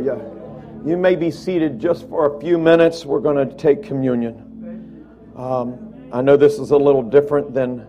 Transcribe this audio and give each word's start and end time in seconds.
Hallelujah. 0.00 0.82
You 0.86 0.96
may 0.96 1.14
be 1.14 1.30
seated 1.30 1.78
just 1.78 2.08
for 2.08 2.34
a 2.34 2.40
few 2.40 2.56
minutes. 2.58 3.04
We're 3.04 3.20
going 3.20 3.46
to 3.46 3.54
take 3.54 3.82
communion. 3.82 5.06
Um, 5.36 6.08
I 6.10 6.22
know 6.22 6.38
this 6.38 6.58
is 6.58 6.70
a 6.70 6.76
little 6.76 7.02
different 7.02 7.52
than 7.52 7.86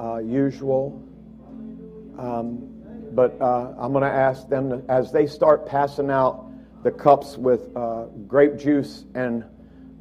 uh, 0.00 0.16
usual, 0.18 1.00
um, 2.18 2.58
but 3.12 3.40
uh, 3.40 3.74
I'm 3.78 3.92
going 3.92 4.02
to 4.02 4.10
ask 4.10 4.48
them 4.48 4.70
to, 4.70 4.82
as 4.88 5.12
they 5.12 5.28
start 5.28 5.64
passing 5.64 6.10
out 6.10 6.50
the 6.82 6.90
cups 6.90 7.36
with 7.36 7.74
uh, 7.76 8.06
grape 8.26 8.56
juice 8.56 9.04
and 9.14 9.44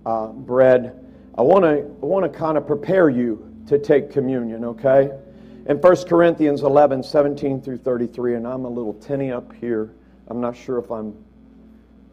uh, 0.08 0.28
bread. 0.28 1.06
I 1.38 1.44
want 1.44 1.66
to 1.66 1.82
I 2.02 2.06
want 2.06 2.32
to 2.32 2.36
kind 2.36 2.58
of 2.58 2.66
prepare 2.66 3.10
you 3.10 3.48
to 3.68 3.78
take 3.78 4.12
communion. 4.12 4.66
Okay 4.66 5.12
in 5.68 5.78
1 5.78 5.96
Corinthians 6.08 6.62
11, 6.62 7.02
17 7.02 7.60
through 7.60 7.78
33, 7.78 8.36
and 8.36 8.48
I'm 8.48 8.66
a 8.66 8.70
little 8.70 8.94
tinny 8.94 9.32
up 9.32 9.52
here. 9.56 9.96
I'm 10.28 10.42
not 10.42 10.56
sure 10.56 10.80
if 10.80 10.90
I'm. 10.92 11.16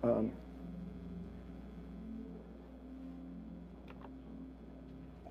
Um, 0.03 0.33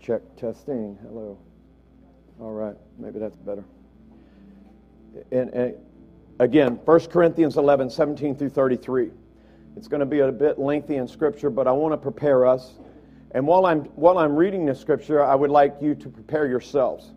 check 0.02 0.21
testing. 0.35 0.98
Hello. 1.04 1.38
All 2.40 2.52
right, 2.52 2.76
maybe 2.98 3.20
that's 3.20 3.35
better. 3.38 3.63
And, 5.31 5.49
and 5.52 5.76
again, 6.40 6.80
1 6.85 6.99
Corinthians 7.07 7.57
11, 7.57 7.90
17 7.91 8.35
through 8.35 8.49
33. 8.49 9.12
It's 9.77 9.88
going 9.88 9.99
to 9.99 10.05
be 10.05 10.20
a 10.20 10.32
bit 10.32 10.57
lengthy 10.57 10.95
in 10.95 11.07
Scripture, 11.07 11.49
but 11.49 11.68
I 11.68 11.71
want 11.71 11.93
to 11.93 11.98
prepare 11.98 12.45
us. 12.48 12.79
And 13.34 13.45
while 13.45 13.66
I'm, 13.66 13.82
while 13.95 14.18
I'm 14.18 14.35
reading 14.35 14.66
this 14.66 14.79
Scripture, 14.79 15.23
I 15.23 15.35
would 15.35 15.52
like 15.52 15.76
you 15.82 15.93
to 15.95 16.09
prepare 16.09 16.48
yourselves. 16.48 17.12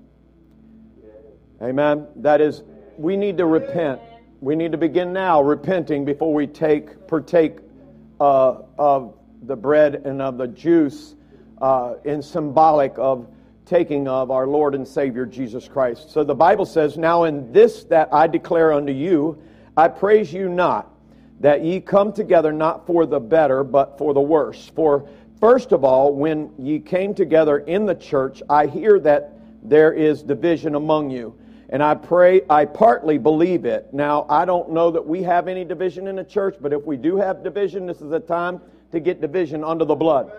Amen. 1.62 2.06
That 2.16 2.40
is, 2.40 2.62
we 2.98 3.16
need 3.16 3.38
to 3.38 3.46
repent. 3.46 4.00
We 4.44 4.56
need 4.56 4.72
to 4.72 4.78
begin 4.78 5.14
now 5.14 5.40
repenting 5.40 6.04
before 6.04 6.34
we 6.34 6.46
take 6.46 7.06
partake 7.08 7.60
uh, 8.20 8.56
of 8.76 9.14
the 9.40 9.56
bread 9.56 10.02
and 10.04 10.20
of 10.20 10.36
the 10.36 10.48
juice 10.48 11.14
uh, 11.62 11.94
in 12.04 12.20
symbolic 12.20 12.92
of 12.98 13.26
taking 13.64 14.06
of 14.06 14.30
our 14.30 14.46
Lord 14.46 14.74
and 14.74 14.86
Savior 14.86 15.24
Jesus 15.24 15.66
Christ. 15.66 16.10
So 16.10 16.24
the 16.24 16.34
Bible 16.34 16.66
says, 16.66 16.98
Now 16.98 17.24
in 17.24 17.52
this 17.52 17.84
that 17.84 18.12
I 18.12 18.26
declare 18.26 18.74
unto 18.74 18.92
you, 18.92 19.42
I 19.78 19.88
praise 19.88 20.30
you 20.30 20.50
not, 20.50 20.94
that 21.40 21.64
ye 21.64 21.80
come 21.80 22.12
together 22.12 22.52
not 22.52 22.86
for 22.86 23.06
the 23.06 23.20
better, 23.20 23.64
but 23.64 23.96
for 23.96 24.12
the 24.12 24.20
worse. 24.20 24.70
For 24.76 25.08
first 25.40 25.72
of 25.72 25.84
all, 25.84 26.14
when 26.14 26.52
ye 26.58 26.80
came 26.80 27.14
together 27.14 27.60
in 27.60 27.86
the 27.86 27.94
church, 27.94 28.42
I 28.50 28.66
hear 28.66 29.00
that 29.00 29.38
there 29.62 29.94
is 29.94 30.22
division 30.22 30.74
among 30.74 31.08
you. 31.08 31.34
And 31.70 31.82
I 31.82 31.94
pray, 31.94 32.42
I 32.48 32.64
partly 32.64 33.18
believe 33.18 33.64
it. 33.64 33.92
Now, 33.92 34.26
I 34.28 34.44
don't 34.44 34.70
know 34.70 34.90
that 34.90 35.04
we 35.04 35.22
have 35.22 35.48
any 35.48 35.64
division 35.64 36.06
in 36.08 36.16
the 36.16 36.24
church, 36.24 36.56
but 36.60 36.72
if 36.72 36.84
we 36.84 36.96
do 36.96 37.16
have 37.16 37.42
division, 37.42 37.86
this 37.86 38.00
is 38.00 38.12
a 38.12 38.20
time 38.20 38.60
to 38.92 39.00
get 39.00 39.20
division 39.20 39.64
under 39.64 39.84
the 39.84 39.94
blood. 39.94 40.30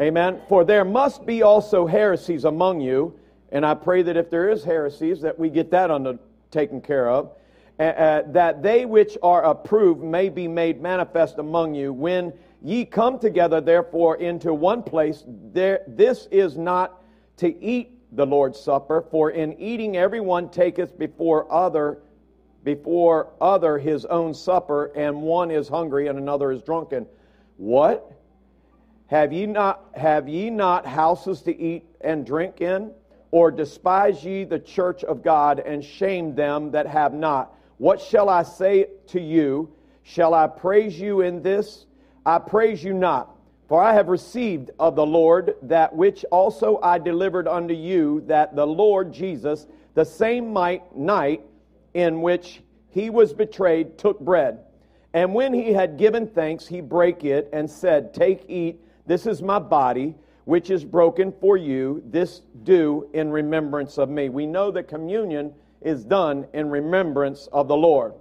Amen. 0.00 0.40
For 0.48 0.64
there 0.64 0.84
must 0.84 1.26
be 1.26 1.42
also 1.42 1.86
heresies 1.86 2.44
among 2.44 2.80
you, 2.80 3.18
and 3.50 3.64
I 3.64 3.74
pray 3.74 4.02
that 4.02 4.16
if 4.16 4.30
there 4.30 4.50
is 4.50 4.62
heresies, 4.62 5.20
that 5.22 5.38
we 5.38 5.48
get 5.48 5.70
that 5.70 5.90
under 5.90 6.18
taken 6.50 6.80
care 6.80 7.10
of. 7.10 7.32
Uh, 7.78 8.22
that 8.28 8.62
they 8.62 8.86
which 8.86 9.18
are 9.22 9.44
approved 9.44 10.02
may 10.02 10.30
be 10.30 10.48
made 10.48 10.80
manifest 10.80 11.38
among 11.38 11.74
you. 11.74 11.92
When 11.92 12.32
ye 12.62 12.86
come 12.86 13.18
together, 13.18 13.60
therefore, 13.60 14.16
into 14.16 14.54
one 14.54 14.82
place, 14.82 15.24
there, 15.26 15.82
this 15.86 16.26
is 16.30 16.56
not 16.56 17.02
to 17.36 17.62
eat 17.62 17.95
the 18.16 18.26
Lord's 18.26 18.58
Supper, 18.58 19.04
for 19.10 19.30
in 19.30 19.52
eating 19.60 19.96
everyone 19.96 20.48
taketh 20.48 20.98
before 20.98 21.50
other 21.52 21.98
before 22.64 23.28
other 23.40 23.78
his 23.78 24.04
own 24.06 24.34
supper, 24.34 24.86
and 24.96 25.22
one 25.22 25.52
is 25.52 25.68
hungry 25.68 26.08
and 26.08 26.18
another 26.18 26.50
is 26.50 26.62
drunken. 26.62 27.06
What? 27.58 28.12
Have 29.06 29.32
ye 29.32 29.46
not 29.46 29.84
have 29.94 30.28
ye 30.28 30.50
not 30.50 30.84
houses 30.84 31.42
to 31.42 31.56
eat 31.56 31.84
and 32.00 32.26
drink 32.26 32.60
in? 32.60 32.90
Or 33.30 33.52
despise 33.52 34.24
ye 34.24 34.42
the 34.44 34.58
church 34.58 35.04
of 35.04 35.22
God 35.22 35.60
and 35.60 35.84
shame 35.84 36.34
them 36.34 36.72
that 36.72 36.86
have 36.86 37.14
not? 37.14 37.54
What 37.78 38.00
shall 38.00 38.28
I 38.28 38.42
say 38.42 38.88
to 39.08 39.20
you? 39.20 39.70
Shall 40.02 40.34
I 40.34 40.48
praise 40.48 40.98
you 40.98 41.20
in 41.20 41.42
this? 41.42 41.86
I 42.24 42.40
praise 42.40 42.82
you 42.82 42.94
not. 42.94 43.35
For 43.68 43.82
I 43.82 43.94
have 43.94 44.08
received 44.08 44.70
of 44.78 44.94
the 44.94 45.06
Lord 45.06 45.56
that 45.62 45.94
which 45.94 46.24
also 46.30 46.78
I 46.82 46.98
delivered 46.98 47.48
unto 47.48 47.74
you, 47.74 48.22
that 48.26 48.54
the 48.54 48.66
Lord 48.66 49.12
Jesus, 49.12 49.66
the 49.94 50.04
same 50.04 50.52
night 50.52 51.42
in 51.94 52.22
which 52.22 52.62
he 52.90 53.10
was 53.10 53.34
betrayed, 53.34 53.98
took 53.98 54.20
bread. 54.20 54.60
And 55.12 55.34
when 55.34 55.52
he 55.52 55.72
had 55.72 55.96
given 55.96 56.28
thanks, 56.28 56.66
he 56.66 56.80
brake 56.80 57.24
it 57.24 57.48
and 57.52 57.68
said, 57.68 58.14
Take, 58.14 58.44
eat, 58.48 58.80
this 59.06 59.26
is 59.26 59.42
my 59.42 59.58
body, 59.58 60.14
which 60.44 60.70
is 60.70 60.84
broken 60.84 61.32
for 61.40 61.56
you. 61.56 62.02
This 62.06 62.42
do 62.62 63.08
in 63.14 63.30
remembrance 63.30 63.98
of 63.98 64.08
me. 64.08 64.28
We 64.28 64.46
know 64.46 64.70
that 64.70 64.88
communion 64.88 65.52
is 65.80 66.04
done 66.04 66.46
in 66.52 66.70
remembrance 66.70 67.48
of 67.52 67.66
the 67.66 67.76
Lord. 67.76 68.12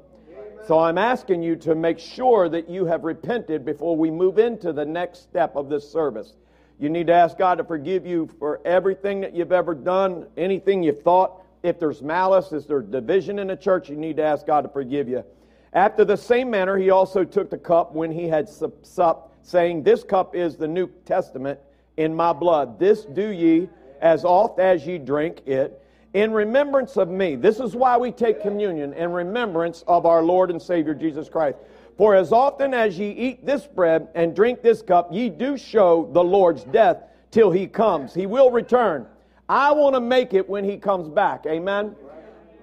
So 0.68 0.80
I'm 0.80 0.98
asking 0.98 1.44
you 1.44 1.56
to 1.58 1.76
make 1.76 2.00
sure 2.00 2.50
that 2.50 2.68
you 2.68 2.86
have 2.86 3.04
repented 3.04 3.66
before 3.66 3.96
we 3.96 4.10
move 4.10 4.40
into 4.40 4.74
the 4.74 4.84
next 4.86 5.22
step 5.22 5.56
of 5.56 5.70
this 5.70 5.88
service. 5.88 6.34
You 6.80 6.90
need 6.90 7.06
to 7.08 7.14
ask 7.14 7.38
God 7.38 7.60
to 7.60 7.64
forgive 7.64 8.08
you 8.08 8.28
for 8.40 8.62
everything 8.66 9.22
that 9.22 9.36
you've 9.36 9.52
ever 9.52 9.76
done, 9.76 10.26
anything 10.38 10.82
you've 10.82 11.04
thought. 11.04 11.44
If 11.62 11.80
there's 11.80 12.02
malice, 12.02 12.52
if 12.52 12.68
there's 12.68 12.86
division 12.88 13.38
in 13.38 13.48
the 13.48 13.56
church, 13.56 13.90
you 13.90 13.96
need 13.96 14.18
to 14.18 14.24
ask 14.24 14.48
God 14.48 14.62
to 14.62 14.70
forgive 14.70 15.08
you. 15.08 15.24
After 15.72 16.04
the 16.04 16.18
same 16.18 16.50
manner, 16.50 16.78
he 16.78 16.90
also 16.90 17.24
took 17.24 17.52
the 17.52 17.60
cup 17.60 17.94
when 17.94 18.12
he 18.12 18.28
had 18.28 18.50
supped, 18.50 19.46
saying, 19.46 19.84
This 19.84 20.04
cup 20.04 20.36
is 20.36 20.56
the 20.56 20.68
New 20.68 20.88
Testament 21.06 21.60
in 21.96 22.16
my 22.16 22.34
blood. 22.34 22.80
This 22.80 23.06
do 23.06 23.30
ye 23.30 23.70
as 24.02 24.26
oft 24.26 24.60
as 24.60 24.86
ye 24.88 24.98
drink 24.98 25.44
it 25.46 25.80
in 26.16 26.32
remembrance 26.32 26.96
of 26.96 27.10
me. 27.10 27.36
This 27.36 27.60
is 27.60 27.76
why 27.76 27.98
we 27.98 28.10
take 28.10 28.42
communion 28.42 28.94
in 28.94 29.12
remembrance 29.12 29.84
of 29.86 30.06
our 30.06 30.24
Lord 30.24 30.50
and 30.50 30.62
Savior 30.62 30.94
Jesus 30.94 31.28
Christ. 31.28 31.58
For 31.98 32.16
as 32.16 32.32
often 32.32 32.74
as 32.74 32.98
ye 32.98 33.12
eat 33.12 33.46
this 33.46 33.68
bread 33.68 34.08
and 34.16 34.34
drink 34.34 34.62
this 34.62 34.82
cup, 34.82 35.10
ye 35.12 35.28
do 35.30 35.58
show 35.58 36.10
the 36.14 36.24
Lord's 36.24 36.64
death 36.64 37.04
till 37.32 37.52
he 37.52 37.68
comes. 37.68 38.14
He 38.14 38.28
will 38.28 38.50
return. 38.50 39.06
I 39.50 39.74
want 39.74 39.94
to 39.94 40.00
make 40.00 40.34
it 40.34 40.48
when 40.48 40.64
he 40.64 40.78
comes 40.78 41.10
back. 41.10 41.46
Amen. 41.46 41.94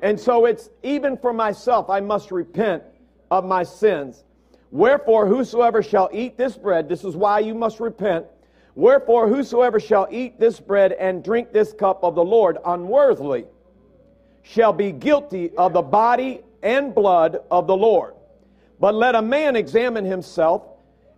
And 0.01 0.19
so 0.19 0.47
it's 0.47 0.71
even 0.83 1.19
for 1.19 1.35
myself, 1.35 1.91
I 1.91 2.01
must 2.01 2.33
repent 2.33 2.83
of 3.31 3.45
my 3.45 3.65
sins. 3.65 4.25
Wherefore, 4.71 5.27
whosoever 5.27 5.83
shall 5.83 6.09
eat 6.11 6.39
this 6.39 6.57
bread, 6.57 6.89
this 6.89 7.05
is 7.05 7.15
why 7.15 7.41
you 7.41 7.55
must 7.55 7.81
repent 7.81 8.25
Wherefore, 8.75 9.29
whosoever 9.29 9.79
shall 9.79 10.09
eat 10.11 10.41
this 10.41 10.59
bread 10.59 10.93
and 10.93 11.23
drink 11.23 11.53
this 11.53 11.73
cup 11.73 12.03
of 12.03 12.15
the 12.15 12.25
Lord 12.25 12.59
unworthily 12.65 13.47
shall 14.43 14.73
be 14.73 14.93
guilty 14.93 15.51
of 15.57 15.73
the 15.73 15.83
body 15.83 16.41
and 16.63 16.95
blood 16.95 17.41
of 17.51 17.67
the 17.67 17.77
Lord. 17.77 18.15
But 18.81 18.95
let 18.95 19.15
a 19.15 19.23
man 19.23 19.57
examine 19.57 20.05
himself, 20.05 20.63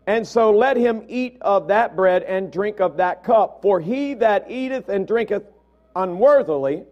and 0.06 0.26
so 0.26 0.50
let 0.50 0.76
him 0.76 1.04
eat 1.08 1.38
of 1.40 1.68
that 1.68 1.96
bread 1.96 2.24
and 2.24 2.52
drink 2.52 2.80
of 2.80 2.96
that 2.98 3.22
cup. 3.24 3.62
For 3.62 3.80
he 3.80 4.14
that 4.14 4.50
eateth 4.50 4.88
and 4.88 5.06
drinketh 5.06 5.44
unworthily 5.96 6.84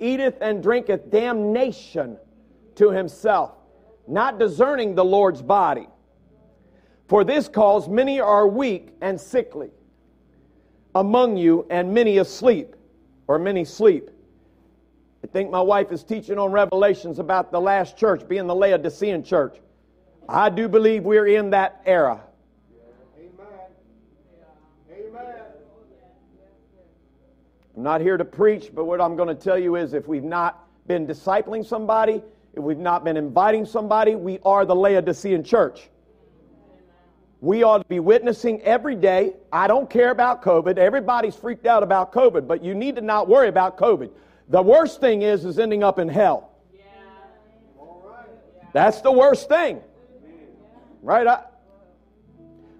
eateth 0.00 0.38
and 0.40 0.62
drinketh 0.62 1.10
damnation 1.10 2.18
to 2.76 2.90
himself, 2.90 3.52
not 4.08 4.38
discerning 4.38 4.94
the 4.94 5.04
Lord's 5.04 5.42
body. 5.42 5.86
For 7.08 7.24
this 7.24 7.48
cause 7.48 7.88
many 7.88 8.20
are 8.20 8.48
weak 8.48 8.94
and 9.00 9.20
sickly 9.20 9.70
among 10.94 11.36
you, 11.36 11.66
and 11.70 11.92
many 11.92 12.18
asleep, 12.18 12.76
or 13.26 13.38
many 13.38 13.64
sleep. 13.64 14.10
I 15.24 15.26
think 15.26 15.50
my 15.50 15.60
wife 15.60 15.90
is 15.90 16.04
teaching 16.04 16.38
on 16.38 16.52
Revelations 16.52 17.18
about 17.18 17.50
the 17.50 17.60
last 17.60 17.96
church 17.96 18.28
being 18.28 18.46
the 18.46 18.54
Laodicean 18.54 19.24
church. 19.24 19.56
I 20.28 20.50
do 20.50 20.68
believe 20.68 21.02
we're 21.02 21.26
in 21.26 21.50
that 21.50 21.82
era. 21.84 22.20
Amen. 23.18 23.48
Amen. 24.92 25.34
I'm 27.76 27.82
not 27.82 28.00
here 28.00 28.16
to 28.16 28.24
preach, 28.24 28.70
but 28.72 28.84
what 28.84 29.00
I'm 29.00 29.16
going 29.16 29.28
to 29.28 29.34
tell 29.34 29.58
you 29.58 29.74
is 29.76 29.94
if 29.94 30.06
we've 30.06 30.22
not 30.22 30.68
been 30.86 31.06
discipling 31.06 31.66
somebody, 31.66 32.22
if 32.52 32.62
we've 32.62 32.78
not 32.78 33.02
been 33.02 33.16
inviting 33.16 33.66
somebody, 33.66 34.14
we 34.14 34.38
are 34.44 34.64
the 34.64 34.76
Laodicean 34.76 35.42
church. 35.42 35.88
We 37.44 37.62
ought 37.62 37.76
to 37.76 37.84
be 37.84 38.00
witnessing 38.00 38.62
every 38.62 38.94
day. 38.94 39.34
I 39.52 39.66
don't 39.66 39.90
care 39.90 40.10
about 40.10 40.42
COVID. 40.42 40.78
Everybody's 40.78 41.36
freaked 41.36 41.66
out 41.66 41.82
about 41.82 42.10
COVID, 42.10 42.48
but 42.48 42.64
you 42.64 42.74
need 42.74 42.96
to 42.96 43.02
not 43.02 43.28
worry 43.28 43.48
about 43.48 43.76
COVID. 43.76 44.10
The 44.48 44.62
worst 44.62 44.98
thing 44.98 45.20
is 45.20 45.44
is 45.44 45.58
ending 45.58 45.84
up 45.84 45.98
in 45.98 46.08
hell. 46.08 46.52
Yeah. 46.74 46.84
That's 48.72 49.02
the 49.02 49.12
worst 49.12 49.50
thing. 49.50 49.82
Right? 51.02 51.26
I, 51.26 51.42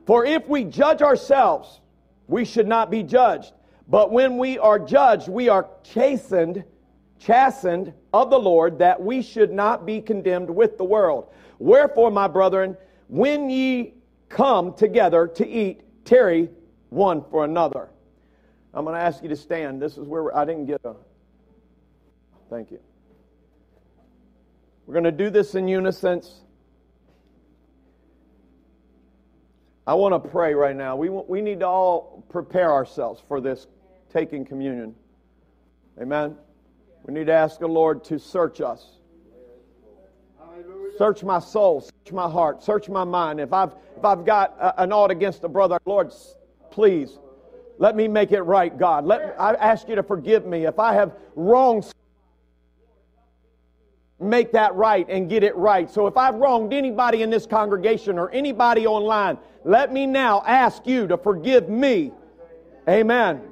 for 0.06 0.24
if 0.24 0.48
we 0.48 0.64
judge 0.64 1.02
ourselves, 1.02 1.82
we 2.26 2.46
should 2.46 2.66
not 2.66 2.90
be 2.90 3.02
judged. 3.02 3.52
But 3.86 4.12
when 4.12 4.38
we 4.38 4.58
are 4.58 4.78
judged, 4.78 5.28
we 5.28 5.50
are 5.50 5.68
chastened, 5.82 6.64
chastened 7.18 7.92
of 8.14 8.30
the 8.30 8.40
Lord, 8.40 8.78
that 8.78 9.02
we 9.02 9.20
should 9.20 9.52
not 9.52 9.84
be 9.84 10.00
condemned 10.00 10.48
with 10.48 10.78
the 10.78 10.84
world. 10.84 11.28
Wherefore, 11.58 12.10
my 12.10 12.28
brethren, 12.28 12.78
when 13.08 13.50
ye 13.50 13.93
come 14.34 14.74
together 14.74 15.26
to 15.28 15.48
eat, 15.48 15.82
tarry 16.04 16.50
one 16.90 17.24
for 17.30 17.44
another. 17.44 17.88
I'm 18.74 18.84
going 18.84 18.96
to 18.96 19.00
ask 19.00 19.22
you 19.22 19.28
to 19.28 19.36
stand. 19.36 19.80
This 19.80 19.96
is 19.96 20.06
where 20.06 20.36
I 20.36 20.44
didn't 20.44 20.66
get 20.66 20.80
a. 20.84 20.94
Thank 22.50 22.70
you. 22.70 22.80
We're 24.86 24.94
going 24.94 25.04
to 25.04 25.12
do 25.12 25.30
this 25.30 25.54
in 25.54 25.66
unison. 25.66 26.20
I 29.86 29.94
want 29.94 30.20
to 30.20 30.28
pray 30.28 30.54
right 30.54 30.74
now. 30.74 30.96
We, 30.96 31.08
we 31.08 31.40
need 31.40 31.60
to 31.60 31.66
all 31.66 32.24
prepare 32.28 32.72
ourselves 32.72 33.22
for 33.26 33.40
this 33.40 33.66
taking 34.12 34.44
communion. 34.44 34.94
Amen. 36.00 36.36
We 37.04 37.14
need 37.14 37.26
to 37.26 37.32
ask 37.32 37.60
the 37.60 37.68
Lord 37.68 38.02
to 38.04 38.18
search 38.18 38.60
us. 38.60 38.98
Search 40.96 41.24
my 41.24 41.38
soul, 41.38 41.80
search 41.80 42.12
my 42.12 42.28
heart, 42.28 42.62
search 42.62 42.88
my 42.88 43.04
mind. 43.04 43.40
If 43.40 43.52
I've, 43.52 43.72
if 43.96 44.04
I've 44.04 44.24
got 44.24 44.56
an 44.78 44.92
ought 44.92 45.10
against 45.10 45.42
a 45.44 45.48
brother, 45.48 45.78
Lord, 45.84 46.12
please 46.70 47.18
let 47.78 47.96
me 47.96 48.06
make 48.06 48.30
it 48.32 48.42
right, 48.42 48.76
God. 48.76 49.04
Let, 49.04 49.34
I 49.38 49.54
ask 49.54 49.88
you 49.88 49.96
to 49.96 50.02
forgive 50.02 50.46
me. 50.46 50.66
If 50.66 50.78
I 50.78 50.94
have 50.94 51.12
wronged 51.34 51.92
make 54.20 54.52
that 54.52 54.74
right 54.74 55.06
and 55.08 55.28
get 55.28 55.42
it 55.42 55.54
right. 55.56 55.90
So 55.90 56.06
if 56.06 56.16
I've 56.16 56.36
wronged 56.36 56.72
anybody 56.72 57.22
in 57.22 57.30
this 57.30 57.46
congregation 57.46 58.18
or 58.18 58.30
anybody 58.30 58.86
online, 58.86 59.38
let 59.64 59.92
me 59.92 60.06
now 60.06 60.42
ask 60.46 60.86
you 60.86 61.06
to 61.08 61.16
forgive 61.16 61.68
me. 61.68 62.12
Amen. 62.88 63.42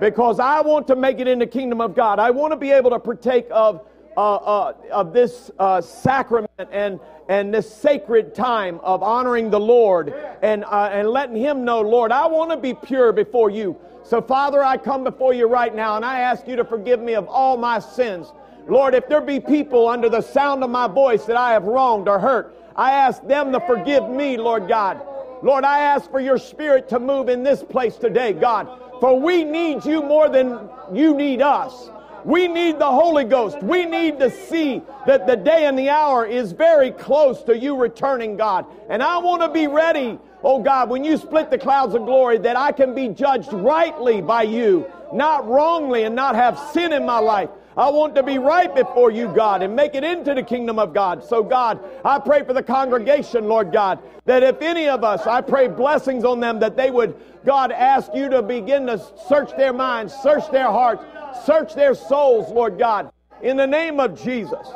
Because 0.00 0.40
I 0.40 0.60
want 0.60 0.86
to 0.88 0.96
make 0.96 1.20
it 1.20 1.28
in 1.28 1.38
the 1.38 1.46
kingdom 1.46 1.80
of 1.80 1.94
God. 1.94 2.18
I 2.18 2.30
want 2.30 2.52
to 2.52 2.56
be 2.56 2.70
able 2.70 2.90
to 2.90 2.98
partake 2.98 3.46
of, 3.50 3.86
uh, 4.16 4.34
uh, 4.34 4.74
of 4.92 5.12
this 5.12 5.50
uh, 5.58 5.80
sacrament 5.80 6.50
and, 6.70 7.00
and 7.28 7.52
this 7.52 7.72
sacred 7.72 8.34
time 8.34 8.80
of 8.82 9.02
honoring 9.02 9.50
the 9.50 9.60
Lord 9.60 10.14
and, 10.42 10.64
uh, 10.64 10.90
and 10.92 11.08
letting 11.08 11.36
Him 11.36 11.64
know, 11.64 11.80
Lord, 11.80 12.12
I 12.12 12.26
want 12.26 12.50
to 12.50 12.56
be 12.56 12.74
pure 12.74 13.12
before 13.12 13.50
you. 13.50 13.76
So, 14.04 14.20
Father, 14.20 14.62
I 14.62 14.76
come 14.76 15.02
before 15.04 15.32
you 15.32 15.46
right 15.46 15.74
now 15.74 15.96
and 15.96 16.04
I 16.04 16.20
ask 16.20 16.46
you 16.46 16.56
to 16.56 16.64
forgive 16.64 17.00
me 17.00 17.14
of 17.14 17.26
all 17.26 17.56
my 17.56 17.78
sins. 17.78 18.32
Lord, 18.68 18.94
if 18.94 19.08
there 19.08 19.20
be 19.20 19.40
people 19.40 19.88
under 19.88 20.08
the 20.08 20.20
sound 20.20 20.62
of 20.62 20.70
my 20.70 20.86
voice 20.86 21.24
that 21.24 21.36
I 21.36 21.52
have 21.52 21.64
wronged 21.64 22.08
or 22.08 22.18
hurt, 22.18 22.56
I 22.76 22.92
ask 22.92 23.26
them 23.26 23.52
to 23.52 23.60
forgive 23.60 24.08
me, 24.08 24.36
Lord 24.36 24.68
God. 24.68 25.00
Lord, 25.42 25.64
I 25.64 25.80
ask 25.80 26.10
for 26.10 26.20
your 26.20 26.38
spirit 26.38 26.88
to 26.88 26.98
move 26.98 27.28
in 27.28 27.42
this 27.42 27.62
place 27.62 27.96
today, 27.96 28.32
God. 28.32 28.68
For 29.00 29.18
we 29.18 29.44
need 29.44 29.84
you 29.84 30.02
more 30.02 30.28
than 30.28 30.68
you 30.92 31.14
need 31.14 31.42
us. 31.42 31.90
We 32.24 32.48
need 32.48 32.78
the 32.78 32.90
Holy 32.90 33.24
Ghost. 33.24 33.62
We 33.62 33.84
need 33.84 34.18
to 34.18 34.30
see 34.30 34.82
that 35.06 35.26
the 35.26 35.36
day 35.36 35.66
and 35.66 35.78
the 35.78 35.90
hour 35.90 36.24
is 36.24 36.52
very 36.52 36.90
close 36.90 37.42
to 37.44 37.56
you 37.56 37.76
returning, 37.76 38.36
God. 38.36 38.64
And 38.88 39.02
I 39.02 39.18
want 39.18 39.42
to 39.42 39.48
be 39.48 39.66
ready, 39.66 40.18
oh 40.42 40.62
God, 40.62 40.88
when 40.88 41.04
you 41.04 41.18
split 41.18 41.50
the 41.50 41.58
clouds 41.58 41.94
of 41.94 42.06
glory, 42.06 42.38
that 42.38 42.56
I 42.56 42.72
can 42.72 42.94
be 42.94 43.08
judged 43.08 43.52
rightly 43.52 44.22
by 44.22 44.44
you, 44.44 44.86
not 45.12 45.46
wrongly, 45.46 46.04
and 46.04 46.14
not 46.14 46.34
have 46.34 46.58
sin 46.72 46.94
in 46.94 47.04
my 47.04 47.18
life. 47.18 47.50
I 47.76 47.90
want 47.90 48.14
to 48.14 48.22
be 48.22 48.38
right 48.38 48.72
before 48.72 49.10
you, 49.10 49.26
God, 49.34 49.62
and 49.62 49.74
make 49.74 49.96
it 49.96 50.04
into 50.04 50.32
the 50.32 50.44
kingdom 50.44 50.78
of 50.78 50.94
God. 50.94 51.24
So, 51.24 51.42
God, 51.42 51.80
I 52.04 52.20
pray 52.20 52.44
for 52.44 52.52
the 52.52 52.62
congregation, 52.62 53.48
Lord 53.48 53.72
God, 53.72 53.98
that 54.26 54.44
if 54.44 54.62
any 54.62 54.88
of 54.88 55.02
us, 55.02 55.26
I 55.26 55.40
pray 55.40 55.66
blessings 55.66 56.24
on 56.24 56.38
them, 56.38 56.60
that 56.60 56.76
they 56.76 56.92
would, 56.92 57.16
God, 57.44 57.72
ask 57.72 58.14
you 58.14 58.28
to 58.28 58.42
begin 58.42 58.86
to 58.86 59.02
search 59.28 59.50
their 59.56 59.72
minds, 59.72 60.14
search 60.14 60.48
their 60.52 60.70
hearts, 60.70 61.02
search 61.44 61.74
their 61.74 61.94
souls, 61.94 62.50
Lord 62.50 62.78
God, 62.78 63.12
in 63.42 63.56
the 63.56 63.66
name 63.66 64.00
of 64.00 64.20
Jesus. 64.20 64.66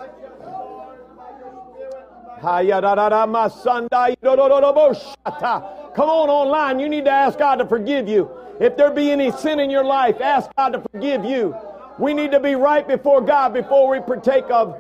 Come 2.41 2.75
on 6.11 6.29
online. 6.29 6.79
You 6.79 6.89
need 6.89 7.05
to 7.07 7.11
ask 7.11 7.39
God 7.39 7.57
to 7.57 7.67
forgive 7.67 8.09
you. 8.09 8.31
If 8.61 8.77
there 8.77 8.91
be 8.91 9.11
any 9.11 9.33
sin 9.33 9.59
in 9.61 9.71
your 9.71 9.85
life, 9.85 10.21
ask 10.21 10.51
God 10.57 10.73
to 10.75 10.81
forgive 10.93 11.25
you. 11.25 11.57
We 11.99 12.15
need 12.15 12.31
to 12.33 12.41
be 12.41 12.55
right 12.55 12.87
before 12.87 13.21
God 13.21 13.53
before 13.53 13.89
we 13.91 14.01
partake 14.01 14.45
of 14.51 14.79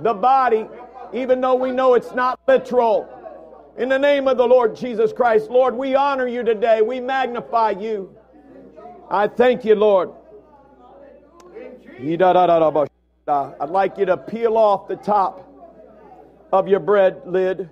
the 0.00 0.14
body, 0.14 0.66
even 1.12 1.40
though 1.40 1.56
we 1.56 1.72
know 1.72 1.94
it's 1.94 2.12
not 2.14 2.38
literal. 2.46 3.08
In 3.76 3.88
the 3.88 3.98
name 3.98 4.28
of 4.28 4.36
the 4.36 4.46
Lord 4.46 4.76
Jesus 4.76 5.12
Christ, 5.12 5.50
Lord, 5.50 5.74
we 5.74 5.94
honor 5.94 6.26
you 6.26 6.44
today. 6.44 6.82
We 6.82 7.00
magnify 7.00 7.70
you. 7.70 8.16
I 9.10 9.26
thank 9.28 9.64
you, 9.64 9.74
Lord. 9.74 10.10
I'd 13.60 13.70
like 13.70 13.96
you 13.96 14.06
to 14.06 14.16
peel 14.16 14.58
off 14.58 14.88
the 14.88 14.96
top 14.96 15.48
of 16.52 16.66
your 16.66 16.80
bread 16.80 17.22
lid. 17.24 17.70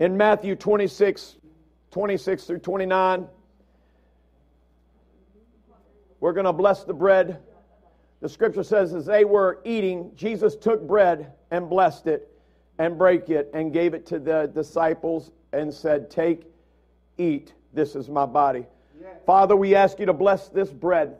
In 0.00 0.16
Matthew 0.16 0.56
26, 0.56 1.36
26 1.92 2.44
through 2.44 2.58
29, 2.58 3.28
we're 6.18 6.32
going 6.32 6.46
to 6.46 6.52
bless 6.52 6.82
the 6.82 6.92
bread. 6.92 7.38
The 8.20 8.28
scripture 8.28 8.64
says, 8.64 8.94
as 8.94 9.06
they 9.06 9.24
were 9.24 9.60
eating, 9.64 10.10
Jesus 10.16 10.56
took 10.56 10.86
bread 10.86 11.32
and 11.52 11.70
blessed 11.70 12.08
it 12.08 12.28
and 12.78 12.98
break 12.98 13.30
it 13.30 13.48
and 13.54 13.72
gave 13.72 13.94
it 13.94 14.06
to 14.06 14.18
the 14.18 14.50
disciples 14.52 15.30
and 15.52 15.72
said, 15.72 16.10
Take, 16.10 16.44
eat. 17.16 17.54
This 17.72 17.94
is 17.94 18.08
my 18.08 18.26
body. 18.26 18.66
Father, 19.24 19.54
we 19.54 19.74
ask 19.74 20.00
you 20.00 20.06
to 20.06 20.12
bless 20.12 20.48
this 20.48 20.70
bread, 20.70 21.16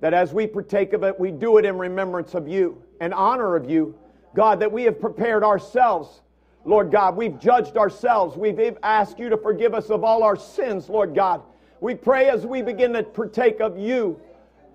that 0.00 0.14
as 0.14 0.32
we 0.32 0.46
partake 0.46 0.92
of 0.92 1.02
it, 1.04 1.18
we 1.18 1.30
do 1.30 1.58
it 1.58 1.64
in 1.64 1.78
remembrance 1.78 2.34
of 2.34 2.48
you 2.48 2.82
and 3.00 3.14
honor 3.14 3.56
of 3.56 3.68
you. 3.68 3.94
God, 4.34 4.60
that 4.60 4.70
we 4.70 4.82
have 4.84 5.00
prepared 5.00 5.42
ourselves. 5.42 6.20
Lord 6.64 6.90
God, 6.90 7.16
we've 7.16 7.38
judged 7.38 7.76
ourselves. 7.76 8.36
We've 8.36 8.76
asked 8.82 9.18
you 9.18 9.28
to 9.30 9.36
forgive 9.36 9.74
us 9.74 9.88
of 9.88 10.04
all 10.04 10.22
our 10.22 10.36
sins, 10.36 10.88
Lord 10.88 11.14
God. 11.14 11.42
We 11.80 11.94
pray 11.94 12.28
as 12.28 12.44
we 12.46 12.62
begin 12.62 12.92
to 12.94 13.02
partake 13.02 13.60
of 13.60 13.78
you 13.78 14.20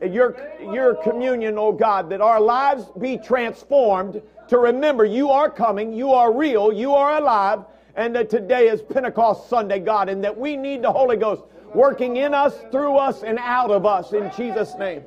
your, 0.10 0.36
your 0.62 0.96
communion, 0.96 1.58
oh 1.58 1.72
God, 1.72 2.10
that 2.10 2.22
our 2.22 2.42
lives 2.42 2.86
be 3.00 3.18
transformed 3.18 4.22
to 4.48 4.58
remember 4.58 5.06
you 5.06 5.30
are 5.30 5.50
coming, 5.50 5.94
you 5.94 6.12
are 6.12 6.34
real, 6.34 6.74
you 6.74 6.94
are 6.94 7.18
alive, 7.18 7.64
and 7.96 8.16
that 8.16 8.30
today 8.30 8.68
is 8.68 8.82
Pentecost 8.82 9.50
Sunday, 9.50 9.80
God, 9.80 10.10
and 10.10 10.24
that 10.24 10.38
we 10.38 10.56
need 10.58 10.82
the 10.82 10.92
Holy 10.92 11.18
Ghost 11.18 11.44
working 11.74 12.18
in 12.18 12.34
us, 12.34 12.58
through 12.72 12.98
us, 12.98 13.24
and 13.24 13.38
out 13.40 13.72
of 13.72 13.86
us 13.86 14.14
in 14.14 14.32
Jesus' 14.36 14.76
name. 14.78 15.04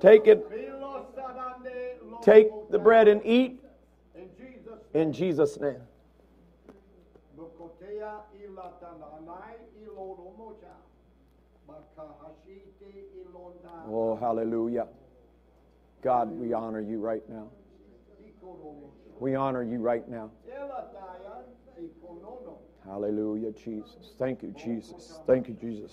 Take 0.00 0.26
it. 0.26 0.46
Take 2.22 2.48
the 2.70 2.78
bread 2.78 3.08
and 3.08 3.20
eat 3.24 3.60
in 4.94 5.12
Jesus' 5.12 5.58
name. 5.60 5.80
Oh, 13.88 14.16
hallelujah. 14.16 14.86
God, 16.02 16.30
we 16.30 16.52
honor 16.52 16.80
you 16.80 16.98
right 17.00 17.22
now. 17.28 17.48
We 19.18 19.34
honor 19.34 19.62
you 19.62 19.78
right 19.78 20.06
now. 20.08 20.30
Hallelujah, 22.86 23.52
Jesus. 23.52 24.14
Thank 24.18 24.42
you, 24.42 24.54
Jesus. 24.56 25.18
Thank 25.26 25.48
you, 25.48 25.54
Jesus. 25.54 25.92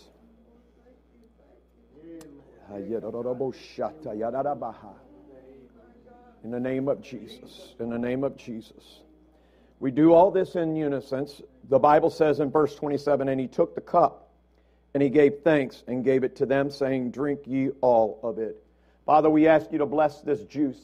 In 6.43 6.51
the 6.51 6.59
name 6.59 6.88
of 6.88 7.01
Jesus. 7.01 7.75
In 7.79 7.89
the 7.89 7.97
name 7.97 8.23
of 8.23 8.38
Jesus. 8.38 9.01
We 9.79 9.91
do 9.91 10.13
all 10.13 10.31
this 10.31 10.55
in 10.55 10.75
unison. 10.75 11.27
The 11.69 11.79
Bible 11.79 12.09
says 12.09 12.39
in 12.39 12.51
verse 12.51 12.75
27 12.75 13.27
and 13.27 13.39
he 13.39 13.47
took 13.47 13.75
the 13.75 13.81
cup 13.81 14.29
and 14.93 15.01
he 15.01 15.09
gave 15.09 15.39
thanks 15.43 15.83
and 15.88 16.03
gave 16.03 16.23
it 16.23 16.35
to 16.38 16.45
them, 16.45 16.69
saying, 16.69 17.12
Drink 17.12 17.41
ye 17.45 17.69
all 17.81 18.19
of 18.23 18.38
it. 18.38 18.63
Father, 19.05 19.29
we 19.29 19.47
ask 19.47 19.71
you 19.71 19.79
to 19.79 19.85
bless 19.85 20.21
this 20.21 20.41
juice. 20.43 20.79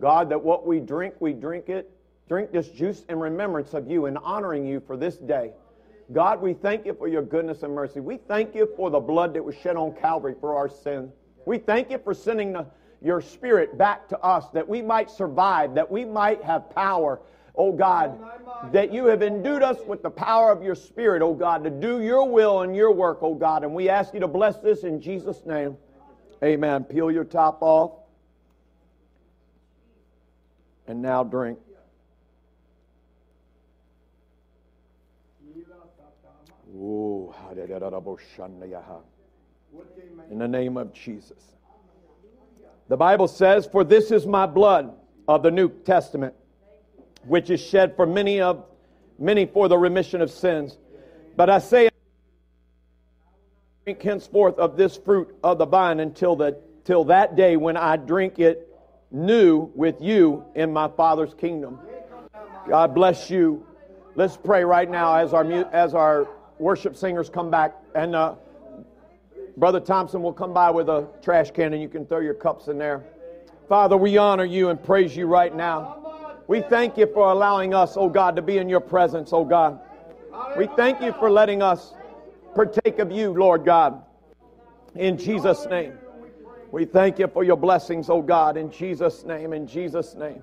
God, 0.00 0.30
that 0.30 0.42
what 0.42 0.66
we 0.66 0.80
drink, 0.80 1.14
we 1.20 1.32
drink 1.32 1.68
it. 1.68 1.90
Drink 2.28 2.52
this 2.52 2.68
juice 2.68 3.04
in 3.08 3.20
remembrance 3.20 3.74
of 3.74 3.90
you 3.90 4.06
and 4.06 4.16
honoring 4.18 4.66
you 4.66 4.80
for 4.80 4.96
this 4.96 5.16
day. 5.16 5.52
God, 6.12 6.40
we 6.40 6.54
thank 6.54 6.86
you 6.86 6.94
for 6.94 7.08
your 7.08 7.22
goodness 7.22 7.62
and 7.62 7.74
mercy. 7.74 8.00
We 8.00 8.16
thank 8.16 8.54
you 8.54 8.68
for 8.76 8.90
the 8.90 9.00
blood 9.00 9.34
that 9.34 9.44
was 9.44 9.56
shed 9.56 9.76
on 9.76 9.94
Calvary 9.94 10.34
for 10.40 10.56
our 10.56 10.68
sin. 10.68 11.10
We 11.46 11.58
thank 11.58 11.90
you 11.90 11.98
for 11.98 12.14
sending 12.14 12.52
the, 12.52 12.66
your 13.02 13.20
spirit 13.20 13.76
back 13.76 14.08
to 14.08 14.18
us 14.20 14.48
that 14.50 14.68
we 14.68 14.82
might 14.82 15.10
survive, 15.10 15.74
that 15.74 15.90
we 15.90 16.04
might 16.04 16.42
have 16.42 16.70
power, 16.70 17.20
oh 17.56 17.72
God, 17.72 18.18
that 18.72 18.92
you 18.92 19.06
have 19.06 19.22
endued 19.22 19.62
us 19.62 19.78
with 19.86 20.02
the 20.02 20.10
power 20.10 20.50
of 20.50 20.62
your 20.62 20.74
Spirit, 20.74 21.22
oh 21.22 21.34
God, 21.34 21.64
to 21.64 21.70
do 21.70 22.02
your 22.02 22.28
will 22.28 22.62
and 22.62 22.74
your 22.74 22.92
work, 22.92 23.18
oh 23.20 23.34
God. 23.34 23.62
And 23.62 23.74
we 23.74 23.88
ask 23.88 24.14
you 24.14 24.20
to 24.20 24.28
bless 24.28 24.58
this 24.58 24.84
in 24.84 25.00
Jesus' 25.00 25.44
name. 25.44 25.76
Amen. 26.42 26.84
Peel 26.84 27.10
your 27.10 27.24
top 27.24 27.58
off. 27.62 27.92
And 30.86 31.00
now 31.00 31.24
drink. 31.24 31.58
In 40.30 40.38
the 40.38 40.48
name 40.48 40.76
of 40.76 40.92
Jesus. 40.92 41.38
The 42.88 42.96
Bible 42.96 43.28
says, 43.28 43.66
For 43.66 43.84
this 43.84 44.10
is 44.10 44.26
my 44.26 44.46
blood 44.46 44.94
of 45.26 45.42
the 45.42 45.50
New 45.50 45.68
Testament, 45.68 46.34
which 47.26 47.50
is 47.50 47.60
shed 47.60 47.96
for 47.96 48.06
many 48.06 48.40
of 48.40 48.64
many 49.18 49.46
for 49.46 49.68
the 49.68 49.78
remission 49.78 50.20
of 50.20 50.30
sins. 50.30 50.76
But 51.36 51.50
I 51.50 51.58
say 51.58 51.88
drink 53.84 54.02
henceforth 54.02 54.58
of 54.58 54.76
this 54.76 54.96
fruit 54.96 55.34
of 55.42 55.58
the 55.58 55.66
vine 55.66 56.00
until 56.00 56.36
the 56.36 56.58
till 56.84 57.04
that 57.04 57.36
day 57.36 57.56
when 57.56 57.76
I 57.76 57.96
drink 57.96 58.38
it 58.38 58.68
new 59.10 59.70
with 59.74 60.00
you 60.00 60.44
in 60.54 60.72
my 60.72 60.88
Father's 60.88 61.34
kingdom. 61.34 61.78
God 62.68 62.94
bless 62.94 63.30
you. 63.30 63.66
Let's 64.14 64.36
pray 64.36 64.64
right 64.64 64.90
now 64.90 65.16
as 65.16 65.32
our 65.32 65.44
as 65.72 65.94
our 65.94 66.28
worship 66.58 66.96
singers 66.96 67.28
come 67.28 67.50
back 67.50 67.74
and 67.94 68.14
uh, 68.14 68.34
Brother 69.56 69.80
Thompson 69.80 70.22
will 70.22 70.32
come 70.32 70.52
by 70.52 70.70
with 70.70 70.88
a 70.88 71.06
trash 71.22 71.50
can 71.50 71.72
and 71.72 71.82
you 71.82 71.88
can 71.88 72.06
throw 72.06 72.18
your 72.18 72.34
cups 72.34 72.68
in 72.68 72.78
there. 72.78 73.04
Father, 73.68 73.96
we 73.96 74.16
honor 74.16 74.44
you 74.44 74.68
and 74.68 74.82
praise 74.82 75.16
you 75.16 75.26
right 75.26 75.54
now. 75.54 76.00
We 76.46 76.60
thank 76.60 76.98
you 76.98 77.06
for 77.06 77.30
allowing 77.30 77.72
us, 77.72 77.96
oh 77.96 78.08
God, 78.08 78.36
to 78.36 78.42
be 78.42 78.58
in 78.58 78.68
your 78.68 78.80
presence, 78.80 79.32
oh 79.32 79.44
God. 79.44 79.80
We 80.56 80.68
thank 80.76 81.00
you 81.00 81.12
for 81.12 81.30
letting 81.30 81.62
us 81.62 81.94
partake 82.54 82.98
of 82.98 83.10
you, 83.10 83.32
Lord 83.32 83.64
God. 83.64 84.02
In 84.94 85.16
Jesus' 85.16 85.66
name. 85.66 85.94
We 86.70 86.84
thank 86.84 87.18
you 87.18 87.28
for 87.28 87.44
your 87.44 87.56
blessings, 87.56 88.10
oh 88.10 88.20
God, 88.20 88.56
in 88.56 88.70
Jesus' 88.70 89.24
name, 89.24 89.52
in 89.52 89.66
Jesus' 89.66 90.14
name. 90.14 90.42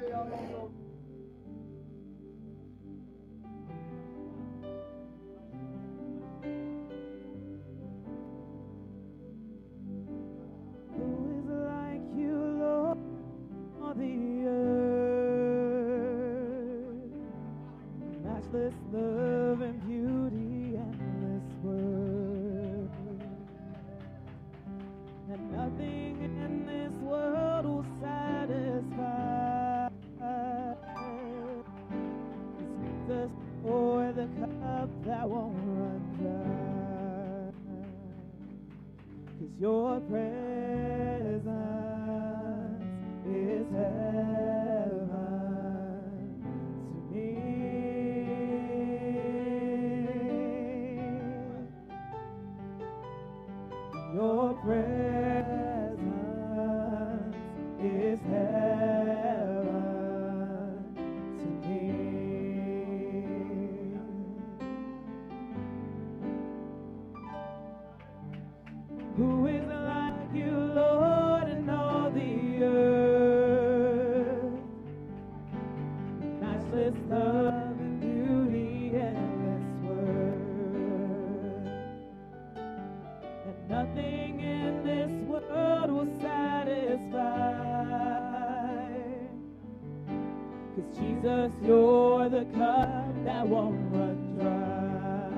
Jesus, 91.21 91.51
you're 91.63 92.29
the 92.29 92.45
cup 92.57 93.13
that 93.25 93.47
won't 93.47 93.77
run 93.93 94.39
dry. 94.39 95.29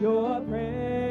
Your 0.00 0.40
prayer. 0.48 1.03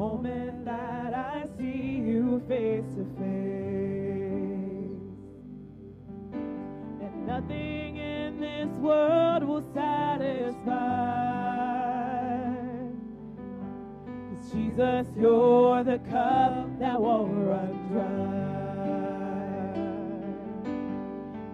I 0.00 1.44
see 1.58 2.00
you 2.06 2.40
face 2.46 2.84
to 2.94 3.04
face. 3.18 3.58
And 7.02 7.26
nothing 7.26 7.96
in 7.96 8.38
this 8.38 8.68
world 8.78 9.42
will 9.42 9.64
satisfy. 9.74 10.54
Cause 14.30 14.52
Jesus, 14.52 15.08
you're 15.18 15.82
the 15.82 15.98
cup 16.10 16.78
that 16.78 17.00
won't 17.00 17.32
run 17.32 17.88
dry. 17.90 18.38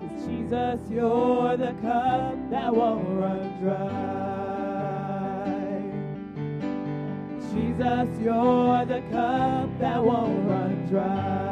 Cause 0.00 0.26
Jesus, 0.26 0.80
you're 0.90 1.56
the 1.56 1.72
cup 1.80 2.50
that 2.50 2.74
won't 2.74 3.08
run 3.08 3.60
dry. 3.62 4.13
Jesus, 7.76 8.08
you're 8.22 8.84
the 8.84 9.02
cup 9.10 9.68
that 9.80 10.04
won't 10.04 10.48
run 10.48 10.86
dry. 10.88 11.43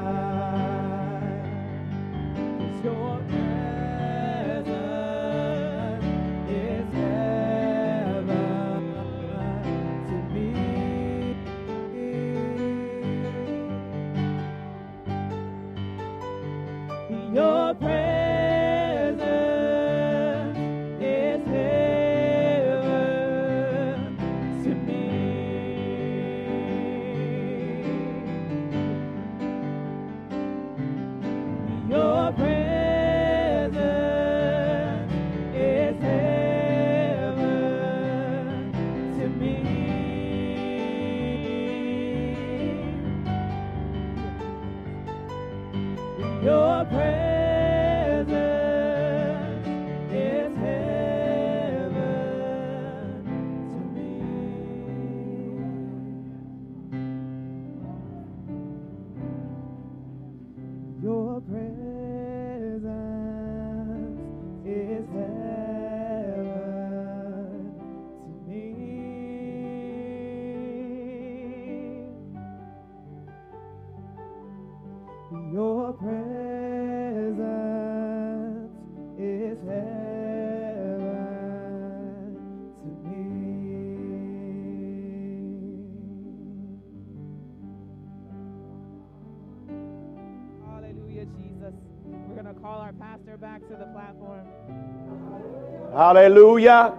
Hallelujah. 96.13 96.93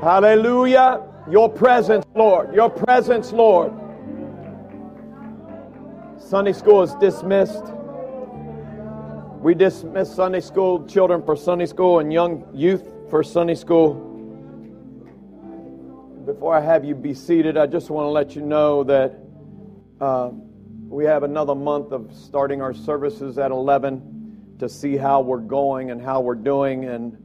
Hallelujah. 0.00 1.02
Your 1.28 1.48
presence, 1.50 2.06
Lord. 2.14 2.54
Your 2.54 2.70
presence, 2.70 3.32
Lord. 3.32 3.72
Sunday 6.20 6.52
school 6.52 6.82
is 6.82 6.94
dismissed. 7.00 7.64
We 9.40 9.54
dismiss 9.54 10.14
Sunday 10.14 10.38
school 10.38 10.86
children 10.86 11.20
for 11.20 11.34
Sunday 11.34 11.66
school 11.66 11.98
and 11.98 12.12
young 12.12 12.46
youth 12.54 12.84
for 13.10 13.24
Sunday 13.24 13.56
school. 13.56 13.94
Before 16.24 16.54
I 16.54 16.60
have 16.60 16.84
you 16.84 16.94
be 16.94 17.12
seated, 17.12 17.56
I 17.56 17.66
just 17.66 17.90
want 17.90 18.04
to 18.04 18.10
let 18.10 18.36
you 18.36 18.42
know 18.42 18.84
that 18.84 19.18
uh, 20.00 20.30
we 20.86 21.06
have 21.06 21.24
another 21.24 21.56
month 21.56 21.90
of 21.90 22.14
starting 22.14 22.62
our 22.62 22.72
services 22.72 23.36
at 23.36 23.50
11 23.50 24.54
to 24.60 24.68
see 24.68 24.96
how 24.96 25.20
we're 25.20 25.38
going 25.38 25.90
and 25.90 26.00
how 26.00 26.20
we're 26.20 26.36
doing 26.36 26.84
and 26.84 27.18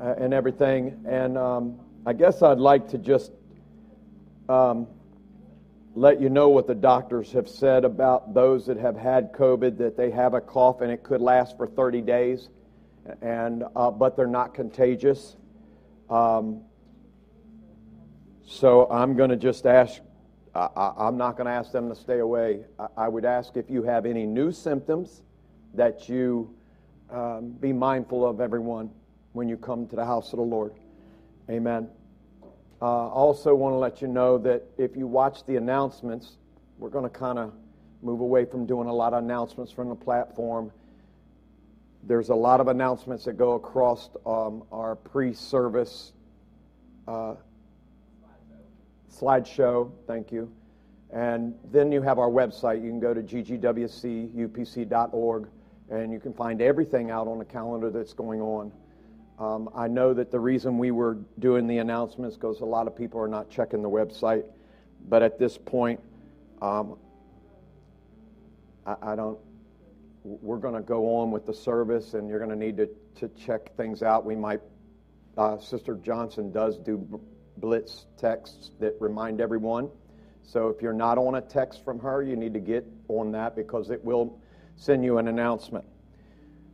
uh, 0.00 0.14
and 0.18 0.34
everything. 0.34 1.04
And 1.06 1.38
um, 1.38 1.78
I 2.04 2.12
guess 2.12 2.42
I'd 2.42 2.58
like 2.58 2.88
to 2.90 2.98
just 2.98 3.32
um, 4.48 4.86
let 5.94 6.20
you 6.20 6.28
know 6.28 6.48
what 6.48 6.66
the 6.66 6.74
doctors 6.74 7.32
have 7.32 7.48
said 7.48 7.84
about 7.84 8.34
those 8.34 8.66
that 8.66 8.76
have 8.76 8.96
had 8.96 9.32
COVID 9.32 9.78
that 9.78 9.96
they 9.96 10.10
have 10.10 10.34
a 10.34 10.40
cough 10.40 10.80
and 10.80 10.90
it 10.90 11.02
could 11.02 11.20
last 11.20 11.56
for 11.56 11.66
30 11.66 12.02
days, 12.02 12.48
and 13.22 13.64
uh, 13.74 13.90
but 13.90 14.16
they're 14.16 14.26
not 14.26 14.54
contagious. 14.54 15.36
Um, 16.10 16.62
so 18.44 18.88
I'm 18.90 19.16
going 19.16 19.30
to 19.30 19.36
just 19.36 19.66
ask. 19.66 20.00
I, 20.54 20.92
I'm 20.96 21.18
not 21.18 21.36
going 21.36 21.46
to 21.46 21.52
ask 21.52 21.70
them 21.70 21.90
to 21.90 21.94
stay 21.94 22.20
away. 22.20 22.64
I, 22.78 22.86
I, 22.96 23.08
would 23.08 23.26
ask 23.26 23.58
if 23.58 23.68
you 23.68 23.82
have 23.82 24.06
any 24.06 24.24
new 24.24 24.50
symptoms 24.50 25.22
that 25.74 26.08
you 26.08 26.54
um, 27.10 27.50
be 27.50 27.74
mindful 27.74 28.26
of 28.26 28.40
everyone 28.40 28.90
when 29.36 29.48
you 29.50 29.56
come 29.58 29.86
to 29.86 29.94
the 29.94 30.04
house 30.04 30.32
of 30.32 30.38
the 30.38 30.44
Lord. 30.44 30.72
Amen. 31.50 31.88
Uh, 32.80 32.86
also, 32.86 33.54
want 33.54 33.74
to 33.74 33.76
let 33.76 34.00
you 34.00 34.08
know 34.08 34.38
that 34.38 34.62
if 34.78 34.96
you 34.96 35.06
watch 35.06 35.44
the 35.44 35.56
announcements, 35.56 36.38
we're 36.78 36.88
going 36.88 37.04
to 37.04 37.10
kind 37.10 37.38
of 37.38 37.52
move 38.00 38.20
away 38.20 38.46
from 38.46 38.64
doing 38.64 38.88
a 38.88 38.92
lot 38.92 39.12
of 39.12 39.22
announcements 39.22 39.70
from 39.70 39.90
the 39.90 39.94
platform. 39.94 40.72
There's 42.02 42.30
a 42.30 42.34
lot 42.34 42.60
of 42.60 42.68
announcements 42.68 43.26
that 43.26 43.34
go 43.34 43.52
across 43.52 44.08
um, 44.24 44.62
our 44.72 44.96
pre 44.96 45.34
service 45.34 46.14
uh, 47.06 47.34
slideshow. 49.12 49.92
Thank 50.06 50.32
you. 50.32 50.50
And 51.12 51.54
then 51.70 51.92
you 51.92 52.00
have 52.00 52.18
our 52.18 52.30
website. 52.30 52.82
You 52.82 52.88
can 52.88 53.00
go 53.00 53.12
to 53.12 53.20
ggwcupc.org 53.20 54.28
and 55.90 56.10
you 56.12 56.20
can 56.20 56.32
find 56.32 56.62
everything 56.62 57.10
out 57.10 57.28
on 57.28 57.38
the 57.38 57.44
calendar 57.44 57.90
that's 57.90 58.14
going 58.14 58.40
on. 58.40 58.72
Um, 59.38 59.68
I 59.74 59.86
know 59.86 60.14
that 60.14 60.30
the 60.30 60.40
reason 60.40 60.78
we 60.78 60.90
were 60.90 61.18
doing 61.38 61.66
the 61.66 61.78
announcements 61.78 62.36
because 62.36 62.60
a 62.60 62.64
lot 62.64 62.86
of 62.86 62.96
people 62.96 63.20
are 63.20 63.28
not 63.28 63.50
checking 63.50 63.82
the 63.82 63.90
website, 63.90 64.44
but 65.08 65.22
at 65.22 65.38
this 65.38 65.58
point, 65.58 66.00
um, 66.62 66.96
I, 68.86 68.96
I, 69.02 69.16
don't. 69.16 69.38
We're 70.24 70.56
going 70.56 70.74
to 70.74 70.80
go 70.80 71.18
on 71.18 71.30
with 71.30 71.44
the 71.44 71.52
service, 71.52 72.14
and 72.14 72.28
you're 72.30 72.38
going 72.38 72.50
to 72.50 72.56
need 72.56 72.78
to 72.78 72.88
to 73.16 73.28
check 73.28 73.76
things 73.76 74.02
out. 74.02 74.24
We 74.24 74.36
might. 74.36 74.60
Uh, 75.36 75.58
Sister 75.58 75.96
Johnson 75.96 76.50
does 76.50 76.78
do 76.78 77.20
blitz 77.58 78.06
texts 78.16 78.70
that 78.80 78.94
remind 79.00 79.42
everyone. 79.42 79.90
So 80.42 80.68
if 80.68 80.80
you're 80.80 80.94
not 80.94 81.18
on 81.18 81.34
a 81.34 81.42
text 81.42 81.84
from 81.84 81.98
her, 81.98 82.22
you 82.22 82.36
need 82.36 82.54
to 82.54 82.60
get 82.60 82.86
on 83.08 83.32
that 83.32 83.54
because 83.54 83.90
it 83.90 84.02
will 84.02 84.38
send 84.76 85.04
you 85.04 85.18
an 85.18 85.28
announcement. 85.28 85.84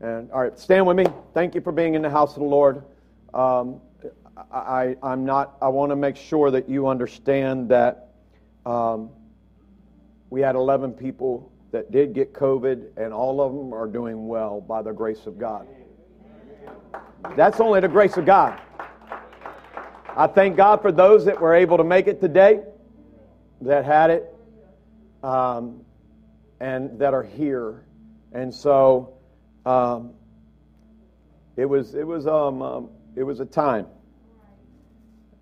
And 0.03 0.33
all 0.33 0.43
right, 0.43 0.59
stand 0.59 0.85
with 0.85 0.97
me. 0.97 1.07
Thank 1.33 1.55
you 1.55 1.61
for 1.61 1.71
being 1.71 1.95
in 1.95 2.03
the 2.03 2.11
house 2.11 2.33
of 2.33 2.41
the 2.41 2.49
Lord. 2.49 2.83
Um, 3.33 3.81
I, 4.51 4.97
am 5.01 5.25
not. 5.25 5.57
I 5.63 5.69
want 5.69 5.91
to 5.91 5.97
make 5.97 6.17
sure 6.17 6.51
that 6.51 6.69
you 6.69 6.89
understand 6.89 7.69
that 7.69 8.09
um, 8.67 9.11
we 10.29 10.41
had 10.41 10.57
11 10.57 10.95
people 10.95 11.53
that 11.71 11.93
did 11.93 12.15
get 12.15 12.33
COVID, 12.33 12.97
and 12.97 13.13
all 13.13 13.41
of 13.41 13.55
them 13.55 13.73
are 13.73 13.87
doing 13.87 14.27
well 14.27 14.61
by 14.61 14.83
the 14.83 14.93
grace 14.93 15.27
of 15.27 15.39
God. 15.39 15.69
That's 17.37 17.61
only 17.61 17.79
the 17.79 17.89
grace 17.89 18.17
of 18.17 18.27
God. 18.27 18.61
I 20.17 20.27
thank 20.27 20.57
God 20.57 20.83
for 20.83 20.91
those 20.91 21.25
that 21.27 21.41
were 21.41 21.55
able 21.55 21.77
to 21.77 21.85
make 21.85 22.09
it 22.09 22.21
today, 22.21 22.63
that 23.61 23.85
had 23.85 24.11
it, 24.11 24.35
um, 25.23 25.83
and 26.59 26.99
that 26.99 27.15
are 27.15 27.23
here. 27.23 27.85
And 28.33 28.53
so 28.53 29.15
um, 29.65 30.15
it 31.57 31.67
was 31.67 31.95
it 31.95 32.07
was 32.07 32.27
um, 32.27 32.63
um, 32.63 32.91
it 33.17 33.23
was 33.23 33.41
a 33.41 33.45
time. 33.47 33.87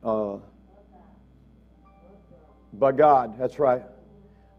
Uh, 0.02 0.38
God, 2.78 3.38
that's 3.38 3.58
right. 3.58 3.82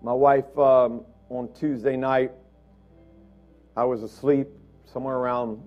My 0.01 0.13
wife 0.13 0.57
um, 0.57 1.05
on 1.29 1.49
Tuesday 1.53 1.95
night, 1.95 2.31
I 3.75 3.83
was 3.83 4.03
asleep 4.03 4.47
somewhere 4.91 5.15
around 5.15 5.61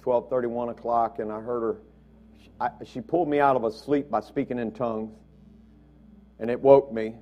12, 0.00 0.30
31 0.30 0.70
o'clock, 0.70 1.18
and 1.18 1.30
I 1.30 1.40
heard 1.40 1.60
her. 1.60 1.76
I, 2.60 2.70
she 2.84 3.00
pulled 3.00 3.28
me 3.28 3.40
out 3.40 3.56
of 3.56 3.64
a 3.64 3.72
sleep 3.72 4.10
by 4.10 4.20
speaking 4.20 4.58
in 4.58 4.72
tongues, 4.72 5.14
and 6.38 6.50
it 6.50 6.60
woke 6.60 6.92
me. 6.92 7.14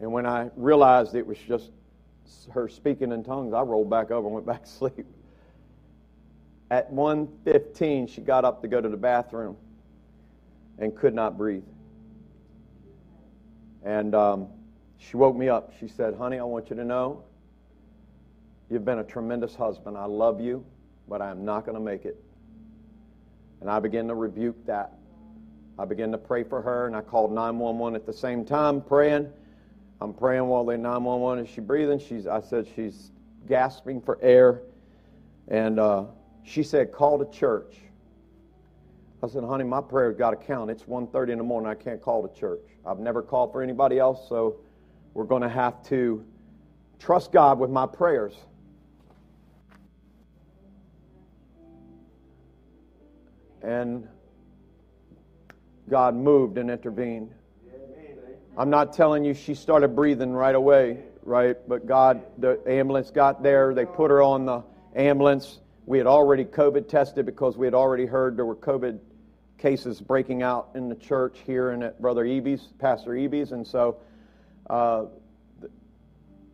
And 0.00 0.12
when 0.12 0.26
I 0.26 0.50
realized 0.56 1.14
it 1.14 1.26
was 1.26 1.38
just 1.38 1.70
her 2.52 2.68
speaking 2.68 3.12
in 3.12 3.22
tongues, 3.22 3.52
I 3.54 3.62
rolled 3.62 3.90
back 3.90 4.10
over 4.10 4.26
and 4.26 4.34
went 4.34 4.46
back 4.46 4.64
to 4.64 4.68
sleep. 4.70 5.06
At 6.72 6.90
1.15, 6.90 8.08
she 8.08 8.22
got 8.22 8.46
up 8.46 8.62
to 8.62 8.66
go 8.66 8.80
to 8.80 8.88
the 8.88 8.96
bathroom 8.96 9.58
and 10.78 10.96
could 10.96 11.12
not 11.12 11.36
breathe. 11.36 11.66
And 13.84 14.14
um, 14.14 14.48
she 14.96 15.18
woke 15.18 15.36
me 15.36 15.50
up. 15.50 15.74
She 15.78 15.86
said, 15.86 16.14
Honey, 16.14 16.38
I 16.38 16.44
want 16.44 16.70
you 16.70 16.76
to 16.76 16.84
know 16.84 17.24
you've 18.70 18.86
been 18.86 19.00
a 19.00 19.04
tremendous 19.04 19.54
husband. 19.54 19.98
I 19.98 20.06
love 20.06 20.40
you, 20.40 20.64
but 21.06 21.20
I 21.20 21.30
am 21.30 21.44
not 21.44 21.66
going 21.66 21.76
to 21.76 21.84
make 21.84 22.06
it. 22.06 22.16
And 23.60 23.68
I 23.68 23.78
began 23.78 24.08
to 24.08 24.14
rebuke 24.14 24.64
that. 24.64 24.94
I 25.78 25.84
began 25.84 26.10
to 26.12 26.18
pray 26.18 26.42
for 26.42 26.62
her, 26.62 26.86
and 26.86 26.96
I 26.96 27.02
called 27.02 27.32
911 27.32 27.96
at 27.96 28.06
the 28.06 28.14
same 28.14 28.46
time, 28.46 28.80
praying. 28.80 29.30
I'm 30.00 30.14
praying 30.14 30.46
while 30.46 30.64
they 30.64 30.78
911. 30.78 31.44
Is 31.44 31.50
she 31.50 31.60
breathing? 31.60 31.98
She's. 31.98 32.26
I 32.26 32.40
said 32.40 32.66
she's 32.74 33.10
gasping 33.46 34.00
for 34.00 34.18
air, 34.22 34.62
and 35.48 35.78
uh, 35.78 36.04
she 36.42 36.62
said, 36.62 36.92
"Call 36.92 37.18
to 37.18 37.30
church." 37.30 37.80
I 39.22 39.28
said, 39.28 39.44
"Honey, 39.44 39.64
my 39.64 39.80
prayer's 39.80 40.16
got 40.16 40.30
to 40.30 40.36
count. 40.36 40.70
It's 40.70 40.84
1:30 40.84 41.32
in 41.32 41.38
the 41.38 41.44
morning. 41.44 41.70
I 41.70 41.74
can't 41.74 42.00
call 42.02 42.26
to 42.26 42.34
church. 42.34 42.64
I've 42.84 42.98
never 42.98 43.22
called 43.22 43.52
for 43.52 43.62
anybody 43.62 43.98
else, 43.98 44.28
so 44.28 44.56
we're 45.14 45.24
going 45.24 45.42
to 45.42 45.48
have 45.48 45.82
to 45.84 46.24
trust 46.98 47.32
God 47.32 47.58
with 47.58 47.70
my 47.70 47.86
prayers." 47.86 48.34
And 53.62 54.08
God 55.88 56.16
moved 56.16 56.58
and 56.58 56.68
intervened. 56.68 57.32
I'm 58.56 58.70
not 58.70 58.92
telling 58.92 59.24
you 59.24 59.34
she 59.34 59.54
started 59.54 59.94
breathing 59.94 60.32
right 60.32 60.54
away, 60.54 61.04
right? 61.22 61.56
But 61.68 61.86
God, 61.86 62.22
the 62.38 62.60
ambulance 62.66 63.10
got 63.10 63.42
there. 63.42 63.72
They 63.72 63.86
put 63.86 64.10
her 64.10 64.20
on 64.20 64.46
the 64.46 64.62
ambulance. 64.94 65.60
We 65.84 65.98
had 65.98 66.06
already 66.06 66.44
COVID 66.44 66.88
tested 66.88 67.26
because 67.26 67.56
we 67.56 67.66
had 67.66 67.74
already 67.74 68.06
heard 68.06 68.36
there 68.36 68.46
were 68.46 68.56
COVID 68.56 69.00
cases 69.58 70.00
breaking 70.00 70.42
out 70.42 70.70
in 70.74 70.88
the 70.88 70.94
church 70.94 71.38
here 71.44 71.70
and 71.70 71.82
at 71.82 72.00
Brother 72.00 72.24
Eby's, 72.24 72.68
Pastor 72.78 73.12
Eby's. 73.12 73.52
And 73.52 73.66
so 73.66 73.98
uh, 74.70 75.06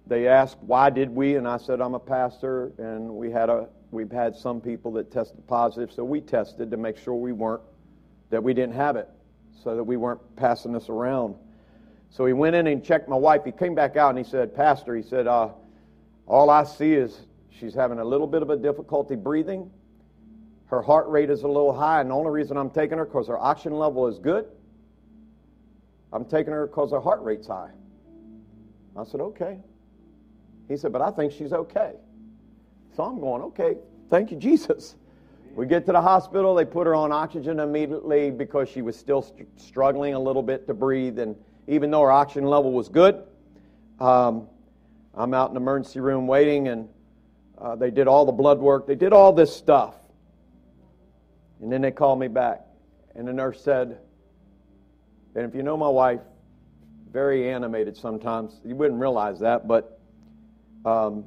they 0.07 0.29
asked, 0.29 0.59
why 0.61 0.91
did 0.91 1.11
we? 1.11 1.37
And 1.37 1.47
I 1.47 1.59
said, 1.59 1.81
I'm 1.81 1.95
a 1.95 2.01
pastor. 2.01 2.73
And 2.79 3.11
we 3.11 3.31
had 3.31 3.51
a, 3.51 3.69
we've 3.91 4.11
had 4.11 4.35
some 4.35 4.61
people 4.61 4.93
that 4.93 5.11
tested 5.13 5.47
positive. 5.47 5.93
So 5.93 6.05
we 6.05 6.21
tested 6.23 6.71
to 6.71 6.77
make 6.79 6.97
sure 6.97 7.15
we 7.15 7.33
weren't, 7.33 7.63
that 8.31 8.43
we 8.43 8.55
didn't 8.55 8.75
have 8.75 8.97
it, 8.97 9.09
so 9.63 9.77
that 9.77 9.85
we 9.85 9.99
weren't 9.99 10.21
passing 10.37 10.73
this 10.73 10.89
around. 10.89 11.35
So 12.11 12.25
he 12.25 12.33
went 12.33 12.57
in 12.57 12.67
and 12.67 12.83
checked 12.83 13.09
my 13.09 13.17
wife. 13.17 13.45
He 13.45 13.53
came 13.53 13.75
back 13.75 13.97
out 13.97 14.09
and 14.09 14.19
he 14.19 14.25
said, 14.25 14.55
Pastor, 14.55 14.97
he 14.97 15.03
said, 15.03 15.27
uh, 15.27 15.51
all 16.27 16.49
I 16.49 16.65
see 16.65 16.95
is 16.95 17.21
she's 17.51 17.75
having 17.75 17.99
a 17.99 18.05
little 18.05 18.27
bit 18.27 18.43
of 18.43 18.51
a 18.51 18.57
difficulty 18.57 19.17
breathing. 19.17 19.71
Her 20.67 20.83
heart 20.83 21.09
rate 21.09 21.31
is 21.31 21.43
a 21.43 21.47
little 21.47 21.73
high, 21.73 22.01
and 22.01 22.11
the 22.11 22.15
only 22.15 22.31
reason 22.31 22.57
I'm 22.57 22.71
taking 22.71 22.99
her 22.99 23.05
because 23.05 23.29
her 23.29 23.39
oxygen 23.39 23.79
level 23.79 24.07
is 24.07 24.19
good. 24.19 24.47
I'm 26.13 26.25
taking 26.25 26.53
her 26.53 26.67
because 26.67 26.91
her 26.93 27.01
heart 27.01 27.23
rate's 27.23 27.47
high. 27.47 27.71
I 28.97 29.05
said, 29.05 29.21
okay. 29.21 29.59
He 30.67 30.77
said, 30.77 30.93
but 30.93 31.01
I 31.01 31.11
think 31.11 31.33
she's 31.33 31.53
okay. 31.53 31.93
So 32.97 33.05
I'm 33.05 33.21
going, 33.21 33.43
okay, 33.43 33.77
thank 34.11 34.31
you, 34.31 34.37
Jesus. 34.39 34.97
We 35.55 35.67
get 35.67 35.87
to 35.87 35.93
the 35.93 36.01
hospital. 36.01 36.55
They 36.55 36.65
put 36.65 36.87
her 36.87 36.95
on 36.95 37.11
oxygen 37.13 37.61
immediately 37.61 38.31
because 38.31 38.69
she 38.69 38.83
was 38.83 38.97
still 38.97 39.23
st- 39.23 39.49
struggling 39.61 40.15
a 40.15 40.19
little 40.19 40.43
bit 40.43 40.67
to 40.67 40.75
breathe. 40.75 41.19
And 41.19 41.35
even 41.67 41.91
though 41.91 42.03
her 42.03 42.11
oxygen 42.11 42.45
level 42.45 42.73
was 42.73 42.89
good. 42.89 43.23
Um, 44.01 44.49
I'm 45.15 45.35
out 45.35 45.49
in 45.49 45.55
the 45.55 45.61
emergency 45.61 46.01
room 46.01 46.27
waiting, 46.27 46.69
and 46.69 46.89
uh, 47.61 47.77
they 47.77 47.91
did 47.91 48.09
all 48.09 48.25
the 48.25 48.33
blood 48.33 48.59
work. 48.59 48.87
They 48.87 48.95
did 48.95 49.13
all 49.13 49.33
this 49.33 49.55
stuff. 49.55 49.95
And 51.61 51.73
then 51.73 51.81
they 51.81 51.91
called 51.91 52.21
me 52.21 52.29
back, 52.29 52.61
and 53.15 53.27
the 53.27 53.33
nurse 53.33 53.61
said, 53.61 53.99
and 55.35 55.45
if 55.45 55.55
you 55.55 55.63
know 55.63 55.77
my 55.77 55.89
wife, 55.89 56.21
very 57.13 57.51
animated 57.51 57.97
sometimes. 57.97 58.61
You 58.65 58.77
wouldn't 58.77 59.01
realize 59.01 59.41
that, 59.41 59.67
but 59.67 60.01
um, 60.85 61.25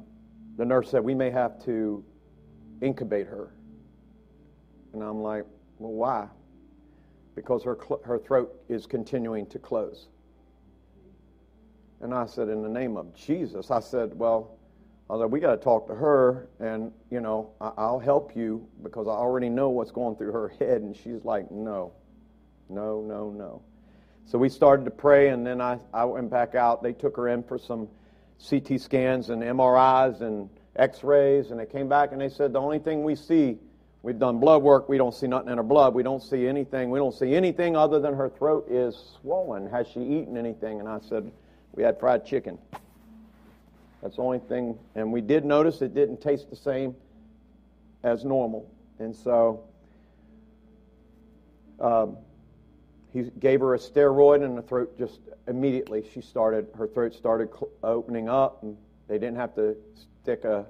the 0.56 0.64
nurse 0.64 0.90
said, 0.90 1.02
we 1.02 1.14
may 1.14 1.30
have 1.30 1.62
to 1.64 2.04
incubate 2.80 3.26
her. 3.26 3.52
And 4.92 5.02
I'm 5.02 5.22
like, 5.22 5.44
well, 5.78 5.92
why? 5.92 6.28
Because 7.34 7.64
her, 7.64 7.76
cl- 7.80 8.02
her 8.04 8.18
throat 8.18 8.54
is 8.68 8.86
continuing 8.86 9.46
to 9.46 9.58
close. 9.58 10.08
And 12.00 12.12
I 12.12 12.26
said, 12.26 12.48
in 12.48 12.62
the 12.62 12.68
name 12.68 12.96
of 12.96 13.14
Jesus, 13.14 13.70
I 13.70 13.80
said, 13.80 14.18
well, 14.18 14.58
I 15.12 15.18
said, 15.18 15.30
we 15.30 15.40
got 15.40 15.50
to 15.50 15.58
talk 15.58 15.86
to 15.88 15.94
her, 15.94 16.48
and 16.58 16.90
you 17.10 17.20
know, 17.20 17.50
I- 17.60 17.90
will 17.90 17.98
help 17.98 18.34
you 18.34 18.66
because 18.82 19.06
I 19.06 19.10
already 19.10 19.50
know 19.50 19.68
what's 19.68 19.90
going 19.90 20.16
through 20.16 20.32
her 20.32 20.48
head. 20.58 20.80
And 20.80 20.96
she's 20.96 21.22
like, 21.22 21.50
no, 21.50 21.92
no, 22.70 23.02
no, 23.02 23.28
no. 23.30 23.62
So 24.24 24.38
we 24.38 24.48
started 24.48 24.84
to 24.84 24.90
pray, 24.90 25.28
and 25.28 25.46
then 25.46 25.60
I, 25.60 25.78
I 25.92 26.06
went 26.06 26.30
back 26.30 26.54
out. 26.54 26.82
They 26.82 26.94
took 26.94 27.16
her 27.16 27.28
in 27.28 27.42
for 27.42 27.58
some 27.58 27.88
CT 28.48 28.80
scans 28.80 29.28
and 29.28 29.42
MRIs 29.42 30.22
and 30.22 30.48
X-rays, 30.76 31.50
and 31.50 31.60
they 31.60 31.66
came 31.66 31.88
back 31.88 32.12
and 32.12 32.20
they 32.20 32.30
said 32.30 32.54
the 32.54 32.60
only 32.60 32.78
thing 32.78 33.04
we 33.04 33.14
see, 33.14 33.58
we've 34.02 34.18
done 34.18 34.38
blood 34.38 34.62
work, 34.62 34.88
we 34.88 34.96
don't 34.96 35.14
see 35.14 35.26
nothing 35.26 35.50
in 35.50 35.58
her 35.58 35.62
blood, 35.62 35.94
we 35.94 36.02
don't 36.02 36.22
see 36.22 36.46
anything, 36.46 36.90
we 36.90 36.98
don't 36.98 37.14
see 37.14 37.34
anything 37.34 37.76
other 37.76 38.00
than 38.00 38.14
her 38.14 38.30
throat 38.30 38.66
is 38.70 38.96
swollen. 39.20 39.68
Has 39.68 39.86
she 39.88 40.00
eaten 40.00 40.38
anything? 40.38 40.80
And 40.80 40.88
I 40.88 40.98
said, 41.00 41.30
we 41.74 41.82
had 41.82 42.00
fried 42.00 42.24
chicken. 42.24 42.58
That's 44.02 44.16
the 44.16 44.22
only 44.22 44.40
thing. 44.40 44.78
And 44.94 45.12
we 45.12 45.20
did 45.20 45.44
notice 45.44 45.80
it 45.80 45.94
didn't 45.94 46.20
taste 46.20 46.50
the 46.50 46.56
same 46.56 46.96
as 48.02 48.24
normal. 48.24 48.68
And 48.98 49.14
so 49.14 49.64
um, 51.80 52.16
he 53.12 53.22
gave 53.38 53.60
her 53.60 53.74
a 53.74 53.78
steroid, 53.78 54.44
and 54.44 54.56
the 54.56 54.62
throat 54.62 54.96
just 54.98 55.20
immediately 55.46 56.04
she 56.12 56.20
started 56.20 56.66
her 56.76 56.86
throat 56.86 57.14
started 57.14 57.48
cl- 57.50 57.70
opening 57.82 58.28
up, 58.28 58.62
and 58.62 58.76
they 59.08 59.18
didn't 59.18 59.36
have 59.36 59.54
to 59.56 59.76
stick 60.22 60.44
a 60.44 60.66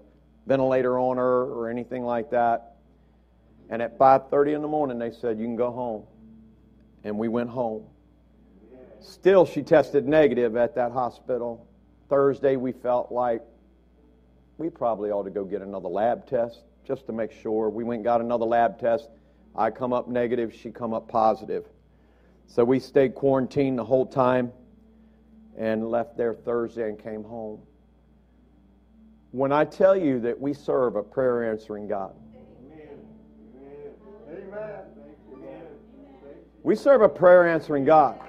ventilator 0.46 0.98
on 0.98 1.16
her 1.16 1.44
or 1.44 1.70
anything 1.70 2.04
like 2.04 2.30
that. 2.30 2.76
And 3.70 3.80
at 3.80 3.98
5:30 3.98 4.54
in 4.54 4.62
the 4.62 4.68
morning, 4.68 4.98
they 4.98 5.10
said 5.10 5.38
you 5.38 5.44
can 5.44 5.56
go 5.56 5.70
home, 5.70 6.02
and 7.04 7.18
we 7.18 7.28
went 7.28 7.50
home. 7.50 7.84
Still, 9.00 9.46
she 9.46 9.62
tested 9.62 10.06
negative 10.06 10.56
at 10.56 10.74
that 10.74 10.92
hospital. 10.92 11.66
Thursday, 12.12 12.56
we 12.56 12.72
felt 12.72 13.10
like 13.10 13.40
we 14.58 14.68
probably 14.68 15.10
ought 15.10 15.22
to 15.22 15.30
go 15.30 15.46
get 15.46 15.62
another 15.62 15.88
lab 15.88 16.26
test 16.26 16.64
just 16.84 17.06
to 17.06 17.12
make 17.12 17.32
sure. 17.32 17.70
We 17.70 17.84
went 17.84 18.00
and 18.00 18.04
got 18.04 18.20
another 18.20 18.44
lab 18.44 18.78
test. 18.78 19.08
I 19.56 19.70
come 19.70 19.94
up 19.94 20.08
negative, 20.08 20.54
she 20.54 20.70
come 20.70 20.92
up 20.92 21.08
positive. 21.08 21.64
So 22.46 22.64
we 22.64 22.80
stayed 22.80 23.14
quarantined 23.14 23.78
the 23.78 23.84
whole 23.84 24.04
time 24.04 24.52
and 25.56 25.88
left 25.88 26.18
there 26.18 26.34
Thursday 26.34 26.86
and 26.86 27.02
came 27.02 27.24
home. 27.24 27.62
When 29.30 29.50
I 29.50 29.64
tell 29.64 29.96
you 29.96 30.20
that 30.20 30.38
we 30.38 30.52
serve 30.52 30.96
a 30.96 31.02
prayer 31.02 31.50
answering 31.50 31.88
God, 31.88 32.14
Amen. 32.36 32.98
We 36.62 36.76
serve 36.76 37.00
a 37.00 37.08
prayer 37.08 37.48
answering 37.48 37.86
God. 37.86 38.20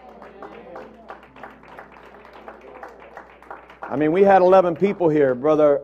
I 3.89 3.95
mean, 3.95 4.11
we 4.11 4.23
had 4.23 4.41
11 4.41 4.75
people 4.75 5.09
here. 5.09 5.35
Brother, 5.35 5.81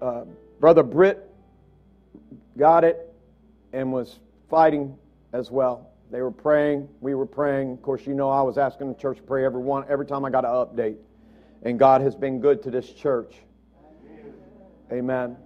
uh, 0.00 0.24
Brother 0.60 0.82
Britt 0.82 1.30
got 2.56 2.84
it 2.84 3.12
and 3.72 3.92
was 3.92 4.18
fighting 4.48 4.96
as 5.32 5.50
well. 5.50 5.90
They 6.10 6.22
were 6.22 6.30
praying. 6.30 6.88
We 7.00 7.14
were 7.14 7.26
praying. 7.26 7.72
Of 7.72 7.82
course, 7.82 8.06
you 8.06 8.14
know 8.14 8.30
I 8.30 8.42
was 8.42 8.56
asking 8.56 8.88
the 8.88 8.98
church 8.98 9.18
to 9.18 9.22
pray 9.22 9.44
every, 9.44 9.60
one, 9.60 9.84
every 9.88 10.06
time 10.06 10.24
I 10.24 10.30
got 10.30 10.44
an 10.44 10.50
update. 10.50 10.96
And 11.62 11.78
God 11.78 12.00
has 12.02 12.14
been 12.14 12.40
good 12.40 12.62
to 12.62 12.70
this 12.70 12.92
church. 12.92 13.34
Amen. 14.92 15.36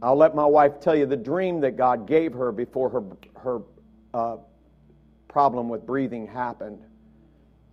I'll 0.00 0.16
let 0.16 0.34
my 0.34 0.46
wife 0.46 0.80
tell 0.80 0.96
you 0.96 1.06
the 1.06 1.16
dream 1.16 1.60
that 1.60 1.76
God 1.76 2.06
gave 2.06 2.32
her 2.32 2.52
before 2.52 2.88
her, 2.90 3.02
her 3.40 3.60
uh, 4.14 4.36
problem 5.28 5.68
with 5.68 5.86
breathing 5.86 6.26
happened. 6.26 6.78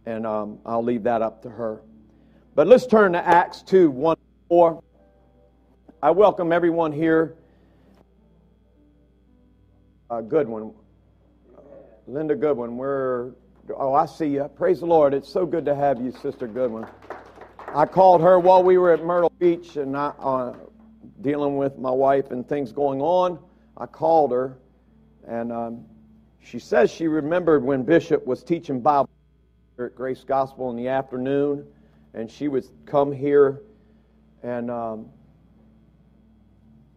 And 0.05 0.27
um, 0.27 0.59
I'll 0.65 0.83
leave 0.83 1.03
that 1.03 1.21
up 1.21 1.41
to 1.43 1.49
her. 1.49 1.81
But 2.59 2.67
let's 2.67 2.85
turn 2.85 3.13
to 3.13 3.25
Acts 3.25 3.61
2 3.61 3.89
1 3.89 4.17
4. 4.49 4.83
I 6.03 6.11
welcome 6.11 6.51
everyone 6.51 6.91
here. 6.91 7.37
Uh, 10.09 10.19
Goodwin. 10.19 10.73
Linda 12.05 12.35
Goodwin, 12.35 12.75
we're, 12.75 13.31
oh, 13.73 13.93
I 13.93 14.05
see 14.07 14.25
you. 14.25 14.43
Praise 14.57 14.81
the 14.81 14.87
Lord. 14.87 15.13
It's 15.13 15.29
so 15.29 15.45
good 15.45 15.63
to 15.63 15.73
have 15.73 16.01
you, 16.01 16.11
Sister 16.11 16.47
Goodwin. 16.47 16.85
I 17.73 17.85
called 17.85 18.19
her 18.23 18.37
while 18.41 18.61
we 18.61 18.77
were 18.77 18.91
at 18.91 19.05
Myrtle 19.05 19.31
Beach 19.39 19.77
and 19.77 19.95
I, 19.95 20.07
uh, 20.19 20.53
dealing 21.21 21.55
with 21.55 21.77
my 21.77 21.91
wife 21.91 22.31
and 22.31 22.45
things 22.45 22.73
going 22.73 22.99
on. 22.99 23.39
I 23.77 23.85
called 23.85 24.33
her, 24.33 24.57
and 25.25 25.53
um, 25.53 25.85
she 26.43 26.59
says 26.59 26.91
she 26.91 27.07
remembered 27.07 27.63
when 27.63 27.83
Bishop 27.83 28.27
was 28.27 28.43
teaching 28.43 28.81
Bible 28.81 29.09
at 29.79 29.95
Grace 29.95 30.25
Gospel 30.27 30.69
in 30.71 30.75
the 30.75 30.89
afternoon 30.89 31.65
and 32.13 32.29
she 32.29 32.47
would 32.47 32.65
come 32.85 33.11
here 33.11 33.61
and 34.43 34.71
um, 34.71 35.07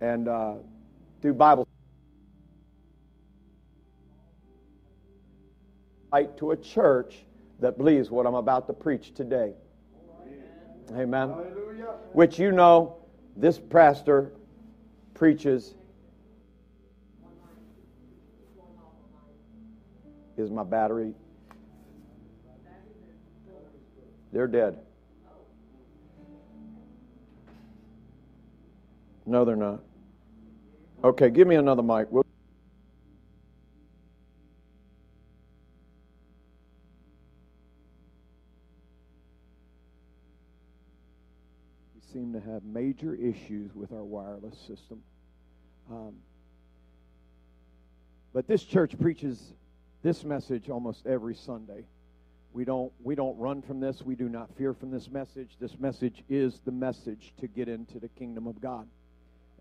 and 0.00 0.28
uh, 0.28 0.54
do 1.20 1.32
Bible. 1.32 1.66
Right 6.12 6.36
to 6.38 6.50
a 6.50 6.56
church 6.56 7.24
that 7.60 7.78
believes 7.78 8.10
what 8.10 8.26
I'm 8.26 8.34
about 8.34 8.66
to 8.66 8.72
preach 8.72 9.14
today. 9.14 9.54
Amen. 10.92 11.28
Which 12.12 12.38
you 12.38 12.52
know, 12.52 12.96
this 13.36 13.58
pastor 13.58 14.32
preaches 15.14 15.74
is 20.36 20.50
my 20.50 20.64
battery. 20.64 21.14
They're 24.32 24.46
dead. 24.46 24.78
No, 29.24 29.44
they're 29.44 29.56
not. 29.56 29.80
Okay, 31.04 31.30
give 31.30 31.46
me 31.46 31.56
another 31.56 31.82
mic. 31.82 32.08
We'll 32.10 32.24
we 41.94 42.00
seem 42.12 42.32
to 42.32 42.40
have 42.40 42.64
major 42.64 43.14
issues 43.14 43.74
with 43.74 43.92
our 43.92 44.04
wireless 44.04 44.58
system. 44.58 45.02
Um, 45.90 46.14
but 48.32 48.48
this 48.48 48.64
church 48.64 48.98
preaches 48.98 49.52
this 50.02 50.24
message 50.24 50.68
almost 50.68 51.06
every 51.06 51.34
Sunday. 51.34 51.84
We 52.52 52.64
don't 52.64 52.92
we 53.02 53.14
don't 53.14 53.38
run 53.38 53.62
from 53.62 53.78
this. 53.78 54.02
We 54.02 54.16
do 54.16 54.28
not 54.28 54.50
fear 54.56 54.74
from 54.74 54.90
this 54.90 55.08
message. 55.10 55.56
This 55.60 55.78
message 55.78 56.24
is 56.28 56.60
the 56.64 56.72
message 56.72 57.34
to 57.40 57.46
get 57.46 57.68
into 57.68 58.00
the 58.00 58.08
kingdom 58.08 58.46
of 58.46 58.60
God. 58.60 58.88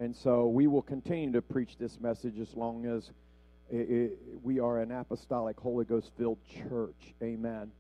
And 0.02 0.16
so 0.16 0.48
we 0.48 0.66
will 0.66 0.82
continue 0.82 1.32
to 1.34 1.44
preach 1.44 1.78
this 1.78 2.00
message 2.00 2.40
as 2.40 2.56
long 2.56 2.88
as 2.88 3.12
it, 3.70 3.88
it, 3.88 4.18
we 4.42 4.60
are 4.60 4.80
an 4.80 4.92
apostolic, 4.92 5.60
Holy 5.60 5.86
Ghost 5.86 6.12
filled 6.18 6.40
church. 6.44 7.14
Amen. 7.22 7.72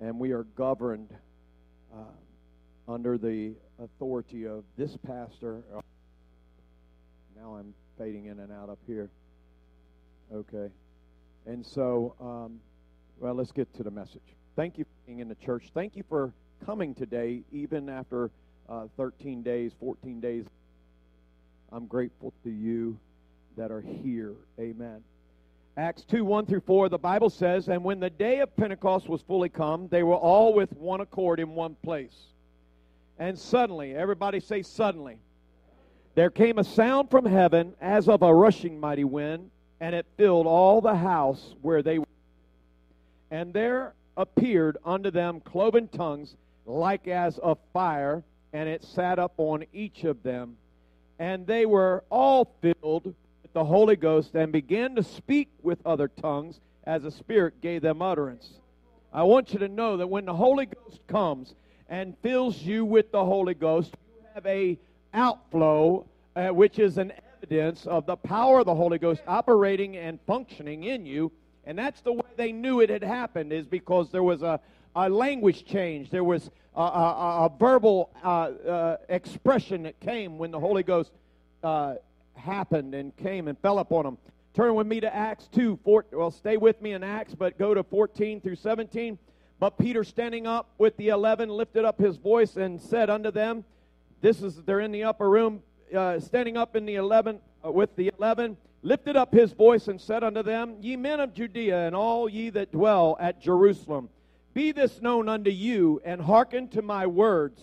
And 0.00 0.18
we 0.18 0.32
are 0.32 0.42
governed 0.56 1.14
uh, 1.94 2.92
under 2.92 3.16
the 3.16 3.52
authority 3.78 4.48
of 4.48 4.64
this 4.76 4.96
pastor. 5.06 5.62
Now 7.36 7.54
I'm 7.54 7.72
fading 7.96 8.24
in 8.24 8.40
and 8.40 8.50
out 8.50 8.68
up 8.68 8.80
here. 8.88 9.08
Okay. 10.34 10.70
And 11.46 11.64
so, 11.64 12.16
um, 12.20 12.58
well, 13.20 13.34
let's 13.34 13.52
get 13.52 13.72
to 13.76 13.84
the 13.84 13.92
message. 13.92 14.34
Thank 14.56 14.76
you 14.76 14.82
for 14.82 15.06
being 15.06 15.20
in 15.20 15.28
the 15.28 15.36
church. 15.36 15.70
Thank 15.72 15.94
you 15.94 16.02
for 16.08 16.32
coming 16.66 16.96
today, 16.96 17.42
even 17.52 17.88
after 17.88 18.32
uh, 18.68 18.88
13 18.96 19.44
days, 19.44 19.70
14 19.78 20.18
days 20.18 20.46
I'm 21.72 21.86
grateful 21.86 22.32
to 22.42 22.50
you 22.50 22.98
that 23.56 23.70
are 23.70 23.80
here. 23.80 24.34
Amen. 24.58 25.02
Acts 25.76 26.02
2 26.02 26.24
1 26.24 26.46
through 26.46 26.60
4, 26.60 26.88
the 26.88 26.98
Bible 26.98 27.30
says, 27.30 27.68
And 27.68 27.84
when 27.84 28.00
the 28.00 28.10
day 28.10 28.40
of 28.40 28.54
Pentecost 28.56 29.08
was 29.08 29.22
fully 29.22 29.48
come, 29.48 29.86
they 29.88 30.02
were 30.02 30.16
all 30.16 30.52
with 30.52 30.72
one 30.72 31.00
accord 31.00 31.38
in 31.38 31.54
one 31.54 31.76
place. 31.84 32.16
And 33.18 33.38
suddenly, 33.38 33.94
everybody 33.94 34.40
say 34.40 34.62
suddenly, 34.62 35.18
there 36.16 36.30
came 36.30 36.58
a 36.58 36.64
sound 36.64 37.08
from 37.10 37.24
heaven 37.24 37.74
as 37.80 38.08
of 38.08 38.22
a 38.22 38.34
rushing 38.34 38.80
mighty 38.80 39.04
wind, 39.04 39.50
and 39.80 39.94
it 39.94 40.06
filled 40.16 40.46
all 40.46 40.80
the 40.80 40.96
house 40.96 41.54
where 41.62 41.82
they 41.82 42.00
were. 42.00 42.06
And 43.30 43.54
there 43.54 43.94
appeared 44.16 44.76
unto 44.84 45.10
them 45.12 45.40
cloven 45.40 45.86
tongues 45.86 46.34
like 46.66 47.06
as 47.06 47.38
of 47.38 47.58
fire, 47.72 48.24
and 48.52 48.68
it 48.68 48.82
sat 48.82 49.20
up 49.20 49.34
on 49.36 49.64
each 49.72 50.02
of 50.02 50.22
them 50.24 50.56
and 51.20 51.46
they 51.46 51.66
were 51.66 52.02
all 52.10 52.50
filled 52.62 53.04
with 53.04 53.52
the 53.52 53.64
Holy 53.64 53.94
Ghost 53.94 54.34
and 54.34 54.50
began 54.50 54.94
to 54.94 55.02
speak 55.02 55.50
with 55.62 55.78
other 55.86 56.08
tongues 56.08 56.60
as 56.84 57.02
the 57.02 57.10
Spirit 57.10 57.60
gave 57.60 57.82
them 57.82 58.00
utterance. 58.00 58.48
I 59.12 59.22
want 59.24 59.52
you 59.52 59.58
to 59.58 59.68
know 59.68 59.98
that 59.98 60.06
when 60.06 60.24
the 60.24 60.34
Holy 60.34 60.64
Ghost 60.64 60.98
comes 61.08 61.54
and 61.90 62.16
fills 62.22 62.62
you 62.62 62.86
with 62.86 63.12
the 63.12 63.22
Holy 63.22 63.52
Ghost, 63.52 63.94
you 64.16 64.24
have 64.34 64.46
a 64.46 64.78
outflow, 65.12 66.06
uh, 66.36 66.48
which 66.48 66.78
is 66.78 66.96
an 66.96 67.12
evidence 67.36 67.86
of 67.86 68.06
the 68.06 68.16
power 68.16 68.60
of 68.60 68.64
the 68.64 68.74
Holy 68.74 68.98
Ghost 68.98 69.20
operating 69.26 69.98
and 69.98 70.18
functioning 70.26 70.84
in 70.84 71.04
you. 71.04 71.30
And 71.64 71.78
that's 71.78 72.00
the 72.00 72.14
way 72.14 72.30
they 72.36 72.50
knew 72.50 72.80
it 72.80 72.88
had 72.88 73.04
happened, 73.04 73.52
is 73.52 73.66
because 73.66 74.10
there 74.10 74.22
was 74.22 74.40
a, 74.40 74.58
a 74.96 75.10
language 75.10 75.66
change. 75.66 76.08
There 76.08 76.24
was 76.24 76.50
a, 76.74 76.80
a, 76.80 77.46
a 77.46 77.52
verbal 77.58 78.10
uh, 78.22 78.28
uh, 78.28 78.96
expression 79.08 79.82
that 79.84 79.98
came 80.00 80.38
when 80.38 80.50
the 80.50 80.60
Holy 80.60 80.82
Ghost 80.82 81.10
uh, 81.62 81.94
happened 82.34 82.94
and 82.94 83.16
came 83.16 83.48
and 83.48 83.58
fell 83.58 83.78
upon 83.78 84.04
them. 84.04 84.18
Turn 84.54 84.74
with 84.74 84.86
me 84.86 85.00
to 85.00 85.14
Acts 85.14 85.48
2. 85.52 85.78
Four, 85.84 86.06
well, 86.12 86.30
stay 86.30 86.56
with 86.56 86.80
me 86.82 86.92
in 86.92 87.04
Acts, 87.04 87.34
but 87.34 87.58
go 87.58 87.74
to 87.74 87.82
14 87.82 88.40
through 88.40 88.56
17. 88.56 89.18
But 89.60 89.76
Peter, 89.78 90.04
standing 90.04 90.46
up 90.46 90.70
with 90.78 90.96
the 90.96 91.08
eleven, 91.08 91.50
lifted 91.50 91.84
up 91.84 92.00
his 92.00 92.16
voice 92.16 92.56
and 92.56 92.80
said 92.80 93.10
unto 93.10 93.30
them, 93.30 93.64
This 94.22 94.42
is, 94.42 94.56
they're 94.56 94.80
in 94.80 94.90
the 94.90 95.04
upper 95.04 95.28
room, 95.28 95.62
uh, 95.94 96.18
standing 96.18 96.56
up 96.56 96.76
in 96.76 96.86
the 96.86 96.94
eleven, 96.94 97.40
uh, 97.64 97.70
with 97.70 97.94
the 97.94 98.10
eleven, 98.16 98.56
lifted 98.82 99.16
up 99.16 99.34
his 99.34 99.52
voice 99.52 99.86
and 99.86 100.00
said 100.00 100.24
unto 100.24 100.42
them, 100.42 100.76
Ye 100.80 100.96
men 100.96 101.20
of 101.20 101.34
Judea, 101.34 101.86
and 101.86 101.94
all 101.94 102.26
ye 102.26 102.48
that 102.48 102.72
dwell 102.72 103.18
at 103.20 103.42
Jerusalem, 103.42 104.08
be 104.54 104.72
this 104.72 105.00
known 105.00 105.28
unto 105.28 105.50
you, 105.50 106.00
and 106.04 106.20
hearken 106.20 106.68
to 106.68 106.82
my 106.82 107.06
words. 107.06 107.60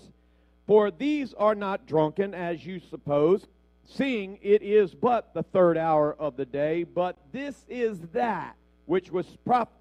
For 0.66 0.92
these 0.92 1.34
are 1.34 1.56
not 1.56 1.86
drunken, 1.86 2.34
as 2.34 2.66
you 2.66 2.80
suppose, 2.80 3.48
seeing 3.86 4.38
it 4.42 4.62
is 4.62 4.94
but 4.94 5.34
the 5.34 5.44
third 5.44 5.78
hour 5.78 6.16
of 6.20 6.36
the 6.36 6.46
day, 6.46 6.84
but 6.84 7.18
this 7.32 7.66
is 7.70 8.00
that 8.14 8.56
which 8.86 9.12
was 9.12 9.26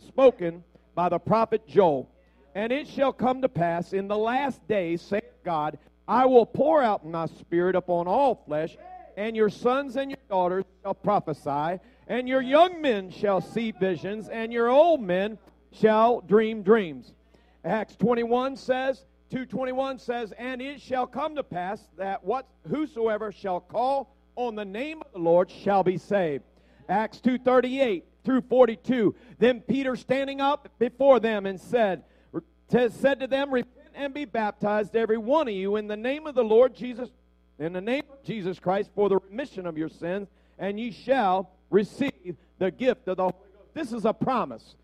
spoken 0.07 0.65
by 0.95 1.09
the 1.09 1.19
prophet 1.19 1.67
Joel. 1.67 2.11
And 2.55 2.73
it 2.73 2.89
shall 2.89 3.13
come 3.13 3.43
to 3.43 3.49
pass 3.49 3.93
in 3.93 4.09
the 4.09 4.17
last 4.17 4.67
days, 4.67 5.03
saith 5.03 5.25
God, 5.45 5.79
I 6.09 6.27
will 6.27 6.47
pour 6.47 6.83
out 6.83 7.05
my 7.05 7.27
spirit 7.27 7.77
upon 7.77 8.07
all 8.07 8.43
flesh, 8.47 8.77
and 9.17 9.35
your 9.35 9.51
sons 9.51 9.97
and 9.97 10.11
your 10.11 10.19
daughters 10.29 10.65
shall 10.83 10.95
prophesy, 10.95 11.81
and 12.07 12.29
your 12.29 12.43
young 12.43 12.81
men 12.81 13.11
shall 13.11 13.41
see 13.41 13.73
visions, 13.73 14.29
and 14.29 14.53
your 14.53 14.69
old 14.69 15.01
men 15.01 15.39
shall 15.81 16.21
dream 16.21 16.63
dreams. 16.63 17.13
Acts 17.65 17.97
21 17.97 18.57
says, 18.57 19.05
221 19.31 19.99
says, 19.99 20.33
And 20.39 20.63
it 20.63 20.81
shall 20.81 21.07
come 21.07 21.35
to 21.35 21.43
pass 21.43 21.81
that 21.99 22.25
what 22.25 22.47
whosoever 22.69 23.33
shall 23.33 23.61
call 23.61 24.15
on 24.37 24.55
the 24.55 24.65
name 24.65 25.03
of 25.03 25.13
the 25.13 25.19
Lord 25.19 25.51
shall 25.51 25.83
be 25.83 25.99
saved. 25.99 26.45
Acts 26.89 27.21
238 27.21 28.05
through 28.25 28.43
42. 28.43 29.15
Then 29.39 29.61
Peter 29.61 29.97
standing 29.97 30.41
up 30.41 30.69
before 30.79 31.19
them 31.19 31.47
and 31.47 31.61
said, 31.61 32.05
said 32.71 33.21
to 33.21 33.27
them, 33.27 33.53
Repent 33.53 33.73
and 33.95 34.13
be 34.13 34.27
baptized, 34.27 34.95
every 34.95 35.19
one 35.19 35.49
of 35.49 35.55
you, 35.55 35.77
in 35.77 35.89
the 35.89 35.97
name 35.97 36.27
of 36.27 36.35
the 36.35 36.45
Lord 36.45 36.75
Jesus, 36.75 37.09
in 37.59 37.73
the 37.73 37.81
name 37.81 38.05
of 38.13 38.23
Jesus 38.23 38.59
Christ, 38.59 38.91
for 38.95 39.09
the 39.09 39.19
remission 39.19 39.67
of 39.67 39.79
your 39.79 39.89
sins, 39.89 40.29
and 40.59 40.79
ye 40.79 40.91
shall 40.91 41.51
receive 41.71 42.37
the 42.59 42.71
gift 42.71 43.09
of 43.09 43.17
the 43.17 43.23
Holy 43.23 43.35
Ghost. 43.55 43.75
This 43.75 43.93
is 43.93 44.05
a 44.05 44.13
promise 44.13 44.77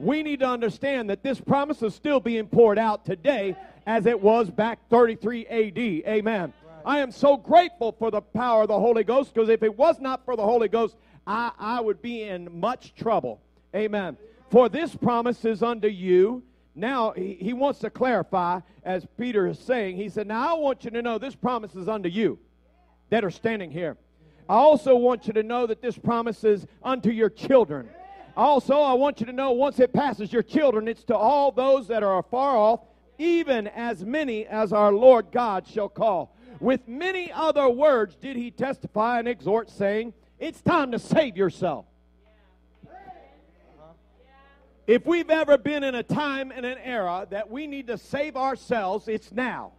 we 0.00 0.22
need 0.22 0.40
to 0.40 0.48
understand 0.48 1.10
that 1.10 1.22
this 1.22 1.40
promise 1.40 1.82
is 1.82 1.94
still 1.94 2.20
being 2.20 2.46
poured 2.46 2.78
out 2.78 3.04
today 3.04 3.56
as 3.86 4.06
it 4.06 4.20
was 4.20 4.50
back 4.50 4.78
33 4.88 5.46
AD. 5.46 5.78
Amen. 5.78 6.52
I 6.84 7.00
am 7.00 7.10
so 7.10 7.36
grateful 7.36 7.92
for 7.92 8.10
the 8.10 8.22
power 8.22 8.62
of 8.62 8.68
the 8.68 8.78
Holy 8.78 9.04
Ghost 9.04 9.34
because 9.34 9.48
if 9.48 9.62
it 9.62 9.76
was 9.76 10.00
not 10.00 10.24
for 10.24 10.36
the 10.36 10.42
Holy 10.42 10.68
Ghost, 10.68 10.96
I, 11.26 11.52
I 11.58 11.80
would 11.80 12.00
be 12.00 12.22
in 12.22 12.60
much 12.60 12.94
trouble. 12.94 13.40
Amen. 13.74 14.16
For 14.50 14.68
this 14.68 14.94
promise 14.94 15.44
is 15.44 15.62
unto 15.62 15.88
you. 15.88 16.42
Now, 16.74 17.10
he, 17.12 17.34
he 17.34 17.52
wants 17.52 17.80
to 17.80 17.90
clarify, 17.90 18.60
as 18.84 19.06
Peter 19.18 19.46
is 19.46 19.58
saying, 19.58 19.96
he 19.96 20.08
said, 20.08 20.26
Now 20.26 20.56
I 20.56 20.58
want 20.58 20.84
you 20.84 20.90
to 20.92 21.02
know 21.02 21.18
this 21.18 21.34
promise 21.34 21.74
is 21.74 21.88
unto 21.88 22.08
you 22.08 22.38
that 23.10 23.24
are 23.24 23.30
standing 23.30 23.70
here. 23.70 23.96
I 24.48 24.54
also 24.54 24.96
want 24.96 25.26
you 25.26 25.32
to 25.34 25.42
know 25.42 25.66
that 25.66 25.82
this 25.82 25.98
promise 25.98 26.42
is 26.42 26.66
unto 26.82 27.10
your 27.10 27.28
children. 27.28 27.88
Also, 28.36 28.80
I 28.80 28.94
want 28.94 29.20
you 29.20 29.26
to 29.26 29.32
know 29.32 29.52
once 29.52 29.78
it 29.80 29.92
passes 29.92 30.32
your 30.32 30.42
children, 30.42 30.88
it's 30.88 31.04
to 31.04 31.16
all 31.16 31.52
those 31.52 31.88
that 31.88 32.02
are 32.02 32.18
afar 32.18 32.56
off, 32.56 32.80
even 33.18 33.66
as 33.68 34.04
many 34.04 34.46
as 34.46 34.72
our 34.72 34.92
Lord 34.92 35.26
God 35.30 35.66
shall 35.66 35.88
call. 35.88 36.34
With 36.60 36.86
many 36.86 37.32
other 37.32 37.68
words 37.68 38.16
did 38.16 38.36
he 38.36 38.50
testify 38.50 39.18
and 39.18 39.28
exhort, 39.28 39.70
saying, 39.70 40.14
It's 40.38 40.60
time 40.60 40.92
to 40.92 40.98
save 40.98 41.36
yourself. 41.36 41.86
If 44.86 45.06
we've 45.06 45.30
ever 45.30 45.56
been 45.56 45.84
in 45.84 45.94
a 45.94 46.02
time 46.02 46.50
and 46.50 46.66
an 46.66 46.78
era 46.78 47.26
that 47.30 47.48
we 47.48 47.66
need 47.66 47.86
to 47.86 47.96
save 47.96 48.36
ourselves, 48.36 49.06
it's 49.06 49.30
now. 49.30 49.72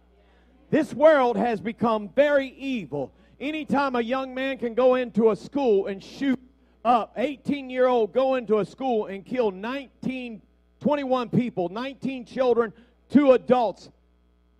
This 0.70 0.94
world 0.94 1.36
has 1.36 1.60
become 1.60 2.08
very 2.08 2.48
evil. 2.48 3.12
Anytime 3.38 3.94
a 3.94 4.00
young 4.00 4.34
man 4.34 4.56
can 4.56 4.72
go 4.72 4.94
into 4.94 5.30
a 5.30 5.36
school 5.36 5.86
and 5.86 6.02
shoot 6.02 6.40
up, 6.84 7.12
18 7.16 7.70
year 7.70 7.86
old, 7.86 8.12
go 8.12 8.34
into 8.34 8.58
a 8.58 8.64
school 8.64 9.06
and 9.06 9.24
kill 9.24 9.50
19, 9.50 10.42
21 10.80 11.28
people, 11.28 11.68
19 11.68 12.24
children, 12.24 12.72
two 13.10 13.32
adults. 13.32 13.90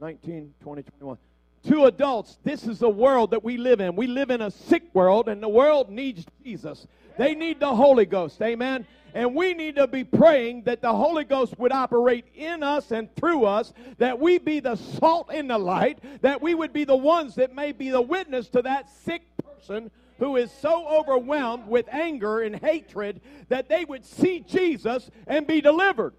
19, 0.01 0.55
20, 0.61 0.83
21. 0.83 1.19
Two 1.65 1.85
adults, 1.85 2.39
this 2.43 2.67
is 2.67 2.81
the 2.81 2.89
world 2.89 3.31
that 3.31 3.45
we 3.45 3.57
live 3.57 3.81
in. 3.81 3.95
We 3.95 4.09
live 4.09 4.31
in 4.31 4.41
a 4.41 4.51
sick 4.51 4.83
world, 4.95 5.29
and 5.29 5.41
the 5.41 5.49
world 5.49 5.91
needs 5.91 6.27
Jesus. 6.45 6.89
They 7.17 7.37
need 7.37 7.61
the 7.61 7.75
Holy 7.75 8.05
Ghost. 8.05 8.43
Amen. 8.43 8.85
And 9.15 9.35
we 9.35 9.55
need 9.55 9.77
to 9.77 9.87
be 9.87 10.03
praying 10.03 10.63
that 10.63 10.81
the 10.81 10.93
Holy 10.93 11.25
Ghost 11.25 11.57
would 11.59 11.71
operate 11.71 12.25
in 12.35 12.63
us 12.63 12.91
and 12.91 13.15
through 13.15 13.45
us, 13.45 13.73
that 13.99 14.19
we 14.19 14.39
be 14.39 14.59
the 14.59 14.75
salt 14.75 15.33
in 15.33 15.49
the 15.49 15.59
light, 15.59 15.99
that 16.23 16.41
we 16.41 16.55
would 16.55 16.73
be 16.73 16.85
the 16.85 16.97
ones 16.97 17.37
that 17.37 17.55
may 17.55 17.73
be 17.73 17.91
the 17.91 18.01
witness 18.01 18.49
to 18.49 18.63
that 18.63 18.89
sick 19.05 19.23
person 19.45 19.91
who 20.23 20.37
is 20.37 20.53
so 20.53 20.87
overwhelmed 20.87 21.67
with 21.67 21.89
anger 21.91 22.43
and 22.43 22.55
hatred 22.55 23.21
that 23.49 23.69
they 23.69 23.85
would 23.85 24.05
see 24.05 24.39
Jesus 24.39 25.11
and 25.27 25.49
be 25.49 25.61
delivered. 25.61 26.15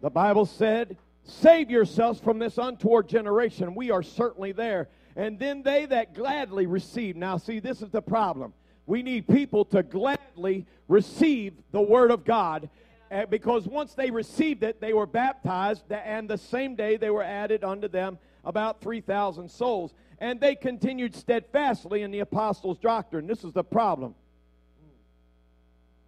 The 0.00 0.08
Bible 0.08 0.46
said, 0.46 0.96
Save 1.24 1.70
yourselves 1.70 2.18
from 2.20 2.38
this 2.38 2.56
untoward 2.56 3.06
generation. 3.06 3.74
We 3.74 3.90
are 3.90 4.02
certainly 4.02 4.52
there. 4.52 4.88
And 5.14 5.38
then 5.38 5.62
they 5.62 5.84
that 5.84 6.14
gladly 6.14 6.64
receive. 6.64 7.16
Now, 7.16 7.36
see, 7.36 7.60
this 7.60 7.82
is 7.82 7.90
the 7.90 8.00
problem. 8.00 8.54
We 8.86 9.02
need 9.02 9.28
people 9.28 9.66
to 9.66 9.82
gladly 9.82 10.64
receive 10.88 11.52
the 11.70 11.82
Word 11.82 12.10
of 12.10 12.24
God 12.24 12.70
uh, 13.10 13.26
because 13.26 13.66
once 13.66 13.92
they 13.92 14.10
received 14.10 14.62
it, 14.62 14.80
they 14.80 14.94
were 14.94 15.06
baptized, 15.06 15.92
and 15.92 16.30
the 16.30 16.38
same 16.38 16.76
day 16.76 16.96
they 16.96 17.10
were 17.10 17.22
added 17.22 17.62
unto 17.62 17.88
them 17.88 18.18
about 18.42 18.80
3,000 18.80 19.50
souls. 19.50 19.92
And 20.22 20.38
they 20.38 20.54
continued 20.54 21.16
steadfastly 21.16 22.02
in 22.02 22.12
the 22.12 22.20
apostles' 22.20 22.78
doctrine. 22.78 23.26
This 23.26 23.42
is 23.42 23.52
the 23.52 23.64
problem. 23.64 24.14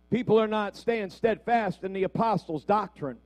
People 0.09 0.39
are 0.39 0.47
not 0.47 0.77
staying 0.77 1.11
steadfast 1.11 1.83
in 1.83 1.93
the 1.93 2.05
apostles' 2.05 2.63
doctrine. 2.63 3.19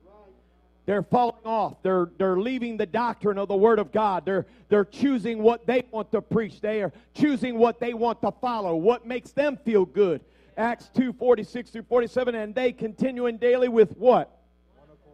They're 0.87 1.03
falling 1.03 1.45
off. 1.45 1.75
They're, 1.83 2.09
they're 2.17 2.39
leaving 2.39 2.75
the 2.75 2.87
doctrine 2.87 3.37
of 3.37 3.47
the 3.47 3.55
Word 3.55 3.77
of 3.77 3.91
God. 3.91 4.25
They're, 4.25 4.47
they're 4.69 4.83
choosing 4.83 5.43
what 5.43 5.67
they 5.67 5.83
want 5.91 6.11
to 6.11 6.23
preach. 6.23 6.59
They 6.59 6.81
are 6.81 6.91
choosing 7.13 7.59
what 7.59 7.79
they 7.79 7.93
want 7.93 8.23
to 8.23 8.31
follow, 8.41 8.75
what 8.75 9.05
makes 9.05 9.29
them 9.29 9.59
feel 9.63 9.85
good. 9.85 10.21
Acts 10.57 10.89
2 10.95 11.13
46 11.13 11.69
through 11.69 11.83
47. 11.83 12.33
And 12.33 12.55
they 12.55 12.71
continuing 12.71 13.37
daily 13.37 13.69
with 13.69 13.95
what? 13.95 14.39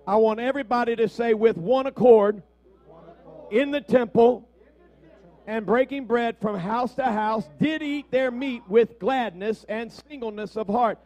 I 0.07 0.15
want 0.15 0.39
everybody 0.39 0.95
to 0.95 1.09
say, 1.09 1.33
with 1.33 1.57
one 1.57 1.85
accord, 1.85 2.41
in 3.51 3.71
the 3.71 3.81
temple, 3.81 4.47
and 5.47 5.65
breaking 5.65 6.05
bread 6.05 6.37
from 6.41 6.57
house 6.57 6.95
to 6.95 7.03
house, 7.03 7.47
did 7.59 7.81
eat 7.81 8.11
their 8.11 8.31
meat 8.31 8.63
with 8.67 8.99
gladness 8.99 9.65
and 9.69 9.91
singleness 9.91 10.57
of 10.57 10.67
heart. 10.67 10.99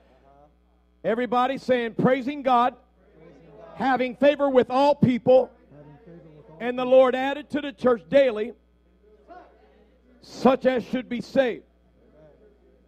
Everybody 1.04 1.58
saying, 1.58 1.96
praising 1.96 2.42
God 2.42 2.76
having 3.80 4.14
favor 4.14 4.50
with 4.50 4.70
all 4.70 4.94
people, 4.94 5.50
and 6.60 6.78
the 6.78 6.86
Lord 6.86 7.16
added 7.16 7.50
to 7.52 7.62
the 7.62 7.72
church 7.72 8.02
daily 8.10 8.52
such 10.22 10.66
as 10.66 10.84
should 10.86 11.08
be 11.08 11.22
saved. 11.22 11.64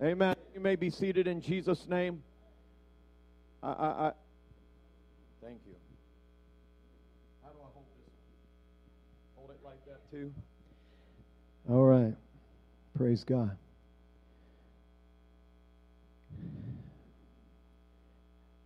Amen. 0.04 0.36
You 0.54 0.60
may 0.60 0.76
be 0.76 0.90
seated 0.90 1.28
in 1.28 1.42
Jesus' 1.42 1.88
name. 1.88 2.22
I, 3.64 3.70
I, 3.70 3.88
I 4.08 4.12
thank 5.42 5.60
you. 5.66 5.76
How 7.44 7.50
do 7.50 7.58
I 7.60 7.70
hold 7.74 7.86
this? 7.96 8.14
Hold 9.38 9.52
it 9.52 9.60
like 9.64 9.86
that 9.86 10.12
too. 10.12 10.34
All 11.70 11.84
right. 11.84 12.16
Praise 12.98 13.24
God. 13.24 13.58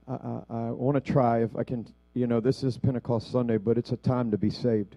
I, 0.08 0.14
I, 0.14 0.42
I 0.50 0.72
want 0.72 0.96
to 0.96 1.12
try 1.12 1.44
if 1.44 1.56
I 1.56 1.64
can 1.64 1.86
you 2.16 2.28
know, 2.28 2.40
this 2.40 2.64
is 2.64 2.78
Pentecost 2.78 3.30
Sunday, 3.30 3.58
but 3.58 3.78
it's 3.78 3.92
a 3.92 3.98
time 3.98 4.32
to 4.32 4.38
be 4.38 4.50
saved. 4.50 4.96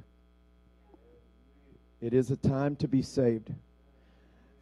It 2.00 2.14
is 2.14 2.30
a 2.30 2.37
time 2.37 2.76
to 2.76 2.87
be 2.87 3.02
saved. 3.02 3.52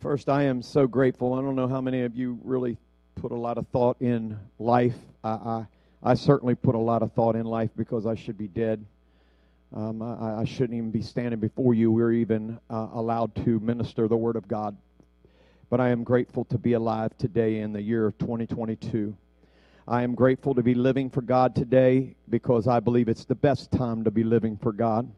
First, 0.01 0.31
I 0.31 0.45
am 0.45 0.63
so 0.63 0.87
grateful. 0.87 1.35
I 1.35 1.43
don't 1.43 1.55
know 1.55 1.69
how 1.69 1.83
many 1.83 2.03
of 2.03 2.17
you 2.17 2.41
really 2.43 2.79
put 3.15 3.31
a 3.31 3.37
lot 3.37 3.59
of 3.59 3.67
thought 3.69 3.99
in 4.01 4.39
life. 4.59 4.97
I, 5.23 5.29
I, 5.29 5.67
I 6.03 6.15
certainly 6.15 6.55
put 6.55 6.75
a 6.75 6.79
lot 6.79 7.03
of 7.03 7.13
thought 7.13 7.37
in 7.37 7.45
life 7.45 7.71
because 7.77 8.07
I 8.07 8.15
should 8.15 8.39
be 8.39 8.49
dead. 8.49 8.83
Um, 9.75 10.01
I, 10.01 10.41
I, 10.41 10.45
shouldn't 10.45 10.75
even 10.75 10.91
be 10.91 11.03
standing 11.03 11.41
before 11.41 11.75
you. 11.75 11.91
We're 11.91 12.13
even 12.13 12.59
uh, 12.71 12.89
allowed 12.93 13.35
to 13.45 13.59
minister 13.61 14.07
the 14.07 14.17
Word 14.17 14.37
of 14.37 14.47
God. 14.47 14.77
But 15.69 15.81
I 15.81 15.89
am 15.89 16.05
grateful 16.05 16.45
to 16.47 16.59
be 16.59 16.75
alive 16.75 17.11
today 17.19 17.59
in 17.59 17.73
the 17.73 17.83
year 17.83 18.07
of 18.07 18.17
2022. 18.19 19.17
I 19.89 20.03
am 20.03 20.15
grateful 20.15 20.55
to 20.55 20.63
be 20.63 20.75
living 20.75 21.11
for 21.11 21.21
God 21.21 21.57
today 21.57 22.15
because 22.29 22.69
I 22.69 22.79
believe 22.79 23.09
it's 23.09 23.25
the 23.25 23.35
best 23.35 23.73
time 23.73 24.05
to 24.05 24.11
be 24.13 24.23
living 24.23 24.57
for 24.57 24.73
God. 24.73 25.11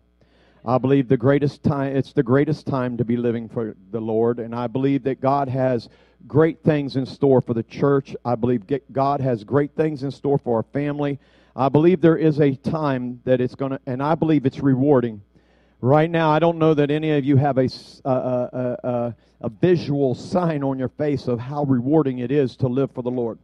I 0.65 0.79
believe 0.79 1.09
the 1.09 1.17
greatest 1.17 1.63
time 1.63 1.95
it's 1.95 2.13
the 2.13 2.23
greatest 2.23 2.67
time 2.67 2.97
to 2.97 3.05
be 3.05 3.17
living 3.17 3.49
for 3.49 3.77
the 3.91 4.01
Lord 4.01 4.39
and 4.39 4.55
I 4.55 4.67
believe 4.67 5.05
that 5.05 5.21
God 5.21 5.49
has 5.49 5.89
great 6.27 6.63
things 6.63 6.97
in 6.97 7.07
store 7.07 7.41
for 7.41 7.55
the 7.55 7.63
church. 7.63 8.17
I 8.25 8.35
believe 8.35 8.65
God 8.93 9.21
has 9.21 9.45
great 9.45 9.75
things 9.77 10.03
in 10.03 10.11
store 10.11 10.39
for 10.39 10.57
our 10.57 10.65
family. 10.65 11.19
I 11.59 11.69
believe 11.69 12.01
there 12.01 12.17
is 12.17 12.41
a 12.41 12.55
time 12.55 13.21
that 13.25 13.41
it's 13.41 13.55
going 13.55 13.73
to 13.73 13.81
and 13.87 14.03
I 14.03 14.15
believe 14.15 14.47
it's 14.47 14.61
rewarding. 14.61 15.21
Right 15.81 16.11
now, 16.11 16.31
I 16.31 16.39
don't 16.39 16.59
know 16.59 16.75
that 16.75 16.91
any 16.91 17.11
of 17.13 17.25
you 17.25 17.37
have 17.37 17.59
a, 17.59 17.69
a, 18.05 18.11
a, 18.11 19.15
a, 19.43 19.49
visual 19.49 20.15
sign 20.15 20.65
on 20.65 20.79
your 20.79 20.89
face 20.89 21.29
of 21.29 21.39
how 21.39 21.65
rewarding 21.65 22.19
it 22.19 22.33
is 22.33 22.57
to 22.57 22.69
live 22.69 22.91
for 22.93 23.03
the 23.03 23.11
Lord 23.11 23.39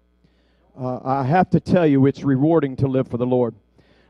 uh, 0.78 1.00
I 1.04 1.24
have 1.24 1.50
to 1.50 1.60
tell 1.60 1.86
you, 1.86 2.06
it's 2.06 2.24
rewarding 2.24 2.76
to 2.76 2.88
live 2.88 3.08
for 3.08 3.16
the 3.16 3.26
Lord. 3.26 3.54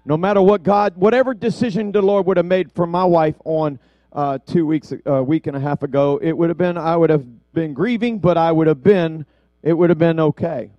No 0.04 0.16
matter 0.16 0.40
what 0.42 0.62
God, 0.62 0.96
whatever 0.96 1.34
decision 1.34 1.92
the 1.92 2.02
Lord 2.02 2.26
would 2.26 2.36
have 2.36 2.46
made 2.46 2.72
for 2.72 2.86
my 2.86 3.04
wife 3.04 3.36
on 3.44 3.78
uh, 4.12 4.38
two 4.46 4.66
weeks, 4.66 4.92
a 4.92 5.14
uh, 5.16 5.22
week 5.22 5.46
and 5.46 5.56
a 5.56 5.60
half 5.60 5.82
ago, 5.82 6.18
it 6.22 6.32
would 6.32 6.50
have 6.50 6.58
been, 6.58 6.78
I 6.78 6.96
would 6.96 7.10
have 7.10 7.26
been 7.52 7.74
grieving, 7.74 8.18
but 8.18 8.36
I 8.36 8.52
would 8.52 8.66
have 8.66 8.82
been, 8.82 9.26
it 9.62 9.72
would 9.72 9.90
have 9.90 9.98
been 9.98 10.20
okay. 10.20 10.70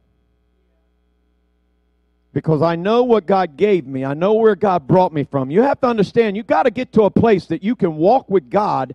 Because 2.36 2.62
I 2.62 2.76
know 2.76 3.04
what 3.04 3.26
God 3.26 3.56
gave 3.56 3.88
me. 3.88 4.04
I 4.04 4.14
know 4.14 4.34
where 4.34 4.58
God 4.58 4.88
brought 4.88 5.14
me 5.14 5.24
from. 5.24 5.50
You 5.50 5.62
have 5.62 5.80
to 5.80 5.88
understand, 5.88 6.36
you 6.36 6.44
got 6.44 6.64
to 6.64 6.70
get 6.70 6.92
to 6.92 7.04
a 7.04 7.10
place 7.10 7.46
that 7.46 7.64
you 7.64 7.78
can 7.78 7.96
walk 7.96 8.30
with 8.30 8.50
God 8.50 8.94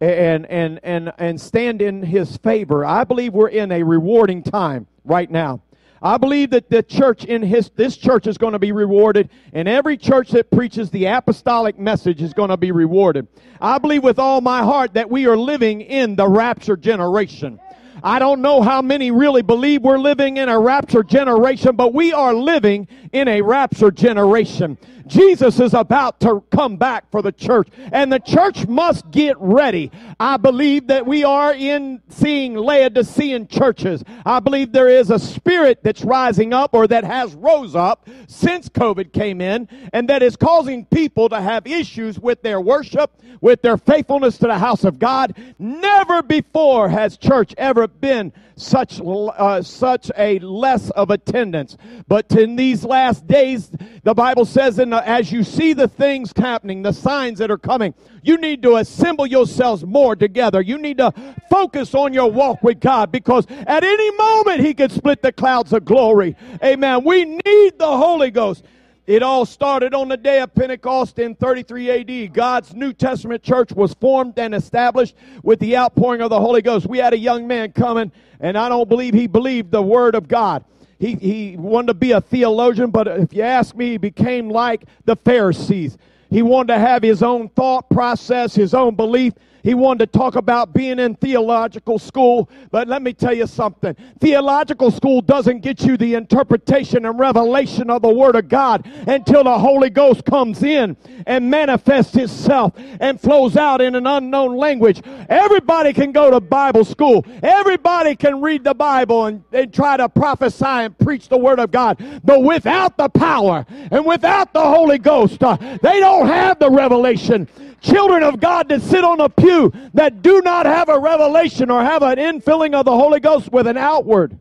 and, 0.00 0.44
and, 0.46 0.80
and, 0.82 1.12
and 1.16 1.40
stand 1.40 1.82
in 1.82 2.02
His 2.02 2.36
favor. 2.38 2.84
I 2.84 3.04
believe 3.04 3.32
we're 3.32 3.46
in 3.46 3.70
a 3.70 3.84
rewarding 3.84 4.42
time 4.42 4.88
right 5.04 5.30
now. 5.30 5.62
I 6.02 6.16
believe 6.16 6.50
that 6.50 6.68
the 6.68 6.82
church 6.82 7.24
in 7.24 7.42
his, 7.42 7.70
this 7.76 7.96
church 7.96 8.26
is 8.26 8.38
going 8.38 8.54
to 8.54 8.58
be 8.58 8.72
rewarded, 8.72 9.28
and 9.52 9.68
every 9.68 9.98
church 9.98 10.30
that 10.30 10.50
preaches 10.50 10.90
the 10.90 11.04
apostolic 11.04 11.78
message 11.78 12.22
is 12.22 12.32
going 12.32 12.48
to 12.48 12.56
be 12.56 12.72
rewarded. 12.72 13.28
I 13.60 13.78
believe 13.78 14.02
with 14.02 14.18
all 14.18 14.40
my 14.40 14.64
heart 14.64 14.94
that 14.94 15.10
we 15.10 15.26
are 15.26 15.36
living 15.36 15.82
in 15.82 16.16
the 16.16 16.26
rapture 16.26 16.76
generation. 16.76 17.60
I 18.02 18.18
don't 18.18 18.40
know 18.40 18.62
how 18.62 18.80
many 18.80 19.10
really 19.10 19.42
believe 19.42 19.82
we're 19.82 19.98
living 19.98 20.38
in 20.38 20.48
a 20.48 20.58
rapture 20.58 21.02
generation, 21.02 21.76
but 21.76 21.92
we 21.92 22.12
are 22.12 22.32
living 22.32 22.88
in 23.12 23.28
a 23.28 23.42
rapture 23.42 23.90
generation. 23.90 24.78
Jesus 25.10 25.58
is 25.58 25.74
about 25.74 26.20
to 26.20 26.42
come 26.52 26.76
back 26.76 27.10
for 27.10 27.20
the 27.20 27.32
church, 27.32 27.68
and 27.92 28.12
the 28.12 28.20
church 28.20 28.68
must 28.68 29.10
get 29.10 29.36
ready. 29.38 29.90
I 30.20 30.36
believe 30.36 30.86
that 30.86 31.04
we 31.04 31.24
are 31.24 31.52
in 31.52 32.00
seeing 32.08 32.54
Laodicean 32.54 33.48
churches. 33.48 34.04
I 34.24 34.38
believe 34.38 34.70
there 34.70 34.88
is 34.88 35.10
a 35.10 35.18
spirit 35.18 35.82
that's 35.82 36.04
rising 36.04 36.52
up 36.52 36.74
or 36.74 36.86
that 36.86 37.02
has 37.02 37.34
rose 37.34 37.74
up 37.74 38.08
since 38.28 38.68
COVID 38.68 39.12
came 39.12 39.40
in, 39.40 39.68
and 39.92 40.08
that 40.08 40.22
is 40.22 40.36
causing 40.36 40.84
people 40.86 41.28
to 41.28 41.40
have 41.40 41.66
issues 41.66 42.20
with 42.20 42.42
their 42.42 42.60
worship, 42.60 43.10
with 43.40 43.62
their 43.62 43.76
faithfulness 43.76 44.38
to 44.38 44.46
the 44.46 44.58
house 44.58 44.84
of 44.84 45.00
God. 45.00 45.36
Never 45.58 46.22
before 46.22 46.88
has 46.88 47.16
church 47.16 47.52
ever 47.58 47.88
been 47.88 48.32
such 48.60 49.00
uh, 49.00 49.62
such 49.62 50.10
a 50.16 50.38
less 50.40 50.90
of 50.90 51.10
attendance. 51.10 51.76
But 52.06 52.30
in 52.32 52.56
these 52.56 52.84
last 52.84 53.26
days, 53.26 53.70
the 54.02 54.14
Bible 54.14 54.44
says, 54.44 54.78
in 54.78 54.90
as 55.04 55.30
you 55.32 55.44
see 55.44 55.72
the 55.72 55.88
things 55.88 56.32
happening, 56.36 56.82
the 56.82 56.92
signs 56.92 57.38
that 57.38 57.50
are 57.50 57.58
coming, 57.58 57.94
you 58.22 58.36
need 58.36 58.62
to 58.62 58.76
assemble 58.76 59.26
yourselves 59.26 59.84
more 59.84 60.16
together. 60.16 60.60
You 60.60 60.78
need 60.78 60.98
to 60.98 61.12
focus 61.48 61.94
on 61.94 62.12
your 62.12 62.30
walk 62.30 62.62
with 62.62 62.80
God 62.80 63.12
because 63.12 63.46
at 63.50 63.84
any 63.84 64.10
moment 64.16 64.60
He 64.60 64.74
could 64.74 64.92
split 64.92 65.22
the 65.22 65.32
clouds 65.32 65.72
of 65.72 65.84
glory. 65.84 66.36
Amen. 66.62 67.04
We 67.04 67.24
need 67.24 67.78
the 67.78 67.96
Holy 67.96 68.30
Ghost. 68.30 68.64
It 69.06 69.24
all 69.24 69.44
started 69.44 69.92
on 69.92 70.08
the 70.08 70.16
day 70.16 70.40
of 70.40 70.54
Pentecost 70.54 71.18
in 71.18 71.34
33 71.34 71.90
AD. 71.90 72.32
God's 72.32 72.74
New 72.74 72.92
Testament 72.92 73.42
church 73.42 73.72
was 73.72 73.92
formed 73.94 74.38
and 74.38 74.54
established 74.54 75.16
with 75.42 75.58
the 75.58 75.76
outpouring 75.76 76.20
of 76.20 76.30
the 76.30 76.38
Holy 76.38 76.62
Ghost. 76.62 76.86
We 76.86 76.98
had 76.98 77.12
a 77.12 77.18
young 77.18 77.48
man 77.48 77.72
coming, 77.72 78.12
and 78.38 78.56
I 78.56 78.68
don't 78.68 78.88
believe 78.88 79.14
he 79.14 79.26
believed 79.26 79.72
the 79.72 79.82
Word 79.82 80.14
of 80.14 80.28
God. 80.28 80.64
He, 81.00 81.14
he 81.14 81.56
wanted 81.56 81.86
to 81.88 81.94
be 81.94 82.12
a 82.12 82.20
theologian, 82.20 82.90
but 82.90 83.08
if 83.08 83.32
you 83.32 83.42
ask 83.42 83.74
me, 83.74 83.92
he 83.92 83.96
became 83.96 84.50
like 84.50 84.84
the 85.06 85.16
Pharisees. 85.16 85.96
He 86.28 86.42
wanted 86.42 86.74
to 86.74 86.78
have 86.78 87.02
his 87.02 87.22
own 87.22 87.48
thought 87.48 87.88
process, 87.88 88.54
his 88.54 88.74
own 88.74 88.94
belief, 88.94 89.32
He 89.62 89.74
wanted 89.74 90.12
to 90.12 90.18
talk 90.18 90.36
about 90.36 90.72
being 90.72 90.98
in 90.98 91.14
theological 91.14 91.98
school. 91.98 92.50
But 92.70 92.88
let 92.88 93.02
me 93.02 93.12
tell 93.12 93.34
you 93.34 93.46
something. 93.46 93.94
Theological 94.20 94.90
school 94.90 95.20
doesn't 95.20 95.60
get 95.60 95.82
you 95.82 95.96
the 95.96 96.14
interpretation 96.14 97.04
and 97.04 97.18
revelation 97.18 97.90
of 97.90 98.02
the 98.02 98.12
Word 98.12 98.36
of 98.36 98.48
God 98.48 98.86
until 99.06 99.44
the 99.44 99.58
Holy 99.58 99.90
Ghost 99.90 100.24
comes 100.24 100.62
in 100.62 100.96
and 101.26 101.50
manifests 101.50 102.16
itself 102.16 102.72
and 103.00 103.20
flows 103.20 103.56
out 103.56 103.80
in 103.80 103.94
an 103.94 104.06
unknown 104.06 104.56
language. 104.56 105.02
Everybody 105.28 105.92
can 105.92 106.12
go 106.12 106.30
to 106.30 106.40
Bible 106.40 106.84
school. 106.84 107.24
Everybody 107.42 108.16
can 108.16 108.40
read 108.40 108.64
the 108.64 108.74
Bible 108.74 109.26
and, 109.26 109.44
and 109.52 109.72
try 109.72 109.96
to 109.96 110.08
prophesy 110.08 110.64
and 110.64 110.98
preach 110.98 111.28
the 111.28 111.38
Word 111.38 111.58
of 111.58 111.70
God. 111.70 112.02
But 112.24 112.42
without 112.42 112.96
the 112.96 113.08
power 113.08 113.66
and 113.90 114.04
without 114.04 114.52
the 114.52 114.62
Holy 114.62 114.98
Ghost, 114.98 115.42
uh, 115.42 115.56
they 115.82 116.00
don't 116.00 116.26
have 116.26 116.58
the 116.58 116.70
revelation 116.70 117.48
children 117.80 118.22
of 118.22 118.40
God 118.40 118.68
that 118.68 118.82
sit 118.82 119.04
on 119.04 119.20
a 119.20 119.28
pew 119.28 119.72
that 119.94 120.22
do 120.22 120.40
not 120.42 120.66
have 120.66 120.88
a 120.88 120.98
revelation 120.98 121.70
or 121.70 121.82
have 121.82 122.02
an 122.02 122.18
infilling 122.18 122.74
of 122.74 122.84
the 122.84 122.92
Holy 122.92 123.20
Ghost 123.20 123.50
with 123.52 123.66
an 123.66 123.76
outward 123.76 124.38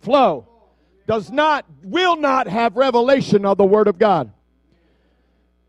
flow 0.00 0.46
does 1.06 1.30
not, 1.30 1.64
will 1.82 2.16
not 2.16 2.48
have 2.48 2.76
revelation 2.76 3.44
of 3.44 3.56
the 3.56 3.64
Word 3.64 3.88
of 3.88 3.98
God. 3.98 4.32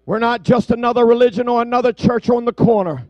We're 0.05 0.19
not 0.19 0.43
just 0.43 0.71
another 0.71 1.05
religion 1.05 1.47
or 1.47 1.61
another 1.61 1.91
church 1.91 2.29
on 2.29 2.45
the 2.45 2.53
corner, 2.53 3.05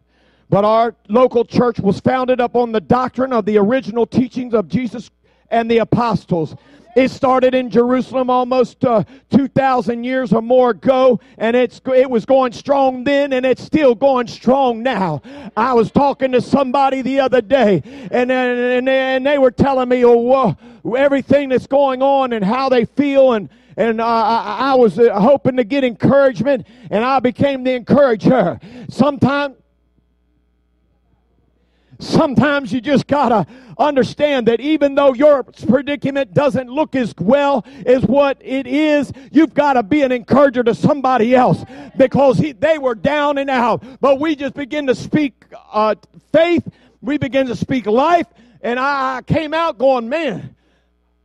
but 0.50 0.66
our 0.66 0.96
local 1.08 1.46
church 1.46 1.80
was 1.80 2.00
founded 2.00 2.40
upon 2.40 2.72
the 2.72 2.82
doctrine 2.82 3.32
of 3.32 3.46
the 3.46 3.58
original 3.58 4.06
teachings 4.06 4.54
of 4.54 4.68
Jesus 4.68 5.12
and 5.52 5.70
the 5.70 5.78
apostles. 5.78 6.56
It 6.98 7.12
started 7.12 7.54
in 7.54 7.70
Jerusalem 7.70 8.32
almost 8.32 8.84
uh, 8.84 9.04
2,000 9.30 10.04
years 10.04 10.34
or 10.34 10.42
more 10.42 10.72
ago, 10.72 11.20
and 11.38 11.56
it's, 11.56 11.80
it 11.94 12.10
was 12.10 12.26
going 12.26 12.54
strong 12.54 13.04
then, 13.04 13.34
and 13.34 13.46
it's 13.46 13.62
still 13.62 13.94
going 13.94 14.26
strong 14.26 14.82
now. 14.82 15.22
I 15.56 15.74
was 15.74 15.92
talking 15.92 16.32
to 16.32 16.42
somebody 16.42 17.04
the 17.04 17.20
other 17.20 17.40
day, 17.40 17.84
and, 18.10 18.32
and, 18.32 18.90
and 18.90 19.24
they 19.24 19.38
were 19.38 19.52
telling 19.52 19.90
me 19.90 20.04
oh, 20.04 20.58
everything 20.98 21.50
that's 21.50 21.68
going 21.68 22.02
on 22.02 22.34
and 22.34 22.44
how 22.44 22.68
they 22.68 22.86
feel, 22.86 23.34
and, 23.34 23.50
and 23.76 24.02
uh, 24.02 24.04
I, 24.04 24.72
I 24.72 24.74
was 24.74 24.98
uh, 24.98 25.20
hoping 25.20 25.58
to 25.58 25.64
get 25.64 25.84
encouragement, 25.84 26.66
and 26.90 27.06
I 27.06 27.20
became 27.20 27.64
the 27.64 27.74
encourager. 27.74 28.60
Sometimes 28.90 29.56
Sometimes 32.00 32.72
you 32.72 32.82
just 32.82 33.08
gotta 33.08 33.48
understand 33.78 34.48
that 34.48 34.60
even 34.60 34.96
though 34.96 35.14
your 35.14 35.44
predicament 35.44 36.34
doesn't 36.34 36.70
look 36.70 36.96
as 36.96 37.14
well 37.20 37.66
as 37.86 38.04
what 38.04 38.38
it 38.42 38.68
is, 38.68 39.12
you've 39.32 39.54
got 39.54 39.74
to 39.74 39.84
be 39.84 40.02
an 40.02 40.12
encourager 40.12 40.64
to 40.64 40.76
somebody 40.76 41.36
else 41.36 41.64
because 41.98 42.38
he, 42.38 42.52
they 42.52 42.78
were 42.78 42.96
down 42.96 43.38
and 43.38 43.50
out. 43.50 43.84
But 44.00 44.20
we 44.20 44.36
just 44.36 44.54
begin 44.54 44.88
to 44.88 44.96
speak 44.96 45.46
uh, 45.72 45.96
faith, 46.32 46.68
we 47.02 47.18
begin 47.18 47.48
to 47.48 47.56
speak 47.56 47.86
life, 47.86 48.28
and 48.62 48.80
I 48.80 49.22
came 49.26 49.54
out 49.54 49.78
going, 49.78 50.10
man, 50.10 50.56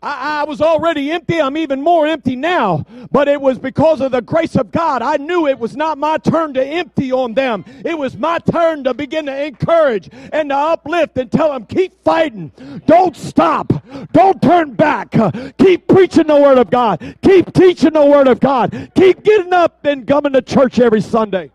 I, 0.02 0.40
I, 0.40 0.44
was 0.44 0.60
already 0.60 1.12
empty. 1.12 1.40
I'm 1.40 1.56
even 1.56 1.80
more 1.80 2.06
empty 2.06 2.34
now. 2.34 2.84
But 3.12 3.28
it 3.28 3.40
was 3.40 3.58
because 3.58 4.00
of 4.00 4.10
the 4.10 4.20
grace 4.20 4.56
of 4.56 4.72
God. 4.72 5.00
I 5.00 5.16
knew 5.16 5.46
it 5.46 5.58
was 5.58 5.76
not 5.76 5.96
my 5.96 6.18
turn 6.18 6.54
to 6.54 6.64
empty 6.64 7.12
on 7.12 7.34
them. 7.34 7.64
It 7.84 7.96
was 7.96 8.16
my 8.16 8.38
turn 8.38 8.84
to 8.84 8.94
begin 8.94 9.26
to 9.26 9.44
encourage 9.44 10.10
and 10.32 10.50
to 10.50 10.56
uplift 10.56 11.18
and 11.18 11.30
tell 11.30 11.52
them, 11.52 11.66
keep 11.66 12.02
fighting. 12.02 12.50
Don't 12.86 13.16
stop. 13.16 13.72
Don't 14.12 14.42
turn 14.42 14.72
back. 14.74 15.12
Keep 15.58 15.86
preaching 15.86 16.26
the 16.26 16.36
Word 16.36 16.58
of 16.58 16.70
God. 16.70 17.16
Keep 17.22 17.52
teaching 17.52 17.92
the 17.92 18.04
Word 18.04 18.26
of 18.26 18.40
God. 18.40 18.90
Keep 18.96 19.22
getting 19.22 19.52
up 19.52 19.84
and 19.84 20.06
coming 20.06 20.32
to 20.32 20.42
church 20.42 20.80
every 20.80 21.00
Sunday. 21.00 21.50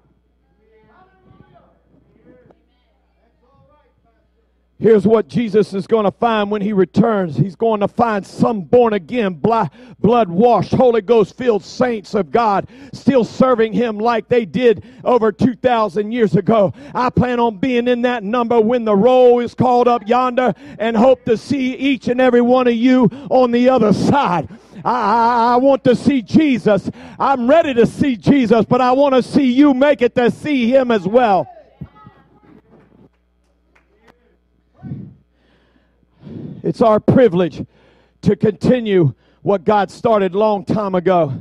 Here's 4.80 5.07
what 5.07 5.28
Jesus 5.28 5.73
is 5.73 5.88
going 5.88 6.05
to 6.05 6.11
find 6.11 6.51
when 6.51 6.61
he 6.61 6.71
returns. 6.71 7.36
He's 7.36 7.55
going 7.55 7.80
to 7.80 7.88
find 7.88 8.25
some 8.25 8.61
born 8.61 8.93
again, 8.93 9.34
blood 9.34 10.30
washed, 10.30 10.71
Holy 10.71 11.01
Ghost 11.01 11.36
filled 11.36 11.63
saints 11.63 12.13
of 12.13 12.30
God 12.30 12.67
still 12.93 13.23
serving 13.23 13.73
him 13.73 13.97
like 13.97 14.28
they 14.28 14.45
did 14.45 14.86
over 15.03 15.32
2,000 15.32 16.11
years 16.11 16.36
ago. 16.36 16.73
I 16.93 17.09
plan 17.09 17.39
on 17.39 17.57
being 17.57 17.88
in 17.88 18.03
that 18.03 18.23
number 18.23 18.61
when 18.61 18.86
the 18.86 18.95
roll 18.95 19.39
is 19.39 19.55
called 19.55 19.88
up 19.88 20.07
yonder 20.07 20.53
and 20.78 20.95
hope 20.95 21.25
to 21.25 21.38
see 21.38 21.75
each 21.75 22.07
and 22.07 22.21
every 22.21 22.41
one 22.41 22.67
of 22.67 22.75
you 22.75 23.09
on 23.32 23.49
the 23.51 23.69
other 23.69 23.93
side. 23.93 24.47
I, 24.86 25.53
I, 25.53 25.55
want 25.57 25.84
to 25.86 25.95
see 25.95 26.21
Jesus. 26.21 26.89
I'm 27.17 27.49
ready 27.49 27.73
to 27.73 27.88
see 27.88 28.15
Jesus, 28.15 28.63
but 28.65 28.80
I 28.80 28.91
want 28.91 29.15
to 29.15 29.23
see 29.23 29.51
you 29.51 29.73
make 29.73 30.03
it 30.03 30.13
to 30.15 30.30
see 30.30 30.69
him 30.71 30.91
as 30.91 31.07
well. 31.07 31.47
It's 36.64 36.82
our 36.82 36.99
privilege 36.99 37.66
to 38.22 38.36
continue 38.36 39.14
what 39.41 39.64
God 39.64 39.91
started 39.91 40.36
long 40.36 40.66
time 40.66 40.95
ago. 40.95 41.34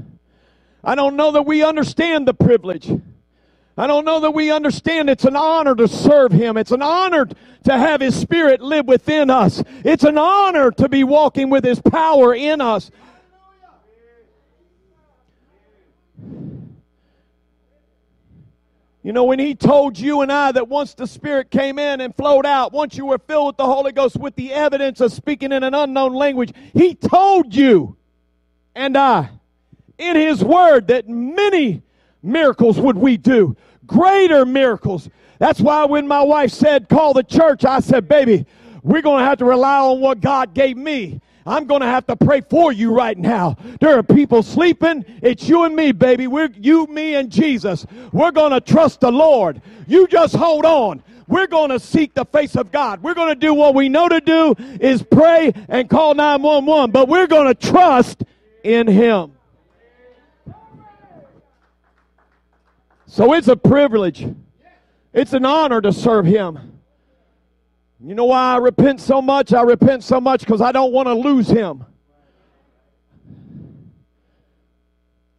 I 0.84 0.94
don't 0.94 1.16
know 1.16 1.32
that 1.32 1.42
we 1.42 1.64
understand 1.64 2.28
the 2.28 2.34
privilege. 2.34 2.90
I 3.78 3.86
don't 3.86 4.04
know 4.04 4.20
that 4.20 4.30
we 4.30 4.50
understand 4.50 5.10
it's 5.10 5.24
an 5.24 5.36
honor 5.36 5.74
to 5.74 5.88
serve 5.88 6.32
Him. 6.32 6.56
It's 6.56 6.70
an 6.70 6.82
honor 6.82 7.26
to 7.64 7.72
have 7.72 8.00
His 8.00 8.18
Spirit 8.18 8.60
live 8.62 8.86
within 8.86 9.28
us. 9.28 9.62
It's 9.84 10.04
an 10.04 10.16
honor 10.16 10.70
to 10.72 10.88
be 10.88 11.04
walking 11.04 11.50
with 11.50 11.64
His 11.64 11.80
power 11.80 12.34
in 12.34 12.60
us. 12.60 12.90
You 19.06 19.12
know, 19.12 19.22
when 19.22 19.38
he 19.38 19.54
told 19.54 19.96
you 19.96 20.22
and 20.22 20.32
I 20.32 20.50
that 20.50 20.66
once 20.66 20.94
the 20.94 21.06
Spirit 21.06 21.52
came 21.52 21.78
in 21.78 22.00
and 22.00 22.12
flowed 22.12 22.44
out, 22.44 22.72
once 22.72 22.96
you 22.96 23.06
were 23.06 23.18
filled 23.18 23.46
with 23.46 23.56
the 23.56 23.64
Holy 23.64 23.92
Ghost 23.92 24.16
with 24.16 24.34
the 24.34 24.52
evidence 24.52 25.00
of 25.00 25.12
speaking 25.12 25.52
in 25.52 25.62
an 25.62 25.74
unknown 25.74 26.12
language, 26.12 26.52
he 26.72 26.96
told 26.96 27.54
you 27.54 27.96
and 28.74 28.96
I 28.96 29.30
in 29.96 30.16
his 30.16 30.42
word 30.42 30.88
that 30.88 31.08
many 31.08 31.82
miracles 32.20 32.80
would 32.80 32.96
we 32.96 33.16
do, 33.16 33.56
greater 33.86 34.44
miracles. 34.44 35.08
That's 35.38 35.60
why 35.60 35.84
when 35.84 36.08
my 36.08 36.24
wife 36.24 36.50
said, 36.50 36.88
call 36.88 37.14
the 37.14 37.22
church, 37.22 37.64
I 37.64 37.78
said, 37.78 38.08
baby, 38.08 38.44
we're 38.82 39.02
going 39.02 39.20
to 39.20 39.24
have 39.24 39.38
to 39.38 39.44
rely 39.44 39.78
on 39.78 40.00
what 40.00 40.20
God 40.20 40.52
gave 40.52 40.76
me. 40.76 41.20
I'm 41.46 41.66
going 41.66 41.80
to 41.80 41.86
have 41.86 42.06
to 42.08 42.16
pray 42.16 42.40
for 42.40 42.72
you 42.72 42.92
right 42.92 43.16
now. 43.16 43.56
There 43.80 43.96
are 43.96 44.02
people 44.02 44.42
sleeping. 44.42 45.04
It's 45.22 45.48
you 45.48 45.62
and 45.62 45.76
me, 45.76 45.92
baby. 45.92 46.26
We're 46.26 46.50
you, 46.56 46.86
me, 46.86 47.14
and 47.14 47.30
Jesus. 47.30 47.86
We're 48.12 48.32
going 48.32 48.52
to 48.52 48.60
trust 48.60 49.00
the 49.00 49.12
Lord. 49.12 49.62
You 49.86 50.08
just 50.08 50.34
hold 50.34 50.64
on. 50.64 51.04
We're 51.28 51.46
going 51.46 51.70
to 51.70 51.78
seek 51.78 52.14
the 52.14 52.24
face 52.24 52.56
of 52.56 52.72
God. 52.72 53.02
We're 53.02 53.14
going 53.14 53.28
to 53.28 53.40
do 53.40 53.54
what 53.54 53.74
we 53.74 53.88
know 53.88 54.08
to 54.08 54.20
do 54.20 54.54
is 54.80 55.02
pray 55.02 55.52
and 55.68 55.88
call 55.88 56.14
911, 56.14 56.90
but 56.90 57.08
we're 57.08 57.26
going 57.26 57.46
to 57.46 57.54
trust 57.54 58.24
in 58.64 58.88
Him. 58.88 59.32
So 63.06 63.32
it's 63.34 63.48
a 63.48 63.56
privilege. 63.56 64.26
It's 65.12 65.32
an 65.32 65.44
honor 65.44 65.80
to 65.80 65.92
serve 65.92 66.26
Him. 66.26 66.75
You 67.98 68.14
know 68.14 68.26
why 68.26 68.54
I 68.54 68.56
repent 68.58 69.00
so 69.00 69.22
much? 69.22 69.52
I 69.52 69.62
repent 69.62 70.04
so 70.04 70.20
much 70.20 70.40
because 70.40 70.60
I 70.60 70.72
don't 70.72 70.92
want 70.92 71.06
to 71.06 71.14
lose 71.14 71.48
him. 71.48 71.84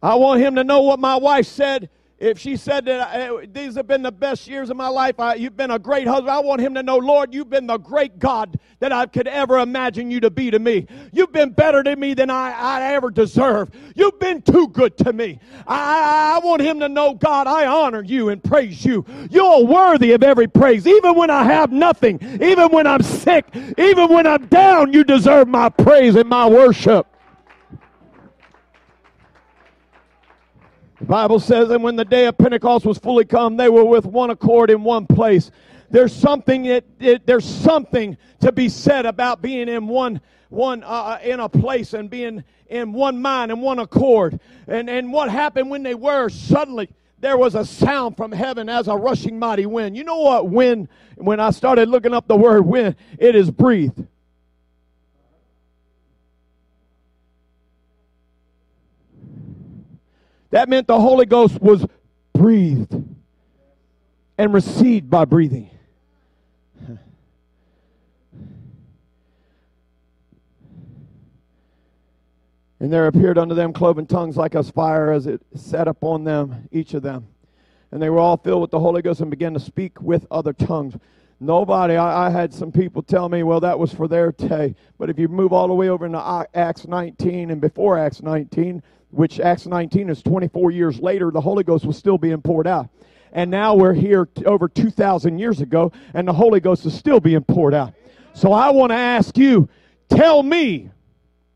I 0.02 0.14
want 0.14 0.40
him 0.40 0.54
to 0.56 0.64
know 0.64 0.82
what 0.82 0.98
my 0.98 1.16
wife 1.16 1.46
said 1.46 1.88
if 2.18 2.38
she 2.38 2.56
said 2.56 2.84
that 2.86 3.14
uh, 3.14 3.46
these 3.52 3.76
have 3.76 3.86
been 3.86 4.02
the 4.02 4.10
best 4.12 4.48
years 4.48 4.70
of 4.70 4.76
my 4.76 4.88
life, 4.88 5.20
I, 5.20 5.34
you've 5.34 5.56
been 5.56 5.70
a 5.70 5.78
great 5.78 6.06
husband, 6.06 6.30
I 6.30 6.40
want 6.40 6.60
him 6.60 6.74
to 6.74 6.82
know, 6.82 6.96
Lord, 6.96 7.32
you've 7.32 7.48
been 7.48 7.66
the 7.66 7.78
great 7.78 8.18
God 8.18 8.58
that 8.80 8.92
I 8.92 9.06
could 9.06 9.28
ever 9.28 9.58
imagine 9.58 10.10
you 10.10 10.20
to 10.20 10.30
be 10.30 10.50
to 10.50 10.58
me. 10.58 10.86
You've 11.12 11.32
been 11.32 11.50
better 11.50 11.82
to 11.82 11.94
me 11.94 12.14
than 12.14 12.28
I, 12.28 12.50
I 12.50 12.92
ever 12.94 13.10
deserve. 13.10 13.70
You've 13.94 14.18
been 14.18 14.42
too 14.42 14.68
good 14.68 14.96
to 14.98 15.12
me. 15.12 15.38
I, 15.66 16.36
I 16.36 16.44
want 16.44 16.62
him 16.62 16.80
to 16.80 16.88
know, 16.88 17.14
God, 17.14 17.46
I 17.46 17.66
honor 17.66 18.02
you 18.02 18.30
and 18.30 18.42
praise 18.42 18.84
you. 18.84 19.04
You're 19.30 19.64
worthy 19.64 20.12
of 20.12 20.22
every 20.24 20.48
praise. 20.48 20.86
Even 20.86 21.14
when 21.14 21.30
I 21.30 21.44
have 21.44 21.70
nothing, 21.70 22.18
even 22.42 22.70
when 22.70 22.86
I'm 22.86 23.02
sick, 23.02 23.46
even 23.76 24.08
when 24.08 24.26
I'm 24.26 24.46
down, 24.46 24.92
you 24.92 25.04
deserve 25.04 25.46
my 25.46 25.68
praise 25.68 26.16
and 26.16 26.28
my 26.28 26.48
worship. 26.48 27.06
The 31.00 31.04
Bible 31.04 31.38
says, 31.38 31.70
and 31.70 31.82
when 31.82 31.94
the 31.94 32.04
day 32.04 32.26
of 32.26 32.36
Pentecost 32.36 32.84
was 32.84 32.98
fully 32.98 33.24
come, 33.24 33.56
they 33.56 33.68
were 33.68 33.84
with 33.84 34.04
one 34.04 34.30
accord 34.30 34.68
in 34.70 34.82
one 34.82 35.06
place. 35.06 35.50
There's 35.90 36.14
something 36.14 36.64
that 36.64 36.84
it, 36.98 37.24
there's 37.24 37.44
something 37.44 38.16
to 38.40 38.50
be 38.50 38.68
said 38.68 39.06
about 39.06 39.40
being 39.40 39.68
in 39.68 39.86
one 39.86 40.20
one 40.50 40.82
uh, 40.82 40.86
uh, 40.86 41.18
in 41.22 41.40
a 41.40 41.48
place 41.48 41.94
and 41.94 42.10
being 42.10 42.42
in 42.68 42.92
one 42.92 43.20
mind 43.20 43.52
and 43.52 43.62
one 43.62 43.78
accord. 43.78 44.40
And 44.66 44.90
and 44.90 45.12
what 45.12 45.30
happened 45.30 45.70
when 45.70 45.82
they 45.82 45.94
were 45.94 46.28
suddenly 46.28 46.90
there 47.20 47.38
was 47.38 47.54
a 47.54 47.64
sound 47.64 48.16
from 48.16 48.32
heaven 48.32 48.68
as 48.68 48.88
a 48.88 48.94
rushing 48.96 49.38
mighty 49.38 49.66
wind. 49.66 49.96
You 49.96 50.04
know 50.04 50.18
what 50.18 50.48
wind? 50.48 50.88
When 51.16 51.40
I 51.40 51.50
started 51.50 51.88
looking 51.88 52.12
up 52.12 52.28
the 52.28 52.36
word 52.36 52.66
wind, 52.66 52.96
it 53.18 53.34
is 53.34 53.50
breathed. 53.50 54.06
That 60.50 60.68
meant 60.68 60.86
the 60.86 61.00
Holy 61.00 61.26
Ghost 61.26 61.60
was 61.60 61.84
breathed 62.32 62.94
and 64.38 64.54
received 64.54 65.10
by 65.10 65.24
breathing. 65.24 65.70
And 72.80 72.92
there 72.92 73.08
appeared 73.08 73.38
unto 73.38 73.54
them 73.54 73.72
cloven 73.72 74.06
tongues 74.06 74.36
like 74.36 74.54
as 74.54 74.70
fire 74.70 75.10
as 75.10 75.26
it 75.26 75.42
sat 75.54 75.88
upon 75.88 76.24
them, 76.24 76.68
each 76.70 76.94
of 76.94 77.02
them. 77.02 77.26
And 77.90 78.00
they 78.00 78.10
were 78.10 78.20
all 78.20 78.36
filled 78.36 78.62
with 78.62 78.70
the 78.70 78.78
Holy 78.78 79.02
Ghost 79.02 79.20
and 79.20 79.30
began 79.30 79.54
to 79.54 79.60
speak 79.60 80.00
with 80.00 80.26
other 80.30 80.52
tongues. 80.52 80.94
Nobody, 81.40 81.96
I, 81.96 82.26
I, 82.26 82.30
had 82.30 82.52
some 82.52 82.72
people 82.72 83.02
tell 83.02 83.28
me, 83.28 83.42
well, 83.42 83.60
that 83.60 83.78
was 83.78 83.92
for 83.92 84.08
their 84.08 84.32
day. 84.32 84.74
But 84.98 85.08
if 85.08 85.18
you 85.18 85.28
move 85.28 85.52
all 85.52 85.68
the 85.68 85.74
way 85.74 85.88
over 85.88 86.04
into 86.04 86.46
Acts 86.54 86.86
19 86.86 87.50
and 87.50 87.60
before 87.60 87.96
Acts 87.96 88.22
19, 88.22 88.82
which 89.10 89.40
Acts 89.40 89.66
19 89.66 90.10
is 90.10 90.22
24 90.22 90.70
years 90.70 91.00
later, 91.00 91.30
the 91.30 91.40
Holy 91.40 91.64
Ghost 91.64 91.84
was 91.84 91.96
still 91.96 92.18
being 92.18 92.42
poured 92.42 92.66
out. 92.66 92.88
And 93.32 93.50
now 93.50 93.74
we're 93.74 93.94
here 93.94 94.26
t- 94.26 94.44
over 94.44 94.68
2,000 94.68 95.38
years 95.38 95.60
ago, 95.60 95.92
and 96.14 96.26
the 96.26 96.32
Holy 96.32 96.60
Ghost 96.60 96.86
is 96.86 96.94
still 96.94 97.20
being 97.20 97.42
poured 97.42 97.74
out. 97.74 97.94
So 98.34 98.52
I 98.52 98.70
want 98.70 98.90
to 98.90 98.96
ask 98.96 99.36
you, 99.36 99.68
tell 100.08 100.42
me, 100.42 100.90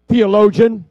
theologian, 0.09 0.85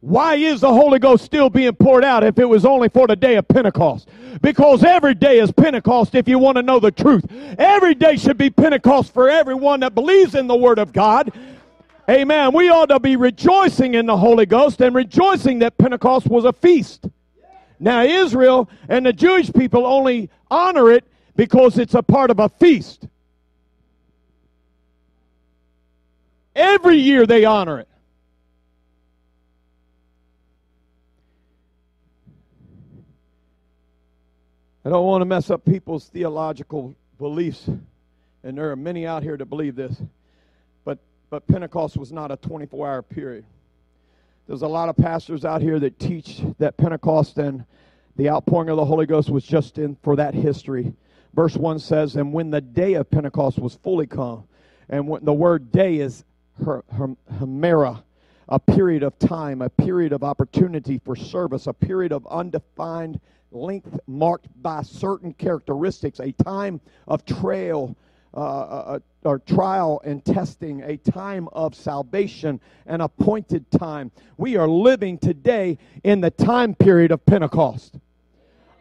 why 0.00 0.36
is 0.36 0.62
the 0.62 0.72
Holy 0.72 0.98
Ghost 0.98 1.24
still 1.24 1.50
being 1.50 1.74
poured 1.74 2.04
out 2.04 2.24
if 2.24 2.38
it 2.38 2.46
was 2.46 2.64
only 2.64 2.88
for 2.88 3.06
the 3.06 3.16
day 3.16 3.36
of 3.36 3.46
Pentecost? 3.48 4.08
Because 4.40 4.82
every 4.82 5.14
day 5.14 5.38
is 5.38 5.52
Pentecost 5.52 6.14
if 6.14 6.26
you 6.26 6.38
want 6.38 6.56
to 6.56 6.62
know 6.62 6.80
the 6.80 6.90
truth. 6.90 7.24
Every 7.58 7.94
day 7.94 8.16
should 8.16 8.38
be 8.38 8.48
Pentecost 8.48 9.12
for 9.12 9.28
everyone 9.28 9.80
that 9.80 9.94
believes 9.94 10.34
in 10.34 10.46
the 10.46 10.56
Word 10.56 10.78
of 10.78 10.94
God. 10.94 11.32
Amen. 12.10 12.52
We 12.52 12.68
ought 12.70 12.88
to 12.88 12.98
be 12.98 13.14
rejoicing 13.14 13.94
in 13.94 14.06
the 14.06 14.16
Holy 14.16 14.44
Ghost 14.44 14.80
and 14.80 14.96
rejoicing 14.96 15.60
that 15.60 15.78
Pentecost 15.78 16.26
was 16.26 16.44
a 16.44 16.52
feast. 16.52 17.06
Now, 17.78 18.02
Israel 18.02 18.68
and 18.88 19.06
the 19.06 19.12
Jewish 19.12 19.52
people 19.52 19.86
only 19.86 20.28
honor 20.50 20.90
it 20.90 21.04
because 21.36 21.78
it's 21.78 21.94
a 21.94 22.02
part 22.02 22.32
of 22.32 22.40
a 22.40 22.48
feast. 22.48 23.06
Every 26.56 26.96
year 26.96 27.26
they 27.26 27.44
honor 27.44 27.78
it. 27.78 27.88
I 34.84 34.88
don't 34.88 35.06
want 35.06 35.20
to 35.20 35.26
mess 35.26 35.48
up 35.48 35.64
people's 35.64 36.08
theological 36.08 36.92
beliefs, 37.18 37.68
and 38.42 38.58
there 38.58 38.72
are 38.72 38.76
many 38.76 39.06
out 39.06 39.22
here 39.22 39.36
that 39.36 39.44
believe 39.46 39.76
this. 39.76 40.02
But 41.30 41.46
Pentecost 41.46 41.96
was 41.96 42.12
not 42.12 42.30
a 42.30 42.36
24-hour 42.36 43.02
period. 43.02 43.44
There's 44.48 44.62
a 44.62 44.68
lot 44.68 44.88
of 44.88 44.96
pastors 44.96 45.44
out 45.44 45.62
here 45.62 45.78
that 45.78 45.98
teach 46.00 46.42
that 46.58 46.76
Pentecost 46.76 47.38
and 47.38 47.64
the 48.16 48.28
outpouring 48.28 48.68
of 48.68 48.76
the 48.76 48.84
Holy 48.84 49.06
Ghost 49.06 49.30
was 49.30 49.44
just 49.44 49.78
in 49.78 49.96
for 50.02 50.16
that 50.16 50.34
history. 50.34 50.92
Verse 51.34 51.56
1 51.56 51.78
says, 51.78 52.16
And 52.16 52.32
when 52.32 52.50
the 52.50 52.60
day 52.60 52.94
of 52.94 53.08
Pentecost 53.08 53.60
was 53.60 53.76
fully 53.76 54.08
come, 54.08 54.44
and 54.88 55.06
when 55.06 55.24
the 55.24 55.32
word 55.32 55.70
day 55.70 55.98
is 55.98 56.24
her, 56.64 56.82
her, 56.92 57.14
hemera, 57.38 58.02
a 58.48 58.58
period 58.58 59.04
of 59.04 59.16
time, 59.20 59.62
a 59.62 59.70
period 59.70 60.12
of 60.12 60.24
opportunity 60.24 60.98
for 60.98 61.14
service, 61.14 61.68
a 61.68 61.72
period 61.72 62.12
of 62.12 62.26
undefined 62.26 63.20
length 63.52 64.00
marked 64.08 64.48
by 64.60 64.82
certain 64.82 65.32
characteristics, 65.32 66.18
a 66.18 66.32
time 66.32 66.80
of 67.06 67.24
trail. 67.24 67.96
Uh, 68.32 68.38
uh, 68.38 68.42
uh, 68.42 68.98
or 69.24 69.40
trial 69.40 70.00
and 70.04 70.24
testing, 70.24 70.82
a 70.82 70.96
time 70.96 71.48
of 71.52 71.74
salvation, 71.74 72.60
an 72.86 73.00
appointed 73.00 73.68
time. 73.72 74.12
We 74.36 74.56
are 74.56 74.68
living 74.68 75.18
today 75.18 75.78
in 76.04 76.20
the 76.20 76.30
time 76.30 76.76
period 76.76 77.10
of 77.10 77.26
Pentecost. 77.26 77.98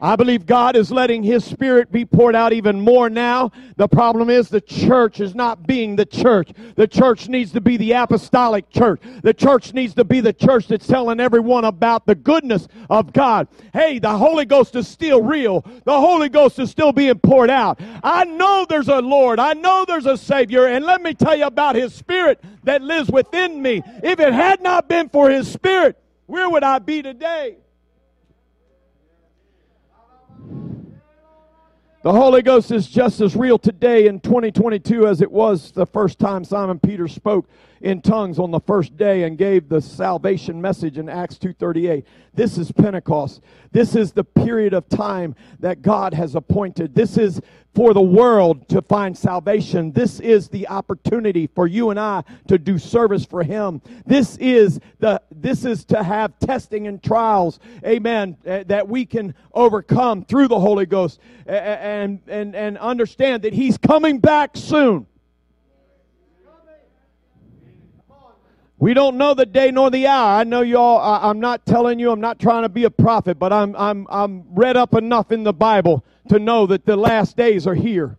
I 0.01 0.15
believe 0.15 0.45
God 0.45 0.77
is 0.77 0.91
letting 0.91 1.23
His 1.23 1.43
Spirit 1.43 1.91
be 1.91 2.05
poured 2.05 2.35
out 2.35 2.53
even 2.53 2.79
more 2.79 3.09
now. 3.09 3.51
The 3.75 3.87
problem 3.87 4.29
is 4.29 4.47
the 4.47 4.61
church 4.61 5.19
is 5.19 5.35
not 5.35 5.67
being 5.67 5.97
the 5.97 6.05
church. 6.05 6.51
The 6.75 6.87
church 6.87 7.27
needs 7.27 7.51
to 7.51 7.61
be 7.61 7.75
the 7.75 7.91
apostolic 7.91 8.69
church. 8.69 9.01
The 9.23 9.33
church 9.33 9.73
needs 9.73 9.93
to 9.95 10.05
be 10.05 10.21
the 10.21 10.31
church 10.31 10.67
that's 10.67 10.87
telling 10.87 11.19
everyone 11.19 11.65
about 11.65 12.05
the 12.05 12.15
goodness 12.15 12.67
of 12.89 13.11
God. 13.11 13.49
Hey, 13.73 13.99
the 13.99 14.15
Holy 14.15 14.45
Ghost 14.45 14.75
is 14.77 14.87
still 14.87 15.21
real. 15.21 15.65
The 15.83 15.99
Holy 15.99 16.29
Ghost 16.29 16.59
is 16.59 16.71
still 16.71 16.93
being 16.93 17.19
poured 17.19 17.49
out. 17.49 17.81
I 18.01 18.23
know 18.23 18.65
there's 18.69 18.87
a 18.87 19.01
Lord. 19.01 19.37
I 19.39 19.53
know 19.53 19.83
there's 19.85 20.05
a 20.05 20.17
Savior. 20.17 20.67
And 20.67 20.85
let 20.85 21.01
me 21.01 21.13
tell 21.13 21.35
you 21.35 21.45
about 21.45 21.75
His 21.75 21.93
Spirit 21.93 22.41
that 22.63 22.81
lives 22.81 23.11
within 23.11 23.61
me. 23.61 23.83
If 24.01 24.21
it 24.21 24.33
had 24.33 24.61
not 24.61 24.87
been 24.87 25.09
for 25.09 25.29
His 25.29 25.51
Spirit, 25.51 26.01
where 26.25 26.49
would 26.49 26.63
I 26.63 26.79
be 26.79 27.01
today? 27.01 27.57
The 32.01 32.13
Holy 32.13 32.41
Ghost 32.41 32.71
is 32.71 32.87
just 32.87 33.19
as 33.19 33.35
real 33.35 33.57
today 33.57 34.07
in 34.07 34.21
2022 34.21 35.05
as 35.05 35.19
it 35.19 35.29
was 35.29 35.73
the 35.73 35.85
first 35.85 36.17
time 36.17 36.45
Simon 36.45 36.79
Peter 36.79 37.09
spoke 37.09 37.49
in 37.81 38.01
tongues 38.01 38.39
on 38.39 38.51
the 38.51 38.61
first 38.61 38.95
day 38.95 39.23
and 39.23 39.37
gave 39.37 39.67
the 39.67 39.81
salvation 39.81 40.61
message 40.61 40.97
in 40.97 41.09
Acts 41.09 41.37
2:38. 41.37 42.05
This 42.33 42.57
is 42.57 42.71
Pentecost. 42.71 43.41
This 43.73 43.97
is 43.97 44.13
the 44.13 44.23
period 44.23 44.73
of 44.73 44.87
time 44.87 45.35
that 45.59 45.81
God 45.81 46.13
has 46.13 46.35
appointed. 46.35 46.95
This 46.95 47.17
is 47.17 47.41
for 47.79 47.93
the 47.93 48.01
world 48.01 48.67
to 48.67 48.81
find 48.81 49.17
salvation. 49.17 49.93
This 49.93 50.19
is 50.19 50.49
the 50.49 50.67
opportunity 50.67 51.47
for 51.47 51.65
you 51.65 51.91
and 51.91 51.97
I 51.97 52.25
to 52.49 52.57
do 52.57 52.77
service 52.77 53.23
for 53.23 53.41
him. 53.41 53.81
This 54.05 54.35
is 54.35 54.81
the 54.99 55.21
this 55.31 55.63
is 55.63 55.85
to 55.85 56.03
have 56.03 56.37
testing 56.39 56.87
and 56.87 57.01
trials, 57.01 57.57
amen, 57.85 58.35
eh, 58.43 58.63
that 58.67 58.89
we 58.89 59.05
can 59.05 59.33
overcome 59.53 60.25
through 60.25 60.49
the 60.49 60.59
Holy 60.59 60.85
Ghost 60.87 61.21
and 61.45 62.19
and 62.27 62.53
and 62.53 62.77
understand 62.79 63.43
that 63.43 63.53
he's 63.53 63.77
coming 63.77 64.19
back 64.19 64.57
soon. 64.57 65.07
We 68.77 68.93
don't 68.93 69.17
know 69.17 69.33
the 69.33 69.45
day 69.45 69.71
nor 69.71 69.89
the 69.89 70.07
hour. 70.07 70.39
I 70.39 70.43
know 70.43 70.61
y'all, 70.61 70.99
I, 70.99 71.29
am 71.29 71.39
not 71.39 71.65
telling 71.65 71.99
you, 71.99 72.11
I'm 72.11 72.21
not 72.21 72.39
trying 72.39 72.63
to 72.63 72.69
be 72.69 72.85
a 72.85 72.89
prophet, 72.89 73.37
but 73.37 73.51
I'm, 73.51 73.75
I'm, 73.75 74.07
I'm 74.09 74.45
read 74.51 74.77
up 74.77 74.93
enough 74.93 75.33
in 75.33 75.43
the 75.43 75.51
Bible 75.51 76.05
to 76.29 76.39
know 76.39 76.65
that 76.67 76.85
the 76.85 76.95
last 76.95 77.35
days 77.35 77.67
are 77.67 77.75
here. 77.75 78.17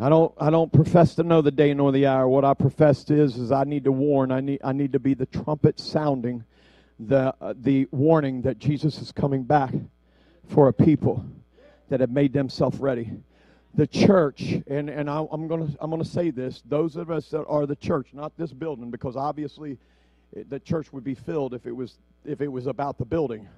I 0.00 0.08
don't 0.08 0.32
I 0.38 0.50
don't 0.50 0.72
profess 0.72 1.16
to 1.16 1.24
know 1.24 1.42
the 1.42 1.50
day 1.50 1.74
nor 1.74 1.90
the 1.90 2.06
hour. 2.06 2.28
What 2.28 2.44
I 2.44 2.54
profess 2.54 3.10
is 3.10 3.36
is 3.36 3.50
I 3.50 3.64
need 3.64 3.82
to 3.84 3.92
warn. 3.92 4.30
I 4.30 4.40
need 4.40 4.60
I 4.62 4.72
need 4.72 4.92
to 4.92 5.00
be 5.00 5.14
the 5.14 5.26
trumpet 5.26 5.80
sounding 5.80 6.44
the 7.00 7.34
uh, 7.40 7.54
the 7.60 7.88
warning 7.90 8.42
that 8.42 8.58
Jesus 8.58 9.00
is 9.00 9.10
coming 9.10 9.42
back 9.42 9.74
for 10.46 10.68
a 10.68 10.72
people 10.72 11.24
that 11.88 11.98
have 11.98 12.10
made 12.10 12.32
themselves 12.32 12.78
ready 12.78 13.10
the 13.74 13.86
church, 13.86 14.60
and, 14.66 14.88
and 14.88 15.08
I, 15.08 15.24
am 15.32 15.46
going 15.46 15.68
to 15.68 15.76
I'm 15.80 15.90
gonna 15.90 16.04
say 16.04 16.30
this 16.30 16.62
those 16.66 16.96
of 16.96 17.10
us 17.10 17.28
that 17.30 17.44
are 17.44 17.66
the 17.66 17.76
church, 17.76 18.08
not 18.12 18.36
this 18.36 18.52
building, 18.52 18.90
because 18.90 19.16
obviously 19.16 19.78
it, 20.32 20.50
the 20.50 20.58
church 20.58 20.92
would 20.92 21.04
be 21.04 21.14
filled 21.14 21.54
if 21.54 21.66
it 21.66 21.72
was 21.72 21.98
if 22.24 22.40
it 22.40 22.48
was 22.48 22.66
about 22.66 22.98
the 22.98 23.04
building. 23.04 23.48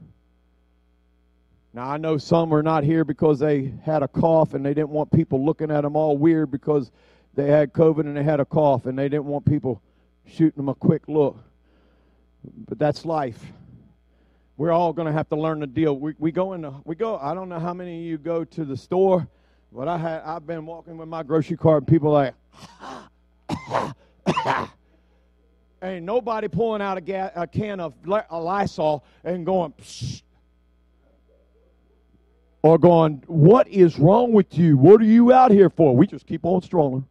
Now 1.73 1.89
I 1.89 1.97
know 1.97 2.19
some 2.19 2.53
are 2.53 2.63
not 2.63 2.85
here 2.85 3.05
because 3.05 3.39
they 3.39 3.73
had 3.85 4.03
a 4.03 4.09
cough 4.09 4.55
and 4.55 4.67
they 4.67 4.75
didn't 4.75 4.91
want 4.91 5.13
people 5.13 5.45
looking 5.45 5.71
at 5.71 5.83
them 5.83 5.97
all 5.97 6.17
weird 6.17 6.51
because 6.51 6.91
they 7.35 7.47
had 7.47 7.73
COVID 7.73 8.01
and 8.01 8.17
they 8.17 8.25
had 8.25 8.41
a 8.41 8.45
cough 8.45 8.87
and 8.87 8.99
they 8.99 9.09
didn't 9.09 9.27
want 9.27 9.47
people 9.47 9.81
shooting 10.27 10.57
them 10.57 10.69
a 10.69 10.75
quick 10.75 11.09
look. 11.09 11.39
But 12.67 12.79
that's 12.79 13.05
life. 13.05 13.41
We're 14.57 14.73
all 14.73 14.93
going 14.93 15.07
to 15.07 15.13
have 15.13 15.29
to 15.31 15.37
learn 15.37 15.61
to 15.61 15.67
deal. 15.67 15.97
We, 15.97 16.15
we 16.19 16.33
go 16.33 16.53
in. 16.55 16.63
The, 16.63 16.75
we 16.85 16.95
go. 16.95 17.19
I 17.19 17.35
don't 17.35 17.49
know 17.49 17.59
how 17.59 17.73
many 17.73 17.99
of 17.99 18.05
you 18.05 18.19
go 18.19 18.45
to 18.45 18.65
the 18.65 18.77
store 18.77 19.29
but 19.73 19.89
I 19.89 19.97
had 19.99 20.23
I've 20.23 20.47
been 20.47 20.67
walking 20.67 20.97
with 20.97 21.09
my 21.09 21.23
grocery 21.23 21.57
cart 21.57 21.83
and 21.83 21.89
people 21.89 22.11
like 22.13 22.35
ain't 25.83 26.05
nobody 26.05 26.49
pulling 26.49 26.83
out 26.83 26.99
a, 26.99 27.01
ga- 27.01 27.31
a 27.35 27.47
can 27.47 27.81
of 27.81 27.95
a 28.31 28.41
Lysol 28.41 29.05
and 29.25 29.47
going 29.47 29.73
Psst. 29.81 30.23
or 32.63 32.79
going, 32.79 33.23
"What 33.27 33.69
is 33.69 33.99
wrong 33.99 34.33
with 34.33 34.59
you? 34.59 34.77
What 34.77 35.01
are 35.01 35.05
you 35.05 35.33
out 35.33 35.51
here 35.51 35.71
for?" 35.71 35.97
We 35.97 36.07
just 36.07 36.27
keep 36.27 36.45
on 36.45 36.63
strolling. 36.63 37.07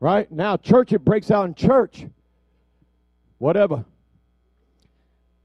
Right? 0.00 0.30
Now 0.30 0.56
church 0.56 0.92
it 0.92 1.04
breaks 1.04 1.30
out 1.30 1.46
in 1.46 1.54
church. 1.54 2.06
Whatever. 3.38 3.84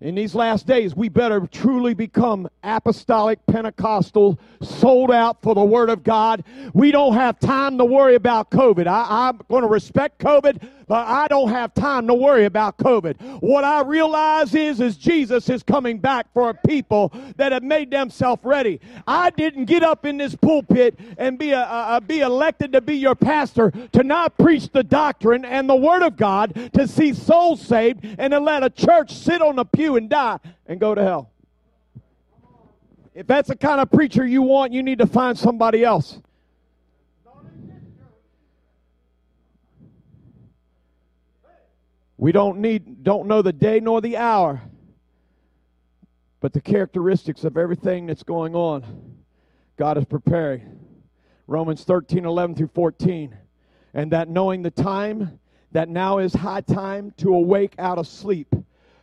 In 0.02 0.16
these 0.16 0.34
last 0.34 0.66
days, 0.66 0.96
we 0.96 1.10
better 1.10 1.46
truly 1.48 1.94
become 1.94 2.48
apostolic, 2.64 3.46
Pentecostal, 3.48 4.40
sold 4.62 5.12
out 5.12 5.42
for 5.42 5.54
the 5.54 5.64
Word 5.64 5.90
of 5.90 6.04
God. 6.04 6.46
We 6.74 6.92
don't 6.92 7.16
have 7.16 7.38
time 7.38 7.78
to 7.80 7.84
worry 7.84 8.16
about 8.16 8.50
COVID. 8.50 8.88
I, 8.88 9.28
am 9.28 9.42
going 9.50 9.64
to 9.64 9.68
respect 9.68 10.20
COVID, 10.20 10.66
but 10.90 11.08
I 11.08 11.28
don't 11.28 11.50
have 11.50 11.76
time 11.76 12.08
to 12.08 12.16
worry 12.16 12.46
about 12.46 12.78
COVID. 12.80 13.42
What 13.42 13.64
I 13.64 13.84
realize 13.84 14.56
is, 14.56 14.82
is 14.82 14.98
Jesus 14.98 15.48
is 15.48 15.62
coming 15.62 16.00
back 16.00 16.26
for 16.34 16.50
a 16.50 16.54
people 16.56 17.14
that 17.38 17.52
have 17.52 17.62
made 17.62 17.92
themselves 17.92 18.44
ready. 18.44 18.82
I 19.08 19.30
didn't 19.30 19.66
get 19.66 19.84
up 19.84 20.08
in 20.08 20.18
this 20.18 20.34
pulpit 20.34 21.00
and 21.20 21.38
be 21.38 21.52
a, 21.52 21.62
a, 21.62 22.02
be 22.02 22.22
elected 22.22 22.72
to 22.72 22.82
be 22.82 22.96
your 22.96 23.14
pastor 23.14 23.72
to 23.92 24.04
not 24.04 24.36
preach 24.40 24.72
the 24.72 24.82
doctrine 24.82 25.46
and 25.46 25.70
the 25.70 25.76
Word 25.76 26.02
of 26.02 26.18
God 26.18 26.72
to 26.74 26.88
see 26.88 27.14
souls 27.14 27.62
saved 27.62 28.04
and 28.18 28.32
to 28.32 28.40
let 28.40 28.64
a 28.64 28.70
church 28.72 29.14
sit 29.14 29.44
on 29.44 29.58
the 29.58 29.66
pew 29.66 29.96
and 29.96 30.10
die 30.10 30.40
and 30.66 30.80
go 30.80 30.96
to 30.96 31.04
hell. 31.04 31.30
If 33.14 33.28
that's 33.28 33.50
the 33.50 33.56
kind 33.56 33.80
of 33.80 33.92
preacher 33.92 34.26
you 34.26 34.42
want, 34.42 34.74
you 34.74 34.82
need 34.82 34.98
to 34.98 35.08
find 35.08 35.38
somebody 35.38 35.84
else. 35.84 36.20
We 42.20 42.34
don't 42.34 42.60
need 42.60 43.04
don't 43.04 43.28
know 43.28 43.42
the 43.42 43.54
day 43.54 43.80
nor 43.80 44.02
the 44.02 44.18
hour, 44.18 44.62
but 46.42 46.52
the 46.52 46.60
characteristics 46.60 47.46
of 47.46 47.56
everything 47.56 48.08
that's 48.08 48.24
going 48.24 48.56
on. 48.56 48.84
God 49.78 49.98
is 49.98 50.04
preparing. 50.04 50.78
Romans 51.48 51.86
13, 51.86 52.26
11 52.26 52.58
through 52.58 52.72
14. 52.76 53.36
And 53.94 54.12
that 54.12 54.28
knowing 54.28 54.62
the 54.62 54.70
time, 54.70 55.40
that 55.72 55.88
now 55.88 56.18
is 56.18 56.34
high 56.34 56.62
time 56.62 57.14
to 57.18 57.34
awake 57.34 57.74
out 57.80 57.98
of 57.98 58.06
sleep 58.06 58.54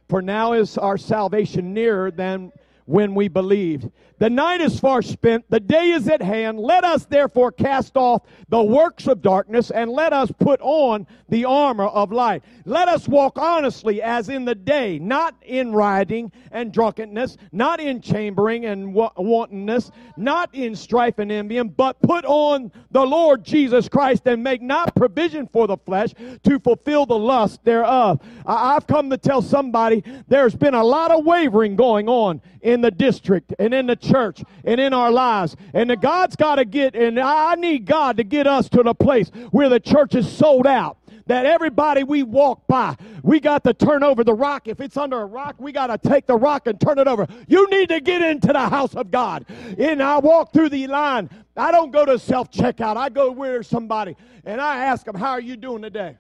for 0.09 0.23
now 0.23 0.53
is 0.53 0.79
our 0.79 0.97
salvation 0.97 1.75
nearer 1.75 2.11
than 2.11 2.53
when 2.87 3.15
we 3.15 3.29
believed. 3.29 3.91
The 4.19 4.31
night 4.31 4.63
is 4.63 4.81
far 4.81 5.03
spent, 5.03 5.45
the 5.51 5.61
day 5.61 5.91
is 5.91 6.09
at 6.09 6.23
hand. 6.23 6.59
Let 6.59 6.85
us 6.85 7.05
therefore 7.05 7.53
cast 7.53 7.97
off 7.97 8.23
the 8.49 8.63
works 8.63 9.07
of 9.07 9.21
darkness 9.21 9.71
and 9.71 9.91
let 9.91 10.15
us 10.15 10.33
put 10.39 10.59
on 10.63 11.07
the 11.29 11.45
armor 11.45 11.85
of 11.85 12.13
light. 12.13 12.43
Let 12.65 12.89
us 12.89 13.07
walk 13.07 13.39
honestly 13.39 14.01
as 14.01 14.31
in 14.31 14.47
the 14.47 14.55
day, 14.55 14.99
not 14.99 15.35
in 15.43 15.73
rioting 15.73 16.33
and 16.51 16.73
drunkenness, 16.73 17.37
not 17.53 17.79
in 17.79 18.01
chambering 18.01 18.65
and 18.65 18.95
wantonness, 18.95 19.91
not 20.17 20.55
in 20.55 20.75
strife 20.75 21.19
and 21.19 21.31
envy, 21.31 21.63
but 21.63 22.01
put 22.01 22.25
on 22.25 22.73
the 22.93 23.05
Lord 23.05 23.45
Jesus 23.45 23.89
Christ 23.89 24.27
and 24.27 24.43
make 24.43 24.63
not 24.63 24.95
provision 24.95 25.47
for 25.47 25.67
the 25.67 25.77
flesh 25.77 26.15
to 26.45 26.59
fulfill 26.61 27.05
the 27.05 27.19
lust 27.19 27.63
thereof. 27.65 28.21
I've 28.47 28.87
come 28.87 29.11
to 29.11 29.19
tell 29.19 29.43
somebody 29.43 30.03
there's 30.29 30.55
been 30.55 30.75
a 30.75 30.85
lot 30.85 31.11
of 31.11 31.27
wavering 31.27 31.77
going 31.77 32.09
on 32.09 32.41
in 32.63 32.76
the 32.81 32.91
district 32.91 33.55
and 33.59 33.75
in 33.75 33.87
the 33.87 33.97
church 33.97 34.43
and 34.65 34.81
in 34.81 34.93
our 34.93 35.11
lives. 35.11 35.57
And 35.75 35.91
the 35.91 35.97
God's 35.97 36.37
got 36.37 36.57
to 36.57 36.65
get, 36.65 36.95
and 36.95 37.19
I 37.19 37.55
need 37.55 37.87
God 37.87 38.17
to 38.19 38.25
get 38.25 38.47
us 38.47 38.69
to 38.71 38.83
the 38.83 38.95
place 38.95 39.31
where 39.51 39.69
the 39.69 39.81
church 39.81 40.15
is 40.15 40.31
sold 40.31 40.67
out 40.67 40.99
that 41.27 41.45
everybody 41.45 42.05
we 42.05 42.23
walk 42.23 42.67
by, 42.67 42.97
we 43.23 43.41
got 43.41 43.65
to 43.65 43.75
turn 43.75 44.03
over 44.03 44.25
the 44.25 44.35
rock. 44.35 44.69
If 44.69 44.81
it's 44.81 44.97
under 44.97 45.21
a 45.21 45.27
rock, 45.27 45.57
we 45.59 45.73
got 45.73 45.89
to 45.89 45.99
take 45.99 46.27
the 46.27 46.37
rock 46.37 46.67
and 46.67 46.81
turn 46.81 46.99
it 46.99 47.09
over. 47.09 47.27
You 47.49 47.69
need 47.71 47.89
to 47.89 48.01
get 48.01 48.23
into 48.23 48.49
the 48.49 48.69
house 48.69 48.95
of 48.95 49.11
God. 49.11 49.45
And 49.79 50.03
I 50.03 50.19
walk 50.19 50.53
through 50.53 50.71
the 50.71 50.87
line. 50.87 51.29
I 51.57 51.73
don't 51.73 51.91
go 51.91 52.05
to 52.05 52.19
self 52.19 52.51
checkout. 52.51 52.97
I 52.97 53.09
go 53.09 53.33
where 53.33 53.63
somebody 53.63 54.17
and 54.45 54.61
I 54.61 54.85
ask 54.85 55.05
them, 55.05 55.17
How 55.17 55.31
are 55.31 55.41
you 55.41 55.57
doing 55.57 55.83
today? 55.83 56.17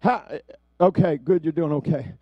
How, 0.00 0.24
okay, 0.80 1.18
good, 1.18 1.44
you're 1.44 1.52
doing 1.52 1.72
okay. 1.72 2.12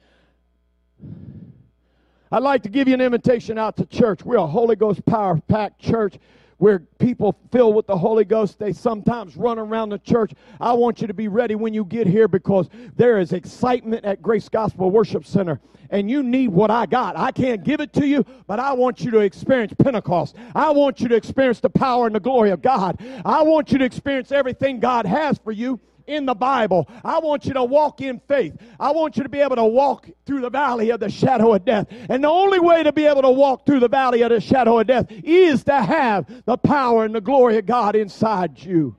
I'd 2.33 2.45
like 2.45 2.63
to 2.63 2.69
give 2.69 2.87
you 2.87 2.95
an 2.95 3.01
invitation 3.01 3.59
out 3.59 3.77
to 3.79 3.87
church. 3.87 4.25
We're 4.25 4.37
a 4.37 4.47
Holy 4.47 4.77
Ghost 4.77 5.05
power 5.05 5.41
packed 5.49 5.81
church 5.81 6.17
where 6.59 6.79
people 7.01 7.37
filled 7.51 7.75
with 7.75 7.89
the 7.89 7.97
Holy 7.97 8.25
Ghost, 8.25 8.59
they 8.59 8.73
sometimes 8.73 9.37
run 9.37 9.59
around 9.59 9.89
the 9.89 9.99
church. 9.99 10.33
I 10.61 10.75
want 10.75 11.01
you 11.01 11.09
to 11.09 11.15
be 11.15 11.27
ready 11.27 11.57
when 11.57 11.75
you 11.75 11.85
get 11.85 12.07
here 12.07 12.29
because 12.29 12.69
there 12.95 13.19
is 13.19 13.33
excitement 13.33 14.05
at 14.05 14.23
Grace 14.23 14.49
Gospel 14.49 14.91
Worship 14.91 15.25
Center, 15.25 15.59
and 15.89 16.09
you 16.09 16.23
need 16.23 16.49
what 16.49 16.71
I 16.71 16.87
got. 16.87 17.17
I 17.17 17.33
can't 17.33 17.65
give 17.65 17.81
it 17.81 17.93
to 17.95 18.07
you, 18.07 18.25
but 18.47 18.61
I 18.61 18.75
want 18.75 19.01
you 19.01 19.11
to 19.11 19.21
experience 19.21 19.73
Pentecost. 19.77 20.37
I 20.55 20.71
want 20.71 21.01
you 21.01 21.09
to 21.09 21.17
experience 21.17 21.59
the 21.59 21.71
power 21.71 22.07
and 22.07 22.15
the 22.15 22.21
glory 22.21 22.51
of 22.51 22.63
God. 22.63 23.01
I 23.25 23.43
want 23.43 23.73
you 23.73 23.79
to 23.79 23.85
experience 23.85 24.31
everything 24.31 24.79
God 24.79 25.07
has 25.07 25.39
for 25.39 25.51
you 25.51 25.81
in 26.07 26.27
the 26.27 26.35
Bible. 26.35 26.89
I 27.05 27.19
want 27.19 27.45
you 27.45 27.55
to 27.55 27.65
walk 27.65 28.01
in 28.01 28.21
faith. 28.29 28.57
I 28.79 28.91
want 28.91 29.17
you 29.17 29.23
to 29.23 29.29
be 29.29 29.41
able 29.41 29.57
to 29.57 29.65
walk 29.65 30.09
through 30.27 30.41
the 30.41 30.51
valley 30.51 30.91
of 30.91 31.01
the 31.01 31.11
shadow 31.11 31.55
of 31.55 31.65
death. 31.65 31.87
And 32.09 32.25
the 32.25 32.29
only 32.29 32.61
way 32.61 32.83
to 32.83 32.93
be 32.93 33.07
able 33.07 33.23
to 33.23 33.31
walk 33.31 33.67
through 33.67 33.81
the 33.81 33.89
valley 33.89 34.23
of 34.23 34.31
the 34.31 34.41
shadow 34.41 34.79
of 34.79 34.87
death 34.87 35.07
is 35.11 35.65
to 35.65 35.83
have 35.83 36.27
the 36.45 36.57
power 36.57 37.05
and 37.05 37.15
the 37.15 37.21
glory 37.21 37.59
of 37.59 37.67
God 37.67 37.97
inside 37.97 38.63
you. 38.63 38.97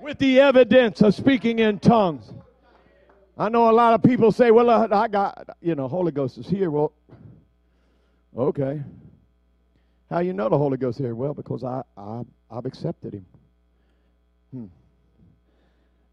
With 0.00 0.18
the 0.18 0.40
evidence 0.40 1.02
of 1.02 1.14
speaking 1.14 1.58
in 1.58 1.78
tongues. 1.78 2.32
I 3.36 3.48
know 3.48 3.70
a 3.70 3.72
lot 3.72 3.94
of 3.94 4.02
people 4.02 4.32
say, 4.32 4.50
well, 4.50 4.68
uh, 4.68 4.88
I 4.90 5.08
got, 5.08 5.56
you 5.60 5.74
know, 5.74 5.88
Holy 5.88 6.12
Ghost 6.12 6.36
is 6.38 6.46
here. 6.46 6.70
Well, 6.70 6.92
okay. 8.36 8.82
How 10.10 10.18
you 10.18 10.32
know 10.32 10.48
the 10.48 10.58
Holy 10.58 10.76
Ghost 10.76 10.98
is 11.00 11.06
here? 11.06 11.14
Well, 11.14 11.34
because 11.34 11.64
I, 11.64 11.82
I, 11.96 12.22
I've 12.50 12.66
accepted 12.66 13.14
him. 13.14 13.24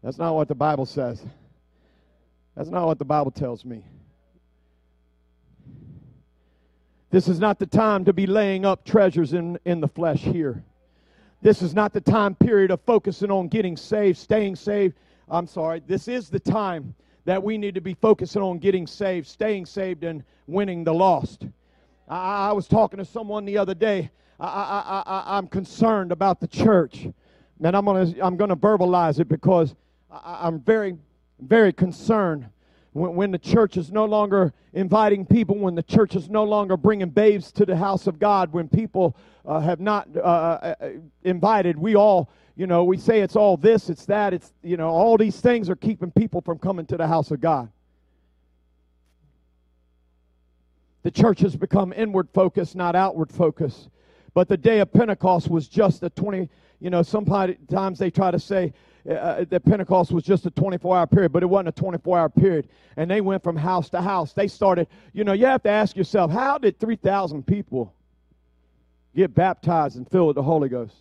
That's 0.02 0.18
not 0.18 0.34
what 0.34 0.48
the 0.48 0.54
Bible 0.54 0.86
says. 0.86 1.22
That's 2.56 2.70
not 2.70 2.86
what 2.86 2.98
the 2.98 3.04
Bible 3.04 3.30
tells 3.30 3.64
me. 3.64 3.84
This 7.10 7.28
is 7.28 7.40
not 7.40 7.58
the 7.58 7.66
time 7.66 8.04
to 8.04 8.12
be 8.12 8.26
laying 8.26 8.66
up 8.66 8.84
treasures 8.84 9.32
in, 9.32 9.58
in 9.64 9.80
the 9.80 9.88
flesh 9.88 10.20
here. 10.20 10.62
This 11.40 11.62
is 11.62 11.74
not 11.74 11.92
the 11.92 12.00
time 12.00 12.34
period 12.34 12.70
of 12.70 12.80
focusing 12.82 13.30
on 13.30 13.48
getting 13.48 13.76
saved, 13.76 14.18
staying 14.18 14.56
saved. 14.56 14.94
I'm 15.28 15.46
sorry. 15.46 15.82
This 15.86 16.08
is 16.08 16.28
the 16.28 16.40
time 16.40 16.94
that 17.24 17.42
we 17.42 17.58
need 17.58 17.74
to 17.74 17.80
be 17.80 17.94
focusing 17.94 18.42
on 18.42 18.58
getting 18.58 18.86
saved, 18.86 19.26
staying 19.26 19.66
saved, 19.66 20.04
and 20.04 20.24
winning 20.46 20.84
the 20.84 20.92
lost. 20.92 21.46
I, 22.08 22.48
I 22.48 22.52
was 22.52 22.66
talking 22.66 22.98
to 22.98 23.04
someone 23.04 23.44
the 23.44 23.58
other 23.58 23.74
day. 23.74 24.10
I, 24.40 24.46
I, 24.46 25.02
I, 25.06 25.38
I'm 25.38 25.46
concerned 25.46 26.12
about 26.12 26.40
the 26.40 26.48
church. 26.48 27.06
And 27.62 27.76
I'm 27.76 27.84
going 27.84 28.14
to 28.14 28.24
I'm 28.24 28.36
gonna 28.36 28.56
verbalize 28.56 29.18
it 29.18 29.28
because 29.28 29.74
I, 30.10 30.46
am 30.46 30.60
very, 30.60 30.96
very 31.40 31.72
concerned 31.72 32.46
when, 32.92 33.14
when, 33.14 33.30
the 33.30 33.38
church 33.38 33.76
is 33.76 33.92
no 33.92 34.04
longer 34.04 34.52
inviting 34.72 35.26
people, 35.26 35.56
when 35.58 35.74
the 35.74 35.82
church 35.82 36.16
is 36.16 36.30
no 36.30 36.44
longer 36.44 36.76
bringing 36.76 37.10
babes 37.10 37.52
to 37.52 37.66
the 37.66 37.76
house 37.76 38.06
of 38.06 38.18
God, 38.18 38.52
when 38.52 38.68
people 38.68 39.16
uh, 39.44 39.60
have 39.60 39.80
not 39.80 40.08
uh, 40.16 40.20
uh, 40.20 40.74
uh, 40.80 40.88
invited. 41.24 41.78
We 41.78 41.96
all, 41.96 42.30
you 42.56 42.66
know, 42.66 42.84
we 42.84 42.96
say 42.96 43.20
it's 43.20 43.36
all 43.36 43.56
this, 43.56 43.88
it's 43.88 44.06
that, 44.06 44.32
it's, 44.34 44.52
you 44.62 44.76
know, 44.76 44.88
all 44.88 45.16
these 45.16 45.40
things 45.40 45.70
are 45.70 45.76
keeping 45.76 46.10
people 46.10 46.40
from 46.40 46.58
coming 46.58 46.86
to 46.86 46.96
the 46.96 47.06
house 47.06 47.30
of 47.30 47.40
God. 47.40 47.70
The 51.02 51.10
church 51.10 51.40
has 51.40 51.56
become 51.56 51.92
inward 51.92 52.28
focused, 52.34 52.76
not 52.76 52.94
outward 52.96 53.32
focused. 53.32 53.88
But 54.34 54.48
the 54.48 54.56
day 54.56 54.80
of 54.80 54.92
Pentecost 54.92 55.48
was 55.48 55.68
just 55.68 56.02
a 56.02 56.10
20, 56.10 56.48
you 56.80 56.90
know, 56.90 57.02
sometimes 57.02 57.98
they 57.98 58.10
try 58.10 58.30
to 58.30 58.38
say, 58.38 58.72
uh, 59.08 59.12
uh, 59.12 59.44
that 59.48 59.64
Pentecost 59.64 60.12
was 60.12 60.22
just 60.22 60.44
a 60.44 60.50
24 60.50 60.98
hour 60.98 61.06
period, 61.06 61.32
but 61.32 61.42
it 61.42 61.46
wasn't 61.46 61.68
a 61.68 61.72
24 61.72 62.18
hour 62.18 62.28
period. 62.28 62.68
And 62.96 63.10
they 63.10 63.20
went 63.20 63.42
from 63.42 63.56
house 63.56 63.88
to 63.90 64.02
house. 64.02 64.32
They 64.32 64.48
started, 64.48 64.86
you 65.12 65.24
know, 65.24 65.32
you 65.32 65.46
have 65.46 65.62
to 65.62 65.70
ask 65.70 65.96
yourself, 65.96 66.30
how 66.30 66.58
did 66.58 66.78
3,000 66.78 67.46
people 67.46 67.94
get 69.16 69.34
baptized 69.34 69.96
and 69.96 70.08
filled 70.10 70.28
with 70.28 70.36
the 70.36 70.42
Holy 70.42 70.68
Ghost? 70.68 70.94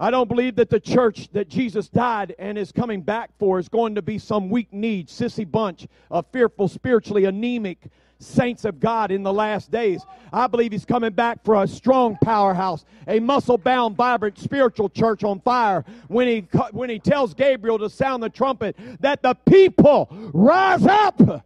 I 0.00 0.10
don't 0.10 0.28
believe 0.28 0.56
that 0.56 0.70
the 0.70 0.80
church 0.80 1.28
that 1.32 1.48
Jesus 1.48 1.88
died 1.88 2.34
and 2.38 2.58
is 2.58 2.72
coming 2.72 3.00
back 3.00 3.30
for 3.38 3.60
is 3.60 3.68
going 3.68 3.94
to 3.94 4.02
be 4.02 4.18
some 4.18 4.50
weak 4.50 4.72
need, 4.72 5.06
sissy 5.06 5.48
bunch 5.48 5.86
of 6.10 6.26
fearful, 6.32 6.66
spiritually 6.66 7.26
anemic 7.26 7.86
saints 8.18 8.64
of 8.64 8.80
God 8.80 9.10
in 9.10 9.22
the 9.22 9.32
last 9.32 9.70
days. 9.70 10.04
I 10.32 10.46
believe 10.46 10.72
He's 10.72 10.84
coming 10.84 11.12
back 11.12 11.44
for 11.44 11.62
a 11.62 11.66
strong 11.66 12.16
powerhouse, 12.22 12.84
a 13.06 13.20
muscle 13.20 13.58
bound, 13.58 13.96
vibrant 13.96 14.38
spiritual 14.38 14.88
church 14.88 15.24
on 15.24 15.40
fire 15.40 15.84
when 16.08 16.26
he, 16.26 16.40
when 16.72 16.90
he 16.90 16.98
tells 16.98 17.34
Gabriel 17.34 17.78
to 17.78 17.90
sound 17.90 18.22
the 18.22 18.30
trumpet 18.30 18.76
that 19.00 19.22
the 19.22 19.34
people 19.34 20.08
rise 20.32 20.86
up. 20.86 21.44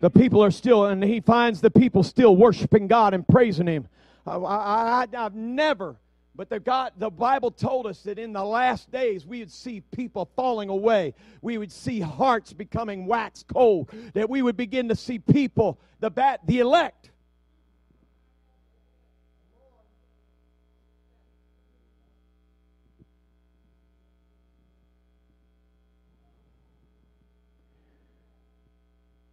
The 0.00 0.10
people 0.10 0.42
are 0.42 0.50
still, 0.50 0.86
and 0.86 1.04
he 1.04 1.20
finds 1.20 1.60
the 1.60 1.70
people 1.70 2.02
still 2.02 2.34
worshiping 2.34 2.86
God 2.86 3.12
and 3.12 3.26
praising 3.28 3.66
Him. 3.66 3.86
I, 4.26 4.36
I, 4.36 5.06
I've 5.16 5.34
never 5.34 5.96
but 6.40 6.48
the, 6.48 6.58
God, 6.58 6.92
the 6.96 7.10
Bible 7.10 7.50
told 7.50 7.86
us 7.86 8.00
that 8.04 8.18
in 8.18 8.32
the 8.32 8.42
last 8.42 8.90
days 8.90 9.26
we 9.26 9.40
would 9.40 9.50
see 9.50 9.82
people 9.94 10.24
falling 10.36 10.70
away. 10.70 11.12
We 11.42 11.58
would 11.58 11.70
see 11.70 12.00
hearts 12.00 12.54
becoming 12.54 13.04
wax 13.04 13.42
cold. 13.42 13.90
That 14.14 14.30
we 14.30 14.40
would 14.40 14.56
begin 14.56 14.88
to 14.88 14.96
see 14.96 15.18
people, 15.18 15.78
the, 15.98 16.08
bat, 16.08 16.40
the 16.46 16.60
elect, 16.60 17.10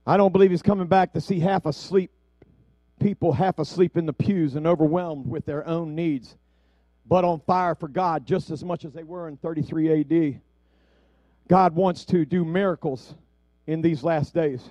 I 0.05 0.17
don't 0.17 0.33
believe 0.33 0.51
he's 0.51 0.61
coming 0.61 0.87
back 0.87 1.13
to 1.13 1.21
see 1.21 1.39
half 1.39 1.65
asleep 1.65 2.11
people 2.99 3.31
half 3.31 3.59
asleep 3.59 3.95
in 3.95 4.05
the 4.05 4.11
pews 4.11 4.55
and 4.55 4.67
overwhelmed 4.67 5.25
with 5.25 5.45
their 5.45 5.65
own 5.65 5.95
needs 5.95 6.35
but 7.07 7.23
on 7.23 7.39
fire 7.41 7.75
for 7.75 7.87
God 7.87 8.25
just 8.25 8.49
as 8.49 8.63
much 8.63 8.85
as 8.85 8.93
they 8.93 9.03
were 9.03 9.27
in 9.27 9.37
33 9.37 10.01
AD. 10.01 10.41
God 11.47 11.75
wants 11.75 12.05
to 12.05 12.25
do 12.25 12.43
miracles 12.43 13.13
in 13.65 13.81
these 13.81 14.03
last 14.03 14.33
days. 14.33 14.61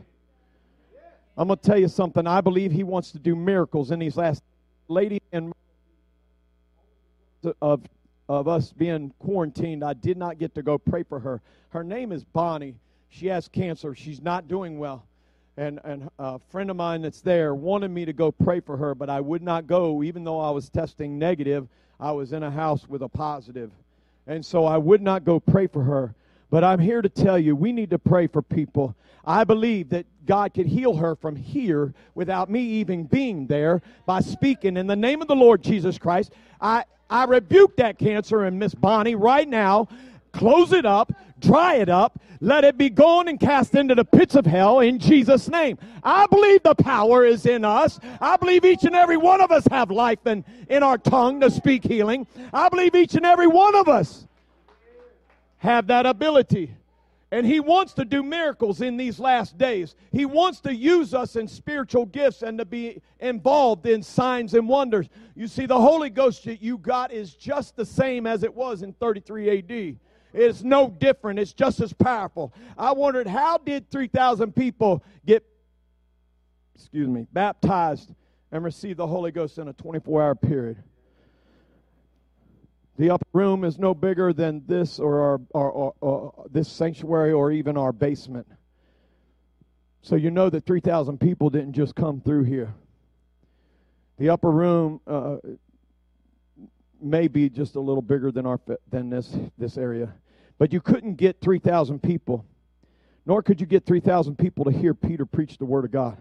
I'm 1.37 1.49
going 1.49 1.59
to 1.59 1.64
tell 1.64 1.78
you 1.78 1.89
something. 1.89 2.26
I 2.26 2.41
believe 2.41 2.72
He 2.72 2.82
wants 2.82 3.12
to 3.12 3.18
do 3.18 3.37
miracles 3.37 3.91
in 3.91 3.99
these 3.99 4.16
last 4.16 4.43
lady 4.89 5.20
and 5.32 5.53
of 7.61 7.82
of 8.28 8.49
us 8.49 8.72
being 8.72 9.12
quarantined. 9.18 9.84
I 9.84 9.95
did 9.95 10.16
not 10.16 10.39
get 10.39 10.55
to 10.57 10.62
go 10.62 10.78
pray 10.78 11.03
for 11.03 11.20
her. 11.20 11.41
Her 11.70 11.84
name 11.84 12.12
is 12.12 12.24
Bonnie. 12.24 12.76
She 13.09 13.26
has 13.28 13.49
cancer. 13.49 13.95
She's 13.95 14.20
not 14.20 14.49
doing 14.49 14.78
well. 14.78 15.07
And, 15.57 15.80
and 15.84 16.11
a 16.18 16.39
friend 16.51 16.70
of 16.70 16.76
mine 16.76 17.03
that's 17.03 17.22
there 17.22 17.55
wanted 17.55 17.91
me 17.91 18.05
to 18.05 18.12
go 18.12 18.30
pray 18.30 18.61
for 18.61 18.76
her, 18.76 18.95
but 18.95 19.09
I 19.09 19.20
would 19.20 19.43
not 19.43 19.66
go, 19.66 20.03
even 20.03 20.24
though 20.24 20.41
I 20.41 20.51
was 20.51 20.68
testing 20.68 21.18
negative. 21.18 21.68
I 21.99 22.12
was 22.12 22.32
in 22.32 22.42
a 22.42 22.51
house 22.51 22.88
with 22.88 23.03
a 23.03 23.09
positive. 23.09 23.70
And 24.26 24.44
so 24.44 24.64
I 24.64 24.76
would 24.76 25.03
not 25.03 25.24
go 25.24 25.40
pray 25.40 25.66
for 25.66 25.82
her. 25.82 26.14
But 26.51 26.64
I'm 26.64 26.78
here 26.78 27.03
to 27.03 27.09
tell 27.09 27.38
you, 27.38 27.57
we 27.57 27.72
need 27.72 27.90
to 27.90 27.99
pray 27.99 28.26
for 28.26 28.42
people. 28.42 28.94
I 29.24 29.44
believe 29.44 29.88
that 29.90 30.07
God 30.26 30.55
could 30.55 30.66
heal 30.66 30.94
her 30.94 31.16
from 31.16 31.34
here 31.34 31.92
without 32.14 32.51
me 32.51 32.61
even 32.61 33.05
being 33.05 33.47
there 33.47 33.82
by 34.05 34.20
speaking 34.20 34.76
in 34.76 34.86
the 34.86 34.97
name 34.97 35.22
of 35.22 35.28
the 35.28 35.34
Lord 35.34 35.62
Jesus 35.62 35.99
Christ. 35.99 36.32
I, 36.61 36.84
I 37.11 37.24
rebuke 37.24 37.76
that 37.76 37.99
cancer 37.99 38.44
in 38.47 38.59
Miss 38.59 38.74
Bonnie 38.74 39.14
right 39.14 39.49
now. 39.49 39.88
Close 40.37 40.72
it 40.72 40.84
up, 40.84 41.12
dry 41.41 41.76
it 41.76 41.89
up, 41.89 42.20
let 42.41 42.62
it 42.62 42.76
be 42.76 42.91
gone 42.91 43.26
and 43.26 43.41
cast 43.41 43.74
into 43.74 43.95
the 43.95 44.05
pits 44.05 44.34
of 44.34 44.45
hell 44.45 44.80
in 44.80 44.99
Jesus' 44.99 45.49
name. 45.49 45.78
I 46.05 46.26
believe 46.26 46.62
the 46.62 46.74
power 46.74 47.24
is 47.24 47.47
in 47.47 47.64
us. 47.64 47.99
I 48.20 48.37
believe 48.37 48.66
each 48.66 48.84
and 48.84 48.95
every 48.95 49.16
one 49.16 49.41
of 49.41 49.51
us 49.51 49.66
have 49.70 49.91
life 49.91 50.26
in, 50.26 50.45
in 50.68 50.82
our 50.82 50.99
tongue 50.99 51.41
to 51.41 51.51
speak 51.51 51.84
healing. 51.84 52.26
I 52.53 52.68
believe 52.68 52.95
each 52.95 53.14
and 53.14 53.24
every 53.24 53.47
one 53.47 53.74
of 53.74 53.89
us 53.89 54.26
have 55.57 55.87
that 55.87 56.05
ability. 56.05 56.74
And 57.32 57.47
he 57.47 57.59
wants 57.59 57.95
to 57.95 58.05
do 58.05 58.22
miracles 58.22 58.82
in 58.82 58.99
these 58.99 59.18
last 59.18 59.57
days. 59.57 59.97
He 60.12 60.26
wants 60.26 60.61
to 60.61 60.74
use 60.74 61.12
us 61.12 61.34
in 61.37 61.49
spiritual 61.49 62.07
gifts 62.07 62.43
and 62.43 62.59
to 62.59 62.64
be 62.64 63.01
involved 63.20 63.87
in 63.87 64.03
signs 64.03 64.53
and 64.53 64.68
wonders. 64.68 65.09
You 65.34 65.49
see, 65.49 65.64
the 65.64 65.80
Holy 65.80 66.11
Ghost 66.11 66.45
that 66.45 66.62
you 66.62 66.78
got 66.78 67.11
is 67.11 67.34
just 67.34 67.74
the 67.74 67.87
same 67.87 68.26
as 68.26 68.43
it 68.43 68.55
was 68.55 68.82
in 68.82 68.93
33 68.93 69.59
AD. 69.59 69.97
It's 70.37 70.62
no 70.62 70.91
different. 70.91 71.39
It's 71.39 71.55
just 71.55 71.80
as 71.80 71.93
powerful. 71.95 72.53
I 72.76 72.93
wondered 72.93 73.26
how 73.26 73.57
did 73.57 73.91
3,000 73.91 74.55
people 74.55 75.03
get, 75.24 75.45
excuse 76.74 77.09
me, 77.09 77.26
baptized 77.32 78.12
and 78.53 78.62
receive 78.62 78.99
the 78.99 79.07
Holy 79.07 79.30
Ghost 79.30 79.57
in 79.57 79.68
a 79.68 79.72
24 79.72 80.22
hour 80.22 80.34
period? 80.34 80.76
The 82.99 83.11
upper 83.11 83.26
room 83.32 83.64
is 83.64 83.78
no 83.78 83.95
bigger 83.95 84.32
than 84.32 84.62
this 84.66 84.99
or 84.99 85.41
our 85.55 85.93
this 86.51 86.68
sanctuary 86.68 87.32
or 87.32 87.51
even 87.51 87.76
our 87.76 87.93
basement. 87.93 88.47
So 90.03 90.16
you 90.16 90.30
know 90.30 90.49
that 90.51 90.64
3,000 90.64 91.18
people 91.18 91.51
didn't 91.51 91.72
just 91.72 91.95
come 91.95 92.20
through 92.20 92.45
here. 92.45 92.72
The 94.18 94.30
upper 94.30 94.51
room 94.51 95.01
uh, 95.07 95.37
may 97.01 97.28
be 97.28 97.51
just 97.51 97.74
a 97.74 97.80
little 97.80 98.03
bigger 98.03 98.30
than 98.30 98.47
our 98.47 98.61
than 98.91 99.11
this 99.11 99.37
this 99.59 99.76
area, 99.76 100.14
but 100.59 100.72
you 100.72 100.80
couldn't 100.80 101.14
get 101.16 101.40
3,000 101.40 102.02
people, 102.02 102.44
nor 103.24 103.42
could 103.42 103.61
you 103.61 103.66
get 103.66 103.84
3,000 103.86 104.36
people 104.36 104.64
to 104.64 104.70
hear 104.70 104.94
Peter 104.94 105.26
preach 105.26 105.59
the 105.59 105.64
word 105.64 105.84
of 105.84 105.90
God. 105.90 106.16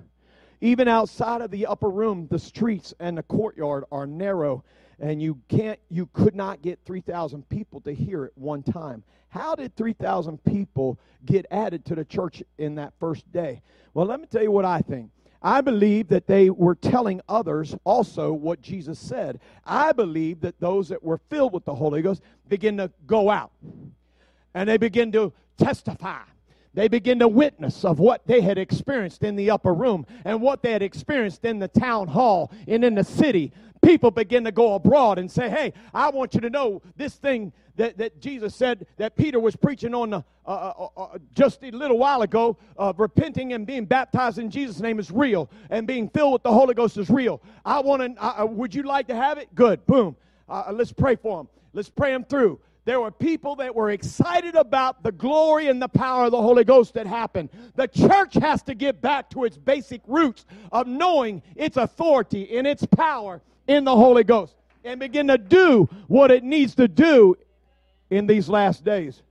Even 0.62 0.88
outside 0.88 1.42
of 1.42 1.52
the 1.52 1.66
upper 1.66 1.90
room, 1.90 2.28
the 2.32 2.40
streets 2.40 2.94
and 3.00 3.18
the 3.18 3.24
courtyard 3.24 3.84
are 3.92 4.08
narrow 4.08 4.64
and 5.00 5.22
you 5.22 5.40
can't 5.50 5.80
you 5.90 6.08
could 6.14 6.36
not 6.36 6.62
get 6.62 6.80
3000 6.86 7.48
people 7.50 7.82
to 7.82 7.94
hear 7.94 8.26
it 8.26 8.32
one 8.36 8.64
time 8.64 9.04
how 9.30 9.56
did 9.56 9.76
3000 9.76 10.44
people 10.44 11.00
get 11.26 11.46
added 11.52 11.86
to 11.86 11.96
the 11.96 12.06
church 12.06 12.42
in 12.58 12.76
that 12.76 12.94
first 13.00 13.30
day 13.32 13.62
well 13.94 14.06
let 14.06 14.20
me 14.20 14.28
tell 14.28 14.44
you 14.44 14.52
what 14.52 14.66
i 14.66 14.80
think 14.80 15.10
I 15.42 15.62
believe 15.62 16.08
that 16.08 16.26
they 16.26 16.50
were 16.50 16.74
telling 16.74 17.22
others 17.30 17.76
also 17.84 18.34
what 18.34 18.64
Jesus 18.64 18.98
said. 18.98 19.40
I 19.64 19.92
believe 19.92 20.42
that 20.42 20.60
those 20.60 20.90
that 20.90 21.04
were 21.04 21.20
filled 21.30 21.54
with 21.54 21.66
the 21.66 21.76
Holy 21.76 22.02
Ghost 22.02 22.24
begin 22.50 22.78
to 22.78 22.90
go 23.06 23.30
out 23.30 23.52
and 24.56 24.68
they 24.68 24.78
begin 24.78 25.12
to 25.12 25.32
testify. 25.58 26.22
They 26.74 26.88
begin 26.88 27.20
to 27.20 27.28
witness 27.28 27.86
of 27.86 28.00
what 28.00 28.26
they 28.26 28.42
had 28.42 28.58
experienced 28.58 29.24
in 29.24 29.36
the 29.36 29.52
upper 29.52 29.74
room 29.74 30.06
and 30.26 30.42
what 30.42 30.64
they 30.64 30.72
had 30.72 30.82
experienced 30.82 31.46
in 31.46 31.60
the 31.60 31.68
town 31.68 32.08
hall 32.08 32.52
and 32.68 32.84
in 32.84 32.96
the 32.96 33.04
city 33.04 33.54
people 33.86 34.10
begin 34.12 34.44
to 34.44 34.52
go 34.52 34.74
abroad 34.74 35.20
and 35.20 35.30
say, 35.30 35.50
Hey, 35.50 35.74
I 35.94 36.10
want 36.10 36.34
you 36.34 36.42
to 36.42 36.50
know 36.50 36.82
this 36.96 37.16
thing 37.16 37.54
that, 37.76 37.98
that 37.98 38.20
Jesus 38.20 38.56
said 38.56 38.88
that 38.98 39.16
Peter 39.16 39.40
was 39.40 39.56
preaching 39.56 39.94
on 39.94 40.10
the, 40.10 40.24
uh, 40.46 40.50
uh, 40.50 40.88
uh, 40.98 41.02
uh 41.04 41.18
just 41.34 41.64
a 41.64 41.70
little 41.72 41.98
while 41.98 42.24
ago 42.24 42.58
of 42.78 43.00
repenting 43.00 43.54
and 43.54 43.68
being 43.68 43.86
baptized 43.86 44.40
in 44.40 44.50
Jesus' 44.50 44.80
name 44.80 44.98
is 44.98 45.12
real, 45.12 45.50
and 45.70 45.86
being 45.86 46.10
filled 46.10 46.34
with 46.34 46.44
the 46.44 46.52
Holy 46.52 46.74
Ghost 46.74 46.98
is 46.98 47.10
real. 47.10 47.42
I 47.64 47.80
want 47.82 48.16
to, 48.16 48.24
uh, 48.24 48.46
would 48.46 48.74
you 48.74 48.84
like 48.84 49.08
to 49.08 49.16
have 49.16 49.38
it? 49.38 49.54
Good. 49.54 49.86
Boom. 49.86 50.16
Uh, 50.48 50.72
let's 50.74 50.94
pray 50.94 51.16
for 51.16 51.38
them. 51.38 51.50
Let's 51.74 51.90
pray 51.90 52.12
them 52.12 52.24
through 52.24 52.60
there 52.86 53.02
were 53.02 53.12
people 53.12 53.56
that 53.58 53.74
were 53.74 53.90
excited 53.90 54.56
about 54.56 55.02
the 55.02 55.12
glory 55.12 55.68
and 55.68 55.82
the 55.82 55.88
power 55.88 56.26
of 56.26 56.32
the 56.32 56.42
Holy 56.42 56.64
Ghost 56.64 56.94
that 56.94 57.08
happened. 57.08 57.50
The 57.76 57.88
church 57.88 58.36
has 58.36 58.62
to 58.64 58.76
get 58.76 59.02
back 59.02 59.30
to 59.32 59.44
its 59.44 59.58
basic 59.58 60.02
roots 60.08 60.46
of 60.72 60.86
knowing 60.86 61.42
its 61.56 61.78
authority 61.78 62.58
and 62.58 62.68
its 62.68 62.86
power 62.86 63.42
in 63.68 63.84
the 63.84 63.96
Holy 63.96 64.24
Ghost 64.24 64.56
and 64.84 65.00
begin 65.00 65.28
to 65.28 65.40
do 65.40 65.90
what 66.08 66.30
it 66.30 66.44
needs 66.44 66.76
to 66.76 66.88
do 66.88 67.36
in 68.12 68.28
these 68.28 68.48
last 68.48 68.86
days. 68.86 69.24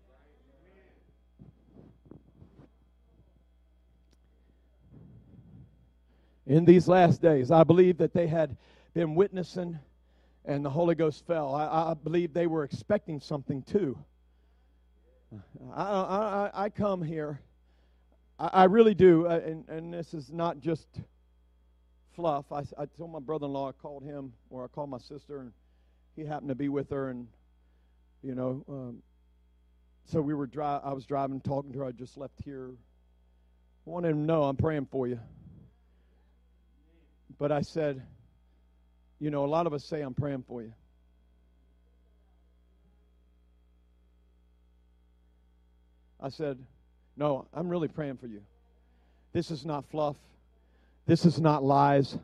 In 6.47 6.65
these 6.65 6.89
last 6.89 7.23
days, 7.23 7.53
I 7.53 7.63
believe 7.63 7.99
that 7.99 8.13
they 8.13 8.27
had 8.27 8.57
been 8.93 9.15
witnessing 9.15 9.79
and 10.45 10.65
the 10.65 10.71
Holy 10.71 10.95
Ghost 10.95 11.27
fell. 11.27 11.55
I, 11.55 11.91
I 11.91 11.95
believe 11.95 12.33
they 12.33 12.47
were 12.47 12.65
expecting 12.65 13.21
something 13.21 13.63
too. 13.63 13.99
I, 15.75 15.83
I, 15.83 16.51
I 16.55 16.69
come 16.69 17.03
here, 17.03 17.41
I, 18.39 18.51
I 18.53 18.65
really 18.65 18.95
do, 18.95 19.27
uh, 19.27 19.41
and, 19.45 19.69
and 19.69 19.93
this 19.93 20.15
is 20.15 20.31
not 20.31 20.61
just 20.61 20.87
fluff. 22.15 22.53
I, 22.53 22.63
I 22.79 22.87
told 22.97 23.11
my 23.11 23.19
brother-in-law 23.19 23.71
I 23.71 23.73
called 23.73 24.05
him, 24.05 24.33
or 24.51 24.65
I 24.65 24.69
called 24.69 24.91
my 24.91 24.99
sister, 24.99 25.41
and 25.41 25.53
he 26.15 26.25
happened 26.25 26.51
to 26.51 26.55
be 26.55 26.69
with 26.69 26.91
her, 26.91 27.11
and 27.11 27.27
you 28.23 28.35
know, 28.35 28.65
um, 28.69 29.03
so 30.05 30.21
we 30.21 30.35
were 30.35 30.47
dri- 30.47 30.65
I 30.65 30.93
was 30.93 31.05
driving, 31.05 31.41
talking 31.41 31.73
to 31.73 31.81
her. 31.81 31.85
I 31.87 31.93
just 31.93 32.17
left 32.17 32.41
here. 32.45 32.71
I 33.87 33.91
wanted 33.91 34.11
him 34.11 34.21
to 34.21 34.27
know 34.27 34.45
I'm 34.45 34.57
praying 34.57 34.87
for 34.91 35.07
you. 35.07 35.19
But 37.39 37.51
I 37.51 37.63
said, 37.63 38.03
you 39.19 39.31
know, 39.31 39.45
a 39.45 39.47
lot 39.47 39.67
of 39.67 39.73
us 39.73 39.85
say 39.85 40.01
I'm 40.01 40.15
praying 40.15 40.45
for 40.47 40.63
you. 40.63 40.73
I 46.21 46.31
said, 46.31 46.59
no, 47.17 47.47
I'm 47.53 47.69
really 47.69 47.89
praying 47.89 48.17
for 48.17 48.27
you. 48.27 48.41
This 49.33 49.51
is 49.51 49.67
not 49.67 49.85
fluff. 49.91 50.17
This 51.07 51.27
is 51.27 51.41
not 51.41 51.63
lies. 51.63 52.17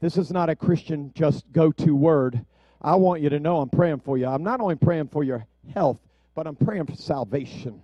This 0.00 0.16
is 0.16 0.30
not 0.30 0.48
a 0.48 0.56
Christian 0.56 1.12
just 1.14 1.50
go 1.52 1.72
to 1.72 1.94
word. 1.94 2.44
I 2.80 2.94
want 2.94 3.20
you 3.20 3.28
to 3.28 3.40
know 3.40 3.60
I'm 3.60 3.68
praying 3.68 4.00
for 4.00 4.16
you. 4.16 4.26
I'm 4.26 4.42
not 4.42 4.60
only 4.60 4.76
praying 4.76 5.08
for 5.08 5.24
your 5.24 5.46
health, 5.74 5.98
but 6.34 6.46
I'm 6.46 6.56
praying 6.56 6.86
for 6.86 6.94
salvation. 6.94 7.82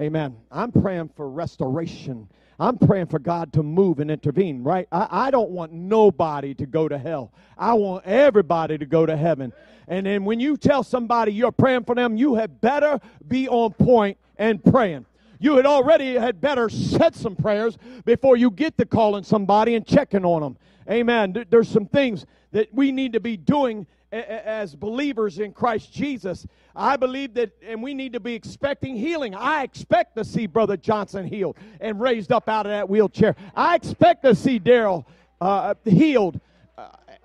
Amen. 0.00 0.36
I'm 0.50 0.72
praying 0.72 1.10
for 1.16 1.28
restoration. 1.28 2.28
I'm 2.58 2.78
praying 2.78 3.06
for 3.06 3.18
God 3.18 3.52
to 3.54 3.62
move 3.62 3.98
and 3.98 4.10
intervene, 4.10 4.62
right? 4.62 4.86
I, 4.92 5.08
I 5.10 5.30
don't 5.30 5.50
want 5.50 5.72
nobody 5.72 6.54
to 6.54 6.66
go 6.66 6.88
to 6.88 6.98
hell. 6.98 7.32
I 7.58 7.74
want 7.74 8.04
everybody 8.04 8.78
to 8.78 8.86
go 8.86 9.06
to 9.06 9.16
heaven. 9.16 9.52
And 9.88 10.06
then 10.06 10.24
when 10.24 10.40
you 10.40 10.56
tell 10.56 10.82
somebody 10.82 11.32
you're 11.32 11.52
praying 11.52 11.84
for 11.84 11.94
them, 11.94 12.16
you 12.16 12.36
had 12.36 12.60
better 12.60 13.00
be 13.26 13.48
on 13.48 13.72
point 13.72 14.18
and 14.36 14.62
praying 14.62 15.06
you 15.44 15.56
had 15.56 15.66
already 15.66 16.14
had 16.14 16.40
better 16.40 16.70
said 16.70 17.14
some 17.14 17.36
prayers 17.36 17.76
before 18.06 18.36
you 18.36 18.50
get 18.50 18.78
to 18.78 18.86
calling 18.86 19.22
somebody 19.22 19.74
and 19.74 19.86
checking 19.86 20.24
on 20.24 20.40
them. 20.40 20.56
Amen. 20.90 21.44
There's 21.50 21.68
some 21.68 21.86
things 21.86 22.24
that 22.52 22.72
we 22.72 22.92
need 22.92 23.12
to 23.12 23.20
be 23.20 23.36
doing 23.36 23.86
as 24.10 24.74
believers 24.74 25.38
in 25.40 25.52
Christ 25.52 25.92
Jesus. 25.92 26.46
I 26.76 26.96
believe 26.96 27.34
that, 27.34 27.52
and 27.62 27.82
we 27.82 27.94
need 27.94 28.12
to 28.14 28.20
be 28.20 28.34
expecting 28.34 28.96
healing. 28.96 29.34
I 29.34 29.62
expect 29.62 30.16
to 30.16 30.24
see 30.24 30.46
Brother 30.46 30.76
Johnson 30.76 31.26
healed 31.26 31.56
and 31.80 32.00
raised 32.00 32.32
up 32.32 32.48
out 32.48 32.66
of 32.66 32.70
that 32.70 32.88
wheelchair. 32.88 33.36
I 33.54 33.76
expect 33.76 34.24
to 34.24 34.34
see 34.34 34.58
Daryl 34.58 35.04
uh, 35.40 35.74
healed 35.84 36.40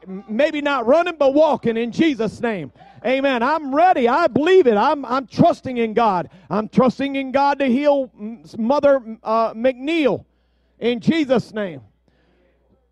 maybe 0.08 0.62
not 0.62 0.86
running, 0.88 1.16
but 1.18 1.34
walking 1.34 1.78
in 1.78 1.92
Jesus' 1.92 2.42
name. 2.42 2.72
Amen. 3.06 3.44
I'm 3.44 3.74
ready. 3.74 4.08
I 4.08 4.28
believe 4.28 4.68
it. 4.68 4.76
I'm, 4.76 5.06
I'm 5.06 5.28
trusting 5.28 5.78
in 5.78 5.94
God. 5.94 6.30
I'm 6.50 6.68
trusting 6.68 7.16
in 7.16 7.32
God 7.32 7.60
to 7.60 7.66
heal 7.66 8.12
Mother 8.58 9.02
uh, 9.24 9.54
McNeil. 9.54 10.26
In 10.80 11.00
Jesus' 11.00 11.54
name. 11.54 11.82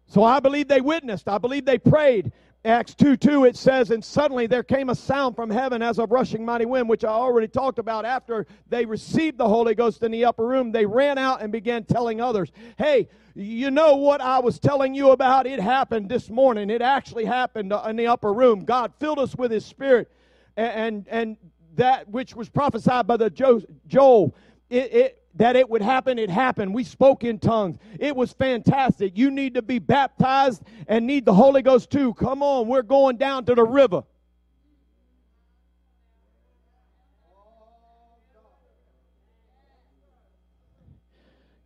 So 0.08 0.24
I 0.24 0.40
believe 0.40 0.68
they 0.68 0.82
witnessed. 0.82 1.28
I 1.28 1.38
believe 1.38 1.66
they 1.66 1.78
prayed. 1.78 2.32
Acts 2.68 2.94
2 2.96 3.16
2, 3.16 3.46
it 3.46 3.56
says, 3.56 3.92
And 3.92 4.04
suddenly 4.04 4.46
there 4.46 4.64
came 4.64 4.90
a 4.90 4.96
sound 4.96 5.36
from 5.36 5.50
heaven 5.50 5.82
as 5.82 6.00
of 6.00 6.12
rushing 6.12 6.44
mighty 6.44 6.66
wind, 6.66 6.90
which 6.90 7.06
I 7.06 7.10
already 7.10 7.48
talked 7.48 7.80
about. 7.80 8.04
After 8.04 8.46
they 8.68 8.86
received 8.86 9.38
the 9.38 9.48
Holy 9.48 9.74
Ghost 9.74 10.04
in 10.04 10.12
the 10.12 10.26
upper 10.26 10.46
room, 10.46 10.72
they 10.72 10.86
ran 10.86 11.18
out 11.18 11.42
and 11.42 11.52
began 11.52 11.86
telling 11.86 12.20
others, 12.20 12.52
Hey, 12.78 13.08
you 13.36 13.72
know 13.72 13.96
what 13.96 14.20
I 14.20 14.40
was 14.40 14.60
telling 14.60 14.94
you 14.94 15.12
about? 15.12 15.48
It 15.48 15.60
happened 15.60 16.10
this 16.10 16.30
morning. 16.30 16.70
It 16.70 16.82
actually 16.82 17.26
happened 17.26 17.72
uh, 17.72 17.86
in 17.88 17.96
the 17.96 18.08
upper 18.08 18.34
room. 18.34 18.66
God 18.66 18.92
filled 19.00 19.20
us 19.20 19.36
with 19.36 19.52
His 19.52 19.66
Spirit, 19.66 20.12
and, 20.58 21.08
and, 21.08 21.08
and 21.08 21.38
that 21.76 22.10
which 22.10 22.36
was 22.36 22.50
prophesied 22.50 23.08
by 23.08 23.16
the 23.16 23.30
Joel, 23.30 24.36
it, 24.70 24.94
it 24.94 25.24
that 25.38 25.56
it 25.56 25.70
would 25.70 25.82
happen, 25.82 26.18
it 26.20 26.30
happened. 26.30 26.74
We 26.74 26.84
spoke 26.84 27.24
in 27.24 27.40
tongues. 27.40 27.78
It 28.00 28.16
was 28.16 28.34
fantastic. 28.34 29.18
You 29.18 29.32
need 29.32 29.54
to 29.54 29.62
be 29.62 29.80
baptized 29.80 30.64
and 30.88 31.06
need 31.06 31.26
the 31.26 31.34
Holy 31.34 31.62
Ghost 31.62 31.92
too. 31.92 32.14
Come 32.16 32.42
on, 32.42 32.68
we're 32.68 32.82
going 32.82 33.18
down 33.18 33.46
to 33.46 33.56
the 33.56 33.64
river. 33.64 34.04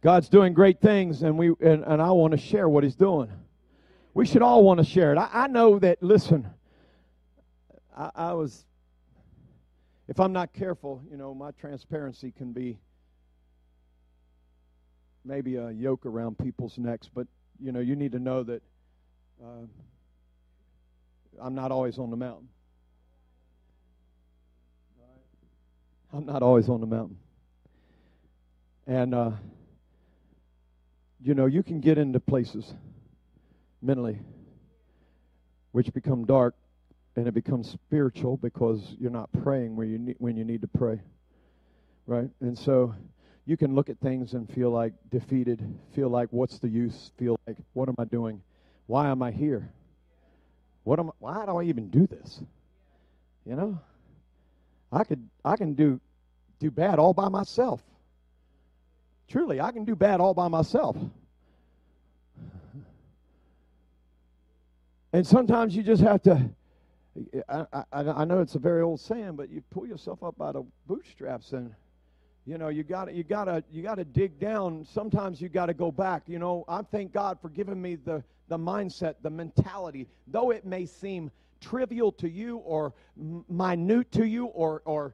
God's 0.01 0.29
doing 0.29 0.53
great 0.53 0.81
things, 0.81 1.21
and 1.21 1.37
we 1.37 1.49
and, 1.61 1.83
and 1.83 2.01
I 2.01 2.09
want 2.11 2.31
to 2.31 2.37
share 2.37 2.67
what 2.67 2.83
He's 2.83 2.95
doing. 2.95 3.31
We 4.15 4.25
should 4.25 4.41
all 4.41 4.63
want 4.63 4.79
to 4.79 4.83
share 4.83 5.13
it. 5.13 5.17
I, 5.17 5.29
I 5.31 5.47
know 5.47 5.77
that. 5.79 6.01
Listen, 6.01 6.47
I, 7.95 8.09
I 8.15 8.33
was. 8.33 8.65
If 10.07 10.19
I'm 10.19 10.33
not 10.33 10.53
careful, 10.53 11.01
you 11.09 11.17
know, 11.17 11.35
my 11.35 11.51
transparency 11.51 12.31
can 12.31 12.51
be 12.51 12.79
maybe 15.23 15.55
a 15.55 15.71
yoke 15.71 16.05
around 16.05 16.37
people's 16.37 16.77
necks, 16.77 17.09
but 17.13 17.27
you 17.59 17.71
know, 17.71 17.79
you 17.79 17.95
need 17.95 18.11
to 18.13 18.19
know 18.19 18.43
that 18.43 18.61
uh, 19.43 19.65
I'm 21.41 21.55
not 21.55 21.71
always 21.71 21.97
on 21.97 22.09
the 22.09 22.17
mountain. 22.17 22.47
I'm 26.13 26.25
not 26.25 26.43
always 26.43 26.67
on 26.67 26.81
the 26.81 26.87
mountain. 26.87 27.17
And, 28.85 29.13
uh, 29.13 29.31
you 31.23 31.33
know, 31.35 31.45
you 31.45 31.63
can 31.63 31.79
get 31.79 31.97
into 31.97 32.19
places 32.19 32.73
mentally 33.81 34.19
which 35.71 35.93
become 35.93 36.25
dark 36.25 36.55
and 37.15 37.27
it 37.27 37.33
becomes 37.33 37.69
spiritual 37.69 38.37
because 38.37 38.95
you're 38.99 39.11
not 39.11 39.29
praying 39.43 39.75
where 39.75 39.85
you 39.85 39.97
need, 39.97 40.15
when 40.19 40.37
you 40.37 40.43
need 40.43 40.61
to 40.61 40.67
pray. 40.67 40.99
Right? 42.05 42.29
And 42.41 42.57
so 42.57 42.93
you 43.45 43.57
can 43.57 43.75
look 43.75 43.89
at 43.89 43.99
things 43.99 44.33
and 44.33 44.49
feel 44.49 44.69
like 44.69 44.93
defeated, 45.09 45.61
feel 45.93 46.09
like 46.09 46.29
what's 46.31 46.59
the 46.59 46.69
use, 46.69 47.11
feel 47.17 47.39
like 47.47 47.57
what 47.73 47.89
am 47.89 47.95
I 47.97 48.05
doing? 48.05 48.41
Why 48.87 49.09
am 49.09 49.21
I 49.21 49.31
here? 49.31 49.69
What 50.83 50.99
am 50.99 51.09
I, 51.09 51.11
why 51.19 51.45
do 51.45 51.57
I 51.57 51.63
even 51.63 51.89
do 51.89 52.07
this? 52.07 52.41
You 53.45 53.55
know? 53.55 53.79
I 54.91 55.03
could 55.03 55.27
I 55.43 55.55
can 55.55 55.73
do 55.73 55.99
do 56.59 56.69
bad 56.69 56.99
all 56.99 57.13
by 57.13 57.29
myself. 57.29 57.81
Truly, 59.27 59.61
I 59.61 59.71
can 59.71 59.85
do 59.85 59.95
bad 59.95 60.19
all 60.19 60.33
by 60.33 60.47
myself. 60.47 60.97
And 65.13 65.25
sometimes 65.25 65.75
you 65.75 65.83
just 65.83 66.01
have 66.01 66.21
to 66.23 66.49
I, 67.49 67.65
I, 67.73 67.83
I 67.91 68.25
know 68.25 68.39
it's 68.39 68.55
a 68.55 68.59
very 68.59 68.81
old 68.81 68.99
saying, 68.99 69.35
but 69.35 69.49
you 69.49 69.61
pull 69.69 69.85
yourself 69.85 70.23
up 70.23 70.37
by 70.37 70.53
the 70.53 70.63
bootstraps 70.87 71.51
and 71.51 71.73
you 72.45 72.57
know 72.57 72.69
you 72.69 72.83
got 72.83 73.13
you 73.13 73.23
got 73.23 73.45
to 73.45 73.63
you 73.71 73.83
got 73.83 73.95
to 73.95 74.05
dig 74.05 74.39
down. 74.39 74.85
Sometimes 74.91 75.41
you 75.41 75.49
got 75.49 75.67
to 75.67 75.73
go 75.73 75.91
back. 75.91 76.23
You 76.27 76.39
know 76.39 76.65
i 76.67 76.81
thank 76.81 77.11
god 77.11 77.39
for 77.41 77.49
giving 77.49 77.81
me 77.81 77.95
the 77.95 78.23
the 78.47 78.57
mindset 78.57 79.15
the 79.21 79.29
mentality. 79.29 80.07
Though 80.27 80.51
it 80.51 80.65
may 80.65 80.85
seem 80.85 81.31
trivial 81.59 82.11
to 82.13 82.29
you 82.29 82.57
or 82.57 82.93
minute 83.49 84.11
to 84.13 84.25
you 84.25 84.45
or 84.47 84.81
or 84.85 85.13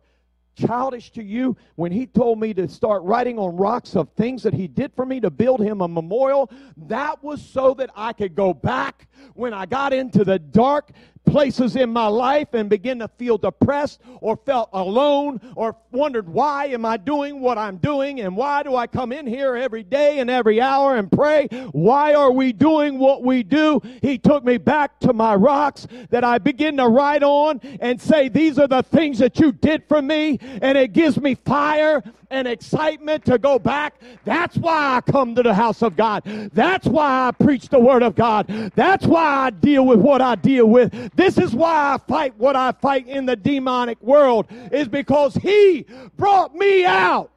childish 0.56 1.12
to 1.12 1.24
you 1.24 1.56
when 1.76 1.92
he 1.92 2.08
told 2.08 2.40
me 2.40 2.54
to 2.54 2.68
start 2.68 3.04
writing 3.04 3.38
on 3.38 3.56
rocks 3.56 3.96
of 3.96 4.10
things 4.14 4.42
that 4.42 4.54
he 4.54 4.68
did 4.68 4.92
for 4.96 5.06
me 5.06 5.20
to 5.20 5.30
build 5.30 5.60
him 5.62 5.82
a 5.82 5.88
memorial 5.88 6.50
that 6.76 7.24
was 7.24 7.46
so 7.46 7.76
that 7.76 7.92
i 7.96 8.12
could 8.12 8.34
go 8.34 8.56
back 8.56 9.08
when 9.36 9.54
i 9.54 9.68
got 9.68 9.94
into 9.94 10.26
the 10.26 10.40
dark 10.40 10.90
places 11.28 11.76
in 11.76 11.92
my 11.92 12.08
life 12.08 12.54
and 12.54 12.70
begin 12.70 13.00
to 13.00 13.08
feel 13.08 13.38
depressed 13.38 14.02
or 14.22 14.38
felt 14.38 14.70
alone 14.74 15.40
or 15.56 15.76
wondered 15.92 16.28
why 16.28 16.66
am 16.68 16.86
I 16.86 16.98
doing 16.98 17.42
what 17.42 17.58
I'm 17.58 17.78
doing 17.78 18.22
and 18.22 18.36
why 18.36 18.64
do 18.64 18.76
I 18.76 18.88
come 18.88 19.12
in 19.12 19.28
here 19.28 19.56
every 19.56 19.84
day 19.84 20.20
and 20.20 20.30
every 20.30 20.60
hour 20.62 20.96
and 20.96 21.12
pray? 21.12 21.48
Why 21.72 22.14
are 22.14 22.32
we 22.32 22.54
doing 22.54 22.98
what 22.98 23.24
we 23.24 23.44
do? 23.44 23.82
He 24.02 24.18
took 24.18 24.44
me 24.44 24.58
back 24.58 25.00
to 25.02 25.14
my 25.14 25.36
rocks 25.36 25.86
that 26.10 26.24
I 26.24 26.38
begin 26.38 26.78
to 26.78 26.88
write 26.88 27.24
on 27.24 27.60
and 27.82 28.02
say, 28.02 28.30
these 28.30 28.58
are 28.58 28.68
the 28.68 28.82
things 28.82 29.20
that 29.20 29.40
you 29.40 29.52
did 29.52 29.84
for 29.88 30.02
me 30.02 30.40
and 30.62 30.78
it 30.78 30.94
gives 30.94 31.20
me 31.20 31.36
fire 31.36 32.04
and 32.30 32.48
excitement 32.48 33.26
to 33.26 33.38
go 33.38 33.58
back. 33.60 33.96
That's 34.26 34.58
why 34.58 34.96
I 34.98 35.12
come 35.12 35.36
to 35.36 35.44
the 35.44 35.54
house 35.54 35.82
of 35.82 35.96
God. 35.96 36.24
That's 36.54 36.88
why 36.88 37.28
I 37.28 37.32
preach 37.32 37.70
the 37.70 37.80
word 37.80 38.04
of 38.04 38.16
God. 38.16 38.48
That's 38.76 39.06
why 39.06 39.46
I 39.46 39.50
deal 39.50 39.86
with 39.86 40.00
what 40.00 40.22
I 40.22 40.36
deal 40.36 40.68
with. 40.68 40.94
This 41.16 41.38
is 41.38 41.54
why 41.54 41.94
I 41.94 41.98
fight 42.08 42.38
what 42.38 42.56
I 42.56 42.72
fight 42.74 43.08
in 43.08 43.26
the 43.26 43.36
demonic 43.36 44.02
world 44.02 44.48
is 44.72 44.88
because 44.88 45.36
he 45.36 45.86
brought 46.16 46.56
me 46.56 46.86
out. 46.86 47.32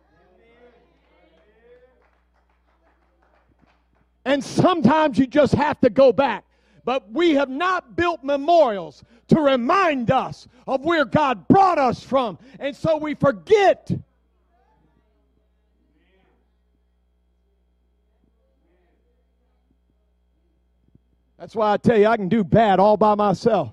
And 4.25 4.45
sometimes 4.45 5.19
you 5.19 5.27
just 5.27 5.55
have 5.55 5.81
to 5.81 5.91
go 5.91 6.13
back. 6.13 6.45
But 6.85 7.11
we 7.13 7.35
have 7.35 7.49
not 7.49 7.95
built 7.95 8.25
memorials 8.25 9.05
to 9.29 9.41
remind 9.41 10.11
us 10.11 10.49
of 10.67 10.83
where 10.83 11.05
God 11.05 11.47
brought 11.49 11.79
us 11.79 12.03
from. 12.03 12.39
And 12.59 12.75
so 12.75 12.97
we 12.97 13.15
forget 13.15 13.91
That's 21.41 21.57
why 21.57 21.73
I 21.73 21.79
tell 21.79 21.99
you, 21.99 22.07
I 22.07 22.19
can 22.19 22.29
do 22.29 22.45
bad 22.45 22.79
all 22.81 22.99
by 22.99 23.15
myself. 23.15 23.73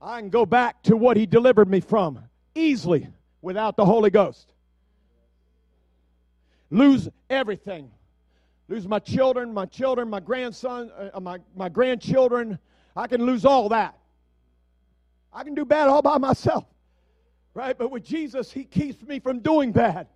I 0.00 0.20
can 0.20 0.28
go 0.28 0.44
back 0.44 0.82
to 0.82 0.94
what 0.94 1.16
He 1.16 1.24
delivered 1.24 1.70
me 1.70 1.80
from 1.80 2.18
easily 2.54 3.08
without 3.40 3.76
the 3.76 3.84
Holy 3.86 4.10
Ghost. 4.10 4.52
Lose 6.68 7.08
everything. 7.30 7.90
Lose 8.68 8.86
my 8.86 8.98
children, 8.98 9.54
my 9.54 9.64
children, 9.64 10.10
my 10.10 10.20
grandson, 10.20 10.92
uh, 11.14 11.18
my, 11.18 11.38
my 11.56 11.70
grandchildren. 11.70 12.58
I 12.94 13.06
can 13.06 13.24
lose 13.24 13.46
all 13.46 13.70
that. 13.70 13.98
I 15.32 15.44
can 15.44 15.54
do 15.54 15.64
bad 15.64 15.88
all 15.88 16.02
by 16.02 16.18
myself. 16.18 16.66
Right? 17.54 17.76
But 17.76 17.90
with 17.90 18.04
Jesus, 18.04 18.52
He 18.52 18.64
keeps 18.64 19.02
me 19.02 19.18
from 19.18 19.38
doing 19.38 19.72
bad. 19.72 20.06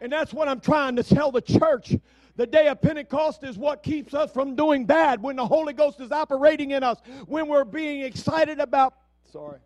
And 0.00 0.10
that's 0.10 0.34
what 0.34 0.48
I'm 0.48 0.60
trying 0.60 0.96
to 0.96 1.04
tell 1.04 1.30
the 1.30 1.40
church. 1.40 1.94
The 2.38 2.46
day 2.46 2.68
of 2.68 2.80
Pentecost 2.80 3.42
is 3.42 3.58
what 3.58 3.82
keeps 3.82 4.14
us 4.14 4.30
from 4.30 4.54
doing 4.54 4.84
bad 4.84 5.20
when 5.20 5.34
the 5.34 5.44
Holy 5.44 5.72
Ghost 5.72 6.00
is 6.00 6.12
operating 6.12 6.70
in 6.70 6.84
us, 6.84 7.00
when 7.26 7.48
we're 7.48 7.64
being 7.64 8.02
excited 8.02 8.60
about, 8.60 8.94
sorry, 9.32 9.58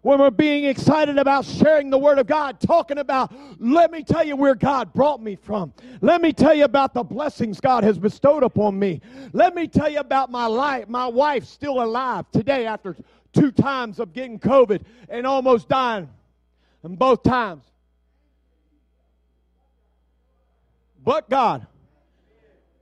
when 0.00 0.18
we're 0.18 0.30
being 0.30 0.64
excited 0.64 1.18
about 1.18 1.44
sharing 1.44 1.90
the 1.90 1.98
Word 1.98 2.18
of 2.18 2.26
God, 2.26 2.58
talking 2.58 2.96
about, 2.96 3.34
let 3.58 3.90
me 3.90 4.02
tell 4.02 4.24
you 4.24 4.34
where 4.34 4.54
God 4.54 4.94
brought 4.94 5.22
me 5.22 5.36
from. 5.36 5.74
Let 6.00 6.22
me 6.22 6.32
tell 6.32 6.54
you 6.54 6.64
about 6.64 6.94
the 6.94 7.04
blessings 7.04 7.60
God 7.60 7.84
has 7.84 7.98
bestowed 7.98 8.44
upon 8.44 8.78
me. 8.78 9.02
Let 9.34 9.54
me 9.54 9.68
tell 9.68 9.90
you 9.90 9.98
about 9.98 10.30
my 10.30 10.46
life, 10.46 10.88
my 10.88 11.06
wife 11.06 11.44
still 11.44 11.82
alive 11.82 12.24
today 12.32 12.64
after 12.64 12.96
two 13.34 13.52
times 13.52 14.00
of 14.00 14.14
getting 14.14 14.38
COVID 14.38 14.80
and 15.10 15.26
almost 15.26 15.68
dying. 15.68 16.08
And 16.82 16.98
both 16.98 17.22
times. 17.22 17.64
But 21.04 21.28
God. 21.28 21.66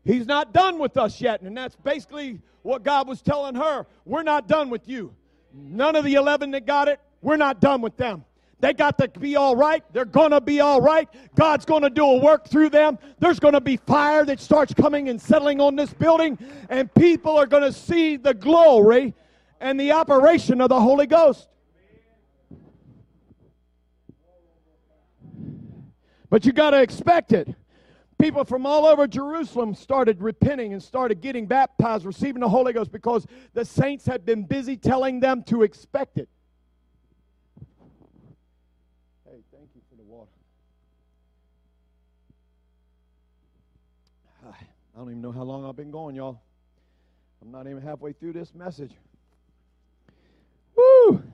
He's 0.04 0.26
not 0.26 0.52
done 0.52 0.78
with 0.78 0.96
us 0.96 1.20
yet. 1.20 1.42
And 1.42 1.56
that's 1.56 1.76
basically 1.76 2.40
what 2.62 2.82
God 2.82 3.08
was 3.08 3.22
telling 3.22 3.54
her. 3.54 3.86
We're 4.04 4.22
not 4.22 4.48
done 4.48 4.70
with 4.70 4.88
you. 4.88 5.14
None 5.54 5.96
of 5.96 6.04
the 6.04 6.14
11 6.14 6.52
that 6.52 6.66
got 6.66 6.88
it, 6.88 7.00
we're 7.20 7.36
not 7.36 7.60
done 7.60 7.80
with 7.82 7.96
them. 7.96 8.24
They 8.58 8.72
got 8.72 8.96
to 8.98 9.08
be 9.08 9.34
all 9.34 9.56
right. 9.56 9.82
They're 9.92 10.04
going 10.04 10.30
to 10.30 10.40
be 10.40 10.60
all 10.60 10.80
right. 10.80 11.08
God's 11.34 11.64
going 11.64 11.82
to 11.82 11.90
do 11.90 12.04
a 12.04 12.18
work 12.18 12.46
through 12.46 12.70
them. 12.70 12.96
There's 13.18 13.40
going 13.40 13.54
to 13.54 13.60
be 13.60 13.76
fire 13.76 14.24
that 14.24 14.38
starts 14.38 14.72
coming 14.72 15.08
and 15.08 15.20
settling 15.20 15.60
on 15.60 15.74
this 15.74 15.92
building, 15.92 16.38
and 16.68 16.92
people 16.94 17.36
are 17.36 17.46
going 17.46 17.64
to 17.64 17.72
see 17.72 18.16
the 18.16 18.32
glory 18.32 19.14
and 19.60 19.80
the 19.80 19.90
operation 19.90 20.60
of 20.60 20.68
the 20.68 20.80
Holy 20.80 21.06
Ghost. 21.06 21.48
But 26.30 26.46
you 26.46 26.52
got 26.52 26.70
to 26.70 26.80
expect 26.80 27.32
it 27.32 27.54
people 28.22 28.44
from 28.44 28.64
all 28.64 28.86
over 28.86 29.08
Jerusalem 29.08 29.74
started 29.74 30.22
repenting 30.22 30.72
and 30.72 30.80
started 30.80 31.20
getting 31.20 31.44
baptized, 31.44 32.04
receiving 32.04 32.38
the 32.38 32.48
Holy 32.48 32.72
Ghost 32.72 32.92
because 32.92 33.26
the 33.52 33.64
saints 33.64 34.06
had 34.06 34.24
been 34.24 34.44
busy 34.44 34.76
telling 34.76 35.18
them 35.18 35.42
to 35.44 35.64
expect 35.64 36.18
it. 36.18 36.28
Hey, 39.28 39.40
thank 39.50 39.70
you 39.74 39.80
for 39.90 39.96
the 39.96 40.04
water. 40.04 40.30
I 44.46 44.98
don't 44.98 45.08
even 45.08 45.20
know 45.20 45.32
how 45.32 45.42
long 45.42 45.66
I've 45.66 45.74
been 45.74 45.90
going, 45.90 46.14
y'all. 46.14 46.40
I'm 47.42 47.50
not 47.50 47.66
even 47.66 47.82
halfway 47.82 48.12
through 48.12 48.34
this 48.34 48.54
message. 48.54 48.92
Woo! 50.76 51.24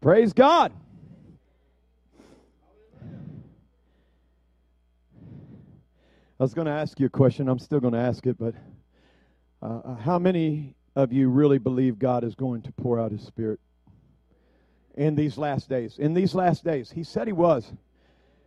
Praise 0.00 0.32
God. 0.32 0.72
I 6.40 6.44
was 6.44 6.54
going 6.54 6.66
to 6.66 6.72
ask 6.72 7.00
you 7.00 7.06
a 7.06 7.10
question. 7.10 7.48
I'm 7.48 7.58
still 7.58 7.80
going 7.80 7.94
to 7.94 7.98
ask 7.98 8.24
it, 8.24 8.38
but 8.38 8.54
uh, 9.60 9.80
uh, 9.84 9.94
how 9.96 10.20
many 10.20 10.76
of 10.94 11.12
you 11.12 11.30
really 11.30 11.58
believe 11.58 11.98
God 11.98 12.22
is 12.22 12.36
going 12.36 12.62
to 12.62 12.70
pour 12.70 13.00
out 13.00 13.10
His 13.10 13.22
Spirit 13.22 13.58
in 14.94 15.16
these 15.16 15.36
last 15.36 15.68
days? 15.68 15.98
In 15.98 16.14
these 16.14 16.36
last 16.36 16.62
days. 16.62 16.92
He 16.92 17.02
said 17.02 17.26
He 17.26 17.32
was. 17.32 17.72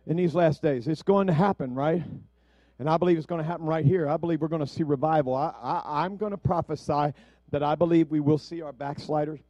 In 0.06 0.16
these 0.16 0.34
last 0.34 0.62
days. 0.62 0.88
It's 0.88 1.02
going 1.02 1.26
to 1.26 1.34
happen, 1.34 1.74
right? 1.74 2.02
And 2.78 2.88
I 2.88 2.96
believe 2.96 3.18
it's 3.18 3.26
going 3.26 3.42
to 3.42 3.46
happen 3.46 3.66
right 3.66 3.84
here. 3.84 4.08
I 4.08 4.16
believe 4.16 4.40
we're 4.40 4.48
going 4.48 4.64
to 4.64 4.66
see 4.66 4.84
revival. 4.84 5.34
I, 5.34 5.52
I, 5.62 6.04
I'm 6.04 6.16
going 6.16 6.32
to 6.32 6.38
prophesy 6.38 7.12
that 7.50 7.62
I 7.62 7.74
believe 7.74 8.10
we 8.10 8.20
will 8.20 8.38
see 8.38 8.62
our 8.62 8.72
backsliders. 8.72 9.40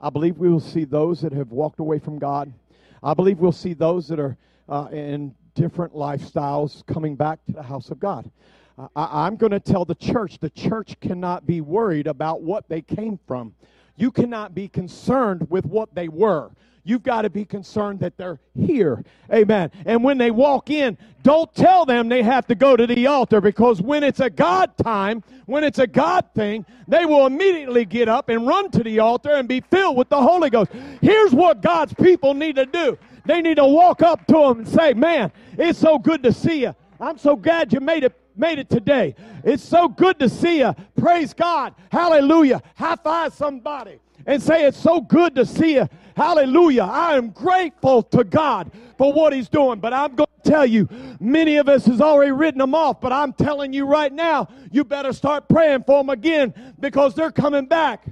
I 0.00 0.10
believe 0.10 0.38
we 0.38 0.48
will 0.48 0.58
see 0.58 0.82
those 0.82 1.20
that 1.20 1.32
have 1.32 1.52
walked 1.52 1.78
away 1.78 2.00
from 2.00 2.18
God. 2.18 2.52
I 3.00 3.14
believe 3.14 3.38
we'll 3.38 3.52
see 3.52 3.74
those 3.74 4.08
that 4.08 4.18
are 4.18 4.36
uh, 4.68 4.88
in 4.90 5.36
different 5.54 5.94
lifestyles 5.94 6.84
coming 6.86 7.16
back 7.16 7.44
to 7.46 7.52
the 7.52 7.62
house 7.62 7.90
of 7.90 7.98
God. 7.98 8.30
Uh, 8.78 8.88
I, 8.96 9.26
I'm 9.26 9.36
going 9.36 9.52
to 9.52 9.60
tell 9.60 9.84
the 9.84 9.94
church 9.94 10.38
the 10.38 10.50
church 10.50 10.98
cannot 11.00 11.46
be 11.46 11.60
worried 11.60 12.06
about 12.06 12.42
what 12.42 12.68
they 12.68 12.80
came 12.80 13.18
from. 13.26 13.54
You 13.96 14.10
cannot 14.10 14.54
be 14.54 14.68
concerned 14.68 15.46
with 15.50 15.66
what 15.66 15.94
they 15.94 16.08
were. 16.08 16.50
You've 16.84 17.04
got 17.04 17.22
to 17.22 17.30
be 17.30 17.44
concerned 17.44 18.00
that 18.00 18.16
they're 18.16 18.40
here. 18.58 19.04
Amen. 19.32 19.70
And 19.84 20.02
when 20.02 20.18
they 20.18 20.32
walk 20.32 20.68
in, 20.68 20.98
don't 21.22 21.52
tell 21.54 21.86
them 21.86 22.08
they 22.08 22.24
have 22.24 22.46
to 22.48 22.56
go 22.56 22.76
to 22.76 22.86
the 22.88 23.06
altar 23.06 23.40
because 23.40 23.80
when 23.80 24.02
it's 24.02 24.18
a 24.18 24.28
God 24.28 24.76
time, 24.76 25.22
when 25.46 25.62
it's 25.62 25.78
a 25.78 25.86
God 25.86 26.26
thing, 26.34 26.66
they 26.88 27.04
will 27.06 27.26
immediately 27.26 27.84
get 27.84 28.08
up 28.08 28.28
and 28.28 28.48
run 28.48 28.70
to 28.72 28.82
the 28.82 28.98
altar 28.98 29.30
and 29.30 29.46
be 29.46 29.60
filled 29.60 29.96
with 29.96 30.08
the 30.08 30.20
Holy 30.20 30.50
Ghost. 30.50 30.72
Here's 31.00 31.32
what 31.32 31.62
God's 31.62 31.94
people 31.94 32.34
need 32.34 32.56
to 32.56 32.66
do 32.66 32.98
they 33.24 33.40
need 33.40 33.56
to 33.56 33.66
walk 33.66 34.02
up 34.02 34.26
to 34.26 34.32
them 34.32 34.58
and 34.60 34.68
say, 34.68 34.94
Man, 34.94 35.32
it's 35.58 35.78
so 35.78 35.98
good 35.98 36.22
to 36.22 36.32
see 36.32 36.62
you. 36.62 36.74
I'm 37.00 37.18
so 37.18 37.36
glad 37.36 37.72
you 37.72 37.80
made 37.80 38.04
it 38.04 38.18
made 38.36 38.58
it 38.58 38.70
today. 38.70 39.14
It's 39.44 39.62
so 39.62 39.88
good 39.88 40.18
to 40.20 40.28
see 40.28 40.58
you. 40.58 40.74
Praise 40.96 41.34
God. 41.34 41.74
Hallelujah. 41.90 42.62
High 42.76 42.96
five 42.96 43.34
somebody 43.34 43.98
and 44.26 44.42
say, 44.42 44.66
It's 44.66 44.78
so 44.78 45.00
good 45.00 45.34
to 45.36 45.46
see 45.46 45.74
you. 45.74 45.88
Hallelujah. 46.16 46.82
I 46.82 47.16
am 47.16 47.30
grateful 47.30 48.02
to 48.04 48.24
God 48.24 48.70
for 48.98 49.12
what 49.12 49.32
He's 49.32 49.48
doing. 49.48 49.80
But 49.80 49.92
I'm 49.92 50.14
going 50.14 50.28
to 50.42 50.50
tell 50.50 50.66
you, 50.66 50.88
many 51.20 51.56
of 51.56 51.68
us 51.68 51.86
has 51.86 52.00
already 52.00 52.32
written 52.32 52.58
them 52.58 52.74
off. 52.74 53.00
But 53.00 53.12
I'm 53.12 53.32
telling 53.32 53.72
you 53.72 53.86
right 53.86 54.12
now, 54.12 54.48
you 54.70 54.84
better 54.84 55.12
start 55.12 55.48
praying 55.48 55.84
for 55.84 56.00
them 56.00 56.10
again 56.10 56.74
because 56.78 57.14
they're 57.14 57.32
coming 57.32 57.66
back. 57.66 58.04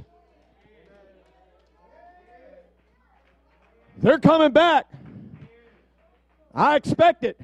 They're 3.98 4.18
coming 4.18 4.52
back. 4.52 4.86
I 6.54 6.76
expect 6.76 7.24
it. 7.24 7.40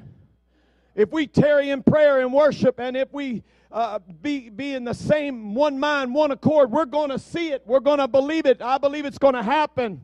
If 0.95 1.11
we 1.11 1.27
tarry 1.27 1.69
in 1.69 1.83
prayer 1.83 2.21
and 2.21 2.33
worship, 2.33 2.79
and 2.79 2.97
if 2.97 3.11
we 3.13 3.43
uh, 3.71 3.99
be, 4.21 4.49
be 4.49 4.73
in 4.73 4.83
the 4.83 4.93
same 4.93 5.53
one 5.53 5.79
mind, 5.79 6.13
one 6.13 6.31
accord, 6.31 6.71
we're 6.71 6.85
going 6.85 7.09
to 7.09 7.19
see 7.19 7.51
it. 7.51 7.61
We're 7.65 7.79
going 7.79 7.99
to 7.99 8.07
believe 8.07 8.45
it. 8.45 8.61
I 8.61 8.77
believe 8.77 9.05
it's 9.05 9.17
going 9.19 9.35
to 9.35 9.43
happen. 9.43 10.03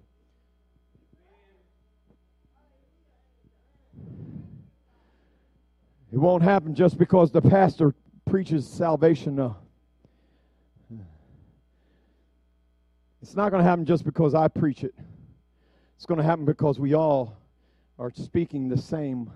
It 6.12 6.18
won't 6.18 6.44
happen 6.44 6.76
just 6.76 7.00
because 7.00 7.32
the 7.32 7.42
pastor 7.42 7.96
preaches 8.26 8.68
salvation. 8.68 9.36
No. 9.36 9.58
It's 13.24 13.36
not 13.36 13.50
going 13.50 13.64
to 13.64 13.68
happen 13.68 13.86
just 13.86 14.04
because 14.04 14.36
I 14.36 14.48
preach 14.48 14.84
it. 14.84 14.94
It's 15.96 16.06
going 16.06 16.20
to 16.20 16.24
happen 16.24 16.46
because 16.46 16.80
we 16.80 16.94
all 16.94 17.36
are 18.00 18.12
speaking 18.14 18.70
the 18.70 18.78
same. 18.78 19.32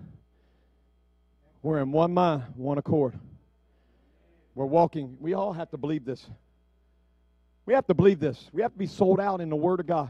We're 1.61 1.79
in 1.79 1.91
one 1.91 2.13
mind, 2.13 2.43
one 2.55 2.77
accord. 2.77 3.17
We're 4.55 4.65
walking. 4.65 5.17
We 5.19 5.33
all 5.33 5.53
have 5.53 5.69
to 5.71 5.77
believe 5.77 6.05
this. 6.05 6.27
We 7.65 7.73
have 7.73 7.85
to 7.87 7.93
believe 7.93 8.19
this. 8.19 8.49
We 8.53 8.61
have 8.61 8.71
to 8.71 8.77
be 8.77 8.87
sold 8.87 9.19
out 9.19 9.41
in 9.41 9.49
the 9.49 9.55
Word 9.55 9.79
of 9.79 9.87
God. 9.87 10.09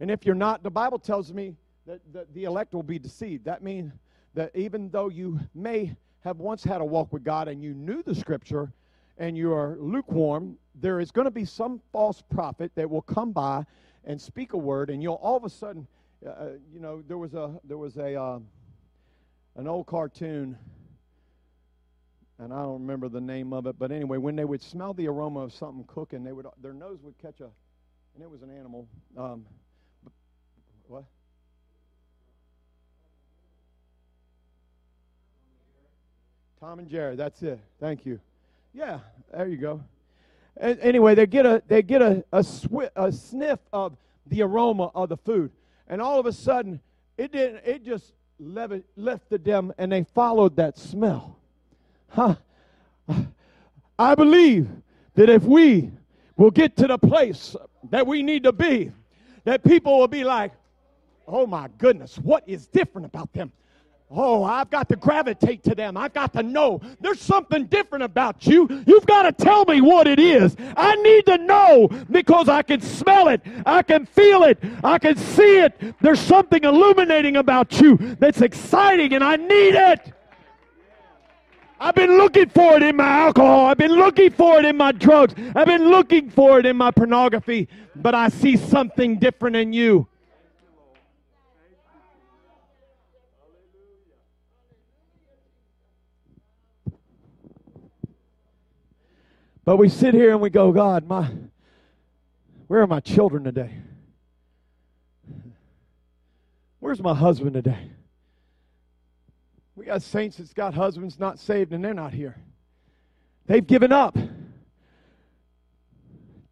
And 0.00 0.10
if 0.10 0.24
you're 0.24 0.34
not, 0.34 0.62
the 0.62 0.70
Bible 0.70 0.98
tells 0.98 1.32
me 1.32 1.54
that 1.86 2.00
the, 2.12 2.26
the 2.34 2.44
elect 2.44 2.74
will 2.74 2.82
be 2.82 2.98
deceived. 2.98 3.44
That 3.44 3.62
means 3.62 3.92
that 4.34 4.50
even 4.54 4.90
though 4.90 5.08
you 5.08 5.38
may 5.54 5.96
have 6.24 6.38
once 6.38 6.64
had 6.64 6.80
a 6.80 6.84
walk 6.84 7.12
with 7.12 7.24
God 7.24 7.48
and 7.48 7.62
you 7.62 7.74
knew 7.74 8.02
the 8.02 8.14
Scripture 8.14 8.72
and 9.18 9.36
you 9.36 9.52
are 9.52 9.76
lukewarm, 9.80 10.56
there 10.74 11.00
is 11.00 11.10
going 11.10 11.24
to 11.24 11.30
be 11.30 11.44
some 11.44 11.80
false 11.92 12.22
prophet 12.30 12.72
that 12.74 12.88
will 12.88 13.02
come 13.02 13.32
by 13.32 13.64
and 14.04 14.20
speak 14.20 14.52
a 14.52 14.56
word, 14.56 14.90
and 14.90 15.02
you'll 15.02 15.14
all 15.14 15.36
of 15.36 15.44
a 15.44 15.50
sudden, 15.50 15.86
uh, 16.24 16.28
uh 16.28 16.48
you 16.72 16.80
know, 16.80 17.02
there 17.06 17.18
was 17.18 17.34
a 17.34 17.60
there 17.64 17.78
was 17.78 17.96
a 17.96 18.20
uh, 18.20 18.38
an 19.56 19.66
old 19.66 19.86
cartoon 19.86 20.56
and 22.40 22.52
I 22.52 22.62
don't 22.62 22.82
remember 22.82 23.08
the 23.08 23.20
name 23.20 23.52
of 23.52 23.66
it, 23.66 23.78
but 23.78 23.90
anyway, 23.90 24.16
when 24.16 24.36
they 24.36 24.44
would 24.44 24.62
smell 24.62 24.94
the 24.94 25.08
aroma 25.08 25.40
of 25.40 25.52
something 25.52 25.84
cooking, 25.84 26.22
they 26.22 26.32
would 26.32 26.46
their 26.62 26.72
nose 26.72 26.98
would 27.02 27.18
catch 27.18 27.40
a, 27.40 27.50
and 28.14 28.22
it 28.22 28.30
was 28.30 28.42
an 28.42 28.50
animal. 28.50 28.86
Um, 29.16 29.44
what? 30.86 31.04
Tom 36.60 36.78
and 36.78 36.88
Jerry. 36.88 37.16
That's 37.16 37.42
it. 37.42 37.60
Thank 37.80 38.06
you. 38.06 38.20
Yeah, 38.72 39.00
there 39.32 39.48
you 39.48 39.56
go. 39.56 39.82
Anyway, 40.60 41.14
they 41.16 41.26
get 41.26 41.44
a 41.44 41.62
they 41.66 41.82
get 41.82 42.02
a 42.02 42.24
a, 42.32 42.40
swi- 42.40 42.90
a 42.94 43.10
sniff 43.10 43.58
of 43.72 43.96
the 44.26 44.42
aroma 44.42 44.92
of 44.94 45.08
the 45.08 45.16
food, 45.16 45.50
and 45.88 46.00
all 46.00 46.20
of 46.20 46.26
a 46.26 46.32
sudden, 46.32 46.80
it 47.16 47.32
didn't. 47.32 47.62
It 47.64 47.84
just 47.84 48.12
lifted 48.38 49.44
them, 49.44 49.72
and 49.78 49.90
they 49.90 50.04
followed 50.14 50.56
that 50.56 50.78
smell. 50.78 51.38
Huh. 52.10 52.36
I 53.98 54.14
believe 54.14 54.68
that 55.14 55.28
if 55.28 55.42
we 55.42 55.90
will 56.36 56.52
get 56.52 56.76
to 56.76 56.86
the 56.86 56.98
place 56.98 57.56
that 57.90 58.06
we 58.06 58.22
need 58.22 58.44
to 58.44 58.52
be, 58.52 58.92
that 59.44 59.64
people 59.64 59.98
will 59.98 60.08
be 60.08 60.22
like, 60.24 60.52
oh 61.26 61.46
my 61.46 61.68
goodness, 61.78 62.16
what 62.18 62.44
is 62.46 62.66
different 62.66 63.06
about 63.06 63.32
them? 63.32 63.50
Oh, 64.10 64.42
I've 64.42 64.70
got 64.70 64.88
to 64.88 64.96
gravitate 64.96 65.62
to 65.64 65.74
them. 65.74 65.96
I've 65.98 66.14
got 66.14 66.32
to 66.32 66.42
know 66.42 66.80
there's 66.98 67.20
something 67.20 67.66
different 67.66 68.04
about 68.04 68.46
you. 68.46 68.66
You've 68.86 69.04
got 69.04 69.24
to 69.24 69.32
tell 69.32 69.66
me 69.66 69.82
what 69.82 70.06
it 70.06 70.18
is. 70.18 70.56
I 70.76 70.94
need 70.96 71.26
to 71.26 71.36
know 71.36 71.88
because 72.10 72.48
I 72.48 72.62
can 72.62 72.80
smell 72.80 73.28
it. 73.28 73.42
I 73.66 73.82
can 73.82 74.06
feel 74.06 74.44
it. 74.44 74.58
I 74.82 74.98
can 74.98 75.16
see 75.16 75.58
it. 75.58 75.94
There's 76.00 76.20
something 76.20 76.64
illuminating 76.64 77.36
about 77.36 77.80
you 77.80 77.96
that's 78.18 78.40
exciting 78.40 79.12
and 79.12 79.22
I 79.22 79.36
need 79.36 79.74
it. 79.74 80.14
I've 81.80 81.94
been 81.94 82.16
looking 82.16 82.48
for 82.48 82.76
it 82.76 82.82
in 82.82 82.96
my 82.96 83.06
alcohol. 83.06 83.66
I've 83.66 83.78
been 83.78 83.92
looking 83.92 84.30
for 84.30 84.58
it 84.58 84.64
in 84.64 84.76
my 84.76 84.90
drugs. 84.90 85.34
I've 85.54 85.66
been 85.66 85.90
looking 85.90 86.30
for 86.30 86.58
it 86.58 86.66
in 86.66 86.76
my 86.76 86.90
pornography. 86.90 87.68
But 87.94 88.14
I 88.14 88.30
see 88.30 88.56
something 88.56 89.18
different 89.18 89.54
in 89.54 89.72
you. 89.72 90.08
But 99.68 99.76
we 99.76 99.90
sit 99.90 100.14
here 100.14 100.30
and 100.30 100.40
we 100.40 100.48
go, 100.48 100.72
God, 100.72 101.06
my 101.06 101.30
where 102.68 102.80
are 102.80 102.86
my 102.86 103.00
children 103.00 103.44
today? 103.44 103.70
Where's 106.80 107.02
my 107.02 107.14
husband 107.14 107.52
today? 107.52 107.90
We 109.76 109.84
got 109.84 110.00
saints 110.00 110.38
that's 110.38 110.54
got 110.54 110.72
husbands 110.72 111.18
not 111.18 111.38
saved 111.38 111.74
and 111.74 111.84
they're 111.84 111.92
not 111.92 112.14
here. 112.14 112.36
They've 113.44 113.66
given 113.66 113.92
up. 113.92 114.16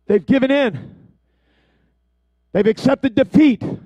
They've 0.05 0.27
given 0.27 0.51
in. 0.51 0.95
They've 2.53 2.67
accepted 2.67 3.15
defeat. 3.15 3.63
Let 3.63 3.81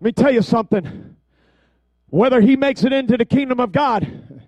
me 0.00 0.12
tell 0.12 0.32
you 0.32 0.40
something. 0.40 1.14
Whether 2.08 2.40
he 2.40 2.56
makes 2.56 2.84
it 2.84 2.92
into 2.94 3.18
the 3.18 3.26
kingdom 3.26 3.60
of 3.60 3.70
God, 3.70 4.40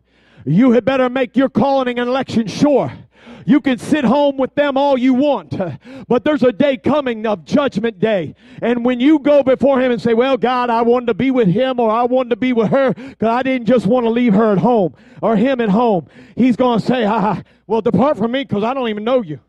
you 0.46 0.70
had 0.70 0.86
better 0.86 1.10
make 1.10 1.36
your 1.36 1.50
calling 1.50 1.98
and 1.98 2.08
election 2.08 2.46
sure. 2.46 2.90
You 3.50 3.60
can 3.60 3.78
sit 3.78 4.04
home 4.04 4.36
with 4.36 4.54
them 4.54 4.76
all 4.76 4.96
you 4.96 5.12
want, 5.12 5.60
but 6.08 6.22
there's 6.22 6.44
a 6.44 6.52
day 6.52 6.76
coming 6.76 7.26
of 7.26 7.44
judgment 7.44 7.98
day. 7.98 8.36
And 8.62 8.84
when 8.84 9.00
you 9.00 9.18
go 9.18 9.42
before 9.42 9.80
Him 9.80 9.90
and 9.90 10.00
say, 10.00 10.14
Well, 10.14 10.36
God, 10.36 10.70
I 10.70 10.82
wanted 10.82 11.06
to 11.06 11.14
be 11.14 11.32
with 11.32 11.48
Him 11.48 11.80
or 11.80 11.90
I 11.90 12.04
wanted 12.04 12.30
to 12.30 12.36
be 12.36 12.52
with 12.52 12.70
her 12.70 12.94
because 12.94 13.28
I 13.28 13.42
didn't 13.42 13.66
just 13.66 13.86
want 13.86 14.06
to 14.06 14.10
leave 14.10 14.34
her 14.34 14.52
at 14.52 14.58
home 14.58 14.94
or 15.20 15.34
Him 15.34 15.60
at 15.60 15.68
home, 15.68 16.06
He's 16.36 16.54
going 16.54 16.78
to 16.78 16.86
say, 16.86 17.04
ah, 17.04 17.42
Well, 17.66 17.80
depart 17.80 18.18
from 18.18 18.30
me 18.30 18.44
because 18.44 18.62
I 18.62 18.72
don't 18.72 18.88
even 18.88 19.02
know 19.02 19.20
you. 19.20 19.40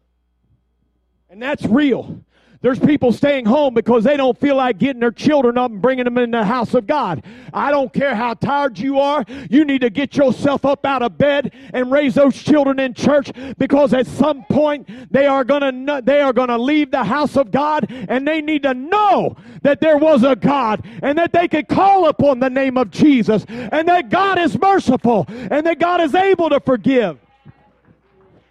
And 1.30 1.40
that's 1.40 1.64
real. 1.66 2.24
There's 2.62 2.78
people 2.78 3.12
staying 3.12 3.46
home 3.46 3.74
because 3.74 4.04
they 4.04 4.16
don't 4.16 4.40
feel 4.40 4.56
like 4.56 4.78
getting 4.78 5.00
their 5.00 5.12
children 5.12 5.58
up 5.58 5.72
and 5.72 5.82
bringing 5.82 6.06
them 6.06 6.20
in 6.20 6.30
the 6.30 6.44
house 6.44 6.76
of 6.76 6.86
God. 6.86 7.24
I 7.52 7.72
don't 7.72 7.92
care 7.92 8.14
how 8.14 8.36
tired 8.36 8.78
you 8.78 9.00
are. 9.00 9.26
You 9.50 9.66
need 9.66 9.82
to 9.82 9.90
get 9.90 10.16
yourself 10.16 10.64
up 10.64 10.86
out 10.86 11.02
of 11.02 11.18
bed 11.18 11.54
and 11.74 11.92
raise 11.92 12.14
those 12.14 12.40
children 12.42 12.80
in 12.80 12.94
church 12.94 13.32
because 13.58 13.96
at 13.96 14.06
some 14.06 14.44
point 14.44 14.88
they 15.12 15.26
are 15.26 15.44
going 15.44 15.88
to 15.88 16.02
they 16.04 16.22
are 16.22 16.34
going 16.34 16.50
to 16.50 16.58
leave 16.58 16.92
the 16.92 17.04
house 17.04 17.36
of 17.36 17.50
God 17.50 17.88
and 17.90 18.28
they 18.28 18.42
need 18.42 18.62
to 18.62 18.76
know 18.76 19.36
that 19.64 19.82
there 19.82 19.98
was 19.98 20.24
a 20.24 20.36
God 20.36 20.86
and 21.02 21.18
that 21.18 21.34
they 21.34 21.48
can 21.48 21.66
call 21.66 22.08
upon 22.08 22.40
the 22.40 22.50
name 22.50 22.78
of 22.78 22.92
Jesus 22.92 23.44
and 23.48 23.88
that 23.88 24.10
God 24.10 24.38
is 24.38 24.58
merciful 24.60 25.26
and 25.28 25.66
that 25.66 25.80
God 25.80 26.00
is 26.00 26.14
able 26.14 26.50
to 26.50 26.60
forgive. 26.60 27.18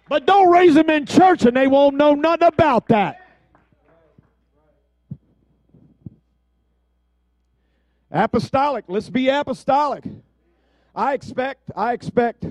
But 0.09 0.25
don't 0.25 0.51
raise 0.51 0.73
them 0.73 0.89
in 0.89 1.05
church 1.05 1.45
and 1.45 1.55
they 1.55 1.67
won't 1.67 1.95
know 1.95 2.13
nothing 2.13 2.49
about 2.49 2.89
that. 2.89 3.20
Apostolic. 8.11 8.85
Let's 8.87 9.09
be 9.09 9.29
apostolic. 9.29 10.03
I 10.93 11.13
expect, 11.13 11.71
I 11.75 11.93
expect. 11.93 12.45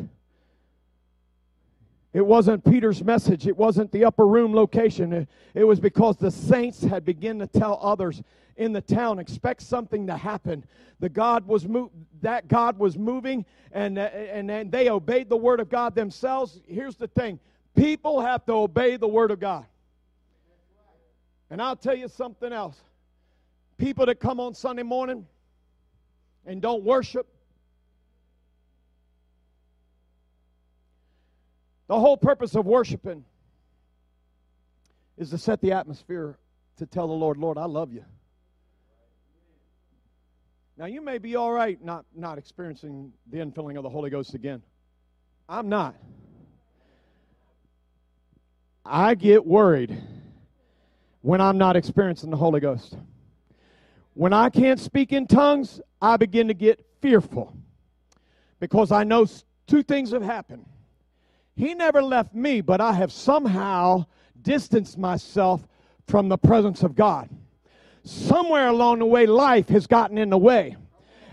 It 2.13 2.27
wasn't 2.27 2.65
Peter's 2.65 3.05
message. 3.05 3.47
It 3.47 3.57
wasn't 3.57 3.93
the 3.93 4.05
upper 4.05 4.27
room 4.27 4.55
location. 4.55 5.13
It, 5.13 5.29
it 5.55 5.65
was 5.65 5.79
because 5.79 6.17
the 6.17 6.31
saints 6.31 6.83
had 6.83 7.05
begun 7.05 7.39
to 7.39 7.47
tell 7.47 7.79
others 7.83 8.23
in 8.57 8.73
the 8.73 8.81
town, 8.81 9.19
expect 9.19 9.63
something 9.63 10.07
to 10.07 10.17
happen. 10.17 10.65
The 10.99 11.09
God 11.09 11.47
was 11.47 11.69
mo- 11.69 11.91
that 12.21 12.49
God 12.49 12.79
was 12.79 12.99
moving, 12.99 13.47
and, 13.73 13.99
and 13.99 14.51
and 14.51 14.71
they 14.71 14.91
obeyed 14.91 15.29
the 15.29 15.37
word 15.37 15.61
of 15.61 15.71
God 15.71 15.95
themselves. 15.95 16.61
Here's 16.67 16.97
the 16.97 17.09
thing: 17.09 17.39
people 17.75 18.21
have 18.21 18.45
to 18.47 18.53
obey 18.53 18.97
the 18.97 19.09
word 19.09 19.31
of 19.31 19.41
God. 19.41 19.65
And 21.49 21.63
I'll 21.63 21.77
tell 21.77 21.95
you 21.95 22.09
something 22.09 22.53
else: 22.53 22.77
people 23.79 24.05
that 24.07 24.21
come 24.21 24.41
on 24.41 24.53
Sunday 24.53 24.83
morning 24.83 25.27
and 26.47 26.61
don't 26.61 26.85
worship. 26.85 27.27
The 31.89 31.99
whole 31.99 32.17
purpose 32.17 32.55
of 32.55 32.67
worshiping 32.67 33.25
is 35.17 35.31
to 35.31 35.39
set 35.39 35.61
the 35.61 35.73
atmosphere 35.73 36.39
to 36.77 36.87
tell 36.87 37.09
the 37.09 37.13
Lord, 37.13 37.37
Lord, 37.37 37.59
I 37.59 37.67
love 37.67 37.93
you. 37.93 38.05
Now, 40.77 40.87
you 40.87 41.03
may 41.03 41.19
be 41.19 41.37
all 41.37 41.53
right 41.53 41.83
not, 41.85 42.07
not 42.15 42.39
experiencing 42.39 43.13
the 43.31 43.39
infilling 43.39 43.77
of 43.77 43.83
the 43.83 43.91
Holy 43.91 44.09
Ghost 44.09 44.35
again. 44.35 44.63
I'm 45.47 45.69
not. 45.69 45.95
I 48.85 49.15
get 49.15 49.45
worried 49.45 50.01
when 51.21 51.41
I'm 51.41 51.59
not 51.59 51.77
experiencing 51.77 52.31
the 52.31 52.37
Holy 52.37 52.61
Ghost. 52.61 52.97
When 54.15 54.33
I 54.33 54.51
can't 54.51 54.81
speak 54.81 55.13
in 55.13 55.27
tongues, 55.27 55.81
I 56.01 56.17
begin 56.17 56.49
to 56.49 56.55
get 56.55 56.85
fearful 57.01 57.57
because 58.59 58.93
I 58.93 59.05
know 59.05 59.27
two 59.67 59.83
things 59.83 60.11
have 60.13 60.23
happened. 60.23 60.67
He 61.55 61.75
never 61.75 62.03
left 62.03 62.35
me, 62.35 62.61
but 62.61 62.81
I 62.81 62.93
have 62.93 63.13
somehow 63.13 64.07
distanced 64.43 64.99
myself 64.99 65.67
from 66.07 66.29
the 66.29 66.39
presence 66.39 66.83
of 66.83 66.95
God. 66.95 67.29
Somewhere 68.03 68.69
along 68.69 69.01
the 69.01 69.07
way, 69.07 69.27
life 69.27 69.69
has 69.69 69.87
gotten 69.87 70.19
in 70.19 70.31
the 70.31 70.39
way. 70.39 70.77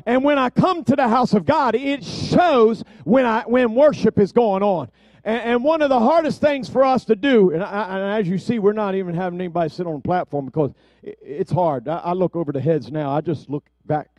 And 0.06 0.24
when 0.24 0.38
I 0.38 0.50
come 0.50 0.84
to 0.86 0.96
the 0.96 1.08
house 1.08 1.34
of 1.34 1.46
God, 1.46 1.76
it 1.76 2.04
shows 2.04 2.84
when 3.04 3.26
I 3.26 3.42
when 3.42 3.74
worship 3.74 4.20
is 4.20 4.32
going 4.32 4.64
on. 4.64 4.90
And, 5.28 5.42
and 5.42 5.64
one 5.64 5.82
of 5.82 5.90
the 5.90 6.00
hardest 6.00 6.40
things 6.40 6.70
for 6.70 6.86
us 6.86 7.04
to 7.04 7.16
do, 7.16 7.52
and, 7.52 7.62
I, 7.62 7.98
and, 7.98 8.22
as 8.22 8.30
you 8.30 8.38
see, 8.38 8.60
we're 8.60 8.72
not 8.72 8.96
even 8.96 9.14
having 9.14 9.42
anybody 9.42 9.70
sit 9.70 9.86
on 9.86 9.96
the 9.96 10.00
platform 10.00 10.46
because 10.46 10.72
it, 11.04 11.20
it's 11.22 11.52
hard. 11.52 11.90
I, 11.90 11.98
I, 11.98 12.14
look 12.14 12.38
over 12.38 12.54
the 12.54 12.62
heads 12.62 12.90
now. 12.94 13.12
I 13.12 13.20
just 13.20 13.50
look 13.50 13.66
back. 13.86 14.10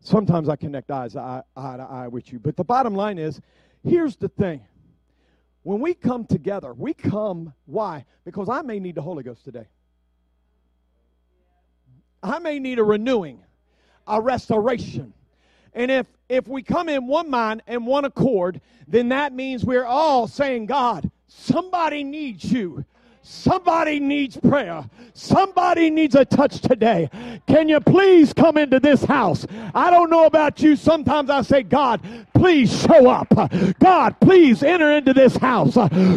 Sometimes 0.00 0.48
I 0.48 0.56
connect 0.56 0.90
eyes 0.90 1.16
eye, 1.16 1.42
eye 1.54 1.76
to 1.76 1.82
eye 1.82 2.08
with 2.08 2.32
you. 2.32 2.38
But 2.38 2.56
the 2.56 2.64
bottom 2.64 2.94
line 2.94 3.18
is, 3.18 3.42
here's 3.82 4.16
the 4.16 4.30
thing. 4.30 4.62
When 5.64 5.80
we 5.80 5.92
come 5.92 6.24
together, 6.24 6.72
we 6.72 6.94
come, 6.94 7.52
why? 7.66 8.06
Because 8.24 8.48
I 8.48 8.62
may 8.62 8.80
need 8.80 8.94
the 8.94 9.02
Holy 9.02 9.22
Ghost 9.22 9.44
today. 9.44 9.66
I 12.22 12.38
may 12.38 12.58
need 12.58 12.78
a 12.78 12.84
renewing, 12.84 13.44
a 14.06 14.18
restoration. 14.18 15.12
And 15.74 15.90
if 15.90 16.06
if 16.28 16.48
we 16.48 16.62
come 16.62 16.88
in 16.88 17.06
one 17.06 17.28
mind 17.28 17.62
and 17.66 17.86
one 17.86 18.04
accord, 18.04 18.60
then 18.88 19.10
that 19.10 19.32
means 19.32 19.64
we're 19.64 19.84
all 19.84 20.26
saying, 20.26 20.66
God, 20.66 21.10
somebody 21.28 22.02
needs 22.04 22.50
you. 22.50 22.84
Somebody 23.26 24.00
needs 24.00 24.36
prayer. 24.36 24.84
Somebody 25.14 25.88
needs 25.88 26.14
a 26.14 26.26
touch 26.26 26.60
today. 26.60 27.08
Can 27.46 27.70
you 27.70 27.80
please 27.80 28.34
come 28.34 28.58
into 28.58 28.78
this 28.78 29.02
house? 29.02 29.46
I 29.74 29.90
don't 29.90 30.10
know 30.10 30.26
about 30.26 30.60
you. 30.60 30.76
Sometimes 30.76 31.30
I 31.30 31.40
say, 31.40 31.62
God, 31.62 32.02
please 32.34 32.82
show 32.82 33.08
up. 33.08 33.28
God, 33.78 34.20
please 34.20 34.62
enter 34.62 34.92
into 34.92 35.14
this 35.14 35.36
house. 35.36 35.74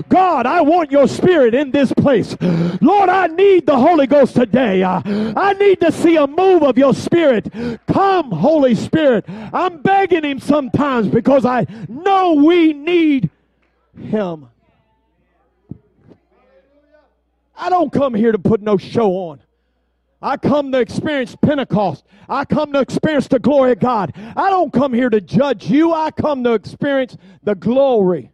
God, 0.10 0.46
I 0.46 0.60
want 0.60 0.92
your 0.92 1.08
spirit 1.08 1.54
in 1.56 1.72
this 1.72 1.94
place. 1.94 2.36
Lord, 2.82 3.08
I 3.08 3.28
need 3.28 3.68
the 3.68 3.78
Holy 3.78 4.06
Ghost 4.06 4.36
today. 4.36 4.84
I 4.84 5.54
need 5.54 5.80
to 5.80 5.94
see 5.94 6.18
a 6.18 6.28
move 6.28 6.62
of 6.62 6.78
your 6.78 6.94
spirit. 6.94 7.54
Come, 7.88 8.32
Holy 8.32 8.76
Spirit. 8.76 9.24
I'm 9.30 9.82
begging 9.82 10.26
him 10.26 10.40
sometimes 10.40 11.08
because 11.08 11.46
I 11.46 11.68
know 11.88 12.34
we 12.34 12.74
need 12.74 13.30
him. 13.98 14.50
I 17.58 17.70
don't 17.70 17.92
come 17.92 18.14
here 18.14 18.32
to 18.32 18.40
put 18.40 18.62
no 18.62 18.78
show 18.78 19.12
on. 19.14 19.42
I 20.22 20.38
come 20.38 20.72
to 20.72 20.80
experience 20.80 21.36
Pentecost. 21.36 22.06
I 22.30 22.46
come 22.46 22.74
to 22.74 22.80
experience 22.80 23.28
the 23.28 23.40
glory 23.40 23.72
of 23.72 23.80
God. 23.80 24.14
I 24.36 24.50
don't 24.50 24.72
come 24.72 24.94
here 24.94 25.10
to 25.10 25.22
judge 25.22 25.70
you. 25.70 25.94
I 25.94 26.12
come 26.12 26.44
to 26.44 26.54
experience 26.54 27.18
the 27.44 27.56
glory. 27.56 28.32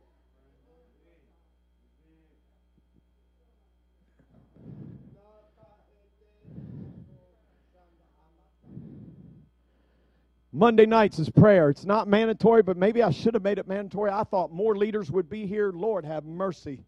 Monday 10.55 10.85
nights 10.85 11.17
is 11.17 11.29
prayer. 11.29 11.69
It's 11.69 11.83
not 11.83 12.07
mandatory, 12.07 12.61
but 12.61 12.77
maybe 12.77 13.01
I 13.01 13.09
should 13.09 13.33
have 13.33 13.41
made 13.41 13.57
it 13.57 13.67
mandatory. 13.67 14.11
I 14.11 14.23
thought 14.23 14.51
more 14.51 14.75
leaders 14.75 15.09
would 15.11 15.27
be 15.27 15.47
here. 15.47 15.71
Lord, 15.71 16.05
have 16.05 16.25
mercy. 16.25 16.85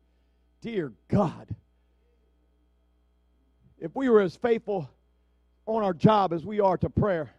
Dear 0.62 0.94
God 1.08 1.56
if 3.86 3.96
we 3.96 4.10
were 4.10 4.22
as 4.22 4.36
faithful 4.36 4.90
on 5.68 5.84
our 5.84 5.94
job 5.94 6.34
as 6.34 6.44
we 6.44 6.60
are 6.60 6.76
to 6.76 6.90
prayer, 6.90 7.30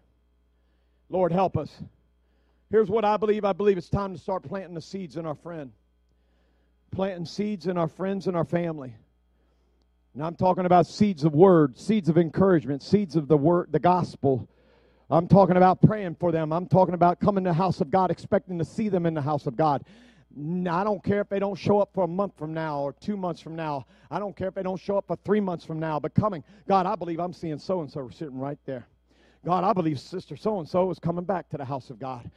Lord, 1.10 1.32
help 1.32 1.56
us. 1.56 1.82
Here's 2.70 2.88
what 2.88 3.04
I 3.04 3.16
believe 3.16 3.44
I 3.44 3.52
believe 3.52 3.76
it's 3.76 3.88
time 3.88 4.14
to 4.14 4.18
start 4.20 4.44
planting 4.44 4.74
the 4.74 4.80
seeds 4.80 5.16
in 5.16 5.26
our 5.26 5.34
friend, 5.34 5.72
planting 6.92 7.26
seeds 7.26 7.66
in 7.66 7.76
our 7.76 7.88
friends 7.88 8.28
and 8.28 8.36
our 8.36 8.44
family. 8.44 8.94
And 10.14 10.22
I'm 10.22 10.36
talking 10.36 10.66
about 10.66 10.86
seeds 10.86 11.24
of 11.24 11.34
word, 11.34 11.76
seeds 11.76 12.08
of 12.08 12.16
encouragement, 12.16 12.80
seeds 12.80 13.16
of 13.16 13.26
the 13.26 13.36
word, 13.36 13.72
the 13.72 13.80
gospel. 13.80 14.48
I'm 15.10 15.26
talking 15.26 15.56
about 15.56 15.82
praying 15.82 16.14
for 16.14 16.30
them. 16.30 16.52
I'm 16.52 16.68
talking 16.68 16.94
about 16.94 17.18
coming 17.18 17.42
to 17.42 17.50
the 17.50 17.54
house 17.54 17.80
of 17.80 17.90
God, 17.90 18.12
expecting 18.12 18.56
to 18.60 18.64
see 18.64 18.88
them 18.88 19.04
in 19.04 19.14
the 19.14 19.22
house 19.22 19.48
of 19.48 19.56
God. 19.56 19.84
I 20.36 20.84
don't 20.84 21.02
care 21.02 21.20
if 21.20 21.28
they 21.28 21.38
don't 21.38 21.56
show 21.56 21.80
up 21.80 21.90
for 21.94 22.04
a 22.04 22.08
month 22.08 22.36
from 22.36 22.52
now 22.52 22.80
or 22.80 22.92
two 22.92 23.16
months 23.16 23.40
from 23.40 23.56
now. 23.56 23.86
I 24.10 24.18
don't 24.18 24.36
care 24.36 24.48
if 24.48 24.54
they 24.54 24.62
don't 24.62 24.80
show 24.80 24.98
up 24.98 25.06
for 25.06 25.16
three 25.24 25.40
months 25.40 25.64
from 25.64 25.80
now. 25.80 25.98
But 25.98 26.14
coming, 26.14 26.44
God, 26.68 26.84
I 26.84 26.94
believe 26.94 27.20
I'm 27.20 27.32
seeing 27.32 27.58
so 27.58 27.80
and 27.80 27.90
so 27.90 28.10
sitting 28.10 28.38
right 28.38 28.58
there. 28.66 28.86
God, 29.46 29.62
I 29.62 29.72
believe 29.72 30.00
Sister 30.00 30.36
so 30.36 30.58
and 30.58 30.68
so 30.68 30.90
is 30.90 30.98
coming 30.98 31.24
back 31.24 31.48
to 31.50 31.56
the 31.56 31.64
house 31.64 31.88
of 31.90 32.00
God. 32.00 32.28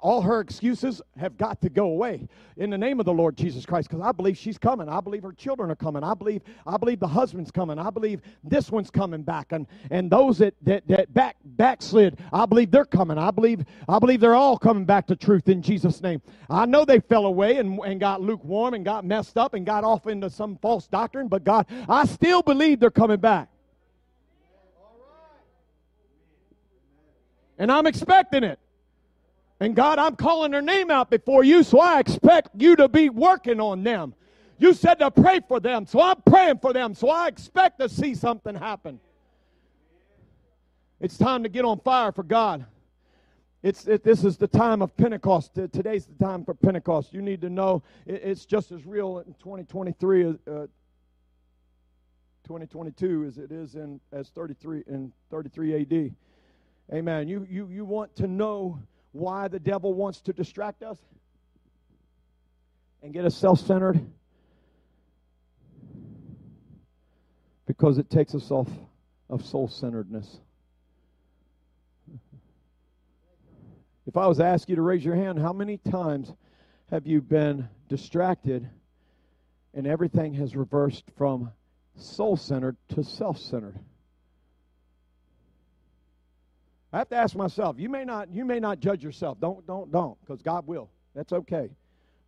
All 0.00 0.22
her 0.22 0.40
excuses 0.40 1.02
have 1.18 1.36
got 1.36 1.60
to 1.60 1.68
go 1.68 1.88
away 1.88 2.26
in 2.56 2.70
the 2.70 2.78
name 2.78 2.98
of 3.00 3.04
the 3.04 3.12
Lord 3.12 3.36
Jesus 3.36 3.66
Christ 3.66 3.90
because 3.90 4.02
I 4.02 4.12
believe 4.12 4.38
she's 4.38 4.56
coming. 4.56 4.88
I 4.88 5.02
believe 5.02 5.24
her 5.24 5.32
children 5.32 5.70
are 5.70 5.76
coming. 5.76 6.02
I 6.02 6.14
believe 6.14 6.40
I 6.66 6.78
believe 6.78 7.00
the 7.00 7.06
husband's 7.06 7.50
coming. 7.50 7.78
I 7.78 7.90
believe 7.90 8.22
this 8.42 8.70
one's 8.70 8.90
coming 8.90 9.20
back 9.22 9.52
and 9.52 9.66
and 9.90 10.10
those 10.10 10.38
that 10.38 10.54
that, 10.62 10.88
that 10.88 11.12
back 11.12 11.36
backslid, 11.44 12.18
I 12.32 12.46
believe 12.46 12.70
they're 12.70 12.86
coming. 12.86 13.18
I 13.18 13.30
believe 13.30 13.66
I 13.86 13.98
believe 13.98 14.20
they're 14.20 14.34
all 14.34 14.56
coming 14.56 14.86
back 14.86 15.06
to 15.08 15.16
truth 15.16 15.50
in 15.50 15.60
Jesus 15.60 16.00
name. 16.00 16.22
I 16.48 16.64
know 16.64 16.86
they 16.86 17.00
fell 17.00 17.26
away 17.26 17.58
and, 17.58 17.78
and 17.80 18.00
got 18.00 18.22
lukewarm 18.22 18.72
and 18.72 18.86
got 18.86 19.04
messed 19.04 19.36
up 19.36 19.52
and 19.52 19.66
got 19.66 19.84
off 19.84 20.06
into 20.06 20.30
some 20.30 20.56
false 20.62 20.86
doctrine, 20.86 21.28
but 21.28 21.44
God, 21.44 21.66
I 21.90 22.06
still 22.06 22.40
believe 22.40 22.80
they're 22.80 22.90
coming 22.90 23.20
back. 23.20 23.50
And 27.58 27.70
I'm 27.70 27.86
expecting 27.86 28.44
it. 28.44 28.58
And 29.60 29.76
God, 29.76 29.98
I'm 29.98 30.16
calling 30.16 30.50
their 30.50 30.62
name 30.62 30.90
out 30.90 31.10
before 31.10 31.44
you, 31.44 31.62
so 31.62 31.80
I 31.80 32.00
expect 32.00 32.50
you 32.58 32.76
to 32.76 32.88
be 32.88 33.08
working 33.08 33.60
on 33.60 33.84
them. 33.84 34.14
You 34.58 34.74
said 34.74 34.96
to 34.96 35.10
pray 35.10 35.40
for 35.46 35.60
them, 35.60 35.86
so 35.86 36.00
I'm 36.00 36.20
praying 36.22 36.58
for 36.58 36.72
them, 36.72 36.94
so 36.94 37.08
I 37.08 37.28
expect 37.28 37.80
to 37.80 37.88
see 37.88 38.14
something 38.14 38.54
happen. 38.54 39.00
It's 41.00 41.18
time 41.18 41.42
to 41.42 41.48
get 41.48 41.64
on 41.64 41.80
fire 41.80 42.12
for 42.12 42.22
God. 42.22 42.64
It's, 43.62 43.86
it, 43.86 44.04
this 44.04 44.24
is 44.24 44.36
the 44.36 44.46
time 44.46 44.82
of 44.82 44.94
Pentecost. 44.96 45.54
Today's 45.54 46.06
the 46.06 46.22
time 46.22 46.44
for 46.44 46.52
Pentecost. 46.52 47.14
You 47.14 47.22
need 47.22 47.40
to 47.40 47.48
know 47.48 47.82
it, 48.04 48.20
it's 48.22 48.44
just 48.44 48.72
as 48.72 48.84
real 48.84 49.18
in 49.18 49.32
2023 49.34 50.24
as, 50.24 50.34
uh, 50.46 50.66
2022 52.44 53.24
as 53.24 53.38
it 53.38 53.50
is 53.50 53.74
in 53.74 54.00
as 54.12 54.28
33 54.28 54.84
in 54.86 55.12
33 55.30 55.80
AD. 55.80 56.14
Amen. 56.92 57.28
You 57.28 57.46
you 57.50 57.68
you 57.70 57.84
want 57.84 58.14
to 58.16 58.26
know 58.26 58.78
why 59.12 59.48
the 59.48 59.58
devil 59.58 59.94
wants 59.94 60.20
to 60.22 60.32
distract 60.32 60.82
us 60.82 60.98
and 63.02 63.12
get 63.12 63.24
us 63.24 63.36
self-centered? 63.36 64.04
Because 67.66 67.98
it 67.98 68.10
takes 68.10 68.34
us 68.34 68.50
off 68.50 68.68
of 69.30 69.44
soul-centeredness. 69.44 70.40
If 74.06 74.16
I 74.18 74.26
was 74.26 74.36
to 74.36 74.44
ask 74.44 74.68
you 74.68 74.76
to 74.76 74.82
raise 74.82 75.04
your 75.04 75.14
hand, 75.14 75.38
how 75.38 75.52
many 75.52 75.78
times 75.78 76.30
have 76.90 77.06
you 77.06 77.22
been 77.22 77.68
distracted 77.88 78.68
and 79.72 79.86
everything 79.86 80.34
has 80.34 80.54
reversed 80.54 81.04
from 81.16 81.50
soul 81.96 82.36
centered 82.36 82.76
to 82.88 83.02
self 83.02 83.38
centered? 83.38 83.78
I 86.94 86.98
have 86.98 87.08
to 87.08 87.16
ask 87.16 87.34
myself, 87.34 87.74
you 87.76 87.88
may 87.88 88.04
not 88.04 88.32
you 88.32 88.44
may 88.44 88.60
not 88.60 88.78
judge 88.78 89.02
yourself. 89.02 89.40
Don't 89.40 89.66
don't 89.66 89.90
don't 89.90 90.16
because 90.20 90.40
God 90.42 90.64
will. 90.64 90.90
That's 91.12 91.32
okay. 91.32 91.68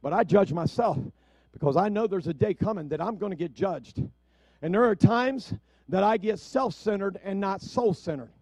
But 0.02 0.12
I 0.12 0.24
judge 0.24 0.52
myself 0.52 0.98
because 1.52 1.76
I 1.76 1.88
know 1.88 2.08
there's 2.08 2.26
a 2.26 2.34
day 2.34 2.52
coming 2.52 2.88
that 2.88 3.00
I'm 3.00 3.16
going 3.16 3.30
to 3.30 3.36
get 3.36 3.54
judged. 3.54 4.02
And 4.62 4.74
there 4.74 4.84
are 4.84 4.96
times 4.96 5.54
that 5.88 6.02
I 6.02 6.16
get 6.16 6.40
self-centered 6.40 7.20
and 7.22 7.38
not 7.38 7.62
soul-centered. 7.62 8.32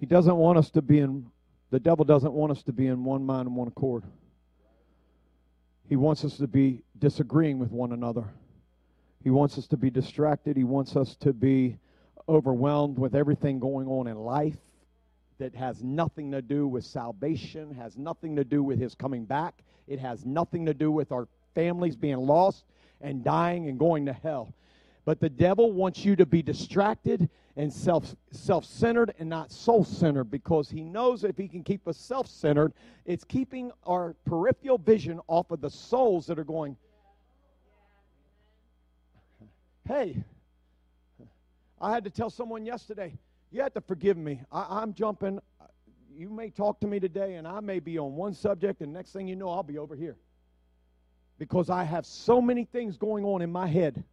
He 0.00 0.06
doesn't 0.06 0.36
want 0.36 0.58
us 0.58 0.70
to 0.72 0.82
be 0.82 0.98
in, 0.98 1.26
the 1.70 1.78
devil 1.78 2.04
doesn't 2.04 2.32
want 2.32 2.50
us 2.50 2.64
to 2.64 2.72
be 2.72 2.88
in 2.88 3.04
one 3.04 3.24
mind 3.24 3.46
and 3.46 3.56
one 3.56 3.68
accord. 3.68 4.02
He 5.88 5.94
wants 5.94 6.24
us 6.24 6.38
to 6.38 6.48
be 6.48 6.82
disagreeing 6.98 7.60
with 7.60 7.70
one 7.70 7.92
another. 7.92 8.24
He 9.24 9.30
wants 9.30 9.56
us 9.56 9.66
to 9.68 9.78
be 9.78 9.88
distracted. 9.90 10.54
He 10.54 10.64
wants 10.64 10.96
us 10.96 11.16
to 11.16 11.32
be 11.32 11.78
overwhelmed 12.28 12.98
with 12.98 13.14
everything 13.14 13.58
going 13.58 13.88
on 13.88 14.06
in 14.06 14.18
life 14.18 14.58
that 15.38 15.54
has 15.54 15.82
nothing 15.82 16.30
to 16.30 16.42
do 16.42 16.68
with 16.68 16.84
salvation, 16.84 17.74
has 17.74 17.96
nothing 17.96 18.36
to 18.36 18.44
do 18.44 18.62
with 18.62 18.78
his 18.78 18.94
coming 18.94 19.24
back. 19.24 19.62
It 19.88 19.98
has 19.98 20.26
nothing 20.26 20.66
to 20.66 20.74
do 20.74 20.92
with 20.92 21.10
our 21.10 21.26
families 21.54 21.96
being 21.96 22.18
lost 22.18 22.66
and 23.00 23.24
dying 23.24 23.66
and 23.66 23.78
going 23.78 24.04
to 24.06 24.12
hell. 24.12 24.54
But 25.06 25.20
the 25.20 25.30
devil 25.30 25.72
wants 25.72 26.04
you 26.04 26.16
to 26.16 26.26
be 26.26 26.42
distracted 26.42 27.30
and 27.56 27.72
self 27.72 28.14
self 28.30 28.66
centered 28.66 29.14
and 29.18 29.28
not 29.28 29.50
soul 29.50 29.84
centered 29.84 30.24
because 30.24 30.68
he 30.68 30.82
knows 30.82 31.24
if 31.24 31.38
he 31.38 31.48
can 31.48 31.62
keep 31.62 31.88
us 31.88 31.96
self 31.96 32.26
centered, 32.26 32.74
it's 33.06 33.24
keeping 33.24 33.72
our 33.84 34.16
peripheral 34.26 34.76
vision 34.78 35.18
off 35.28 35.50
of 35.50 35.62
the 35.62 35.70
souls 35.70 36.26
that 36.26 36.38
are 36.38 36.44
going. 36.44 36.76
Hey, 39.86 40.24
I 41.80 41.92
had 41.92 42.04
to 42.04 42.10
tell 42.10 42.30
someone 42.30 42.64
yesterday, 42.64 43.18
you 43.50 43.62
have 43.62 43.74
to 43.74 43.80
forgive 43.80 44.16
me. 44.16 44.40
I, 44.50 44.80
I'm 44.82 44.94
jumping. 44.94 45.40
You 46.16 46.30
may 46.30 46.50
talk 46.50 46.80
to 46.80 46.86
me 46.86 47.00
today, 47.00 47.34
and 47.34 47.46
I 47.46 47.60
may 47.60 47.80
be 47.80 47.98
on 47.98 48.14
one 48.14 48.34
subject, 48.34 48.80
and 48.80 48.92
next 48.92 49.12
thing 49.12 49.28
you 49.28 49.36
know, 49.36 49.48
I'll 49.50 49.62
be 49.62 49.78
over 49.78 49.94
here. 49.94 50.16
Because 51.38 51.68
I 51.68 51.84
have 51.84 52.06
so 52.06 52.40
many 52.40 52.64
things 52.64 52.96
going 52.96 53.24
on 53.24 53.42
in 53.42 53.50
my 53.50 53.66
head 53.66 54.04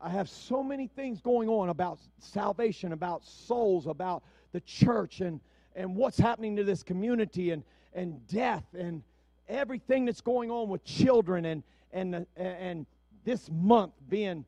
I 0.00 0.08
have 0.08 0.28
so 0.28 0.62
many 0.62 0.86
things 0.86 1.20
going 1.20 1.48
on 1.48 1.68
about 1.68 1.98
salvation, 2.18 2.92
about 2.92 3.24
souls, 3.24 3.86
about 3.86 4.22
the 4.52 4.60
church, 4.60 5.20
and, 5.20 5.40
and 5.76 5.94
what's 5.94 6.18
happening 6.18 6.56
to 6.56 6.64
this 6.64 6.82
community, 6.82 7.50
and, 7.50 7.62
and 7.92 8.26
death, 8.26 8.64
and 8.76 9.02
everything 9.48 10.06
that's 10.06 10.22
going 10.22 10.50
on 10.50 10.68
with 10.70 10.84
children, 10.84 11.44
and, 11.44 11.62
and, 11.92 12.26
and 12.36 12.86
this 13.24 13.48
month 13.50 13.92
being 14.08 14.44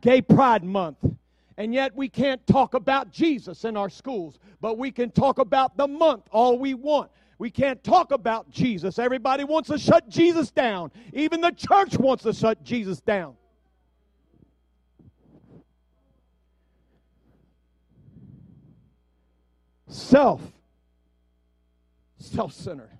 Gay 0.00 0.20
Pride 0.20 0.64
Month. 0.64 0.98
And 1.56 1.72
yet 1.72 1.94
we 1.94 2.08
can't 2.08 2.44
talk 2.46 2.74
about 2.74 3.10
Jesus 3.10 3.64
in 3.64 3.76
our 3.76 3.88
schools, 3.88 4.38
but 4.60 4.76
we 4.76 4.90
can 4.90 5.10
talk 5.10 5.38
about 5.38 5.76
the 5.76 5.86
month 5.86 6.24
all 6.30 6.58
we 6.58 6.74
want. 6.74 7.10
We 7.38 7.50
can't 7.50 7.82
talk 7.82 8.12
about 8.12 8.50
Jesus. 8.50 8.98
Everybody 8.98 9.44
wants 9.44 9.68
to 9.68 9.78
shut 9.78 10.08
Jesus 10.08 10.50
down. 10.50 10.90
Even 11.12 11.40
the 11.40 11.50
church 11.50 11.96
wants 11.96 12.24
to 12.24 12.32
shut 12.32 12.62
Jesus 12.64 13.00
down. 13.00 13.36
Self. 19.88 20.42
Self 22.18 22.52
centered. 22.52 22.90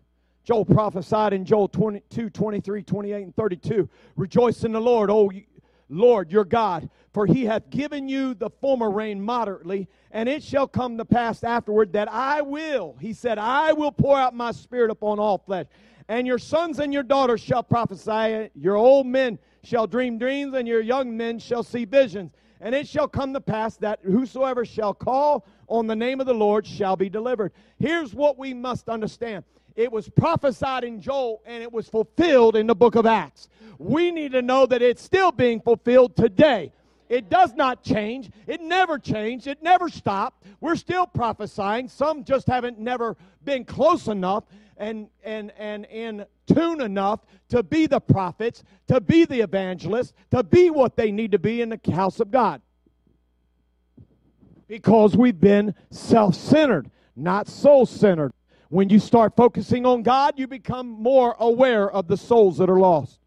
Joel 0.44 0.66
prophesied 0.66 1.32
in 1.32 1.44
Joel 1.44 1.68
22, 1.68 2.30
23, 2.30 2.82
28, 2.82 3.22
and 3.22 3.34
32. 3.34 3.88
Rejoice 4.16 4.64
in 4.64 4.72
the 4.72 4.80
Lord, 4.80 5.10
O 5.10 5.30
Lord 5.88 6.30
your 6.30 6.44
God, 6.44 6.88
for 7.12 7.26
he 7.26 7.44
hath 7.44 7.70
given 7.70 8.08
you 8.08 8.34
the 8.34 8.50
former 8.50 8.90
rain 8.90 9.22
moderately, 9.22 9.88
and 10.10 10.28
it 10.28 10.42
shall 10.42 10.66
come 10.66 10.98
to 10.98 11.04
pass 11.04 11.42
afterward 11.44 11.92
that 11.94 12.12
I 12.12 12.42
will, 12.42 12.96
he 13.00 13.12
said, 13.12 13.38
I 13.38 13.72
will 13.72 13.92
pour 13.92 14.18
out 14.18 14.34
my 14.34 14.52
spirit 14.52 14.90
upon 14.90 15.18
all 15.18 15.38
flesh. 15.38 15.66
And 16.08 16.26
your 16.26 16.38
sons 16.38 16.78
and 16.80 16.92
your 16.92 17.02
daughters 17.02 17.40
shall 17.40 17.62
prophesy, 17.62 18.50
your 18.54 18.76
old 18.76 19.06
men 19.06 19.38
shall 19.62 19.86
dream 19.86 20.18
dreams, 20.18 20.54
and 20.54 20.68
your 20.68 20.82
young 20.82 21.16
men 21.16 21.38
shall 21.38 21.62
see 21.62 21.86
visions. 21.86 22.32
And 22.60 22.74
it 22.74 22.86
shall 22.86 23.08
come 23.08 23.32
to 23.32 23.40
pass 23.40 23.76
that 23.78 24.00
whosoever 24.02 24.64
shall 24.64 24.94
call 24.94 25.46
on 25.68 25.86
the 25.86 25.96
name 25.96 26.20
of 26.20 26.26
the 26.26 26.34
Lord 26.34 26.66
shall 26.66 26.96
be 26.96 27.08
delivered. 27.08 27.52
Here's 27.78 28.14
what 28.14 28.38
we 28.38 28.54
must 28.54 28.88
understand 28.88 29.44
it 29.76 29.90
was 29.90 30.08
prophesied 30.08 30.84
in 30.84 31.00
Joel 31.00 31.42
and 31.44 31.62
it 31.62 31.72
was 31.72 31.88
fulfilled 31.88 32.56
in 32.56 32.66
the 32.66 32.74
book 32.74 32.94
of 32.94 33.06
Acts. 33.06 33.48
We 33.78 34.10
need 34.10 34.32
to 34.32 34.42
know 34.42 34.66
that 34.66 34.82
it's 34.82 35.02
still 35.02 35.32
being 35.32 35.60
fulfilled 35.60 36.16
today. 36.16 36.72
It 37.08 37.28
does 37.28 37.54
not 37.54 37.82
change. 37.82 38.30
It 38.46 38.60
never 38.60 38.98
changed. 38.98 39.46
It 39.46 39.62
never 39.62 39.88
stopped. 39.88 40.44
We're 40.60 40.76
still 40.76 41.06
prophesying. 41.06 41.88
Some 41.88 42.24
just 42.24 42.46
haven't 42.46 42.78
never 42.78 43.16
been 43.44 43.64
close 43.64 44.08
enough 44.08 44.44
and 44.76 45.08
and 45.22 45.52
and 45.58 45.86
in 45.86 46.26
tune 46.46 46.80
enough 46.80 47.20
to 47.48 47.62
be 47.62 47.86
the 47.86 48.00
prophets, 48.00 48.64
to 48.88 49.00
be 49.00 49.24
the 49.24 49.40
evangelists, 49.40 50.12
to 50.30 50.42
be 50.42 50.70
what 50.70 50.96
they 50.96 51.12
need 51.12 51.32
to 51.32 51.38
be 51.38 51.60
in 51.60 51.68
the 51.68 51.80
house 51.92 52.20
of 52.20 52.30
God. 52.30 52.60
Because 54.66 55.16
we've 55.16 55.38
been 55.38 55.74
self-centered, 55.90 56.90
not 57.14 57.48
soul-centered. 57.48 58.32
When 58.74 58.88
you 58.88 58.98
start 58.98 59.36
focusing 59.36 59.86
on 59.86 60.02
God, 60.02 60.34
you 60.36 60.48
become 60.48 60.88
more 60.88 61.36
aware 61.38 61.88
of 61.88 62.08
the 62.08 62.16
souls 62.16 62.58
that 62.58 62.68
are 62.68 62.80
lost. 62.80 63.20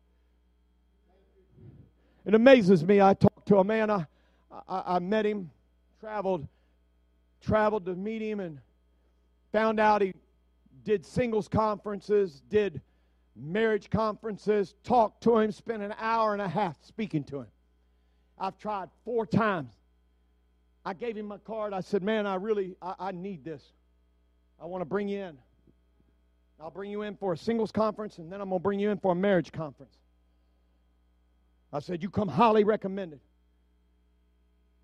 It 2.26 2.36
amazes 2.36 2.84
me. 2.84 3.00
I 3.00 3.14
talked 3.14 3.48
to 3.48 3.60
a 3.60 3.64
man, 3.64 3.90
I, 3.90 4.08
I, 4.68 4.84
I 4.86 5.00
met 5.00 5.26
him, 5.26 5.50
traveled, 6.02 6.46
traveled 7.40 7.86
to 7.86 7.96
meet 7.96 8.22
him, 8.22 8.42
and 8.42 8.60
found 9.54 9.80
out 9.80 10.02
he 10.02 10.14
did 10.84 11.06
singles 11.06 11.48
conferences, 11.48 12.42
did 12.50 12.82
marriage 13.34 13.90
conferences, 13.90 14.76
talked 14.84 15.24
to 15.24 15.38
him, 15.38 15.54
spent 15.54 15.82
an 15.82 15.94
hour 15.98 16.34
and 16.34 16.42
a 16.42 16.50
half 16.50 16.76
speaking 16.84 17.24
to 17.24 17.38
him. 17.38 17.48
I've 18.38 18.58
tried 18.58 18.90
four 19.06 19.26
times. 19.26 19.72
I 20.84 20.94
gave 20.94 21.16
him 21.16 21.28
my 21.28 21.38
card. 21.38 21.72
I 21.72 21.80
said, 21.80 22.04
Man, 22.04 22.28
I 22.28 22.36
really 22.36 22.76
I, 22.82 22.96
I 23.00 23.12
need 23.14 23.46
this. 23.46 23.64
I 24.60 24.66
want 24.66 24.82
to 24.82 24.86
bring 24.86 25.08
you 25.08 25.20
in. 25.20 25.38
I'll 26.60 26.72
bring 26.72 26.90
you 26.90 27.04
in 27.04 27.16
for 27.16 27.34
a 27.34 27.38
singles 27.38 27.72
conference, 27.72 28.18
and 28.18 28.32
then 28.32 28.42
I'm 28.42 28.50
going 28.50 28.60
to 28.60 28.64
bring 28.64 28.80
you 28.80 28.90
in 28.90 28.98
for 28.98 29.12
a 29.12 29.16
marriage 29.16 29.52
conference. 29.52 29.96
I 31.72 31.80
said, 31.80 32.02
You 32.02 32.10
come 32.10 32.28
highly 32.28 32.64
recommended. 32.64 33.20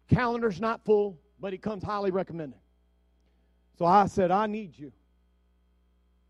Calendar's 0.10 0.62
not 0.62 0.86
full, 0.86 1.18
but 1.40 1.52
he 1.52 1.58
comes 1.58 1.84
highly 1.84 2.12
recommended. 2.12 2.60
So 3.80 3.86
I 3.86 4.06
said, 4.06 4.30
I 4.30 4.46
need 4.46 4.78
you. 4.78 4.92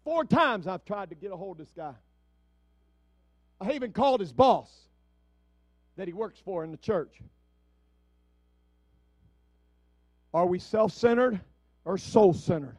Four 0.05 0.23
times 0.23 0.67
I've 0.67 0.85
tried 0.85 1.09
to 1.09 1.15
get 1.15 1.31
a 1.31 1.35
hold 1.35 1.59
of 1.59 1.65
this 1.65 1.73
guy. 1.75 1.93
I 3.59 3.71
even 3.73 3.91
called 3.91 4.19
his 4.19 4.31
boss 4.31 4.69
that 5.95 6.07
he 6.07 6.13
works 6.13 6.39
for 6.43 6.63
in 6.63 6.71
the 6.71 6.77
church. 6.77 7.21
Are 10.33 10.45
we 10.45 10.59
self 10.59 10.91
centered 10.91 11.39
or 11.85 11.97
soul 11.97 12.33
centered? 12.33 12.77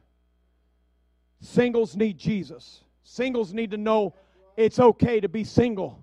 Singles 1.45 1.95
need 1.95 2.17
Jesus. 2.17 2.83
Singles 3.03 3.53
need 3.53 3.73
to 3.73 3.77
know 3.77 4.15
it's 4.57 4.79
okay 4.79 5.21
to 5.21 5.29
be 5.29 5.45
single. 5.45 6.03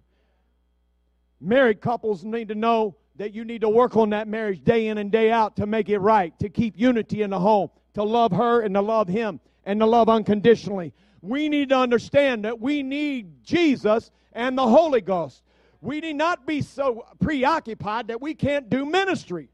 Married 1.39 1.81
couples 1.81 2.23
need 2.23 2.49
to 2.49 2.55
know 2.55 2.95
that 3.15 3.34
you 3.34 3.43
need 3.43 3.61
to 3.61 3.69
work 3.69 3.97
on 3.97 4.11
that 4.11 4.27
marriage 4.27 4.63
day 4.63 4.88
in 4.88 4.99
and 4.99 5.11
day 5.11 5.31
out 5.31 5.55
to 5.55 5.65
make 5.65 5.89
it 5.89 5.97
right, 5.97 6.38
to 6.39 6.49
keep 6.49 6.77
unity 6.77 7.23
in 7.23 7.31
the 7.31 7.39
home, 7.39 7.69
to 7.95 8.03
love 8.03 8.31
her 8.31 8.61
and 8.61 8.76
to 8.76 8.81
love 8.81 9.07
him, 9.07 9.39
and 9.65 9.80
to 9.80 9.85
love 9.88 10.09
unconditionally. 10.09 10.93
We 11.22 11.49
need 11.49 11.69
to 11.69 11.77
understand 11.77 12.45
that 12.45 12.59
we 12.59 12.84
need 12.84 13.43
Jesus 13.43 14.11
and 14.34 14.55
the 14.55 14.68
Holy 14.68 15.01
Ghost. 15.01 15.41
We 15.81 16.01
need 16.01 16.18
not 16.18 16.45
be 16.45 16.61
so 16.61 17.05
preoccupied 17.19 18.09
that 18.09 18.22
we 18.22 18.35
can't 18.35 18.69
do 18.69 18.85
ministry. 18.85 19.49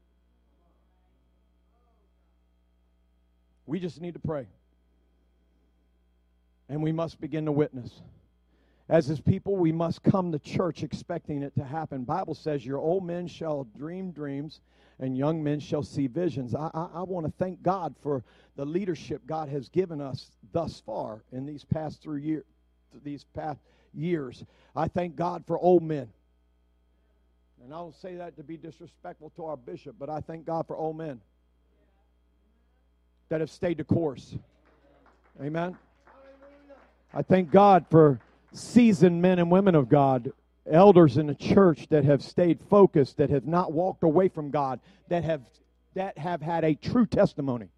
We 3.64 3.80
just 3.80 4.02
need 4.02 4.14
to 4.14 4.20
pray. 4.20 4.48
And 6.68 6.82
we 6.82 6.92
must 6.92 7.20
begin 7.20 7.46
to 7.46 7.52
witness. 7.52 8.02
As 8.88 9.06
his 9.06 9.20
people, 9.20 9.56
we 9.56 9.72
must 9.72 10.02
come 10.02 10.32
to 10.32 10.38
church 10.38 10.82
expecting 10.82 11.42
it 11.42 11.54
to 11.56 11.64
happen. 11.64 12.04
Bible 12.04 12.34
says, 12.34 12.64
Your 12.64 12.78
old 12.78 13.04
men 13.04 13.26
shall 13.26 13.64
dream 13.76 14.12
dreams, 14.12 14.60
and 14.98 15.16
young 15.16 15.42
men 15.42 15.60
shall 15.60 15.82
see 15.82 16.06
visions. 16.06 16.54
I, 16.54 16.70
I, 16.72 16.88
I 16.94 17.02
want 17.02 17.26
to 17.26 17.32
thank 17.38 17.62
God 17.62 17.94
for 18.02 18.24
the 18.56 18.64
leadership 18.64 19.22
God 19.26 19.48
has 19.50 19.68
given 19.68 20.00
us 20.00 20.30
thus 20.52 20.82
far 20.84 21.22
in 21.32 21.44
these 21.44 21.64
past 21.64 22.02
three 22.02 22.22
years. 22.22 22.44
These 23.04 23.24
past 23.24 23.60
years, 23.92 24.44
I 24.74 24.88
thank 24.88 25.16
God 25.16 25.44
for 25.46 25.58
old 25.58 25.82
men. 25.82 26.08
And 27.62 27.74
I 27.74 27.78
don't 27.78 27.94
say 27.94 28.14
that 28.16 28.36
to 28.36 28.42
be 28.42 28.56
disrespectful 28.56 29.30
to 29.36 29.44
our 29.44 29.56
bishop, 29.56 29.96
but 29.98 30.08
I 30.08 30.20
thank 30.20 30.46
God 30.46 30.66
for 30.66 30.76
old 30.76 30.96
men 30.96 31.20
that 33.28 33.40
have 33.40 33.50
stayed 33.50 33.76
the 33.76 33.84
course. 33.84 34.34
Amen. 35.42 35.76
I 37.12 37.22
thank 37.22 37.50
God 37.50 37.86
for 37.90 38.20
seasoned 38.52 39.22
men 39.22 39.38
and 39.38 39.50
women 39.50 39.74
of 39.74 39.88
God, 39.88 40.32
elders 40.70 41.16
in 41.16 41.26
the 41.26 41.34
church 41.34 41.86
that 41.88 42.04
have 42.04 42.22
stayed 42.22 42.60
focused, 42.68 43.16
that 43.16 43.30
have 43.30 43.46
not 43.46 43.72
walked 43.72 44.02
away 44.02 44.28
from 44.28 44.50
God, 44.50 44.80
that 45.08 45.24
have 45.24 45.42
that 45.94 46.18
have 46.18 46.40
had 46.42 46.64
a 46.64 46.74
true 46.74 47.06
testimony. 47.06 47.68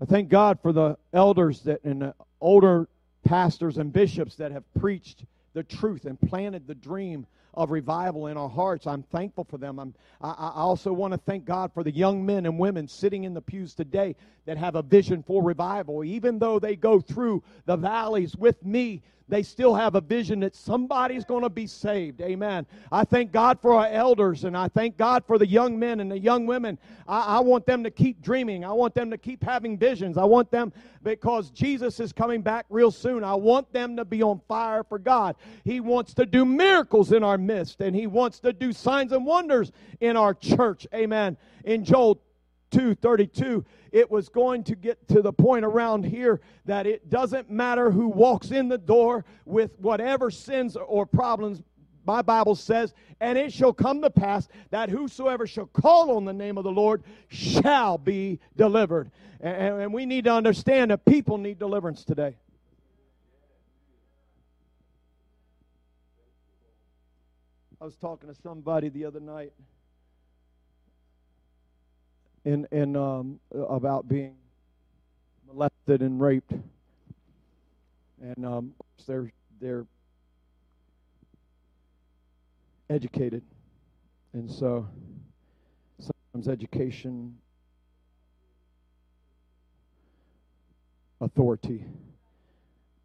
I 0.00 0.04
thank 0.04 0.28
God 0.28 0.58
for 0.60 0.72
the 0.72 0.96
elders 1.12 1.60
that 1.60 1.84
and 1.84 2.02
the 2.02 2.14
older 2.40 2.88
pastors 3.24 3.78
and 3.78 3.92
bishops 3.92 4.34
that 4.36 4.50
have 4.50 4.64
preached 4.80 5.24
the 5.52 5.62
truth 5.62 6.06
and 6.06 6.20
planted 6.20 6.66
the 6.66 6.74
dream 6.74 7.26
of 7.54 7.70
revival 7.70 8.28
in 8.28 8.36
our 8.36 8.48
hearts. 8.48 8.86
I'm 8.86 9.02
thankful 9.02 9.44
for 9.44 9.58
them. 9.58 9.78
I'm, 9.78 9.94
I, 10.20 10.30
I 10.30 10.52
also 10.56 10.92
want 10.92 11.12
to 11.12 11.18
thank 11.18 11.44
God 11.44 11.72
for 11.72 11.82
the 11.82 11.90
young 11.90 12.24
men 12.24 12.46
and 12.46 12.58
women 12.58 12.88
sitting 12.88 13.24
in 13.24 13.34
the 13.34 13.40
pews 13.42 13.74
today 13.74 14.16
that 14.46 14.56
have 14.56 14.74
a 14.74 14.82
vision 14.82 15.22
for 15.22 15.42
revival. 15.42 16.04
Even 16.04 16.38
though 16.38 16.58
they 16.58 16.76
go 16.76 17.00
through 17.00 17.42
the 17.66 17.76
valleys 17.76 18.36
with 18.36 18.64
me, 18.64 19.02
they 19.28 19.42
still 19.42 19.74
have 19.74 19.94
a 19.94 20.00
vision 20.00 20.40
that 20.40 20.54
somebody's 20.54 21.24
going 21.24 21.42
to 21.42 21.50
be 21.50 21.66
saved. 21.66 22.20
Amen. 22.20 22.66
I 22.90 23.04
thank 23.04 23.32
God 23.32 23.60
for 23.60 23.74
our 23.74 23.86
elders 23.86 24.44
and 24.44 24.56
I 24.56 24.68
thank 24.68 24.96
God 24.96 25.24
for 25.26 25.38
the 25.38 25.46
young 25.46 25.78
men 25.78 26.00
and 26.00 26.10
the 26.10 26.18
young 26.18 26.46
women. 26.46 26.78
I, 27.06 27.36
I, 27.36 27.40
want 27.40 27.66
them 27.66 27.84
to 27.84 27.90
keep 27.90 28.20
dreaming. 28.22 28.64
I 28.64 28.72
want 28.72 28.94
them 28.94 29.10
to 29.10 29.18
keep 29.18 29.42
having 29.42 29.78
visions. 29.78 30.16
I 30.18 30.24
want 30.24 30.50
them, 30.50 30.72
because 31.02 31.50
Jesus 31.50 32.00
is 32.00 32.12
coming 32.12 32.42
back 32.42 32.66
real 32.68 32.90
soon, 32.90 33.24
I 33.24 33.34
want 33.34 33.72
them 33.72 33.96
to 33.96 34.04
be 34.04 34.22
on 34.22 34.40
fire 34.48 34.84
for 34.84 34.98
God. 34.98 35.36
He 35.64 35.80
wants 35.80 36.14
to 36.14 36.26
do 36.26 36.44
miracles 36.44 37.12
in 37.12 37.22
our 37.22 37.38
midst 37.38 37.80
and 37.80 37.94
He 37.96 38.06
wants 38.06 38.40
to 38.40 38.52
do 38.52 38.72
signs 38.72 39.12
and 39.12 39.24
wonders 39.24 39.72
in 40.00 40.16
our 40.16 40.34
church. 40.34 40.86
Amen. 40.94 41.36
In 41.64 41.84
Joel 41.84 42.20
2:32 42.72 43.64
it 43.92 44.10
was 44.10 44.28
going 44.28 44.64
to 44.64 44.74
get 44.74 45.06
to 45.08 45.22
the 45.22 45.32
point 45.32 45.64
around 45.64 46.04
here 46.04 46.40
that 46.64 46.86
it 46.86 47.10
doesn't 47.10 47.50
matter 47.50 47.90
who 47.90 48.08
walks 48.08 48.50
in 48.50 48.68
the 48.68 48.78
door 48.78 49.24
with 49.44 49.78
whatever 49.78 50.30
sins 50.30 50.76
or 50.76 51.06
problems 51.06 51.62
my 52.04 52.22
Bible 52.22 52.54
says, 52.54 52.94
and 53.20 53.38
it 53.38 53.52
shall 53.52 53.72
come 53.72 54.02
to 54.02 54.10
pass 54.10 54.48
that 54.70 54.88
whosoever 54.88 55.46
shall 55.46 55.66
call 55.66 56.16
on 56.16 56.24
the 56.24 56.32
name 56.32 56.58
of 56.58 56.64
the 56.64 56.72
Lord 56.72 57.04
shall 57.28 57.98
be 57.98 58.40
delivered. 58.56 59.10
And, 59.40 59.82
and, 59.82 59.92
we 59.92 60.06
need 60.06 60.24
to 60.24 60.32
understand 60.32 60.90
that 60.90 61.04
people 61.04 61.38
need 61.38 61.58
deliverance 61.58 62.04
today. 62.04 62.36
I 67.80 67.84
was 67.84 67.96
talking 67.96 68.28
to 68.28 68.34
somebody 68.40 68.88
the 68.88 69.04
other 69.04 69.20
night 69.20 69.52
in 72.44 72.66
in 72.70 72.96
um, 72.96 73.38
about 73.54 74.08
being 74.08 74.34
molested 75.46 76.02
and 76.02 76.20
raped, 76.20 76.52
and 78.20 78.46
um, 78.46 78.74
they're 79.06 79.32
they're 79.60 79.86
educated, 82.90 83.42
and 84.32 84.50
so 84.50 84.88
sometimes 85.98 86.48
education 86.48 87.36
authority 91.20 91.84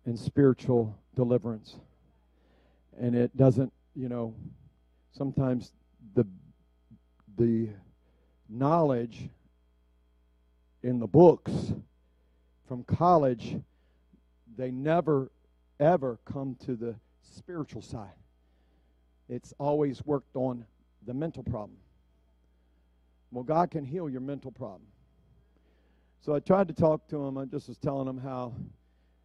and 0.05 0.17
spiritual 0.17 0.97
deliverance. 1.15 1.75
And 2.99 3.15
it 3.15 3.35
doesn't 3.37 3.71
you 3.95 4.09
know 4.09 4.33
sometimes 5.11 5.71
the 6.15 6.25
the 7.37 7.69
knowledge 8.49 9.29
in 10.83 10.99
the 10.99 11.07
books 11.07 11.73
from 12.67 12.83
college, 12.83 13.57
they 14.57 14.71
never, 14.71 15.31
ever 15.79 16.19
come 16.25 16.55
to 16.65 16.75
the 16.75 16.95
spiritual 17.21 17.81
side. 17.81 18.09
It's 19.29 19.53
always 19.59 20.05
worked 20.05 20.35
on 20.35 20.65
the 21.05 21.13
mental 21.13 21.43
problem. 21.43 21.77
Well, 23.31 23.43
God 23.43 23.71
can 23.71 23.83
heal 23.83 24.09
your 24.09 24.21
mental 24.21 24.51
problem. 24.51 24.83
So 26.21 26.33
I 26.33 26.39
tried 26.39 26.67
to 26.69 26.73
talk 26.73 27.07
to 27.09 27.25
him. 27.25 27.37
I 27.37 27.45
just 27.45 27.67
was 27.67 27.77
telling 27.77 28.07
him 28.07 28.17
how 28.17 28.53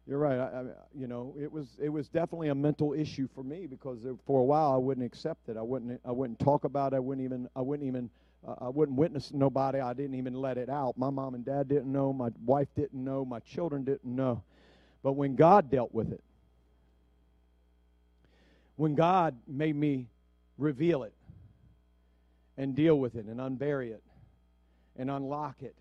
you're 0.07 0.19
right. 0.19 0.37
I, 0.37 0.43
I, 0.43 0.63
you 0.93 1.07
know, 1.07 1.33
it 1.39 1.51
was 1.51 1.77
it 1.81 1.89
was 1.89 2.09
definitely 2.09 2.49
a 2.49 2.55
mental 2.55 2.93
issue 2.93 3.27
for 3.33 3.43
me 3.43 3.67
because 3.67 3.99
for 4.25 4.41
a 4.41 4.43
while 4.43 4.71
I 4.73 4.77
wouldn't 4.77 5.05
accept 5.05 5.47
it. 5.47 5.57
I 5.57 5.61
wouldn't 5.61 5.99
I 6.05 6.11
wouldn't 6.11 6.39
talk 6.39 6.65
about 6.65 6.93
it. 6.93 6.97
I 6.97 6.99
wouldn't 6.99 7.23
even 7.23 7.47
I 7.55 7.61
wouldn't 7.61 7.87
even 7.87 8.09
uh, 8.47 8.55
I 8.59 8.69
wouldn't 8.69 8.97
witness 8.97 9.31
nobody. 9.33 9.79
I 9.79 9.93
didn't 9.93 10.15
even 10.15 10.33
let 10.33 10.57
it 10.57 10.69
out. 10.69 10.97
My 10.97 11.09
mom 11.09 11.35
and 11.35 11.45
dad 11.45 11.67
didn't 11.67 11.91
know. 11.91 12.11
My 12.11 12.29
wife 12.45 12.67
didn't 12.75 13.03
know. 13.03 13.23
My 13.23 13.39
children 13.39 13.83
didn't 13.83 14.03
know. 14.03 14.43
But 15.01 15.13
when 15.13 15.35
God 15.35 15.69
dealt 15.69 15.93
with 15.93 16.11
it, 16.11 16.23
when 18.75 18.95
God 18.95 19.35
made 19.47 19.75
me 19.75 20.07
reveal 20.57 21.03
it 21.03 21.13
and 22.57 22.75
deal 22.75 22.97
with 22.97 23.15
it 23.15 23.25
and 23.25 23.39
unbury 23.39 23.91
it 23.91 24.03
and 24.97 25.09
unlock 25.09 25.61
it 25.61 25.75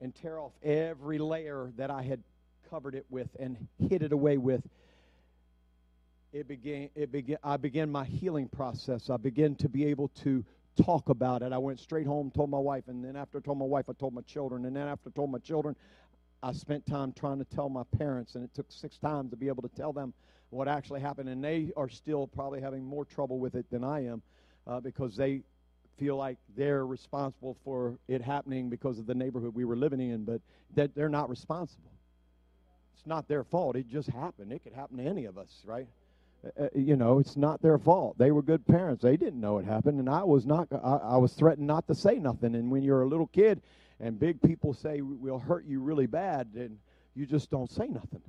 and 0.00 0.14
tear 0.14 0.38
off 0.38 0.52
every 0.62 1.18
layer 1.18 1.72
that 1.76 1.90
I 1.90 2.02
had 2.02 2.22
covered 2.70 2.94
it 2.94 3.06
with 3.10 3.28
and 3.38 3.68
hid 3.88 4.02
it 4.02 4.12
away 4.12 4.38
with, 4.38 4.62
it 6.32 6.48
began, 6.48 6.90
it 6.94 7.12
began, 7.12 7.38
I 7.42 7.56
began 7.56 7.90
my 7.90 8.04
healing 8.04 8.48
process. 8.48 9.08
I 9.08 9.16
began 9.16 9.54
to 9.56 9.68
be 9.68 9.86
able 9.86 10.08
to 10.22 10.44
talk 10.82 11.08
about 11.08 11.42
it. 11.42 11.52
I 11.52 11.58
went 11.58 11.80
straight 11.80 12.06
home, 12.06 12.30
told 12.30 12.50
my 12.50 12.58
wife, 12.58 12.84
and 12.88 13.04
then 13.04 13.16
after 13.16 13.38
I 13.38 13.40
told 13.40 13.58
my 13.58 13.64
wife, 13.64 13.86
I 13.88 13.92
told 13.92 14.14
my 14.14 14.22
children, 14.22 14.64
and 14.64 14.76
then 14.76 14.86
after 14.88 15.10
I 15.10 15.12
told 15.14 15.30
my 15.30 15.38
children, 15.38 15.76
I 16.42 16.52
spent 16.52 16.86
time 16.86 17.12
trying 17.12 17.38
to 17.38 17.44
tell 17.44 17.68
my 17.68 17.82
parents, 17.98 18.34
and 18.34 18.44
it 18.44 18.54
took 18.54 18.66
six 18.70 18.98
times 18.98 19.30
to 19.30 19.36
be 19.36 19.48
able 19.48 19.62
to 19.62 19.68
tell 19.68 19.92
them 19.92 20.12
what 20.50 20.68
actually 20.68 21.00
happened, 21.00 21.28
and 21.28 21.42
they 21.42 21.72
are 21.76 21.88
still 21.88 22.26
probably 22.26 22.60
having 22.60 22.84
more 22.84 23.04
trouble 23.04 23.38
with 23.38 23.54
it 23.54 23.66
than 23.70 23.82
I 23.82 24.06
am 24.06 24.22
uh, 24.66 24.80
because 24.80 25.16
they 25.16 25.42
feel 25.98 26.16
like 26.16 26.38
they're 26.56 26.86
responsible 26.86 27.56
for 27.64 27.98
it 28.06 28.20
happening 28.20 28.68
because 28.68 28.98
of 28.98 29.06
the 29.06 29.14
neighborhood 29.14 29.54
we 29.54 29.64
were 29.64 29.76
living 29.76 30.00
in, 30.00 30.24
but 30.24 30.40
that 30.74 30.94
they're 30.94 31.08
not 31.08 31.30
responsible. 31.30 31.90
It's 32.94 33.06
not 33.06 33.28
their 33.28 33.44
fault. 33.44 33.76
It 33.76 33.88
just 33.88 34.08
happened. 34.08 34.52
It 34.52 34.62
could 34.62 34.72
happen 34.72 34.98
to 34.98 35.04
any 35.04 35.24
of 35.24 35.38
us, 35.38 35.62
right? 35.64 35.86
Uh, 36.46 36.64
uh, 36.64 36.68
you 36.74 36.96
know, 36.96 37.18
it's 37.18 37.36
not 37.36 37.62
their 37.62 37.78
fault. 37.78 38.18
They 38.18 38.30
were 38.30 38.42
good 38.42 38.66
parents. 38.66 39.02
They 39.02 39.16
didn't 39.16 39.40
know 39.40 39.58
it 39.58 39.64
happened, 39.64 39.98
and 39.98 40.08
I 40.08 40.22
was 40.22 40.46
not. 40.46 40.68
I, 40.72 40.96
I 40.96 41.16
was 41.16 41.32
threatened 41.32 41.66
not 41.66 41.86
to 41.88 41.94
say 41.94 42.18
nothing. 42.18 42.54
And 42.54 42.70
when 42.70 42.82
you're 42.82 43.02
a 43.02 43.08
little 43.08 43.28
kid, 43.28 43.62
and 44.00 44.18
big 44.18 44.40
people 44.42 44.74
say 44.74 45.00
we'll 45.00 45.38
hurt 45.38 45.64
you 45.64 45.80
really 45.80 46.06
bad, 46.06 46.48
then 46.52 46.78
you 47.14 47.26
just 47.26 47.50
don't 47.50 47.70
say 47.70 47.86
nothing, 47.88 48.22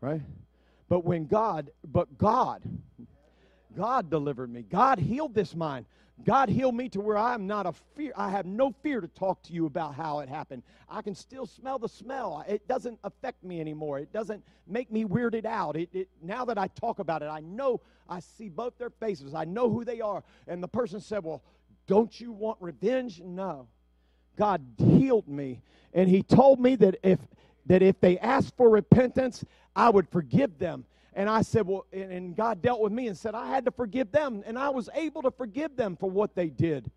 right? 0.00 0.22
But 0.88 1.04
when 1.04 1.26
God, 1.26 1.70
but 1.84 2.16
God, 2.16 2.62
God 3.76 4.10
delivered 4.10 4.50
me. 4.50 4.62
God 4.62 4.98
healed 4.98 5.34
this 5.34 5.54
mind. 5.54 5.86
God 6.24 6.48
healed 6.48 6.74
me 6.74 6.88
to 6.90 7.00
where 7.00 7.18
I'm 7.18 7.46
not 7.46 7.66
a 7.66 7.72
fear. 7.94 8.12
I 8.16 8.30
have 8.30 8.46
no 8.46 8.74
fear 8.82 9.02
to 9.02 9.08
talk 9.08 9.42
to 9.44 9.52
you 9.52 9.66
about 9.66 9.94
how 9.94 10.20
it 10.20 10.30
happened. 10.30 10.62
I 10.88 11.02
can 11.02 11.14
still 11.14 11.44
smell 11.44 11.78
the 11.78 11.88
smell. 11.88 12.42
It 12.48 12.66
doesn't 12.66 12.98
affect 13.04 13.44
me 13.44 13.60
anymore. 13.60 13.98
It 13.98 14.12
doesn't 14.12 14.42
make 14.66 14.90
me 14.90 15.04
weirded 15.04 15.44
out. 15.44 15.76
It, 15.76 15.90
it, 15.92 16.08
now 16.22 16.46
that 16.46 16.56
I 16.56 16.68
talk 16.68 17.00
about 17.00 17.22
it, 17.22 17.26
I 17.26 17.40
know 17.40 17.82
I 18.08 18.20
see 18.20 18.48
both 18.48 18.78
their 18.78 18.88
faces. 18.88 19.34
I 19.34 19.44
know 19.44 19.68
who 19.68 19.84
they 19.84 20.00
are. 20.00 20.24
And 20.48 20.62
the 20.62 20.68
person 20.68 21.00
said, 21.00 21.22
Well, 21.22 21.42
don't 21.86 22.18
you 22.18 22.32
want 22.32 22.56
revenge? 22.60 23.20
No. 23.20 23.68
God 24.36 24.64
healed 24.78 25.28
me. 25.28 25.60
And 25.92 26.08
He 26.08 26.22
told 26.22 26.60
me 26.60 26.76
that 26.76 26.96
if 27.02 27.18
that 27.66 27.82
if 27.82 28.00
they 28.00 28.18
asked 28.18 28.56
for 28.56 28.70
repentance, 28.70 29.44
I 29.74 29.90
would 29.90 30.08
forgive 30.08 30.58
them. 30.58 30.84
And 31.16 31.30
I 31.30 31.40
said, 31.40 31.66
Well, 31.66 31.86
and 31.92 32.36
God 32.36 32.60
dealt 32.60 32.80
with 32.80 32.92
me 32.92 33.08
and 33.08 33.16
said, 33.16 33.34
I 33.34 33.48
had 33.48 33.64
to 33.64 33.70
forgive 33.70 34.12
them. 34.12 34.44
And 34.46 34.58
I 34.58 34.68
was 34.68 34.90
able 34.94 35.22
to 35.22 35.30
forgive 35.30 35.74
them 35.74 35.96
for 35.96 36.10
what 36.10 36.36
they 36.36 36.50
did. 36.50 36.90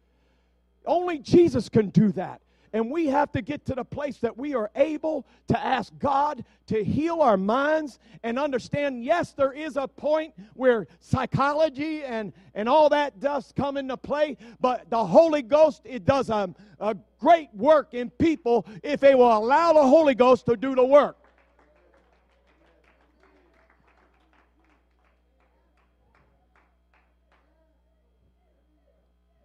Only 0.86 1.20
Jesus 1.20 1.70
can 1.70 1.90
do 1.90 2.12
that. 2.12 2.42
And 2.74 2.92
we 2.92 3.08
have 3.08 3.32
to 3.32 3.42
get 3.42 3.66
to 3.66 3.76
the 3.76 3.84
place 3.84 4.18
that 4.18 4.38
we 4.38 4.54
are 4.54 4.70
able 4.76 5.26
to 5.48 5.60
ask 5.60 5.92
God 5.98 6.44
to 6.68 6.84
heal 6.84 7.22
our 7.22 7.38
minds 7.38 7.98
and 8.22 8.38
understand 8.38 9.04
yes, 9.04 9.32
there 9.32 9.54
is 9.54 9.76
a 9.76 9.88
point 9.88 10.34
where 10.54 10.86
psychology 11.00 12.04
and, 12.04 12.32
and 12.54 12.70
all 12.70 12.90
that 12.90 13.20
does 13.20 13.52
come 13.56 13.78
into 13.78 13.98
play, 13.98 14.38
but 14.60 14.88
the 14.92 15.04
Holy 15.04 15.42
Ghost, 15.42 15.82
it 15.84 16.06
does 16.06 16.30
a, 16.30 16.54
a 16.80 16.96
great 17.20 17.50
work 17.56 17.94
in 17.94 18.12
people 18.12 18.68
if 18.84 19.00
they 19.00 19.16
will 19.16 19.36
allow 19.36 19.74
the 19.74 19.82
Holy 19.88 20.14
Ghost 20.14 20.46
to 20.46 20.56
do 20.56 20.76
the 20.76 20.86
work. 20.86 21.18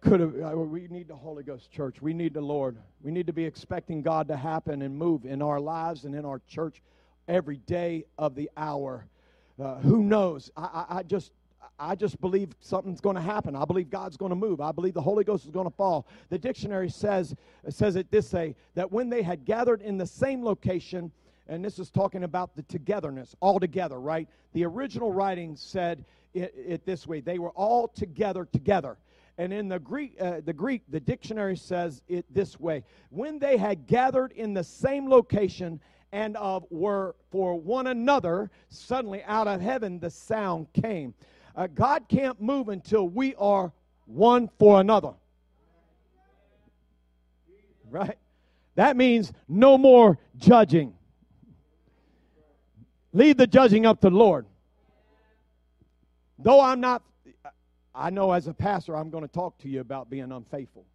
Could 0.05 0.19
have 0.19 0.33
we 0.33 0.87
need 0.87 1.07
the 1.07 1.15
holy 1.15 1.43
ghost 1.43 1.71
church 1.71 1.99
we 1.99 2.13
need 2.13 2.31
the 2.33 2.41
lord 2.41 2.77
we 3.01 3.11
need 3.11 3.25
to 3.25 3.33
be 3.33 3.43
expecting 3.43 4.03
god 4.03 4.27
to 4.27 4.37
happen 4.37 4.83
and 4.83 4.95
move 4.95 5.25
in 5.25 5.41
our 5.41 5.59
lives 5.59 6.05
and 6.05 6.13
in 6.13 6.23
our 6.25 6.39
church 6.47 6.83
every 7.27 7.57
day 7.57 8.05
of 8.19 8.35
the 8.35 8.49
hour 8.55 9.07
uh, 9.59 9.79
who 9.79 10.03
knows 10.03 10.51
I, 10.55 10.85
I, 10.89 10.97
I 10.97 11.03
just 11.03 11.31
I 11.79 11.95
just 11.95 12.21
believe 12.21 12.55
something's 12.61 13.01
going 13.01 13.17
to 13.17 13.21
happen. 13.21 13.53
I 13.55 13.65
believe 13.65 13.89
God's 13.89 14.15
going 14.15 14.29
to 14.29 14.35
move. 14.35 14.61
I 14.61 14.71
believe 14.71 14.93
the 14.93 15.01
Holy 15.01 15.25
Ghost 15.25 15.43
is 15.43 15.51
going 15.51 15.69
to 15.69 15.75
fall. 15.75 16.07
The 16.29 16.37
dictionary 16.37 16.89
says 16.89 17.35
says 17.67 17.97
it 17.97 18.09
this 18.11 18.31
way 18.31 18.55
that 18.75 18.91
when 18.91 19.09
they 19.09 19.21
had 19.21 19.43
gathered 19.43 19.81
in 19.81 19.97
the 19.97 20.05
same 20.05 20.43
location, 20.43 21.11
and 21.47 21.65
this 21.65 21.79
is 21.79 21.89
talking 21.89 22.23
about 22.23 22.55
the 22.55 22.63
togetherness, 22.63 23.35
all 23.41 23.59
together, 23.59 23.99
right? 23.99 24.29
The 24.53 24.65
original 24.65 25.11
writing 25.11 25.57
said 25.57 26.05
it, 26.33 26.53
it 26.55 26.85
this 26.85 27.07
way: 27.07 27.19
they 27.19 27.39
were 27.39 27.51
all 27.51 27.87
together 27.87 28.45
together. 28.45 28.97
And 29.37 29.51
in 29.51 29.67
the 29.67 29.79
Greek, 29.79 30.15
uh, 30.19 30.41
the 30.45 30.53
Greek, 30.53 30.83
the 30.87 30.99
dictionary 30.99 31.57
says 31.57 32.01
it 32.07 32.25
this 32.33 32.59
way: 32.59 32.83
when 33.09 33.37
they 33.39 33.57
had 33.57 33.85
gathered 33.85 34.31
in 34.31 34.53
the 34.53 34.63
same 34.63 35.09
location 35.09 35.81
and 36.11 36.37
of 36.37 36.65
were 36.69 37.15
for 37.31 37.59
one 37.59 37.87
another, 37.87 38.49
suddenly 38.69 39.21
out 39.25 39.47
of 39.47 39.59
heaven 39.59 39.99
the 39.99 40.09
sound 40.09 40.67
came. 40.73 41.13
Uh, 41.55 41.67
God 41.67 42.05
can't 42.07 42.41
move 42.41 42.69
until 42.69 43.09
we 43.09 43.35
are 43.35 43.73
one 44.05 44.49
for 44.57 44.79
another. 44.79 45.13
Right? 47.89 48.17
That 48.75 48.95
means 48.95 49.31
no 49.47 49.77
more 49.77 50.17
judging. 50.37 50.93
Leave 53.13 53.37
the 53.37 53.47
judging 53.47 53.85
up 53.85 54.01
to 54.01 54.09
the 54.09 54.15
Lord. 54.15 54.45
Though 56.39 56.59
I'm 56.59 56.81
not 56.81 57.01
I 57.95 58.09
know 58.09 58.31
as 58.31 58.47
a 58.47 58.53
pastor, 58.53 58.95
I'm 58.95 59.09
going 59.09 59.23
to 59.23 59.33
talk 59.33 59.57
to 59.59 59.69
you 59.69 59.79
about 59.79 60.09
being 60.09 60.31
unfaithful. 60.31 60.85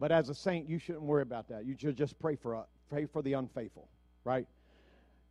But 0.00 0.10
as 0.10 0.28
a 0.28 0.34
saint, 0.34 0.68
you 0.68 0.78
shouldn't 0.78 1.04
worry 1.04 1.22
about 1.22 1.48
that. 1.50 1.64
You 1.64 1.76
should 1.78 1.96
just 1.96 2.18
pray 2.18 2.34
for, 2.34 2.56
uh, 2.56 2.62
pray 2.90 3.06
for 3.06 3.22
the 3.22 3.34
unfaithful, 3.34 3.88
right? 4.24 4.46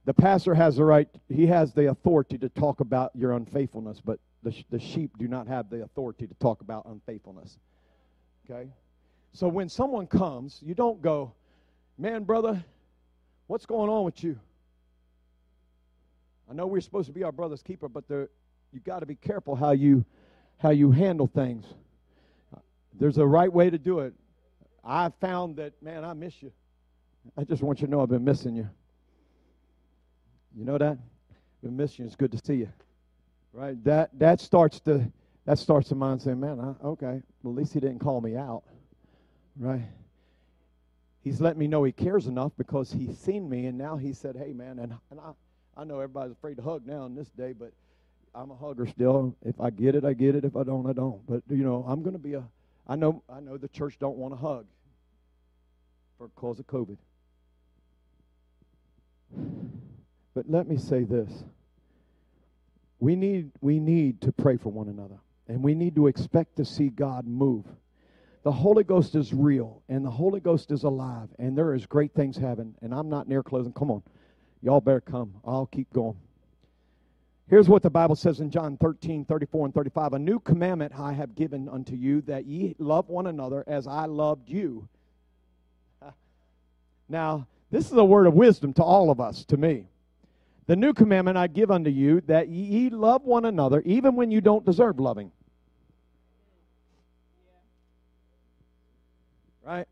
The 0.06 0.14
pastor 0.14 0.56
has 0.56 0.78
the 0.78 0.86
right, 0.86 1.10
he 1.28 1.46
has 1.48 1.74
the 1.74 1.90
authority 1.90 2.38
to 2.38 2.48
talk 2.50 2.80
about 2.80 3.12
your 3.14 3.34
unfaithfulness, 3.34 4.00
but 4.00 4.20
the, 4.44 4.56
the 4.70 4.80
sheep 4.80 5.18
do 5.20 5.28
not 5.28 5.48
have 5.48 5.70
the 5.70 5.84
authority 5.84 6.26
to 6.26 6.34
talk 6.36 6.62
about 6.62 6.86
unfaithfulness. 6.86 7.60
Okay? 8.50 8.70
So 9.34 9.50
when 9.50 9.68
someone 9.68 10.08
comes, 10.08 10.62
you 10.66 10.74
don't 10.74 11.02
go, 11.02 11.34
man, 11.98 12.24
brother, 12.24 12.64
what's 13.48 13.66
going 13.66 13.90
on 13.90 14.06
with 14.06 14.24
you? 14.24 14.40
I 16.50 16.54
know 16.54 16.66
we're 16.68 16.82
supposed 16.82 17.08
to 17.08 17.14
be 17.14 17.24
our 17.24 17.32
brother's 17.32 17.62
keeper, 17.62 17.90
but 17.90 18.06
you've 18.72 18.84
got 18.86 19.00
to 19.00 19.06
be 19.06 19.16
careful 19.16 19.56
how 19.56 19.72
you 19.72 20.06
how 20.62 20.70
you 20.70 20.92
handle 20.92 21.28
things. 21.28 21.66
There's 22.94 23.18
a 23.18 23.26
right 23.26 23.52
way 23.52 23.70
to 23.70 23.78
do 23.80 24.00
it. 24.00 24.14
I 24.84 25.10
found 25.20 25.56
that, 25.58 25.74
man, 25.82 26.06
I 26.06 26.14
miss 26.14 26.42
you. 26.42 26.52
I 27.36 27.44
just 27.44 27.64
want 27.64 27.82
you 27.82 27.88
to 27.88 27.92
know 27.92 28.02
I've 28.02 28.10
been 28.10 28.24
missing 28.24 28.56
you. 28.56 28.70
You 30.56 30.66
know 30.66 30.78
that? 30.78 30.98
Been 31.64 31.78
missing 31.78 32.06
you. 32.06 32.08
It's 32.08 32.16
good 32.16 32.32
to 32.32 32.40
see 32.44 32.56
you. 32.56 32.70
Right? 33.54 33.84
That 33.84 34.12
that 34.20 34.40
starts 34.40 34.80
to 34.82 35.12
that 35.46 35.58
starts 35.58 35.90
the 35.90 35.96
mind 35.96 36.22
saying, 36.22 36.40
man, 36.40 36.60
I, 36.60 36.86
okay, 36.86 37.22
well, 37.42 37.54
at 37.54 37.58
least 37.58 37.74
he 37.74 37.80
didn't 37.80 38.00
call 38.00 38.22
me 38.22 38.36
out. 38.36 38.64
Right? 39.58 39.82
He's 41.24 41.42
letting 41.42 41.60
me 41.60 41.68
know 41.68 41.84
he 41.84 41.92
cares 41.92 42.28
enough 42.28 42.52
because 42.58 42.92
he's 42.92 43.18
seen 43.18 43.50
me, 43.50 43.66
and 43.66 43.78
now 43.78 43.98
he 43.98 44.14
said, 44.14 44.36
hey, 44.36 44.54
man, 44.54 44.80
and, 44.80 44.94
and 45.10 45.20
I, 45.20 45.32
I 45.76 45.84
know 45.84 45.96
everybody's 45.96 46.34
afraid 46.34 46.58
to 46.58 46.64
hug 46.64 46.86
now 46.86 47.06
in 47.06 47.16
this 47.16 47.30
day, 47.30 47.54
but 47.54 47.74
I'm 48.34 48.52
a 48.52 48.56
hugger 48.56 48.88
still. 48.88 49.36
If 49.44 49.60
I 49.60 49.70
get 49.70 49.96
it, 49.96 50.06
I 50.06 50.14
get 50.14 50.36
it. 50.36 50.46
If 50.46 50.56
I 50.56 50.64
don't, 50.64 50.90
I 50.90 50.94
don't. 50.94 51.26
But 51.28 51.44
you 51.50 51.64
know, 51.64 51.86
I'm 51.88 52.02
going 52.02 52.14
to 52.14 52.20
be 52.20 52.34
a. 52.34 52.44
I 52.88 52.96
know. 52.96 53.24
I 53.30 53.40
know 53.40 53.58
the 53.58 53.68
church 53.68 53.98
don't 54.00 54.18
want 54.18 54.34
to 54.34 54.38
hug 54.38 54.66
for 56.18 56.30
cause 56.30 56.60
of 56.60 56.68
COVID. 56.68 56.98
But 60.34 60.50
let 60.50 60.68
me 60.68 60.78
say 60.78 61.04
this. 61.04 61.30
We 63.00 63.16
need 63.16 63.52
we 63.60 63.80
need 63.80 64.22
to 64.22 64.32
pray 64.32 64.58
for 64.58 64.70
one 64.70 64.88
another, 64.88 65.20
and 65.48 65.62
we 65.62 65.76
need 65.76 65.96
to 65.96 66.08
expect 66.08 66.56
to 66.58 66.66
see 66.66 66.90
God 66.90 67.28
move. 67.28 67.66
The 68.44 68.52
Holy 68.52 68.84
Ghost 68.84 69.16
is 69.16 69.34
real, 69.34 69.84
and 69.90 70.06
the 70.06 70.10
Holy 70.10 70.40
Ghost 70.40 70.72
is 70.72 70.84
alive, 70.84 71.30
and 71.38 71.58
there 71.58 71.76
is 71.76 71.86
great 71.86 72.14
things 72.14 72.38
happening. 72.38 72.76
And 72.82 72.94
I'm 72.94 73.10
not 73.10 73.28
near 73.28 73.44
closing. 73.44 73.74
Come 73.74 73.92
on, 73.92 74.04
y'all 74.62 74.82
better 74.82 75.02
come. 75.02 75.34
I'll 75.44 75.66
keep 75.68 75.92
going. 75.92 76.18
Here's 77.50 77.68
what 77.68 77.82
the 77.84 77.90
Bible 77.90 78.16
says 78.16 78.40
in 78.40 78.50
John 78.50 78.78
13, 78.78 79.26
34, 79.26 79.66
and 79.66 79.74
35. 79.74 80.14
A 80.14 80.20
new 80.20 80.40
commandment 80.40 80.94
I 80.98 81.12
have 81.14 81.36
given 81.36 81.68
unto 81.68 81.96
you, 81.96 82.22
that 82.22 82.46
ye 82.46 82.76
love 82.80 83.10
one 83.10 83.28
another 83.28 83.64
as 83.68 83.88
I 83.88 84.06
loved 84.06 84.50
you. 84.50 84.88
Now, 87.10 87.46
this 87.72 87.92
is 87.92 87.98
a 87.98 88.06
word 88.06 88.28
of 88.28 88.34
wisdom 88.34 88.74
to 88.74 88.84
all 88.84 89.12
of 89.12 89.20
us, 89.20 89.44
to 89.46 89.58
me. 89.58 89.88
The 90.68 90.76
new 90.78 90.94
commandment 90.94 91.38
I 91.38 91.48
give 91.48 91.72
unto 91.72 91.90
you, 91.90 92.22
that 92.28 92.48
ye 92.48 92.90
love 92.90 93.24
one 93.24 93.46
another, 93.46 93.82
even 93.82 94.16
when 94.16 94.32
you 94.32 94.40
don't 94.40 94.66
deserve 94.66 95.00
loving. 95.00 95.32
Right? 99.66 99.88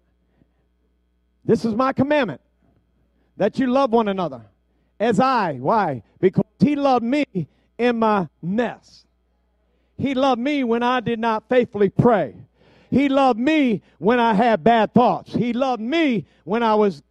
This 1.44 1.66
is 1.66 1.74
my 1.76 1.94
commandment, 1.94 2.42
that 3.38 3.60
you 3.60 3.68
love 3.68 3.92
one 3.92 4.08
another 4.08 4.46
as 5.00 5.20
I. 5.20 5.56
Why? 5.56 6.04
Because 6.20 6.46
he 6.60 6.76
loved 6.76 7.06
me 7.06 7.26
in 7.78 7.98
my 7.98 8.28
mess. 8.42 9.06
He 9.98 10.14
loved 10.14 10.40
me 10.42 10.64
when 10.64 10.84
I 10.84 11.00
did 11.00 11.20
not 11.20 11.50
faithfully 11.50 11.90
pray. 11.90 12.36
He 12.90 13.10
loved 13.10 13.40
me 13.40 13.82
when 13.98 14.20
I 14.20 14.34
had 14.34 14.64
bad 14.64 14.94
thoughts. 14.94 15.34
He 15.34 15.54
loved 15.54 15.82
me 15.82 16.26
when 16.44 16.64
I 16.64 16.76
was, 16.76 17.04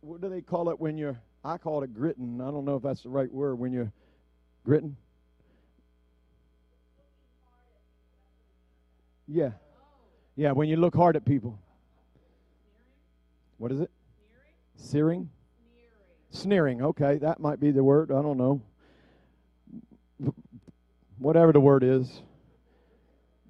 what 0.00 0.20
do 0.20 0.28
they 0.28 0.40
call 0.40 0.70
it 0.70 0.78
when 0.78 0.96
you're, 0.96 1.18
I 1.44 1.58
call 1.58 1.82
it 1.82 1.94
gritting. 1.94 2.40
I 2.40 2.50
don't 2.50 2.64
know 2.64 2.76
if 2.76 2.82
that's 2.82 3.02
the 3.02 3.08
right 3.08 3.32
word 3.32 3.58
when 3.58 3.72
you're 3.72 3.92
gritting. 4.64 4.96
Yeah. 9.26 9.50
Yeah, 10.36 10.52
when 10.52 10.68
you 10.68 10.76
look 10.76 10.94
hard 10.94 11.16
at 11.16 11.24
people. 11.24 11.58
What 13.58 13.72
is 13.72 13.80
it? 13.80 13.90
Searing? 14.76 15.30
Sneering. 16.30 16.82
Okay, 16.82 17.18
that 17.18 17.40
might 17.40 17.60
be 17.60 17.70
the 17.70 17.82
word. 17.82 18.10
I 18.10 18.22
don't 18.22 18.36
know. 18.36 18.60
Whatever 21.18 21.52
the 21.52 21.60
word 21.60 21.82
is. 21.82 22.20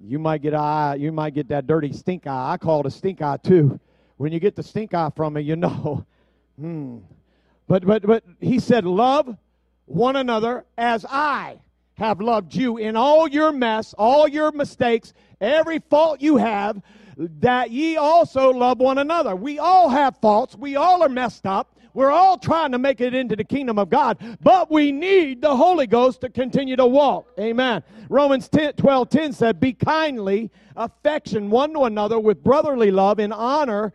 You 0.01 0.17
might 0.17 0.41
get 0.41 0.53
eye, 0.53 0.95
you 0.95 1.11
might 1.11 1.33
get 1.33 1.49
that 1.49 1.67
dirty 1.67 1.91
stink 1.91 2.25
eye. 2.25 2.53
I 2.53 2.57
call 2.57 2.79
it 2.81 2.85
a 2.85 2.91
stink 2.91 3.21
eye 3.21 3.37
too. 3.37 3.79
When 4.17 4.31
you 4.31 4.39
get 4.39 4.55
the 4.55 4.63
stink 4.63 4.93
eye 4.93 5.11
from 5.15 5.33
me, 5.33 5.41
you 5.41 5.55
know. 5.55 6.05
Hmm. 6.59 6.97
But 7.69 7.85
but 7.85 8.01
but 8.01 8.25
he 8.41 8.59
said, 8.59 8.83
Love 8.83 9.37
one 9.85 10.17
another 10.17 10.65
as 10.77 11.05
I 11.07 11.61
have 11.93 12.19
loved 12.19 12.53
you 12.53 12.77
in 12.77 12.97
all 12.97 13.29
your 13.29 13.53
mess, 13.53 13.93
all 13.97 14.27
your 14.27 14.51
mistakes, 14.51 15.13
every 15.39 15.79
fault 15.79 16.19
you 16.19 16.35
have, 16.35 16.81
that 17.17 17.71
ye 17.71 17.97
also 17.97 18.51
love 18.51 18.79
one 18.79 18.97
another. 18.97 19.35
We 19.35 19.59
all 19.59 19.87
have 19.89 20.17
faults. 20.21 20.55
We 20.55 20.75
all 20.75 21.01
are 21.01 21.09
messed 21.09 21.45
up. 21.45 21.78
We're 21.93 22.11
all 22.11 22.37
trying 22.37 22.71
to 22.71 22.77
make 22.77 23.01
it 23.01 23.13
into 23.13 23.35
the 23.35 23.43
kingdom 23.43 23.79
of 23.79 23.89
God, 23.89 24.17
but 24.41 24.71
we 24.71 24.91
need 24.91 25.41
the 25.41 25.55
Holy 25.55 25.87
Ghost 25.87 26.21
to 26.21 26.29
continue 26.29 26.75
to 26.75 26.85
walk. 26.85 27.31
Amen. 27.39 27.83
Romans 28.09 28.47
10, 28.49 28.73
12 28.73 29.09
10 29.09 29.33
said, 29.33 29.59
Be 29.59 29.73
kindly, 29.73 30.51
affection 30.75 31.49
one 31.49 31.73
to 31.73 31.83
another 31.83 32.19
with 32.19 32.43
brotherly 32.43 32.91
love 32.91 33.19
in 33.19 33.31
honor, 33.31 33.93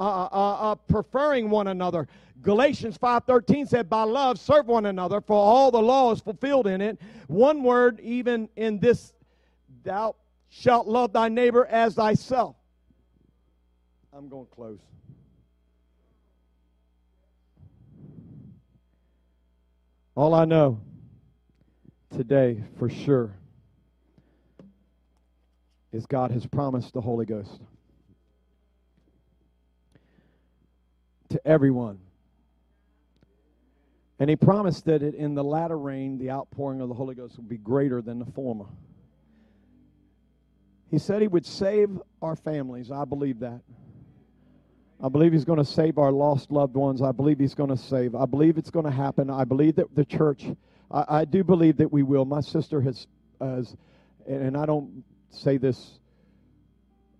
uh, 0.00 0.02
uh, 0.02 0.28
uh, 0.32 0.72
uh 0.72 0.74
preferring 0.74 1.50
one 1.50 1.68
another. 1.68 2.08
Galatians 2.44 2.98
5:13 2.98 3.66
said 3.66 3.88
by 3.88 4.02
love 4.02 4.38
serve 4.38 4.66
one 4.66 4.84
another 4.84 5.22
for 5.22 5.34
all 5.34 5.70
the 5.70 5.80
law 5.80 6.12
is 6.12 6.20
fulfilled 6.20 6.66
in 6.66 6.82
it. 6.82 7.00
One 7.26 7.62
word 7.62 7.98
even 8.00 8.50
in 8.54 8.78
this 8.78 9.14
thou 9.82 10.14
shalt 10.50 10.86
love 10.86 11.14
thy 11.14 11.28
neighbor 11.28 11.64
as 11.64 11.94
thyself. 11.94 12.54
I'm 14.12 14.28
going 14.28 14.46
close. 14.54 14.78
All 20.16 20.34
I 20.34 20.44
know 20.44 20.80
today 22.16 22.62
for 22.78 22.88
sure 22.88 23.36
is 25.92 26.06
God 26.06 26.30
has 26.30 26.46
promised 26.46 26.92
the 26.92 27.00
Holy 27.00 27.26
Ghost. 27.26 27.60
to 31.34 31.44
everyone. 31.44 31.98
And 34.20 34.30
he 34.30 34.36
promised 34.36 34.84
that 34.84 35.02
in 35.02 35.34
the 35.34 35.42
latter 35.42 35.76
rain, 35.76 36.16
the 36.16 36.30
outpouring 36.30 36.80
of 36.80 36.88
the 36.88 36.94
Holy 36.94 37.16
Ghost 37.16 37.36
would 37.38 37.48
be 37.48 37.58
greater 37.58 38.00
than 38.00 38.20
the 38.20 38.24
former. 38.24 38.66
He 40.92 40.98
said 41.00 41.22
he 41.22 41.26
would 41.26 41.44
save 41.44 42.00
our 42.22 42.36
families. 42.36 42.92
I 42.92 43.04
believe 43.04 43.40
that. 43.40 43.62
I 45.04 45.08
believe 45.10 45.34
he's 45.34 45.44
going 45.44 45.58
to 45.58 45.66
save 45.66 45.98
our 45.98 46.10
lost 46.10 46.50
loved 46.50 46.76
ones. 46.76 47.02
I 47.02 47.12
believe 47.12 47.38
he's 47.38 47.54
going 47.54 47.68
to 47.68 47.76
save. 47.76 48.14
I 48.14 48.24
believe 48.24 48.56
it's 48.56 48.70
going 48.70 48.86
to 48.86 48.90
happen. 48.90 49.28
I 49.28 49.44
believe 49.44 49.76
that 49.76 49.94
the 49.94 50.06
church, 50.06 50.46
I, 50.90 51.04
I 51.06 51.24
do 51.26 51.44
believe 51.44 51.76
that 51.76 51.92
we 51.92 52.02
will. 52.02 52.24
My 52.24 52.40
sister 52.40 52.80
has, 52.80 53.06
has 53.38 53.76
and 54.26 54.56
I 54.56 54.64
don't 54.64 55.04
say 55.28 55.58
this 55.58 55.98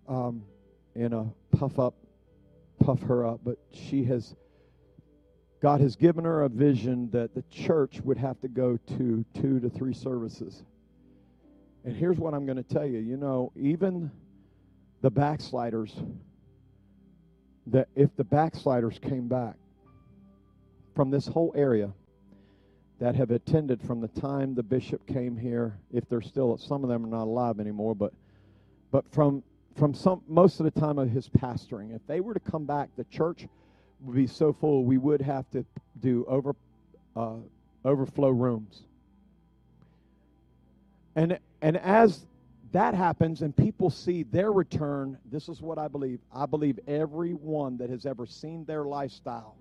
um, 0.08 0.44
in 0.94 1.12
a 1.12 1.26
puff 1.58 1.78
up, 1.78 1.94
puff 2.80 3.02
her 3.02 3.26
up, 3.26 3.40
but 3.44 3.58
she 3.70 4.02
has, 4.04 4.34
God 5.60 5.82
has 5.82 5.94
given 5.94 6.24
her 6.24 6.44
a 6.44 6.48
vision 6.48 7.10
that 7.10 7.34
the 7.34 7.44
church 7.50 8.00
would 8.00 8.16
have 8.16 8.40
to 8.40 8.48
go 8.48 8.78
to 8.96 9.26
two 9.34 9.60
to 9.60 9.68
three 9.68 9.92
services. 9.92 10.64
And 11.84 11.94
here's 11.94 12.16
what 12.16 12.32
I'm 12.32 12.46
going 12.46 12.56
to 12.56 12.62
tell 12.62 12.86
you 12.86 13.00
you 13.00 13.18
know, 13.18 13.52
even 13.54 14.10
the 15.02 15.10
backsliders, 15.10 15.94
that 17.66 17.88
if 17.94 18.14
the 18.16 18.24
backsliders 18.24 18.98
came 18.98 19.28
back 19.28 19.54
from 20.94 21.10
this 21.10 21.26
whole 21.26 21.52
area 21.56 21.92
that 23.00 23.16
have 23.16 23.30
attended 23.30 23.82
from 23.82 24.00
the 24.00 24.08
time 24.08 24.54
the 24.54 24.62
bishop 24.62 25.04
came 25.06 25.36
here, 25.36 25.78
if 25.92 26.08
they're 26.08 26.20
still, 26.20 26.56
some 26.56 26.84
of 26.84 26.90
them 26.90 27.04
are 27.04 27.08
not 27.08 27.24
alive 27.24 27.58
anymore, 27.60 27.94
but 27.94 28.12
but 28.90 29.04
from 29.12 29.42
from 29.76 29.92
some 29.92 30.22
most 30.28 30.60
of 30.60 30.64
the 30.64 30.80
time 30.80 30.98
of 30.98 31.10
his 31.10 31.28
pastoring, 31.28 31.94
if 31.94 32.06
they 32.06 32.20
were 32.20 32.34
to 32.34 32.40
come 32.40 32.64
back, 32.64 32.90
the 32.96 33.04
church 33.04 33.48
would 34.02 34.14
be 34.14 34.26
so 34.26 34.52
full 34.52 34.84
we 34.84 34.98
would 34.98 35.20
have 35.20 35.50
to 35.50 35.64
do 36.00 36.24
over 36.28 36.54
uh, 37.16 37.36
overflow 37.84 38.30
rooms. 38.30 38.82
And 41.16 41.38
and 41.60 41.76
as 41.76 42.26
that 42.74 42.92
happens 42.92 43.42
and 43.42 43.56
people 43.56 43.88
see 43.88 44.24
their 44.24 44.50
return, 44.50 45.16
this 45.30 45.48
is 45.48 45.62
what 45.62 45.78
I 45.78 45.86
believe. 45.86 46.18
I 46.34 46.44
believe 46.44 46.80
everyone 46.88 47.76
that 47.78 47.88
has 47.88 48.04
ever 48.04 48.26
seen 48.26 48.64
their 48.64 48.84
lifestyle 48.84 49.54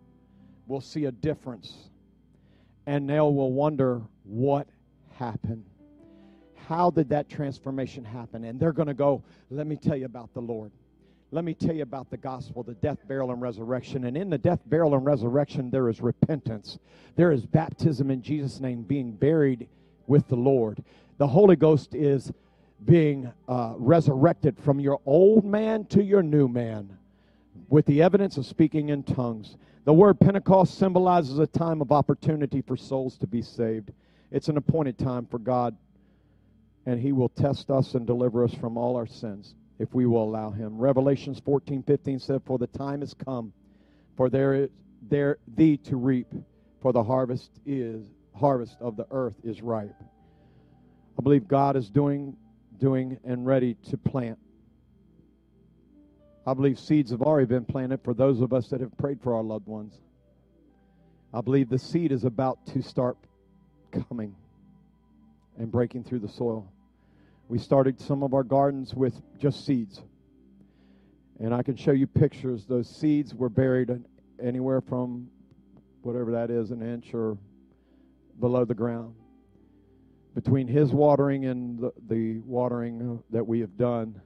will 0.66 0.82
see 0.82 1.06
a 1.06 1.12
difference. 1.12 1.92
And 2.88 3.08
they 3.08 3.20
will 3.20 3.54
wonder 3.54 4.02
what 4.24 4.68
happened. 5.12 5.64
How 6.68 6.90
did 6.90 7.10
that 7.10 7.30
transformation 7.30 8.04
happen? 8.04 8.46
And 8.46 8.60
they're 8.60 8.74
going 8.74 8.88
to 8.88 8.96
go, 8.96 9.22
let 9.52 9.68
me 9.68 9.76
tell 9.76 9.96
you 9.96 10.06
about 10.06 10.34
the 10.34 10.42
Lord. 10.42 10.72
Let 11.30 11.44
me 11.44 11.54
tell 11.54 11.76
you 11.76 11.84
about 11.84 12.10
the 12.10 12.18
gospel, 12.18 12.64
the 12.64 12.74
death, 12.74 12.98
burial, 13.08 13.32
and 13.32 13.40
resurrection. 13.40 14.06
And 14.06 14.18
in 14.18 14.32
the 14.32 14.40
death, 14.40 14.62
burial, 14.66 14.96
and 14.96 15.06
resurrection, 15.06 15.70
there 15.70 15.88
is 15.88 16.02
repentance. 16.02 16.80
There 17.16 17.32
is 17.32 17.46
baptism 17.46 18.10
in 18.10 18.24
Jesus' 18.24 18.60
name, 18.60 18.82
being 18.82 19.12
buried 19.12 19.68
with 20.08 20.28
the 20.30 20.36
Lord 20.36 20.84
the 21.18 21.28
Holy 21.28 21.56
Ghost 21.56 21.94
is 21.94 22.32
being 22.86 23.32
uh, 23.48 23.74
resurrected 23.78 24.58
from 24.60 24.80
your 24.80 25.00
old 25.06 25.46
man 25.46 25.86
to 25.86 26.04
your 26.04 26.24
new 26.24 26.48
man 26.48 26.98
with 27.70 27.86
the 27.86 28.02
evidence 28.02 28.38
of 28.38 28.46
speaking 28.46 28.90
in 28.90 29.04
tongues. 29.04 29.58
The 29.86 29.94
word 29.94 30.20
Pentecost 30.20 30.78
symbolizes 30.78 31.40
a 31.40 31.48
time 31.48 31.82
of 31.82 31.92
opportunity 31.92 32.62
for 32.62 32.78
souls 32.78 33.18
to 33.18 33.28
be 33.28 33.42
saved. 33.42 33.92
It's 34.32 34.48
an 34.48 34.58
appointed 34.58 34.98
time 34.98 35.26
for 35.26 35.40
God, 35.40 35.76
and 36.86 37.00
He 37.00 37.12
will 37.12 37.30
test 37.30 37.70
us 37.70 37.94
and 37.96 38.08
deliver 38.08 38.44
us 38.44 38.54
from 38.54 38.78
all 38.78 38.96
our 38.96 39.08
sins 39.08 39.56
if 39.80 39.94
we 39.94 40.06
will 40.06 40.24
allow 40.24 40.50
Him. 40.52 40.78
Revelations 40.78 41.40
14 41.40 41.84
15 41.84 42.20
said, 42.20 42.42
For 42.46 42.58
the 42.58 42.68
time 42.68 43.02
is 43.02 43.14
come, 43.14 43.54
for 44.16 44.30
there 44.30 44.54
is 44.54 44.70
there 45.10 45.38
thee 45.56 45.78
to 45.78 45.98
reap, 45.98 46.28
for 46.82 46.94
the 46.94 47.04
harvest 47.04 47.52
is 47.66 48.06
harvest 48.36 48.78
of 48.80 48.96
the 48.96 49.06
earth 49.12 49.36
is 49.44 49.62
ripe. 49.62 49.96
I 51.18 51.22
believe 51.22 51.48
God 51.48 51.76
is 51.76 51.90
doing, 51.90 52.36
doing 52.84 53.18
and 53.24 53.46
ready 53.46 53.76
to 53.90 53.96
plant. 53.96 54.38
I 56.46 56.54
believe 56.54 56.78
seeds 56.78 57.12
have 57.12 57.22
already 57.22 57.46
been 57.46 57.64
planted 57.64 58.02
for 58.04 58.14
those 58.14 58.42
of 58.42 58.52
us 58.52 58.68
that 58.72 58.82
have 58.82 58.98
prayed 58.98 59.22
for 59.22 59.34
our 59.34 59.42
loved 59.42 59.68
ones. 59.68 59.94
I 61.34 61.40
believe 61.40 61.70
the 61.70 61.80
seed 61.80 62.12
is 62.12 62.26
about 62.26 62.58
to 62.74 62.82
start 62.82 63.16
coming 64.10 64.36
and 65.58 65.72
breaking 65.72 66.04
through 66.04 66.20
the 66.20 66.28
soil. 66.28 66.70
We 67.48 67.58
started 67.58 68.02
some 68.02 68.22
of 68.22 68.34
our 68.34 68.44
gardens 68.44 68.94
with 68.94 69.14
just 69.40 69.66
seeds. 69.66 70.04
And 71.40 71.54
I 71.54 71.64
can 71.64 71.78
show 71.78 71.92
you 71.92 72.06
pictures. 72.06 72.66
Those 72.66 72.90
seeds 72.90 73.34
were 73.34 73.48
buried 73.48 73.98
anywhere 74.44 74.82
from 74.82 75.30
whatever 76.02 76.34
that 76.34 76.50
is, 76.50 76.72
an 76.72 76.82
inch 76.82 77.14
or 77.14 77.38
below 78.42 78.66
the 78.66 78.76
ground 78.76 79.16
between 80.36 80.68
his 80.68 80.92
watering 80.92 81.46
and 81.46 81.80
the, 81.80 81.94
the 82.08 82.40
watering 82.40 83.22
that 83.30 83.46
we 83.46 83.60
have 83.60 83.78
done, 83.78 84.20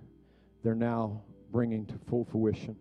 they're 0.64 0.76
now 0.76 1.22
bringing 1.52 1.86
to 1.86 1.94
full 2.10 2.26
fruition. 2.26 2.76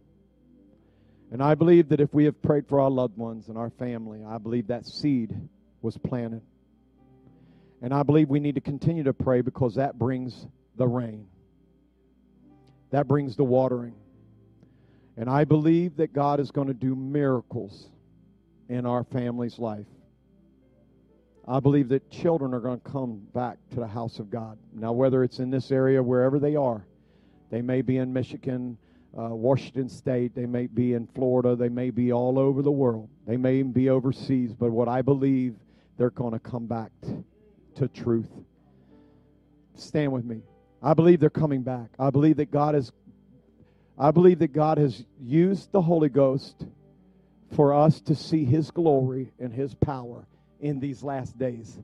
And 1.33 1.43
I 1.43 1.55
believe 1.55 1.89
that 1.89 2.01
if 2.01 2.15
we 2.15 2.25
have 2.25 2.41
prayed 2.41 2.69
for 2.69 2.81
our 2.81 2.91
loved 2.91 3.17
ones 3.17 3.49
and 3.49 3.59
our 3.59 3.71
family, 3.71 4.23
I 4.25 4.39
believe 4.39 4.69
that 4.69 4.87
seed 4.87 5.35
was 5.83 5.99
planted. 5.99 6.43
And 7.83 7.93
I 7.93 8.05
believe 8.05 8.29
we 8.29 8.41
need 8.41 8.55
to 8.55 8.61
continue 8.61 9.03
to 9.05 9.13
pray 9.13 9.41
because 9.41 9.75
that 9.75 9.99
brings 9.99 10.47
the 10.77 10.87
rain, 10.87 11.27
that 12.91 13.09
brings 13.09 13.37
the 13.37 13.45
watering. 13.45 13.95
And 15.17 15.29
I 15.31 15.45
believe 15.45 15.97
that 15.97 16.13
God 16.13 16.41
is 16.41 16.51
going 16.51 16.69
to 16.69 16.75
do 16.75 16.95
miracles 16.95 17.89
in 18.69 18.87
our 18.87 19.05
family's 19.05 19.59
life. 19.59 19.87
I 21.49 21.61
believe 21.61 21.89
that 21.91 22.11
children 22.11 22.53
are 22.55 22.61
going 22.61 22.81
to 22.81 22.91
come 22.91 23.21
back 23.33 23.59
to 23.71 23.77
the 23.77 23.87
house 23.87 24.19
of 24.19 24.31
God. 24.31 24.59
Now, 24.75 24.93
whether 24.93 25.23
it's 25.23 25.39
in 25.39 25.51
this 25.51 25.71
area, 25.71 26.03
wherever 26.03 26.41
they 26.41 26.57
are, 26.57 26.85
they 27.51 27.63
may 27.63 27.83
be 27.83 27.99
in 27.99 28.13
Michigan, 28.13 28.77
uh, 29.17 29.29
Washington 29.29 29.89
State, 29.89 30.35
they 30.35 30.47
may 30.47 30.67
be 30.67 30.95
in 30.95 31.07
Florida, 31.07 31.55
they 31.55 31.69
may 31.69 31.91
be 31.91 32.13
all 32.13 32.39
over 32.39 32.63
the 32.63 32.71
world, 32.73 33.09
they 33.27 33.37
may 33.37 33.59
even 33.59 33.71
be 33.71 33.89
overseas, 33.91 34.53
but 34.55 34.73
what 34.73 34.89
I 34.89 35.03
believe, 35.03 35.55
they're 35.97 36.11
going 36.11 36.33
to 36.33 36.41
come 36.41 36.67
back 36.67 36.91
to 37.77 37.89
truth. 37.89 38.31
Stand 39.77 40.11
with 40.11 40.25
me. 40.25 40.43
I 40.83 40.95
believe 40.95 41.21
they're 41.21 41.31
coming 41.31 41.63
back. 41.63 41.91
I 41.99 42.11
believe 42.11 42.37
that 42.37 42.51
God 42.51 42.75
has 42.75 42.93
I 43.99 44.11
believe 44.11 44.41
that 44.41 44.53
God 44.53 44.77
has 44.77 45.07
used 45.19 45.73
the 45.73 45.81
Holy 45.81 46.11
Ghost 46.11 46.67
for 47.55 47.73
us 47.73 47.99
to 48.03 48.15
see 48.15 48.45
his 48.45 48.71
glory 48.71 49.33
and 49.39 49.55
his 49.55 49.75
power 49.75 50.27
in 50.61 50.81
these 50.81 51.03
last 51.03 51.39
days. 51.39 51.79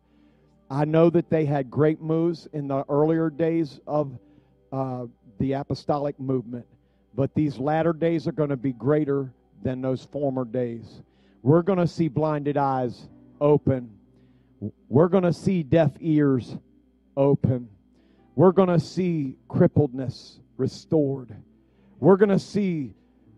I 0.71 0.85
know 0.85 1.11
that 1.11 1.29
they 1.29 1.45
had 1.45 1.71
great 1.71 2.01
moves 2.01 2.49
in 2.53 2.69
the 2.69 2.85
earlier 2.89 3.29
days 3.29 3.81
of 3.87 4.19
uh, 4.73 5.07
the 5.39 5.53
apostolic 5.53 6.19
movement, 6.19 6.67
but 7.15 7.35
these 7.35 7.59
latter 7.59 7.93
days 7.93 8.27
are 8.27 8.33
going 8.33 8.49
to 8.49 8.57
be 8.57 8.73
greater 8.73 9.33
than 9.63 9.83
those 9.83 10.05
former 10.05 10.45
days. 10.45 11.03
We're 11.43 11.63
going 11.63 11.79
to 11.79 11.87
see 11.87 12.09
blinded 12.09 12.57
eyes 12.57 13.09
open. 13.41 13.91
We're 14.89 15.09
going 15.09 15.25
to 15.25 15.33
see 15.33 15.63
deaf 15.63 15.91
ears 16.01 16.57
open. 17.17 17.69
We're 18.35 18.53
going 18.53 18.69
to 18.69 18.81
see 18.81 19.37
crippledness 19.51 20.39
restored. 20.57 21.35
We're 22.01 22.17
going 22.17 22.31
to 22.31 22.39
see 22.39 22.95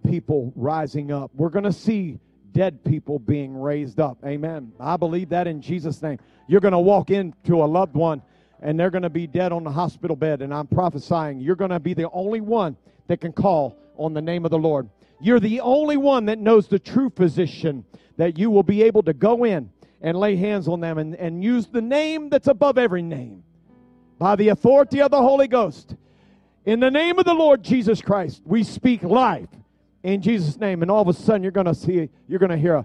people 0.06 0.52
rising 0.54 1.10
up. 1.10 1.30
We're 1.34 1.48
going 1.48 1.64
to 1.64 1.72
see 1.72 2.20
dead 2.54 2.82
people 2.84 3.18
being 3.18 3.60
raised 3.60 4.00
up. 4.00 4.16
Amen. 4.24 4.72
I 4.80 4.96
believe 4.96 5.28
that 5.30 5.46
in 5.46 5.60
Jesus' 5.60 6.00
name. 6.00 6.18
You're 6.46 6.60
going 6.60 6.72
to 6.72 6.78
walk 6.78 7.10
into 7.10 7.62
a 7.62 7.66
loved 7.66 7.94
one 7.94 8.22
and 8.62 8.80
they're 8.80 8.90
going 8.90 9.02
to 9.02 9.10
be 9.10 9.26
dead 9.26 9.52
on 9.52 9.62
the 9.62 9.70
hospital 9.70 10.16
bed, 10.16 10.40
and 10.40 10.52
I'm 10.52 10.66
prophesying 10.66 11.38
you're 11.38 11.54
going 11.54 11.70
to 11.70 11.80
be 11.80 11.92
the 11.92 12.08
only 12.10 12.40
one 12.40 12.76
that 13.08 13.20
can 13.20 13.32
call 13.32 13.76
on 13.98 14.14
the 14.14 14.22
name 14.22 14.46
of 14.46 14.50
the 14.50 14.58
Lord. 14.58 14.88
You're 15.20 15.40
the 15.40 15.60
only 15.60 15.98
one 15.98 16.24
that 16.26 16.38
knows 16.38 16.66
the 16.66 16.78
true 16.78 17.10
physician 17.14 17.84
that 18.16 18.38
you 18.38 18.50
will 18.50 18.62
be 18.62 18.82
able 18.82 19.02
to 19.02 19.12
go 19.12 19.44
in 19.44 19.70
and 20.00 20.18
lay 20.18 20.36
hands 20.36 20.66
on 20.66 20.80
them 20.80 20.96
and, 20.96 21.14
and 21.16 21.44
use 21.44 21.66
the 21.66 21.82
name 21.82 22.30
that's 22.30 22.48
above 22.48 22.78
every 22.78 23.02
name 23.02 23.44
by 24.18 24.34
the 24.34 24.48
authority 24.48 25.02
of 25.02 25.10
the 25.10 25.20
Holy 25.20 25.48
Ghost. 25.48 25.94
In 26.64 26.80
the 26.80 26.90
name 26.90 27.18
of 27.18 27.26
the 27.26 27.34
Lord 27.34 27.62
Jesus 27.62 28.00
Christ, 28.00 28.40
we 28.46 28.62
speak 28.62 29.02
life 29.02 29.48
in 30.04 30.20
Jesus' 30.20 30.60
name. 30.60 30.82
And 30.82 30.90
all 30.90 31.02
of 31.02 31.08
a 31.08 31.12
sudden, 31.12 31.42
you're 31.42 31.50
going 31.50 31.66
to 31.66 31.74
see, 31.74 32.08
you're 32.28 32.38
going 32.38 32.50
to 32.50 32.58
hear 32.58 32.84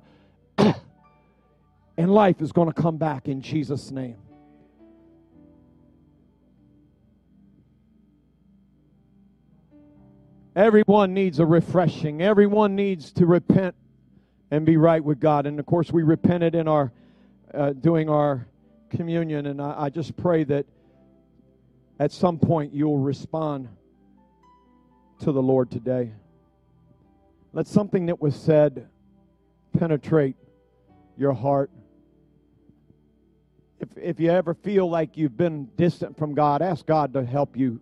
a, 0.57 0.75
and 1.97 2.11
life 2.11 2.41
is 2.41 2.51
going 2.51 2.71
to 2.71 2.81
come 2.81 2.97
back 2.97 3.27
in 3.27 3.41
Jesus' 3.41 3.91
name. 3.91 4.17
Everyone 10.55 11.13
needs 11.13 11.39
a 11.39 11.45
refreshing. 11.45 12.21
Everyone 12.21 12.75
needs 12.75 13.11
to 13.13 13.25
repent 13.25 13.75
and 14.49 14.65
be 14.65 14.77
right 14.77 15.03
with 15.03 15.19
God. 15.19 15.45
And 15.45 15.59
of 15.59 15.65
course, 15.65 15.91
we 15.91 16.03
repented 16.03 16.55
in 16.55 16.67
our 16.67 16.91
uh, 17.53 17.73
doing 17.73 18.09
our 18.09 18.47
communion. 18.89 19.45
And 19.45 19.61
I, 19.61 19.83
I 19.83 19.89
just 19.89 20.15
pray 20.17 20.43
that 20.45 20.65
at 21.99 22.11
some 22.11 22.39
point 22.39 22.73
you'll 22.73 22.97
respond 22.97 23.67
to 25.21 25.31
the 25.31 25.41
Lord 25.41 25.69
today. 25.69 26.11
Let 27.51 27.67
something 27.67 28.07
that 28.07 28.21
was 28.21 28.35
said 28.35 28.87
penetrate 29.77 30.35
your 31.17 31.33
heart. 31.33 31.71
If, 33.79 33.89
if 33.97 34.19
you 34.19 34.29
ever 34.29 34.53
feel 34.53 34.89
like 34.89 35.17
you've 35.17 35.37
been 35.37 35.69
distant 35.75 36.17
from 36.17 36.35
God, 36.35 36.61
ask 36.61 36.85
God 36.85 37.13
to 37.13 37.25
help 37.25 37.57
you 37.57 37.79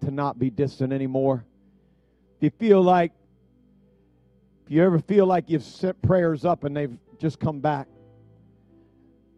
to 0.00 0.10
not 0.10 0.38
be 0.38 0.50
distant 0.50 0.92
anymore. 0.92 1.44
If 2.38 2.42
you 2.42 2.50
feel 2.50 2.82
like, 2.82 3.12
if 4.64 4.72
you 4.72 4.82
ever 4.82 4.98
feel 4.98 5.26
like 5.26 5.48
you've 5.48 5.62
sent 5.62 6.00
prayers 6.02 6.44
up 6.44 6.64
and 6.64 6.76
they've 6.76 6.96
just 7.18 7.38
come 7.38 7.60
back, 7.60 7.86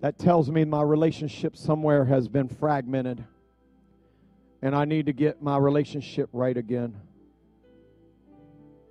that 0.01 0.19
tells 0.19 0.51
me 0.51 0.65
my 0.65 0.82
relationship 0.82 1.57
somewhere 1.57 2.05
has 2.05 2.28
been 2.28 2.48
fragmented 2.48 3.24
and 4.62 4.74
I 4.74 4.85
need 4.85 5.07
to 5.07 5.12
get 5.12 5.43
my 5.43 5.59
relationship 5.59 6.28
right 6.32 6.57
again. 6.57 6.94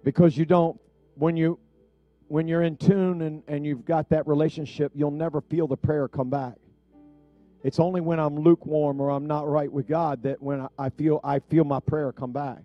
Because 0.05 0.37
you 0.37 0.45
don't, 0.45 0.79
when 1.15 1.35
you 1.35 1.59
when 2.27 2.47
you're 2.47 2.61
in 2.61 2.77
tune 2.77 3.21
and, 3.21 3.43
and 3.47 3.65
you've 3.65 3.85
got 3.85 4.09
that 4.09 4.27
relationship, 4.27 4.91
you'll 4.95 5.11
never 5.11 5.41
feel 5.41 5.67
the 5.67 5.77
prayer 5.77 6.07
come 6.07 6.29
back. 6.29 6.53
It's 7.63 7.79
only 7.79 8.01
when 8.01 8.19
I'm 8.19 8.37
lukewarm 8.37 9.01
or 9.01 9.09
I'm 9.09 9.25
not 9.25 9.47
right 9.47 9.71
with 9.71 9.87
God 9.87 10.23
that 10.23 10.41
when 10.41 10.67
I 10.77 10.89
feel 10.89 11.19
I 11.23 11.39
feel 11.39 11.63
my 11.63 11.79
prayer 11.79 12.11
come 12.11 12.31
back. 12.31 12.59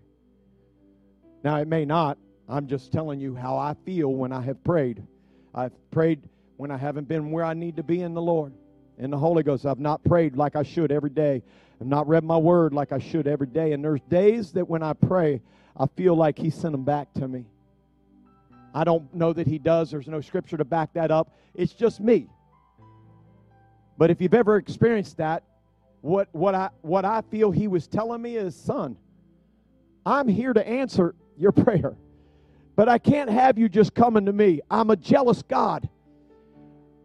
Now 1.43 1.57
it 1.57 1.67
may 1.67 1.87
not. 1.87 2.19
I'm 2.47 2.67
just 2.67 2.93
telling 2.93 3.21
you 3.21 3.35
how 3.35 3.57
I 3.57 3.75
feel 3.87 4.12
when 4.12 4.33
I 4.33 4.43
have 4.43 4.62
prayed. 4.62 5.03
I've 5.55 5.73
prayed 5.91 6.21
when 6.59 6.71
I 6.71 6.77
haven't 6.77 7.09
been 7.09 7.31
where 7.31 7.45
I 7.45 7.55
need 7.55 7.77
to 7.77 7.83
be 7.83 8.03
in 8.03 8.12
the 8.12 8.21
Lord, 8.21 8.53
in 8.99 9.11
the 9.11 9.19
Holy 9.19 9.43
Ghost. 9.43 9.65
I've 9.65 9.79
not 9.79 10.05
prayed 10.05 10.37
like 10.37 10.57
I 10.57 10.62
should 10.62 10.93
every 10.93 11.11
day. 11.11 11.43
I've 11.81 11.87
not 11.87 12.07
read 12.07 12.23
my 12.23 12.37
word 12.37 12.75
like 12.75 12.93
I 12.93 12.99
should 12.99 13.27
every 13.27 13.47
day. 13.47 13.73
And 13.73 13.83
there's 13.83 14.03
days 14.11 14.53
that 14.53 14.69
when 14.69 14.83
I 14.83 14.93
pray, 14.93 15.41
I 15.77 15.87
feel 15.97 16.15
like 16.15 16.39
He 16.39 16.51
sent 16.51 16.73
them 16.73 16.85
back 16.85 17.13
to 17.15 17.29
me. 17.29 17.47
I 18.75 18.85
don't 18.85 19.13
know 19.15 19.33
that 19.33 19.47
He 19.47 19.59
does. 19.59 19.91
There's 19.91 20.09
no 20.09 20.21
scripture 20.21 20.57
to 20.57 20.65
back 20.65 20.93
that 20.95 21.11
up. 21.11 21.33
It's 21.55 21.73
just 21.73 22.01
me. 22.01 22.29
But 23.99 24.11
if 24.11 24.21
you've 24.21 24.35
ever 24.35 24.57
experienced 24.57 25.19
that, 25.19 25.45
what, 26.01 26.29
what, 26.33 26.55
I, 26.55 26.71
what 26.83 27.05
I 27.05 27.23
feel 27.31 27.51
He 27.51 27.69
was 27.69 27.87
telling 27.87 28.23
me 28.23 28.37
is, 28.37 28.55
son, 28.55 28.97
I'm 30.07 30.29
here 30.29 30.53
to 30.53 30.67
answer 30.67 31.15
your 31.37 31.53
prayer. 31.53 31.97
But 32.77 32.89
I 32.89 32.99
can't 32.99 33.31
have 33.31 33.59
you 33.59 33.69
just 33.69 33.95
coming 33.95 34.27
to 34.27 34.33
me. 34.33 34.61
I'm 34.71 34.91
a 34.91 34.97
jealous 34.97 35.43
God. 35.43 35.89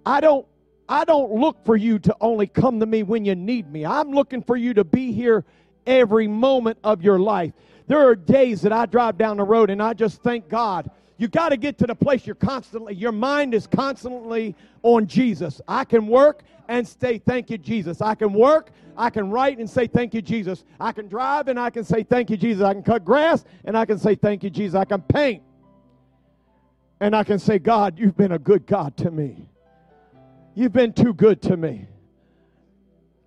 I 0.05 0.21
don't 0.21 0.45
I 0.87 1.03
don't 1.03 1.33
look 1.33 1.65
for 1.65 1.75
you 1.75 1.97
to 1.99 2.15
only 2.21 2.47
come 2.47 2.79
to 2.79 2.85
me 2.85 3.03
when 3.03 3.25
you 3.25 3.35
need 3.35 3.71
me. 3.71 3.85
I'm 3.85 4.11
looking 4.11 4.43
for 4.43 4.55
you 4.55 4.75
to 4.75 4.83
be 4.83 5.11
here 5.11 5.43
every 5.87 6.27
moment 6.27 6.77
of 6.83 7.01
your 7.01 7.19
life. 7.19 7.53
There 7.87 7.99
are 7.99 8.15
days 8.15 8.61
that 8.61 8.73
I 8.73 8.85
drive 8.85 9.17
down 9.17 9.37
the 9.37 9.43
road 9.43 9.69
and 9.69 9.81
I 9.81 9.93
just 9.93 10.21
thank 10.21 10.49
God. 10.49 10.89
You 11.17 11.27
got 11.27 11.49
to 11.49 11.57
get 11.57 11.77
to 11.77 11.87
the 11.87 11.95
place 11.95 12.25
you're 12.25 12.35
constantly, 12.35 12.93
your 12.93 13.11
mind 13.11 13.53
is 13.53 13.67
constantly 13.67 14.55
on 14.83 15.07
Jesus. 15.07 15.61
I 15.67 15.85
can 15.85 16.07
work 16.07 16.43
and 16.67 16.85
say, 16.85 17.19
Thank 17.19 17.49
you, 17.49 17.57
Jesus. 17.57 18.01
I 18.01 18.15
can 18.15 18.33
work, 18.33 18.71
I 18.97 19.09
can 19.09 19.29
write 19.29 19.59
and 19.59 19.69
say, 19.69 19.87
Thank 19.87 20.13
you, 20.13 20.21
Jesus. 20.21 20.65
I 20.79 20.91
can 20.91 21.07
drive 21.07 21.47
and 21.47 21.59
I 21.59 21.69
can 21.69 21.83
say, 21.83 22.03
Thank 22.03 22.29
you, 22.29 22.37
Jesus. 22.37 22.63
I 22.63 22.73
can 22.73 22.83
cut 22.83 23.05
grass 23.05 23.45
and 23.63 23.77
I 23.77 23.85
can 23.85 23.97
say, 23.97 24.15
Thank 24.15 24.43
you, 24.43 24.49
Jesus. 24.49 24.75
I 24.75 24.85
can 24.85 25.01
paint 25.01 25.43
and 26.99 27.15
I 27.15 27.23
can 27.23 27.39
say, 27.39 27.59
God, 27.59 27.97
you've 27.99 28.17
been 28.17 28.33
a 28.33 28.39
good 28.39 28.65
God 28.65 28.97
to 28.97 29.11
me. 29.11 29.49
You've 30.53 30.73
been 30.73 30.91
too 30.91 31.13
good 31.13 31.41
to 31.43 31.55
me 31.55 31.87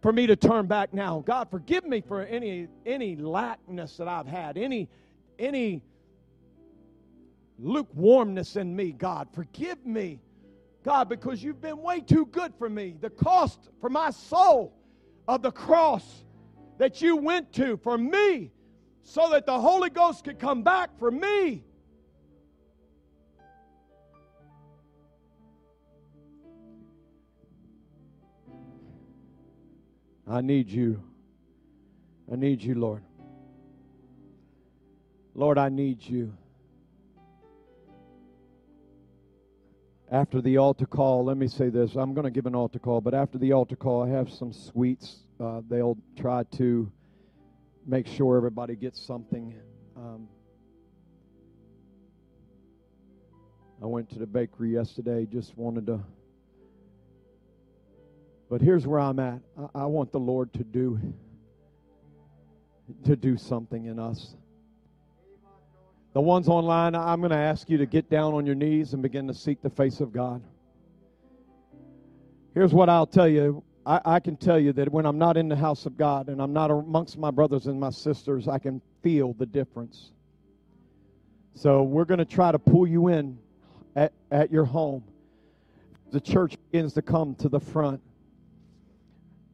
for 0.00 0.12
me 0.12 0.26
to 0.26 0.36
turn 0.36 0.66
back 0.66 0.94
now. 0.94 1.22
God, 1.26 1.50
forgive 1.50 1.84
me 1.84 2.00
for 2.00 2.22
any 2.22 2.68
any 2.86 3.16
lackness 3.16 3.96
that 3.96 4.08
I've 4.08 4.26
had, 4.26 4.56
any 4.56 4.88
any 5.38 5.82
lukewarmness 7.58 8.56
in 8.56 8.74
me, 8.74 8.92
God. 8.92 9.28
Forgive 9.32 9.84
me, 9.84 10.20
God, 10.84 11.08
because 11.08 11.42
you've 11.42 11.60
been 11.60 11.82
way 11.82 12.00
too 12.00 12.26
good 12.26 12.52
for 12.58 12.68
me. 12.68 12.94
The 13.00 13.10
cost 13.10 13.68
for 13.80 13.90
my 13.90 14.10
soul 14.10 14.72
of 15.26 15.42
the 15.42 15.50
cross 15.50 16.24
that 16.78 17.02
you 17.02 17.16
went 17.16 17.52
to 17.54 17.76
for 17.78 17.98
me 17.98 18.52
so 19.02 19.30
that 19.30 19.46
the 19.46 19.58
Holy 19.58 19.90
Ghost 19.90 20.24
could 20.24 20.38
come 20.38 20.62
back 20.62 20.90
for 20.98 21.10
me 21.10 21.64
I 30.30 30.42
need 30.42 30.68
you. 30.68 31.02
I 32.30 32.36
need 32.36 32.60
you, 32.60 32.74
Lord. 32.74 33.02
Lord, 35.34 35.56
I 35.56 35.70
need 35.70 36.02
you. 36.02 36.34
After 40.10 40.42
the 40.42 40.58
altar 40.58 40.84
call, 40.84 41.24
let 41.24 41.38
me 41.38 41.48
say 41.48 41.70
this. 41.70 41.94
I'm 41.94 42.12
going 42.12 42.24
to 42.24 42.30
give 42.30 42.44
an 42.44 42.54
altar 42.54 42.78
call, 42.78 43.00
but 43.00 43.14
after 43.14 43.38
the 43.38 43.52
altar 43.52 43.76
call, 43.76 44.02
I 44.02 44.10
have 44.10 44.30
some 44.30 44.52
sweets. 44.52 45.16
Uh, 45.40 45.62
they'll 45.68 45.96
try 46.18 46.42
to 46.56 46.90
make 47.86 48.06
sure 48.06 48.36
everybody 48.36 48.76
gets 48.76 49.00
something. 49.00 49.54
Um, 49.96 50.28
I 53.82 53.86
went 53.86 54.10
to 54.10 54.18
the 54.18 54.26
bakery 54.26 54.72
yesterday, 54.74 55.26
just 55.30 55.56
wanted 55.56 55.86
to 55.86 56.00
but 58.50 58.60
here's 58.60 58.86
where 58.86 59.00
I'm 59.00 59.18
at. 59.18 59.40
I, 59.58 59.82
I 59.82 59.86
want 59.86 60.12
the 60.12 60.20
Lord 60.20 60.52
to 60.54 60.64
do 60.64 60.98
to 63.04 63.16
do 63.16 63.36
something 63.36 63.84
in 63.84 63.98
us. 63.98 64.34
The 66.14 66.20
ones 66.20 66.48
online, 66.48 66.94
I'm 66.94 67.20
going 67.20 67.30
to 67.30 67.36
ask 67.36 67.68
you 67.68 67.76
to 67.78 67.86
get 67.86 68.08
down 68.08 68.32
on 68.32 68.46
your 68.46 68.54
knees 68.54 68.94
and 68.94 69.02
begin 69.02 69.26
to 69.28 69.34
seek 69.34 69.60
the 69.60 69.70
face 69.70 70.00
of 70.00 70.12
God. 70.12 70.42
Here's 72.54 72.72
what 72.72 72.88
I'll 72.88 73.06
tell 73.06 73.28
you. 73.28 73.62
I, 73.84 74.00
I, 74.04 74.20
can 74.20 74.36
tell 74.36 74.58
you 74.58 74.72
that 74.72 74.90
when 74.90 75.06
I'm 75.06 75.18
not 75.18 75.36
in 75.36 75.48
the 75.48 75.56
house 75.56 75.86
of 75.86 75.96
God 75.96 76.28
and 76.28 76.40
I'm 76.42 76.52
not 76.52 76.70
amongst 76.70 77.18
my 77.18 77.30
brothers 77.30 77.66
and 77.66 77.78
my 77.78 77.90
sisters, 77.90 78.48
I 78.48 78.58
can 78.58 78.80
feel 79.02 79.34
the 79.34 79.46
difference. 79.46 80.12
So 81.54 81.82
we're 81.82 82.04
going 82.04 82.18
to 82.18 82.24
try 82.24 82.52
to 82.52 82.58
pull 82.58 82.86
you 82.86 83.08
in 83.08 83.38
at, 83.94 84.12
at 84.30 84.50
your 84.50 84.64
home. 84.64 85.04
The 86.10 86.20
church 86.20 86.56
begins 86.70 86.94
to 86.94 87.02
come 87.02 87.34
to 87.36 87.48
the 87.48 87.60
front 87.60 88.00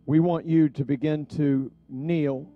we 0.06 0.20
want 0.20 0.46
you 0.46 0.68
to 0.68 0.84
begin 0.84 1.24
to 1.26 1.70
kneel 1.88 2.46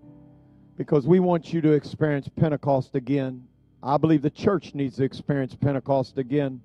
because 0.76 1.06
we 1.06 1.18
want 1.18 1.52
you 1.52 1.60
to 1.62 1.72
experience 1.72 2.28
Pentecost 2.28 2.94
again. 2.94 3.46
I 3.82 3.96
believe 3.96 4.22
the 4.22 4.30
church 4.30 4.74
needs 4.74 4.96
to 4.96 5.04
experience 5.04 5.54
Pentecost 5.54 6.18
again. 6.18 6.60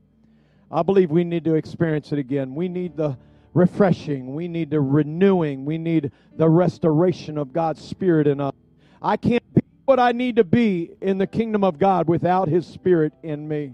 I 0.72 0.82
believe 0.84 1.10
we 1.10 1.24
need 1.24 1.46
to 1.46 1.56
experience 1.56 2.12
it 2.12 2.20
again. 2.20 2.54
We 2.54 2.68
need 2.68 2.98
the 2.98 3.18
refreshing, 3.54 4.34
we 4.34 4.48
need 4.48 4.72
the 4.72 4.82
renewing, 4.82 5.64
we 5.64 5.78
need 5.78 6.12
the 6.36 6.50
restoration 6.50 7.38
of 7.38 7.54
God's 7.54 7.82
Spirit 7.82 8.28
in 8.28 8.42
us. 8.42 8.54
I 9.02 9.16
can't 9.16 9.44
be 9.54 9.62
what 9.86 10.00
I 10.00 10.12
need 10.12 10.38
to 10.38 10.44
be 10.44 10.92
in 11.02 11.18
the 11.18 11.28
kingdom 11.28 11.64
of 11.64 11.78
God 11.78 12.08
without 12.08 12.48
His 12.48 12.66
Spirit 12.66 13.14
in 13.22 13.48
me. 13.48 13.74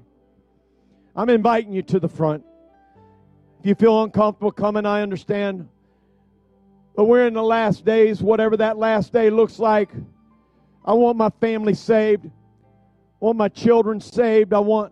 I'm 1.15 1.29
inviting 1.29 1.71
you 1.71 1.81
to 1.83 1.99
the 1.99 2.09
front. 2.09 2.43
If 3.61 3.65
you 3.65 3.75
feel 3.75 4.03
uncomfortable 4.03 4.51
coming, 4.51 4.85
I 4.85 5.01
understand. 5.01 5.69
But 6.99 7.05
we're 7.05 7.27
in 7.27 7.33
the 7.33 7.41
last 7.41 7.85
days, 7.85 8.21
whatever 8.21 8.57
that 8.57 8.77
last 8.77 9.13
day 9.13 9.29
looks 9.29 9.57
like. 9.57 9.89
I 10.83 10.91
want 10.91 11.17
my 11.17 11.29
family 11.39 11.73
saved. 11.73 12.25
I 12.25 12.29
want 13.21 13.37
my 13.37 13.47
children 13.47 14.01
saved. 14.01 14.53
I 14.53 14.59
want 14.59 14.91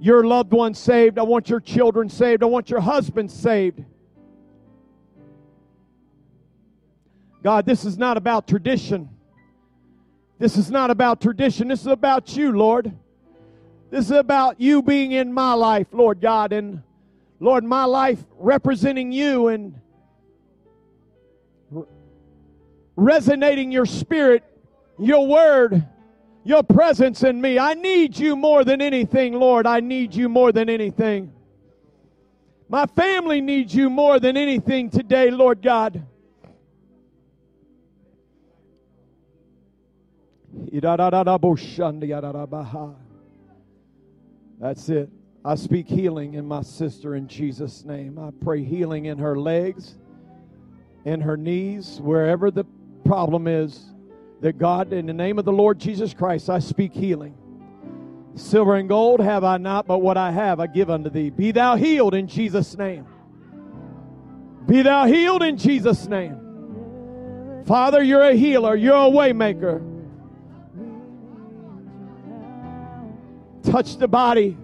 your 0.00 0.24
loved 0.26 0.50
ones 0.52 0.76
saved. 0.76 1.20
I 1.20 1.22
want 1.22 1.48
your 1.48 1.60
children 1.60 2.08
saved. 2.08 2.42
I 2.42 2.46
want 2.46 2.68
your 2.68 2.80
husband 2.80 3.30
saved. 3.30 3.84
God, 7.44 7.64
this 7.64 7.84
is 7.84 7.96
not 7.96 8.16
about 8.16 8.48
tradition. 8.48 9.08
This 10.40 10.56
is 10.56 10.68
not 10.68 10.90
about 10.90 11.20
tradition. 11.20 11.68
This 11.68 11.82
is 11.82 11.86
about 11.86 12.36
you, 12.36 12.50
Lord. 12.58 12.92
This 13.90 14.06
is 14.06 14.10
about 14.10 14.60
you 14.60 14.82
being 14.82 15.12
in 15.12 15.32
my 15.32 15.52
life, 15.52 15.86
Lord 15.92 16.20
God, 16.20 16.52
and 16.52 16.82
Lord, 17.38 17.62
my 17.62 17.84
life 17.84 18.18
representing 18.36 19.12
you 19.12 19.46
and 19.46 19.80
resonating 22.96 23.70
your 23.70 23.86
spirit, 23.86 24.42
your 24.98 25.26
word, 25.26 25.86
your 26.44 26.62
presence 26.62 27.22
in 27.22 27.40
me. 27.40 27.58
I 27.58 27.74
need 27.74 28.18
you 28.18 28.36
more 28.36 28.64
than 28.64 28.80
anything, 28.80 29.34
Lord. 29.34 29.66
I 29.66 29.80
need 29.80 30.14
you 30.14 30.28
more 30.28 30.52
than 30.52 30.68
anything. 30.70 31.32
My 32.68 32.86
family 32.86 33.40
needs 33.40 33.74
you 33.74 33.90
more 33.90 34.18
than 34.18 34.36
anything 34.36 34.90
today, 34.90 35.30
Lord 35.30 35.62
God. 35.62 36.04
That's 44.58 44.88
it. 44.88 45.10
I 45.44 45.54
speak 45.54 45.86
healing 45.86 46.34
in 46.34 46.44
my 46.44 46.62
sister 46.62 47.14
in 47.14 47.28
Jesus' 47.28 47.84
name. 47.84 48.18
I 48.18 48.30
pray 48.42 48.64
healing 48.64 49.04
in 49.04 49.18
her 49.18 49.38
legs, 49.38 49.96
in 51.04 51.20
her 51.20 51.36
knees, 51.36 52.00
wherever 52.00 52.50
the 52.50 52.64
problem 53.06 53.46
is 53.46 53.84
that 54.40 54.58
God, 54.58 54.92
in 54.92 55.06
the 55.06 55.12
name 55.12 55.38
of 55.38 55.44
the 55.44 55.52
Lord 55.52 55.78
Jesus 55.78 56.12
Christ, 56.12 56.50
I 56.50 56.58
speak 56.58 56.92
healing. 56.92 57.34
Silver 58.34 58.76
and 58.76 58.88
gold 58.88 59.20
have 59.20 59.44
I 59.44 59.56
not, 59.56 59.86
but 59.86 59.98
what 59.98 60.16
I 60.18 60.30
have 60.30 60.60
I 60.60 60.66
give 60.66 60.90
unto 60.90 61.08
thee. 61.08 61.30
Be 61.30 61.52
thou 61.52 61.76
healed 61.76 62.14
in 62.14 62.28
Jesus' 62.28 62.76
name. 62.76 63.06
Be 64.66 64.82
thou 64.82 65.06
healed 65.06 65.42
in 65.42 65.56
Jesus' 65.56 66.06
name. 66.06 67.62
Father, 67.66 68.02
you're 68.02 68.22
a 68.22 68.34
healer, 68.34 68.76
you're 68.76 68.94
a 68.94 69.10
waymaker. 69.10 69.82
Touch 73.62 73.96
the 73.96 74.08
body. 74.08 74.56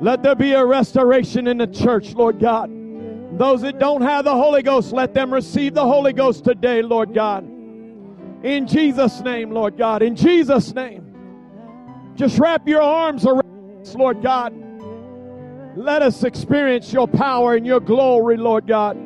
Let 0.00 0.22
there 0.22 0.34
be 0.34 0.52
a 0.52 0.64
restoration 0.64 1.46
in 1.46 1.58
the 1.58 1.66
church, 1.66 2.14
Lord 2.14 2.40
God. 2.40 2.70
Those 3.40 3.62
that 3.62 3.78
don't 3.78 4.02
have 4.02 4.26
the 4.26 4.34
Holy 4.34 4.62
Ghost, 4.62 4.92
let 4.92 5.14
them 5.14 5.32
receive 5.32 5.72
the 5.72 5.82
Holy 5.82 6.12
Ghost 6.12 6.44
today, 6.44 6.82
Lord 6.82 7.14
God. 7.14 7.42
In 8.42 8.66
Jesus' 8.66 9.22
name, 9.22 9.50
Lord 9.50 9.78
God. 9.78 10.02
In 10.02 10.14
Jesus' 10.14 10.74
name. 10.74 11.06
Just 12.16 12.38
wrap 12.38 12.68
your 12.68 12.82
arms 12.82 13.24
around 13.24 13.80
us, 13.80 13.94
Lord 13.94 14.22
God. 14.22 14.52
Let 15.74 16.02
us 16.02 16.22
experience 16.22 16.92
your 16.92 17.08
power 17.08 17.54
and 17.54 17.66
your 17.66 17.80
glory, 17.80 18.36
Lord 18.36 18.66
God. 18.66 18.98